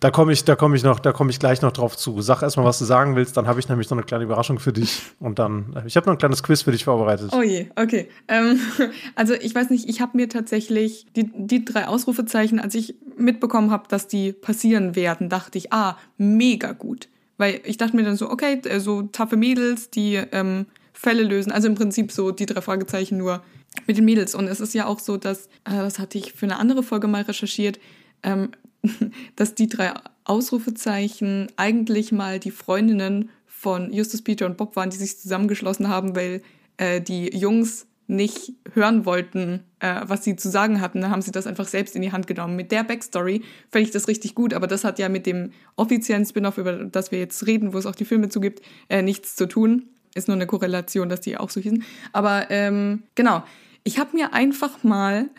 Da 0.00 0.10
komme 0.10 0.32
ich, 0.32 0.44
da 0.44 0.56
komme 0.56 0.76
ich 0.76 0.82
noch, 0.82 0.98
da 0.98 1.12
komme 1.12 1.30
ich 1.30 1.38
gleich 1.38 1.60
noch 1.60 1.72
drauf 1.72 1.94
zu. 1.94 2.22
Sag 2.22 2.40
erstmal, 2.40 2.64
was 2.64 2.78
du 2.78 2.86
sagen 2.86 3.16
willst, 3.16 3.36
dann 3.36 3.46
habe 3.46 3.60
ich 3.60 3.68
nämlich 3.68 3.90
noch 3.90 3.98
eine 3.98 4.06
kleine 4.06 4.24
Überraschung 4.24 4.58
für 4.58 4.72
dich. 4.72 5.02
Und 5.20 5.38
dann, 5.38 5.76
ich 5.86 5.94
habe 5.94 6.06
noch 6.06 6.14
ein 6.14 6.18
kleines 6.18 6.42
Quiz 6.42 6.62
für 6.62 6.72
dich 6.72 6.84
vorbereitet. 6.84 7.30
Oh 7.34 7.42
je, 7.42 7.66
okay. 7.76 8.08
Ähm, 8.26 8.58
also 9.14 9.34
ich 9.34 9.54
weiß 9.54 9.68
nicht, 9.68 9.90
ich 9.90 10.00
habe 10.00 10.16
mir 10.16 10.30
tatsächlich 10.30 11.06
die, 11.16 11.30
die 11.34 11.66
drei 11.66 11.86
Ausrufezeichen, 11.86 12.60
als 12.60 12.74
ich 12.74 12.94
mitbekommen 13.18 13.70
habe, 13.70 13.88
dass 13.88 14.08
die 14.08 14.32
passieren 14.32 14.96
werden, 14.96 15.28
dachte 15.28 15.58
ich, 15.58 15.70
ah, 15.70 15.98
mega 16.16 16.72
gut. 16.72 17.08
Weil 17.36 17.60
ich 17.64 17.76
dachte 17.76 17.94
mir 17.94 18.02
dann 18.02 18.16
so, 18.16 18.30
okay, 18.30 18.58
äh, 18.64 18.80
so 18.80 19.02
taffe 19.02 19.36
Mädels, 19.36 19.90
die 19.90 20.14
ähm, 20.14 20.64
Fälle 20.94 21.24
lösen. 21.24 21.52
Also 21.52 21.68
im 21.68 21.74
Prinzip 21.74 22.10
so 22.10 22.30
die 22.30 22.46
drei 22.46 22.62
Fragezeichen 22.62 23.18
nur 23.18 23.42
mit 23.86 23.98
den 23.98 24.06
Mädels. 24.06 24.34
Und 24.34 24.48
es 24.48 24.60
ist 24.60 24.72
ja 24.72 24.86
auch 24.86 24.98
so, 24.98 25.18
dass, 25.18 25.46
äh, 25.64 25.76
das 25.76 25.98
hatte 25.98 26.16
ich 26.16 26.32
für 26.32 26.46
eine 26.46 26.58
andere 26.58 26.82
Folge 26.82 27.06
mal 27.06 27.22
recherchiert, 27.22 27.78
ähm, 28.22 28.50
dass 29.36 29.54
die 29.54 29.68
drei 29.68 29.94
Ausrufezeichen 30.24 31.48
eigentlich 31.56 32.12
mal 32.12 32.38
die 32.38 32.50
Freundinnen 32.50 33.30
von 33.46 33.92
Justus, 33.92 34.22
Peter 34.22 34.46
und 34.46 34.56
Bob 34.56 34.76
waren, 34.76 34.90
die 34.90 34.96
sich 34.96 35.18
zusammengeschlossen 35.18 35.88
haben, 35.88 36.16
weil 36.16 36.42
äh, 36.78 37.00
die 37.00 37.36
Jungs 37.36 37.86
nicht 38.10 38.52
hören 38.74 39.04
wollten, 39.04 39.60
äh, 39.78 40.00
was 40.04 40.24
sie 40.24 40.34
zu 40.34 40.50
sagen 40.50 40.80
hatten. 40.80 41.00
Dann 41.00 41.10
haben 41.10 41.22
sie 41.22 41.30
das 41.30 41.46
einfach 41.46 41.68
selbst 41.68 41.94
in 41.94 42.02
die 42.02 42.10
Hand 42.10 42.26
genommen. 42.26 42.56
Mit 42.56 42.72
der 42.72 42.82
Backstory 42.82 43.42
fände 43.70 43.86
ich 43.86 43.92
das 43.92 44.08
richtig 44.08 44.34
gut, 44.34 44.52
aber 44.52 44.66
das 44.66 44.82
hat 44.82 44.98
ja 44.98 45.08
mit 45.08 45.26
dem 45.26 45.52
offiziellen 45.76 46.26
Spin-off, 46.26 46.58
über 46.58 46.72
das 46.72 47.12
wir 47.12 47.20
jetzt 47.20 47.46
reden, 47.46 47.72
wo 47.72 47.78
es 47.78 47.86
auch 47.86 47.94
die 47.94 48.04
Filme 48.04 48.28
zugibt, 48.28 48.62
äh, 48.88 49.02
nichts 49.02 49.36
zu 49.36 49.46
tun. 49.46 49.88
Ist 50.14 50.26
nur 50.26 50.34
eine 50.34 50.48
Korrelation, 50.48 51.08
dass 51.08 51.20
die 51.20 51.36
auch 51.36 51.50
so 51.50 51.60
hießen. 51.60 51.84
Aber 52.12 52.50
ähm, 52.50 53.04
genau, 53.14 53.44
ich 53.84 54.00
habe 54.00 54.16
mir 54.16 54.34
einfach 54.34 54.82
mal 54.82 55.30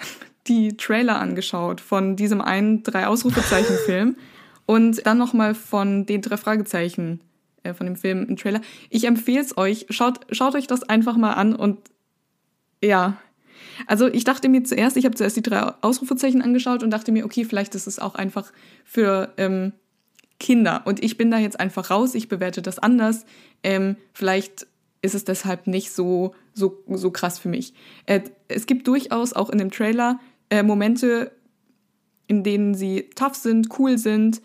die 0.47 0.75
Trailer 0.77 1.19
angeschaut 1.19 1.81
von 1.81 2.15
diesem 2.15 2.41
einen 2.41 2.83
drei 2.83 3.07
Ausrufezeichen 3.07 3.75
Film 3.85 4.15
und 4.65 5.05
dann 5.05 5.17
noch 5.17 5.33
mal 5.33 5.55
von 5.55 6.05
den 6.05 6.21
drei 6.21 6.37
Fragezeichen 6.37 7.21
äh, 7.63 7.73
von 7.73 7.85
dem 7.85 7.95
Film 7.95 8.25
ein 8.29 8.37
Trailer. 8.37 8.61
Ich 8.89 9.05
empfehle 9.05 9.41
es 9.41 9.57
euch, 9.57 9.85
schaut 9.89 10.21
schaut 10.31 10.55
euch 10.55 10.67
das 10.67 10.83
einfach 10.83 11.17
mal 11.17 11.33
an 11.33 11.55
und 11.55 11.79
ja, 12.83 13.17
also 13.87 14.07
ich 14.07 14.23
dachte 14.23 14.49
mir 14.49 14.63
zuerst, 14.63 14.97
ich 14.97 15.05
habe 15.05 15.15
zuerst 15.15 15.37
die 15.37 15.43
drei 15.43 15.73
Ausrufezeichen 15.81 16.41
angeschaut 16.41 16.83
und 16.83 16.91
dachte 16.91 17.11
mir, 17.11 17.25
okay, 17.25 17.45
vielleicht 17.45 17.75
ist 17.75 17.87
es 17.87 17.99
auch 17.99 18.15
einfach 18.15 18.51
für 18.83 19.33
ähm, 19.37 19.73
Kinder 20.39 20.81
und 20.85 21.03
ich 21.03 21.17
bin 21.17 21.29
da 21.29 21.37
jetzt 21.37 21.59
einfach 21.59 21.91
raus, 21.91 22.15
ich 22.15 22.27
bewerte 22.27 22.61
das 22.61 22.79
anders. 22.79 23.25
Ähm, 23.63 23.95
vielleicht 24.13 24.67
ist 25.03 25.15
es 25.15 25.25
deshalb 25.25 25.67
nicht 25.67 25.91
so 25.91 26.33
so 26.53 26.83
so 26.87 27.11
krass 27.11 27.39
für 27.39 27.49
mich. 27.49 27.73
Äh, 28.05 28.21
es 28.47 28.65
gibt 28.65 28.87
durchaus 28.87 29.33
auch 29.33 29.49
in 29.49 29.57
dem 29.57 29.71
Trailer 29.71 30.19
äh, 30.51 30.61
Momente, 30.61 31.31
in 32.27 32.43
denen 32.43 32.75
sie 32.75 33.09
tough 33.15 33.35
sind, 33.35 33.79
cool 33.79 33.97
sind. 33.97 34.41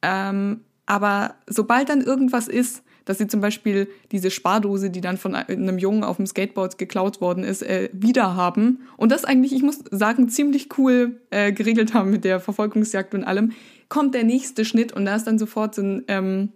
Ähm, 0.00 0.62
aber 0.86 1.34
sobald 1.46 1.90
dann 1.90 2.00
irgendwas 2.00 2.48
ist, 2.48 2.82
dass 3.04 3.18
sie 3.18 3.26
zum 3.26 3.40
Beispiel 3.40 3.88
diese 4.12 4.30
Spardose, 4.30 4.90
die 4.90 5.00
dann 5.00 5.16
von 5.16 5.34
einem 5.34 5.78
Jungen 5.78 6.04
auf 6.04 6.16
dem 6.16 6.26
Skateboard 6.26 6.78
geklaut 6.78 7.20
worden 7.20 7.44
ist, 7.44 7.62
äh, 7.62 7.90
wieder 7.92 8.36
haben. 8.36 8.80
Und 8.96 9.10
das 9.10 9.24
eigentlich, 9.24 9.52
ich 9.52 9.62
muss 9.62 9.80
sagen, 9.90 10.28
ziemlich 10.28 10.68
cool 10.78 11.20
äh, 11.30 11.52
geregelt 11.52 11.92
haben 11.92 12.10
mit 12.10 12.24
der 12.24 12.40
Verfolgungsjagd 12.40 13.14
und 13.14 13.24
allem. 13.24 13.52
Kommt 13.88 14.14
der 14.14 14.24
nächste 14.24 14.64
Schnitt 14.64 14.92
und 14.92 15.04
da 15.04 15.16
ist 15.16 15.26
dann 15.26 15.38
sofort 15.38 15.74
so 15.74 15.82
ein, 15.82 16.04
ähm, 16.08 16.50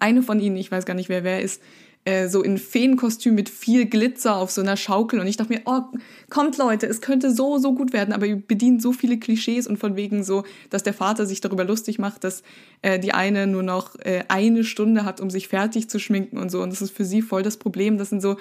eine 0.00 0.22
von 0.22 0.40
ihnen, 0.40 0.56
ich 0.56 0.72
weiß 0.72 0.86
gar 0.86 0.94
nicht, 0.94 1.08
wer 1.08 1.22
wer 1.22 1.42
ist, 1.42 1.62
äh, 2.04 2.28
so 2.28 2.42
in 2.42 2.58
Feenkostüm 2.58 3.34
mit 3.34 3.48
viel 3.48 3.86
Glitzer 3.86 4.36
auf 4.36 4.50
so 4.50 4.60
einer 4.60 4.76
Schaukel. 4.76 5.20
Und 5.20 5.26
ich 5.26 5.36
dachte 5.36 5.52
mir, 5.52 5.62
oh, 5.66 5.82
kommt 6.30 6.58
Leute, 6.58 6.86
es 6.86 7.00
könnte 7.00 7.32
so, 7.32 7.58
so 7.58 7.74
gut 7.74 7.92
werden, 7.92 8.12
aber 8.12 8.26
ihr 8.26 8.36
bedient 8.36 8.82
so 8.82 8.92
viele 8.92 9.18
Klischees 9.18 9.66
und 9.66 9.78
von 9.78 9.94
wegen 9.96 10.24
so, 10.24 10.44
dass 10.70 10.82
der 10.82 10.94
Vater 10.94 11.26
sich 11.26 11.40
darüber 11.40 11.64
lustig 11.64 11.98
macht, 11.98 12.24
dass 12.24 12.42
äh, 12.82 12.98
die 12.98 13.12
eine 13.12 13.46
nur 13.46 13.62
noch 13.62 13.96
äh, 14.00 14.24
eine 14.28 14.64
Stunde 14.64 15.04
hat, 15.04 15.20
um 15.20 15.30
sich 15.30 15.48
fertig 15.48 15.88
zu 15.88 15.98
schminken 16.00 16.38
und 16.38 16.50
so. 16.50 16.62
Und 16.62 16.70
das 16.70 16.82
ist 16.82 16.94
für 16.96 17.04
sie 17.04 17.22
voll 17.22 17.42
das 17.42 17.56
Problem. 17.56 17.98
Das 17.98 18.10
sind 18.10 18.20
so, 18.20 18.36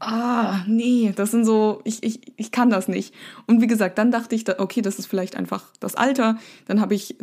ah, 0.00 0.64
nee, 0.66 1.12
das 1.14 1.30
sind 1.30 1.44
so, 1.44 1.80
ich, 1.84 2.02
ich, 2.02 2.20
ich 2.36 2.50
kann 2.52 2.70
das 2.70 2.88
nicht. 2.88 3.14
Und 3.46 3.60
wie 3.60 3.66
gesagt, 3.66 3.98
dann 3.98 4.10
dachte 4.10 4.34
ich, 4.34 4.44
okay, 4.58 4.82
das 4.82 4.98
ist 4.98 5.06
vielleicht 5.06 5.36
einfach 5.36 5.72
das 5.80 5.94
Alter. 5.94 6.38
Dann 6.66 6.80
habe 6.80 6.94
ich 6.94 7.16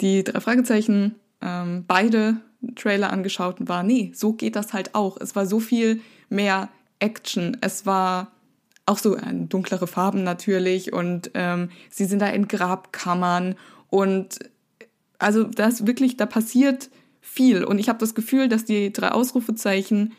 die 0.00 0.24
drei 0.24 0.40
Fragezeichen 0.40 1.14
ähm, 1.40 1.84
beide 1.86 2.40
Trailer 2.74 3.12
angeschaut 3.12 3.60
und 3.60 3.68
war, 3.68 3.82
nee, 3.82 4.12
so 4.14 4.32
geht 4.32 4.56
das 4.56 4.72
halt 4.72 4.94
auch. 4.94 5.16
Es 5.20 5.34
war 5.36 5.46
so 5.46 5.60
viel 5.60 6.00
mehr 6.28 6.68
Action. 6.98 7.56
Es 7.60 7.86
war 7.86 8.32
auch 8.86 8.98
so 8.98 9.16
äh, 9.16 9.22
dunklere 9.32 9.86
Farben 9.86 10.24
natürlich 10.24 10.92
und 10.92 11.30
ähm, 11.34 11.70
sie 11.90 12.04
sind 12.04 12.20
da 12.20 12.28
in 12.28 12.48
Grabkammern 12.48 13.56
und 13.88 14.38
also 15.18 15.44
das 15.44 15.86
wirklich, 15.86 16.16
da 16.16 16.26
passiert 16.26 16.90
viel 17.20 17.64
und 17.64 17.78
ich 17.78 17.88
habe 17.88 17.98
das 17.98 18.14
Gefühl, 18.14 18.48
dass 18.48 18.64
die 18.64 18.92
drei 18.92 19.12
Ausrufezeichen 19.12 20.12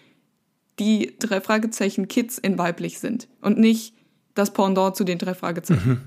die 0.79 1.15
drei 1.19 1.41
Fragezeichen 1.41 2.07
Kids 2.07 2.37
in 2.37 2.57
weiblich 2.57 2.99
sind 2.99 3.27
und 3.41 3.57
nicht 3.57 3.93
das 4.33 4.51
Pendant 4.51 4.95
zu 4.95 5.03
den 5.03 5.17
drei 5.17 5.33
Fragezeichen. 5.33 5.89
Mhm. 5.89 6.01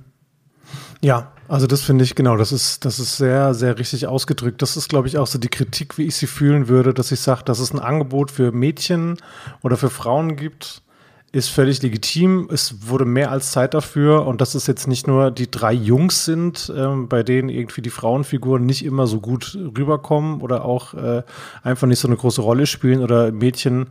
Ja, 1.01 1.33
also 1.49 1.67
das 1.67 1.83
finde 1.83 2.05
ich 2.05 2.15
genau, 2.15 2.37
das 2.37 2.53
ist, 2.53 2.85
das 2.85 2.99
ist 2.99 3.17
sehr, 3.17 3.55
sehr 3.55 3.79
richtig 3.79 4.07
ausgedrückt. 4.07 4.61
Das 4.61 4.77
ist, 4.77 4.89
glaube 4.89 5.09
ich, 5.09 5.17
auch 5.17 5.27
so 5.27 5.39
die 5.39 5.49
Kritik, 5.49 5.97
wie 5.97 6.05
ich 6.05 6.17
sie 6.17 6.27
fühlen 6.27 6.69
würde, 6.69 6.93
dass 6.93 7.11
ich 7.13 7.21
sage, 7.21 7.45
dass 7.45 7.59
es 7.59 7.73
ein 7.73 7.79
Angebot 7.79 8.31
für 8.31 8.53
Mädchen 8.53 9.17
oder 9.63 9.77
für 9.77 9.91
Frauen 9.91 10.37
gibt, 10.37 10.83
ist 11.31 11.49
völlig 11.49 11.83
legitim. 11.83 12.49
Es 12.51 12.89
wurde 12.89 13.05
mehr 13.05 13.31
als 13.31 13.53
Zeit 13.53 13.75
dafür 13.75 14.27
und 14.27 14.41
dass 14.41 14.55
es 14.55 14.67
jetzt 14.67 14.89
nicht 14.89 15.07
nur 15.07 15.31
die 15.31 15.51
drei 15.51 15.73
Jungs 15.73 16.25
sind, 16.25 16.73
ähm, 16.75 17.09
bei 17.09 17.23
denen 17.23 17.49
irgendwie 17.49 17.83
die 17.83 17.91
Frauenfiguren 17.91 18.65
nicht 18.65 18.85
immer 18.85 19.07
so 19.07 19.21
gut 19.21 19.57
rüberkommen 19.77 20.41
oder 20.41 20.65
auch 20.65 20.95
äh, 20.95 21.23
einfach 21.63 21.87
nicht 21.87 21.99
so 21.99 22.09
eine 22.09 22.17
große 22.17 22.41
Rolle 22.41 22.67
spielen 22.67 23.03
oder 23.03 23.31
Mädchen, 23.31 23.89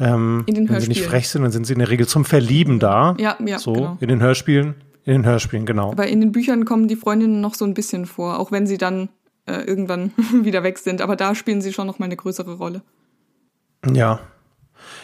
ähm, 0.00 0.44
wenn 0.46 0.80
sie 0.80 0.88
nicht 0.88 1.02
frech 1.02 1.28
sind, 1.28 1.42
dann 1.42 1.52
sind 1.52 1.66
sie 1.66 1.74
in 1.74 1.78
der 1.78 1.90
Regel 1.90 2.08
zum 2.08 2.24
Verlieben 2.24 2.80
da. 2.80 3.14
Ja, 3.18 3.36
ja, 3.44 3.58
so 3.58 3.72
genau. 3.72 3.96
in 4.00 4.08
den 4.08 4.20
Hörspielen. 4.20 4.74
In 5.10 5.22
den 5.22 5.26
Hörspielen, 5.26 5.66
genau. 5.66 5.90
Aber 5.90 6.06
in 6.06 6.20
den 6.20 6.30
Büchern 6.30 6.64
kommen 6.64 6.86
die 6.86 6.94
Freundinnen 6.94 7.40
noch 7.40 7.56
so 7.56 7.64
ein 7.64 7.74
bisschen 7.74 8.06
vor, 8.06 8.38
auch 8.38 8.52
wenn 8.52 8.68
sie 8.68 8.78
dann 8.78 9.08
äh, 9.44 9.54
irgendwann 9.62 10.12
wieder 10.44 10.62
weg 10.62 10.78
sind. 10.78 11.02
Aber 11.02 11.16
da 11.16 11.34
spielen 11.34 11.60
sie 11.60 11.72
schon 11.72 11.88
noch 11.88 11.98
mal 11.98 12.04
eine 12.04 12.14
größere 12.14 12.54
Rolle. 12.54 12.82
Ja. 13.92 14.20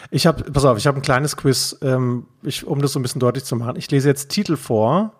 Ich 0.09 0.25
habe, 0.25 0.49
pass 0.49 0.63
auf, 0.63 0.77
ich 0.77 0.87
habe 0.87 0.97
ein 0.97 1.01
kleines 1.01 1.35
Quiz, 1.35 1.77
ähm, 1.81 2.25
ich, 2.41 2.65
um 2.65 2.81
das 2.81 2.93
so 2.93 2.99
ein 2.99 3.01
bisschen 3.01 3.19
deutlich 3.19 3.43
zu 3.43 3.57
machen. 3.57 3.75
Ich 3.75 3.91
lese 3.91 4.07
jetzt 4.07 4.29
Titel 4.29 4.55
vor 4.55 5.11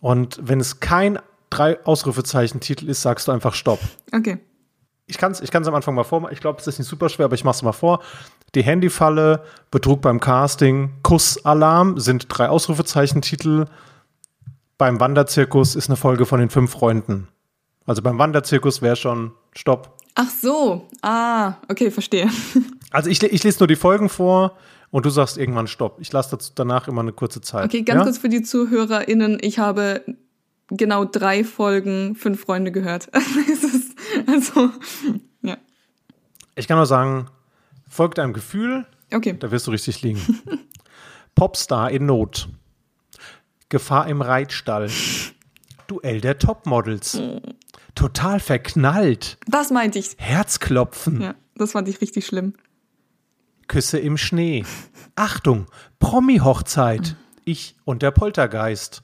und 0.00 0.40
wenn 0.42 0.60
es 0.60 0.80
kein 0.80 1.18
drei 1.50 1.84
Ausrufezeichen-Titel 1.84 2.88
ist, 2.88 3.02
sagst 3.02 3.28
du 3.28 3.32
einfach 3.32 3.52
Stopp. 3.52 3.80
Okay. 4.14 4.38
Ich 5.08 5.18
kann 5.18 5.32
es 5.32 5.42
ich 5.42 5.50
kann's 5.50 5.68
am 5.68 5.74
Anfang 5.74 5.94
mal 5.94 6.04
vormachen. 6.04 6.32
Ich 6.32 6.40
glaube, 6.40 6.58
es 6.58 6.66
ist 6.66 6.78
nicht 6.78 6.88
super 6.88 7.10
schwer, 7.10 7.26
aber 7.26 7.34
ich 7.34 7.44
mache 7.44 7.56
es 7.56 7.62
mal 7.62 7.72
vor. 7.72 8.00
Die 8.54 8.62
Handyfalle, 8.62 9.44
Betrug 9.70 10.00
beim 10.00 10.20
Casting, 10.20 10.94
Kussalarm 11.02 11.98
sind 11.98 12.26
drei 12.30 12.48
Ausrufezeichentitel. 12.48 13.66
Beim 14.80 14.98
Wanderzirkus 14.98 15.76
ist 15.76 15.90
eine 15.90 15.96
Folge 15.98 16.24
von 16.24 16.40
den 16.40 16.48
fünf 16.48 16.70
Freunden. 16.70 17.28
Also 17.84 18.00
beim 18.00 18.16
Wanderzirkus 18.16 18.80
wäre 18.80 18.96
schon 18.96 19.32
Stopp. 19.52 19.94
Ach 20.14 20.30
so, 20.30 20.88
ah, 21.02 21.56
okay, 21.68 21.90
verstehe. 21.90 22.30
Also 22.90 23.08
ich, 23.08 23.22
ich 23.22 23.44
lese 23.44 23.58
nur 23.60 23.68
die 23.68 23.76
Folgen 23.76 24.08
vor 24.08 24.56
und 24.90 25.06
du 25.06 25.10
sagst 25.10 25.36
irgendwann 25.36 25.68
Stopp. 25.68 25.98
Ich 26.00 26.10
lasse 26.12 26.36
danach 26.54 26.88
immer 26.88 27.02
eine 27.02 27.12
kurze 27.12 27.42
Zeit. 27.42 27.66
Okay, 27.66 27.82
ganz 27.82 27.98
ja? 27.98 28.04
kurz 28.04 28.18
für 28.18 28.30
die 28.30 28.42
ZuhörerInnen. 28.42 29.38
Ich 29.42 29.58
habe 29.58 30.02
genau 30.70 31.04
drei 31.04 31.44
Folgen 31.44 32.16
Fünf 32.16 32.40
Freunde 32.40 32.72
gehört. 32.72 33.10
also, 34.26 34.70
ja. 35.42 35.58
Ich 36.56 36.66
kann 36.66 36.78
nur 36.78 36.86
sagen, 36.86 37.28
Folgt 37.86 38.16
deinem 38.16 38.32
Gefühl. 38.32 38.86
Okay. 39.12 39.36
Da 39.38 39.50
wirst 39.50 39.66
du 39.66 39.72
richtig 39.72 40.00
liegen. 40.00 40.20
Popstar 41.34 41.90
in 41.90 42.06
Not. 42.06 42.48
Gefahr 43.70 44.08
im 44.08 44.20
Reitstall. 44.20 44.90
Duell 45.86 46.20
der 46.20 46.38
Topmodels. 46.38 47.20
Total 47.94 48.40
verknallt. 48.40 49.38
Das 49.46 49.70
meinte 49.70 49.98
ich. 49.98 50.16
Herzklopfen. 50.18 51.20
Ja, 51.20 51.34
das 51.54 51.72
fand 51.72 51.88
ich 51.88 52.00
richtig 52.00 52.26
schlimm. 52.26 52.54
Küsse 53.68 53.98
im 53.98 54.16
Schnee. 54.16 54.64
Achtung, 55.14 55.66
Promi-Hochzeit. 56.00 57.16
Ich 57.44 57.76
und 57.84 58.02
der 58.02 58.10
Poltergeist. 58.10 59.02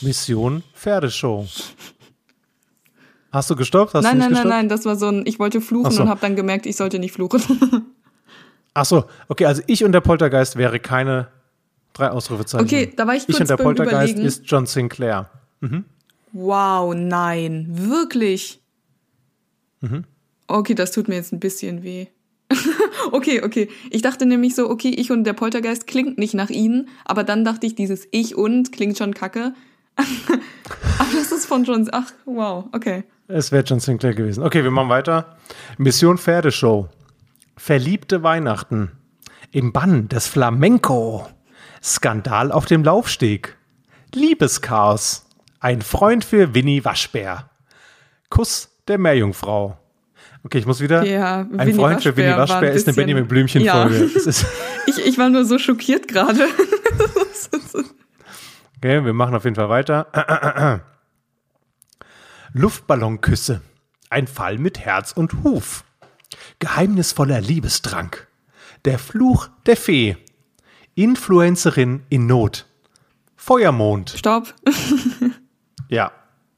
Mission 0.00 0.64
Pferdeshow. 0.74 1.46
Hast 3.30 3.50
du 3.50 3.56
gestoppt? 3.56 3.94
Hast 3.94 4.02
nein, 4.02 4.14
du 4.14 4.18
nein, 4.18 4.28
gestoppt? 4.30 4.48
nein, 4.48 4.58
nein, 4.58 4.68
das 4.68 4.84
war 4.86 4.96
so 4.96 5.06
ein, 5.06 5.22
ich 5.24 5.38
wollte 5.38 5.60
fluchen 5.60 5.92
so. 5.92 6.02
und 6.02 6.08
habe 6.08 6.20
dann 6.20 6.34
gemerkt, 6.34 6.66
ich 6.66 6.76
sollte 6.76 6.98
nicht 6.98 7.12
fluchen. 7.12 7.42
Ach 8.74 8.84
so, 8.84 9.04
okay, 9.28 9.46
also 9.46 9.62
ich 9.66 9.84
und 9.84 9.92
der 9.92 10.00
Poltergeist 10.00 10.56
wäre 10.56 10.80
keine 10.80 11.28
drei 11.98 12.10
Ausrufezeichen. 12.10 12.64
Okay, 12.64 12.92
da 12.94 13.06
war 13.06 13.14
ich 13.14 13.26
kurz 13.26 13.36
Ich 13.36 13.40
und 13.40 13.50
der 13.50 13.56
Poltergeist 13.56 14.12
überlegen. 14.12 14.26
ist 14.26 14.42
John 14.46 14.66
Sinclair. 14.66 15.30
Mhm. 15.60 15.84
Wow, 16.32 16.94
nein, 16.94 17.66
wirklich? 17.70 18.60
Mhm. 19.80 20.04
Okay, 20.46 20.74
das 20.74 20.92
tut 20.92 21.08
mir 21.08 21.16
jetzt 21.16 21.32
ein 21.32 21.40
bisschen 21.40 21.82
weh. 21.82 22.06
okay, 23.12 23.42
okay. 23.42 23.68
Ich 23.90 24.02
dachte 24.02 24.26
nämlich 24.26 24.54
so, 24.54 24.70
okay, 24.70 24.88
ich 24.88 25.10
und 25.10 25.24
der 25.24 25.32
Poltergeist 25.34 25.86
klingt 25.86 26.18
nicht 26.18 26.34
nach 26.34 26.50
ihnen, 26.50 26.88
aber 27.04 27.24
dann 27.24 27.44
dachte 27.44 27.66
ich, 27.66 27.74
dieses 27.74 28.06
Ich 28.10 28.36
und 28.36 28.72
klingt 28.72 28.96
schon 28.96 29.14
kacke. 29.14 29.52
aber 29.96 31.10
das 31.12 31.32
ist 31.32 31.46
von 31.46 31.64
John. 31.64 31.88
Ach, 31.92 32.12
wow, 32.24 32.66
okay. 32.72 33.04
Es 33.26 33.52
wäre 33.52 33.64
John 33.64 33.80
Sinclair 33.80 34.14
gewesen. 34.14 34.42
Okay, 34.42 34.64
wir 34.64 34.70
machen 34.70 34.88
weiter. 34.88 35.36
Mission 35.76 36.16
Pferdeshow. 36.16 36.88
Verliebte 37.56 38.22
Weihnachten. 38.22 38.92
Im 39.50 39.72
Bann 39.72 40.08
des 40.08 40.26
Flamenco. 40.26 41.26
Skandal 41.94 42.52
auf 42.52 42.66
dem 42.66 42.84
Laufsteg. 42.84 43.56
Liebeschaos. 44.14 45.26
Ein 45.60 45.82
Freund 45.82 46.24
für 46.24 46.54
Winnie 46.54 46.84
Waschbär. 46.84 47.50
Kuss 48.30 48.68
der 48.86 48.98
Meerjungfrau. 48.98 49.78
Okay, 50.44 50.58
ich 50.58 50.66
muss 50.66 50.80
wieder. 50.80 51.04
Ja, 51.04 51.40
ein 51.40 51.58
Winnie 51.58 51.74
Freund 51.74 51.96
Waschbär 51.96 52.12
für 52.12 52.16
Winnie 52.16 52.36
Waschbär 52.36 52.70
ein 52.70 52.76
ist 52.76 52.86
eine 52.86 52.94
Benjamin 52.96 53.26
Blümchen-Folge. 53.26 54.10
Ja. 54.14 54.30
ich, 54.86 55.06
ich 55.06 55.18
war 55.18 55.28
nur 55.30 55.44
so 55.44 55.58
schockiert 55.58 56.06
gerade. 56.08 56.40
okay, 58.76 59.04
wir 59.04 59.12
machen 59.12 59.34
auf 59.34 59.44
jeden 59.44 59.56
Fall 59.56 59.68
weiter. 59.68 60.82
Luftballonküsse. 62.52 63.60
Ein 64.10 64.26
Fall 64.26 64.58
mit 64.58 64.78
Herz 64.78 65.12
und 65.12 65.42
Huf. 65.42 65.84
Geheimnisvoller 66.60 67.40
Liebestrank. 67.40 68.26
Der 68.84 68.98
Fluch 68.98 69.48
der 69.66 69.76
Fee. 69.76 70.16
Influencerin 70.98 72.02
in 72.08 72.26
Not. 72.26 72.66
Feuermond. 73.36 74.10
Stopp. 74.10 74.52
ja, 75.88 76.10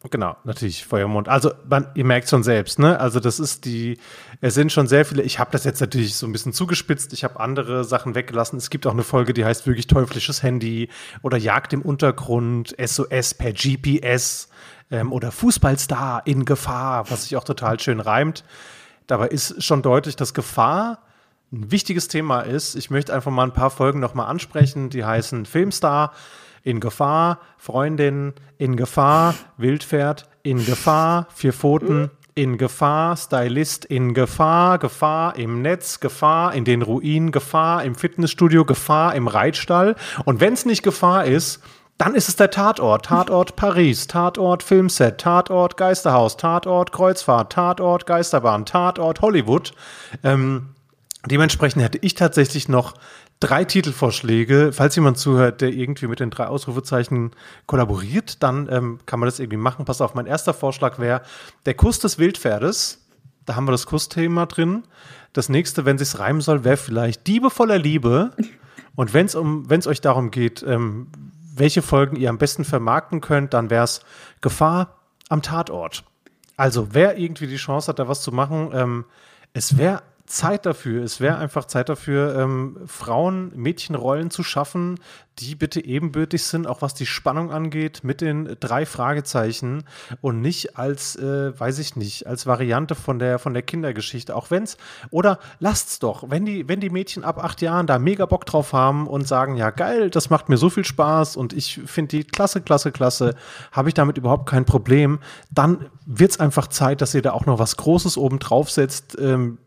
genau, 0.09 0.35
natürlich 0.45 0.87
Feuermond. 0.87 1.29
Also 1.29 1.53
man, 1.69 1.89
ihr 1.95 2.07
merkt 2.07 2.31
schon 2.31 2.43
selbst, 2.43 2.79
ne? 2.79 2.99
Also 2.99 3.21
das 3.21 3.39
ist 3.39 3.67
die, 3.67 3.99
es 4.41 4.55
sind 4.55 4.73
schon 4.73 4.87
sehr 4.87 5.05
viele. 5.05 5.23
Ich 5.25 5.39
habe 5.39 5.51
das 5.51 5.65
jetzt 5.65 5.83
natürlich 5.83 6.15
so 6.15 6.27
ein 6.27 6.33
bisschen 6.33 6.55
zugespitzt. 6.55 7.13
Ich 7.13 7.23
habe 7.23 7.39
andere 7.39 7.85
Sachen 7.85 8.15
weggelassen. 8.15 8.57
Es 8.57 8.71
gibt 8.71 8.87
auch 8.87 8.93
eine 8.95 9.03
Folge, 9.03 9.35
die 9.35 9.45
heißt 9.45 9.67
wirklich 9.67 9.89
teuflisches 9.89 10.43
Handy 10.43 10.89
oder 11.21 11.37
Jagd 11.37 11.75
im 11.75 11.83
Untergrund, 11.83 12.75
SOS 12.83 13.35
per 13.35 13.53
GPS 13.53 14.49
ähm, 14.91 15.13
oder 15.13 15.33
Fußballstar 15.33 16.27
in 16.27 16.47
Gefahr, 16.47 17.11
was 17.11 17.25
sich 17.25 17.37
auch 17.37 17.45
total 17.45 17.79
schön 17.79 18.01
reimt. 18.01 18.43
Dabei 19.07 19.29
ist 19.29 19.63
schon 19.63 19.83
deutlich, 19.83 20.17
dass 20.17 20.33
Gefahr 20.33 21.03
ein 21.53 21.71
wichtiges 21.71 22.09
Thema 22.09 22.41
ist. 22.41 22.77
Ich 22.77 22.91
möchte 22.91 23.13
einfach 23.13 23.31
mal 23.31 23.45
ein 23.45 23.53
paar 23.53 23.71
Folgen 23.71 24.01
nochmal 24.01 24.27
ansprechen, 24.27 24.91
die 24.91 25.05
heißen 25.05 25.47
Filmstar 25.47 26.13
in 26.63 26.81
Gefahr, 26.81 27.41
Freundin 27.59 28.35
in 28.59 28.77
Gefahr, 28.77 29.35
Wildpferd 29.57 30.29
in 30.43 30.65
Gefahr, 30.65 31.27
Vier 31.35 31.53
Pfoten 31.53 32.11
in 32.35 32.59
Gefahr, 32.59 33.17
Stylist 33.17 33.85
in 33.85 34.15
Gefahr, 34.15 34.79
Gefahr 34.79 35.37
im 35.37 35.63
Netz, 35.63 36.01
Gefahr 36.01 36.55
in 36.55 36.65
den 36.65 36.83
Ruinen, 36.83 37.33
Gefahr 37.33 37.85
im 37.85 37.95
Fitnessstudio, 37.95 38.65
Gefahr 38.65 39.15
im 39.15 39.27
Reitstall. 39.27 39.97
Und 40.25 40.41
wenn 40.41 40.53
es 40.53 40.65
nicht 40.65 40.83
Gefahr 40.83 41.25
ist, 41.25 41.61
dann 41.99 42.15
ist 42.15 42.29
es 42.29 42.37
der 42.37 42.51
Tatort. 42.51 43.07
Tatort 43.07 43.57
Paris, 43.57 44.07
Tatort 44.07 44.63
Filmset, 44.63 45.19
Tatort 45.19 45.77
Geisterhaus, 45.77 46.37
Tatort 46.39 46.93
Kreuzfahrt, 46.93 47.53
Tatort 47.53 48.07
Geisterbahn, 48.07 48.65
Tatort 48.65 49.21
Hollywood. 49.21 49.75
Ähm, 50.23 50.71
dementsprechend 51.27 51.83
hätte 51.83 51.99
ich 52.01 52.15
tatsächlich 52.15 52.69
noch 52.69 52.95
drei 53.41 53.65
Titelvorschläge. 53.65 54.73
Falls 54.73 54.97
jemand 54.97 55.19
zuhört, 55.19 55.61
der 55.61 55.71
irgendwie 55.71 56.07
mit 56.07 56.21
den 56.21 56.31
drei 56.31 56.47
Ausrufezeichen 56.47 57.33
kollaboriert, 57.67 58.43
dann 58.43 58.69
ähm, 58.71 59.01
kann 59.07 59.19
man 59.21 59.27
das 59.27 59.39
irgendwie 59.39 59.57
machen. 59.57 59.85
Pass 59.85 60.01
auf, 60.01 60.15
mein 60.15 60.27
erster 60.27 60.55
Vorschlag 60.55 60.99
wäre 60.99 61.23
der 61.67 61.75
Kuss 61.75 61.99
des 61.99 62.19
Wildpferdes. 62.19 63.07
Da 63.47 63.57
haben 63.57 63.67
wir 63.67 63.73
das 63.73 63.87
Kussthema 63.87 64.47
drin. 64.47 64.85
Das 65.33 65.49
nächste, 65.49 65.85
wenn 65.85 65.97
es 65.97 66.19
reimen 66.19 66.43
soll, 66.43 66.65
wäre 66.65 66.77
vielleicht 66.77 67.27
Diebe 67.27 67.51
voller 67.51 67.79
Liebe. 67.79 68.33
Und 68.95 69.15
wenn 69.15 69.27
es 69.27 69.35
um, 69.35 69.69
wenn 69.71 69.81
es 69.81 69.87
euch 69.87 70.01
darum 70.01 70.31
geht, 70.31 70.63
ähm, 70.63 71.09
welche 71.55 71.83
Folgen 71.83 72.17
ihr 72.17 72.29
am 72.29 72.39
besten 72.39 72.65
vermarkten 72.65 73.21
könnt, 73.21 73.55
dann 73.55 73.71
wäre 73.71 73.85
es 73.85 74.01
Gefahr 74.41 74.97
am 75.29 75.43
Tatort. 75.43 76.05
Also 76.57 76.89
wer 76.93 77.19
irgendwie 77.19 77.47
die 77.47 77.57
Chance 77.57 77.89
hat, 77.89 77.99
da 77.99 78.09
was 78.09 78.23
zu 78.23 78.33
machen, 78.33 78.71
ähm, 78.75 79.05
es 79.53 79.79
wäre 79.79 80.03
Zeit 80.31 80.65
dafür. 80.65 81.03
Es 81.03 81.21
wäre 81.21 81.39
einfach 81.39 81.65
Zeit 81.65 81.89
dafür, 81.89 82.37
ähm, 82.39 82.79
Frauen, 82.87 83.53
Mädchenrollen 83.57 84.31
zu 84.31 84.45
schaffen, 84.45 85.01
die 85.41 85.55
bitte 85.55 85.85
ebenbürtig 85.85 86.45
sind, 86.45 86.67
auch 86.67 86.83
was 86.83 86.95
die 86.95 87.07
Spannung 87.07 87.51
angeht, 87.51 88.05
mit 88.05 88.21
den 88.21 88.57
drei 88.61 88.87
Fragezeichen 88.87 89.85
und 90.21 90.41
nicht 90.41 90.79
als, 90.79 91.17
äh, 91.17 91.59
weiß 91.59 91.79
ich 91.79 91.97
nicht, 91.97 92.27
als 92.27 92.47
Variante 92.47 92.95
von 92.95 93.19
der, 93.19 93.39
von 93.39 93.55
der 93.55 93.63
Kindergeschichte. 93.63 94.37
Auch 94.37 94.51
wenn's, 94.51 94.77
oder 95.11 95.41
lasst's 95.59 95.99
doch, 95.99 96.31
wenn 96.31 96.45
die, 96.45 96.69
wenn 96.69 96.81
die 96.81 96.91
Mädchen 96.91 97.25
ab 97.25 97.43
acht 97.43 97.61
Jahren 97.61 97.87
da 97.87 97.99
mega 97.99 98.27
Bock 98.27 98.47
drauf 98.47 98.73
haben 98.73 99.09
und 99.09 99.27
sagen, 99.27 99.57
ja 99.57 99.71
geil, 99.71 100.11
das 100.11 100.31
macht 100.31 100.49
mir 100.49 100.59
so 100.59 100.71
viel 100.71 100.85
Spaß 100.85 101.37
und 101.37 101.53
ich 101.53 101.81
finde 101.87 102.19
die 102.19 102.25
klasse, 102.25 102.61
klasse, 102.61 102.93
klasse, 102.93 103.35
habe 103.73 103.89
ich 103.89 103.95
damit 103.95 104.17
überhaupt 104.17 104.49
kein 104.49 104.65
Problem, 104.65 105.19
dann 105.51 105.87
wird's 106.07 106.39
einfach 106.39 106.69
Zeit, 106.69 107.01
dass 107.01 107.15
ihr 107.15 107.23
da 107.23 107.33
auch 107.33 107.47
noch 107.47 107.59
was 107.59 107.77
Großes 107.77 108.17
oben 108.17 108.39
drauf 108.39 108.71
setzt. 108.71 109.19
Ähm, 109.19 109.59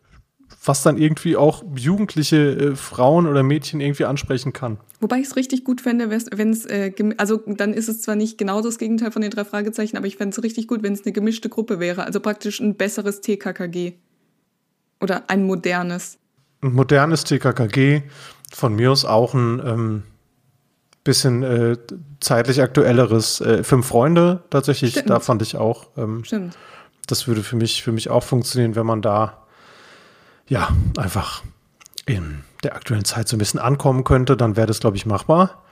was 0.66 0.82
dann 0.82 0.98
irgendwie 0.98 1.36
auch 1.36 1.64
jugendliche 1.76 2.38
äh, 2.38 2.76
Frauen 2.76 3.28
oder 3.28 3.44
Mädchen 3.44 3.82
irgendwie 3.82 4.06
ansprechen 4.06 4.54
kann. 4.54 4.78
Wobei 5.02 5.18
ich 5.18 5.28
es 5.28 5.36
richtig 5.36 5.66
gut 5.66 5.82
fände, 5.82 6.10
wenn 6.10 6.50
es, 6.52 6.66
äh, 6.66 6.94
also 7.18 7.42
dann 7.46 7.74
ist 7.74 7.90
es 7.90 8.02
zwar 8.02 8.16
nicht 8.16 8.38
genau 8.38 8.62
das 8.62 8.78
Gegenteil 8.78 9.12
von 9.12 9.22
den 9.22 9.32
drei 9.32 9.44
Fragezeichen, 9.44 9.98
aber 9.98 10.08
ich 10.08 10.18
fände 10.18 10.36
es 10.36 10.44
richtig 10.44 10.68
gut, 10.68 10.82
wenn 10.82 10.94
es 10.94 11.04
eine 11.04 11.12
gemischte 11.12 11.50
Gruppe 11.50 11.80
wäre. 11.80 12.06
Also 12.06 12.20
praktisch 12.20 12.60
ein 12.60 12.76
besseres 12.76 13.22
TKKG. 13.22 13.94
Oder 15.02 15.30
ein 15.30 15.44
modernes. 15.44 16.18
Ein 16.62 16.74
modernes 16.74 17.26
TKKG, 17.26 18.04
von 18.54 18.74
mir 18.76 18.92
aus 18.92 19.04
auch 19.04 19.34
ein 19.34 19.62
ähm, 19.66 20.04
bisschen 21.04 21.44
äh, 21.44 21.78
zeitlich 22.22 22.62
aktuelleres 22.62 23.42
äh, 23.42 23.64
Fünf 23.66 23.88
Freunde 23.88 24.44
tatsächlich. 24.50 24.92
Stimmt. 24.92 25.10
Da 25.10 25.20
fand 25.20 25.42
ich 25.42 25.58
auch. 25.58 25.88
Ähm, 25.98 26.24
Stimmt. 26.24 26.58
Das 27.08 27.28
würde 27.28 27.44
für 27.44 27.58
mich, 27.58 27.84
für 27.84 27.92
mich 27.92 28.10
auch 28.10 28.24
funktionieren, 28.24 28.78
wenn 28.78 28.86
man 28.86 29.02
da 29.02 29.43
ja, 30.48 30.70
einfach 30.98 31.44
in 32.06 32.44
der 32.64 32.76
aktuellen 32.76 33.06
Zeit 33.06 33.28
so 33.28 33.36
ein 33.36 33.40
bisschen 33.40 33.60
ankommen 33.60 34.04
könnte, 34.04 34.38
dann 34.38 34.56
wäre 34.56 34.68
das, 34.68 34.80
glaube 34.80 34.98
ich, 34.98 35.06
machbar. 35.06 35.64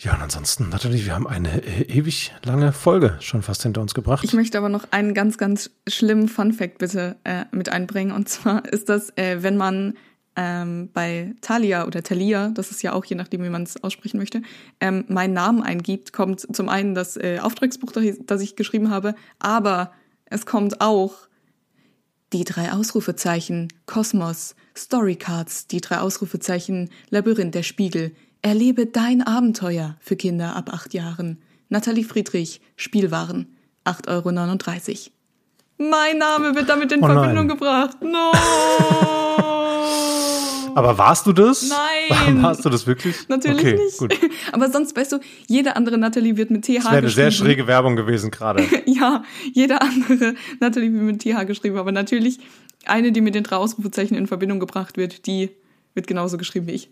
Ja, 0.00 0.14
und 0.14 0.22
ansonsten 0.22 0.68
natürlich, 0.68 1.06
wir 1.06 1.14
haben 1.14 1.26
eine 1.26 1.62
äh, 1.64 1.82
ewig 1.82 2.32
lange 2.44 2.72
Folge 2.72 3.16
schon 3.20 3.42
fast 3.42 3.64
hinter 3.64 3.80
uns 3.80 3.94
gebracht. 3.94 4.22
Ich 4.24 4.32
möchte 4.32 4.56
aber 4.56 4.68
noch 4.68 4.86
einen 4.92 5.12
ganz, 5.12 5.38
ganz 5.38 5.70
schlimmen 5.88 6.28
Fun-Fact 6.28 6.78
bitte 6.78 7.16
äh, 7.24 7.46
mit 7.50 7.68
einbringen. 7.68 8.12
Und 8.12 8.28
zwar 8.28 8.64
ist 8.72 8.88
das, 8.88 9.10
äh, 9.16 9.42
wenn 9.42 9.56
man 9.56 9.94
ähm, 10.36 10.90
bei 10.92 11.34
Talia 11.40 11.84
oder 11.84 12.04
Talia, 12.04 12.50
das 12.50 12.70
ist 12.70 12.82
ja 12.84 12.92
auch 12.92 13.04
je 13.04 13.16
nachdem, 13.16 13.42
wie 13.42 13.48
man 13.48 13.64
es 13.64 13.82
aussprechen 13.82 14.18
möchte, 14.18 14.42
ähm, 14.80 15.04
meinen 15.08 15.34
Namen 15.34 15.64
eingibt, 15.64 16.12
kommt 16.12 16.54
zum 16.54 16.68
einen 16.68 16.94
das 16.94 17.16
äh, 17.16 17.40
Auftragsbuch, 17.42 17.90
das 17.92 18.40
ich 18.40 18.54
geschrieben 18.54 18.90
habe, 18.90 19.16
aber 19.40 19.90
es 20.26 20.46
kommt 20.46 20.80
auch 20.80 21.27
die 22.32 22.44
drei 22.44 22.72
Ausrufezeichen, 22.72 23.68
Kosmos, 23.86 24.54
Storycards, 24.76 25.66
die 25.66 25.80
drei 25.80 25.98
Ausrufezeichen, 25.98 26.90
Labyrinth 27.10 27.54
der 27.54 27.62
Spiegel. 27.62 28.14
Erlebe 28.42 28.86
dein 28.86 29.22
Abenteuer 29.22 29.96
für 30.00 30.16
Kinder 30.16 30.54
ab 30.54 30.72
acht 30.72 30.94
Jahren. 30.94 31.42
Nathalie 31.68 32.04
Friedrich, 32.04 32.60
Spielwaren, 32.76 33.56
8,39 33.84 35.10
Euro. 35.78 35.90
Mein 35.90 36.18
Name 36.18 36.54
wird 36.54 36.68
damit 36.68 36.92
in 36.92 37.02
oh 37.02 37.06
Verbindung 37.06 37.48
gebracht. 37.48 37.98
No! 38.02 38.32
Aber 40.78 40.96
warst 40.96 41.26
du 41.26 41.32
das? 41.32 41.68
Nein. 41.68 42.42
Warst 42.42 42.64
du 42.64 42.70
das 42.70 42.86
wirklich? 42.86 43.28
Natürlich 43.28 43.64
okay, 43.64 43.74
nicht. 43.76 43.98
Gut. 43.98 44.14
Aber 44.52 44.70
sonst, 44.70 44.96
weißt 44.96 45.12
du, 45.12 45.18
jede 45.48 45.74
andere 45.74 45.98
Natalie 45.98 46.36
wird 46.36 46.50
mit 46.50 46.62
TH 46.62 46.66
geschrieben. 46.66 46.84
Das 46.84 46.92
wäre 46.92 46.98
eine 46.98 47.10
sehr 47.10 47.30
schräge 47.32 47.66
Werbung 47.66 47.96
gewesen 47.96 48.30
gerade. 48.30 48.64
ja, 48.86 49.24
jede 49.52 49.80
andere 49.80 50.34
Natalie 50.60 50.92
wird 50.92 51.02
mit 51.02 51.22
TH 51.22 51.46
geschrieben. 51.46 51.78
Aber 51.78 51.90
natürlich, 51.90 52.38
eine, 52.86 53.10
die 53.10 53.20
mit 53.20 53.34
den 53.34 53.42
drei 53.42 53.56
Ausrufezeichen 53.56 54.16
in 54.16 54.28
Verbindung 54.28 54.60
gebracht 54.60 54.96
wird, 54.96 55.26
die 55.26 55.50
wird 55.94 56.06
genauso 56.06 56.38
geschrieben 56.38 56.68
wie 56.68 56.72
ich. 56.72 56.90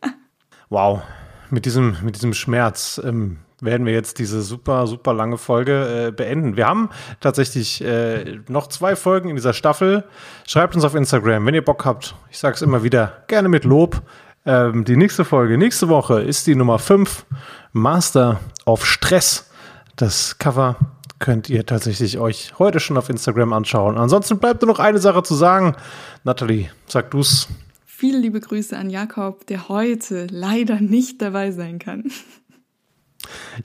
wow. 0.70 1.02
Mit 1.50 1.66
diesem, 1.66 1.96
mit 2.02 2.16
diesem 2.16 2.32
Schmerz 2.32 2.98
ähm, 3.04 3.38
werden 3.62 3.86
wir 3.86 3.92
jetzt 3.92 4.18
diese 4.18 4.42
super, 4.42 4.86
super 4.86 5.14
lange 5.14 5.38
Folge 5.38 6.08
äh, 6.08 6.10
beenden. 6.12 6.56
Wir 6.56 6.66
haben 6.66 6.90
tatsächlich 7.20 7.82
äh, 7.82 8.40
noch 8.48 8.68
zwei 8.68 8.96
Folgen 8.96 9.28
in 9.28 9.36
dieser 9.36 9.52
Staffel. 9.52 10.04
Schreibt 10.46 10.74
uns 10.74 10.84
auf 10.84 10.94
Instagram, 10.94 11.46
wenn 11.46 11.54
ihr 11.54 11.64
Bock 11.64 11.84
habt. 11.84 12.14
Ich 12.30 12.38
sage 12.38 12.54
es 12.54 12.62
immer 12.62 12.82
wieder, 12.82 13.24
gerne 13.26 13.48
mit 13.48 13.64
Lob. 13.64 14.02
Ähm, 14.46 14.84
die 14.84 14.96
nächste 14.96 15.24
Folge, 15.24 15.58
nächste 15.58 15.88
Woche 15.88 16.22
ist 16.22 16.46
die 16.46 16.54
Nummer 16.54 16.78
5, 16.78 17.26
Master 17.72 18.40
of 18.64 18.86
Stress. 18.86 19.50
Das 19.96 20.38
Cover 20.38 20.76
könnt 21.18 21.50
ihr 21.50 21.66
tatsächlich 21.66 22.18
euch 22.18 22.58
heute 22.58 22.80
schon 22.80 22.96
auf 22.96 23.10
Instagram 23.10 23.52
anschauen. 23.52 23.98
Ansonsten 23.98 24.38
bleibt 24.38 24.62
nur 24.62 24.70
noch 24.70 24.78
eine 24.78 24.98
Sache 24.98 25.22
zu 25.22 25.34
sagen. 25.34 25.76
Nathalie, 26.24 26.70
sag 26.86 27.10
du's. 27.10 27.48
Viele 27.84 28.18
liebe 28.18 28.40
Grüße 28.40 28.74
an 28.76 28.88
Jakob, 28.88 29.46
der 29.46 29.68
heute 29.68 30.26
leider 30.30 30.80
nicht 30.80 31.20
dabei 31.20 31.50
sein 31.50 31.78
kann. 31.78 32.10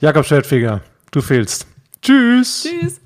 Jakob 0.00 0.24
Schwertfeger, 0.24 0.80
du 1.10 1.20
fehlst. 1.20 1.66
Tschüss. 2.02 2.68
Tschüss. 2.68 3.00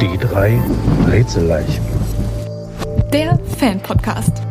Die 0.00 0.18
drei 0.18 0.60
Rätselleichen. 1.08 1.84
Der 3.12 3.38
Fan-Podcast. 3.58 4.45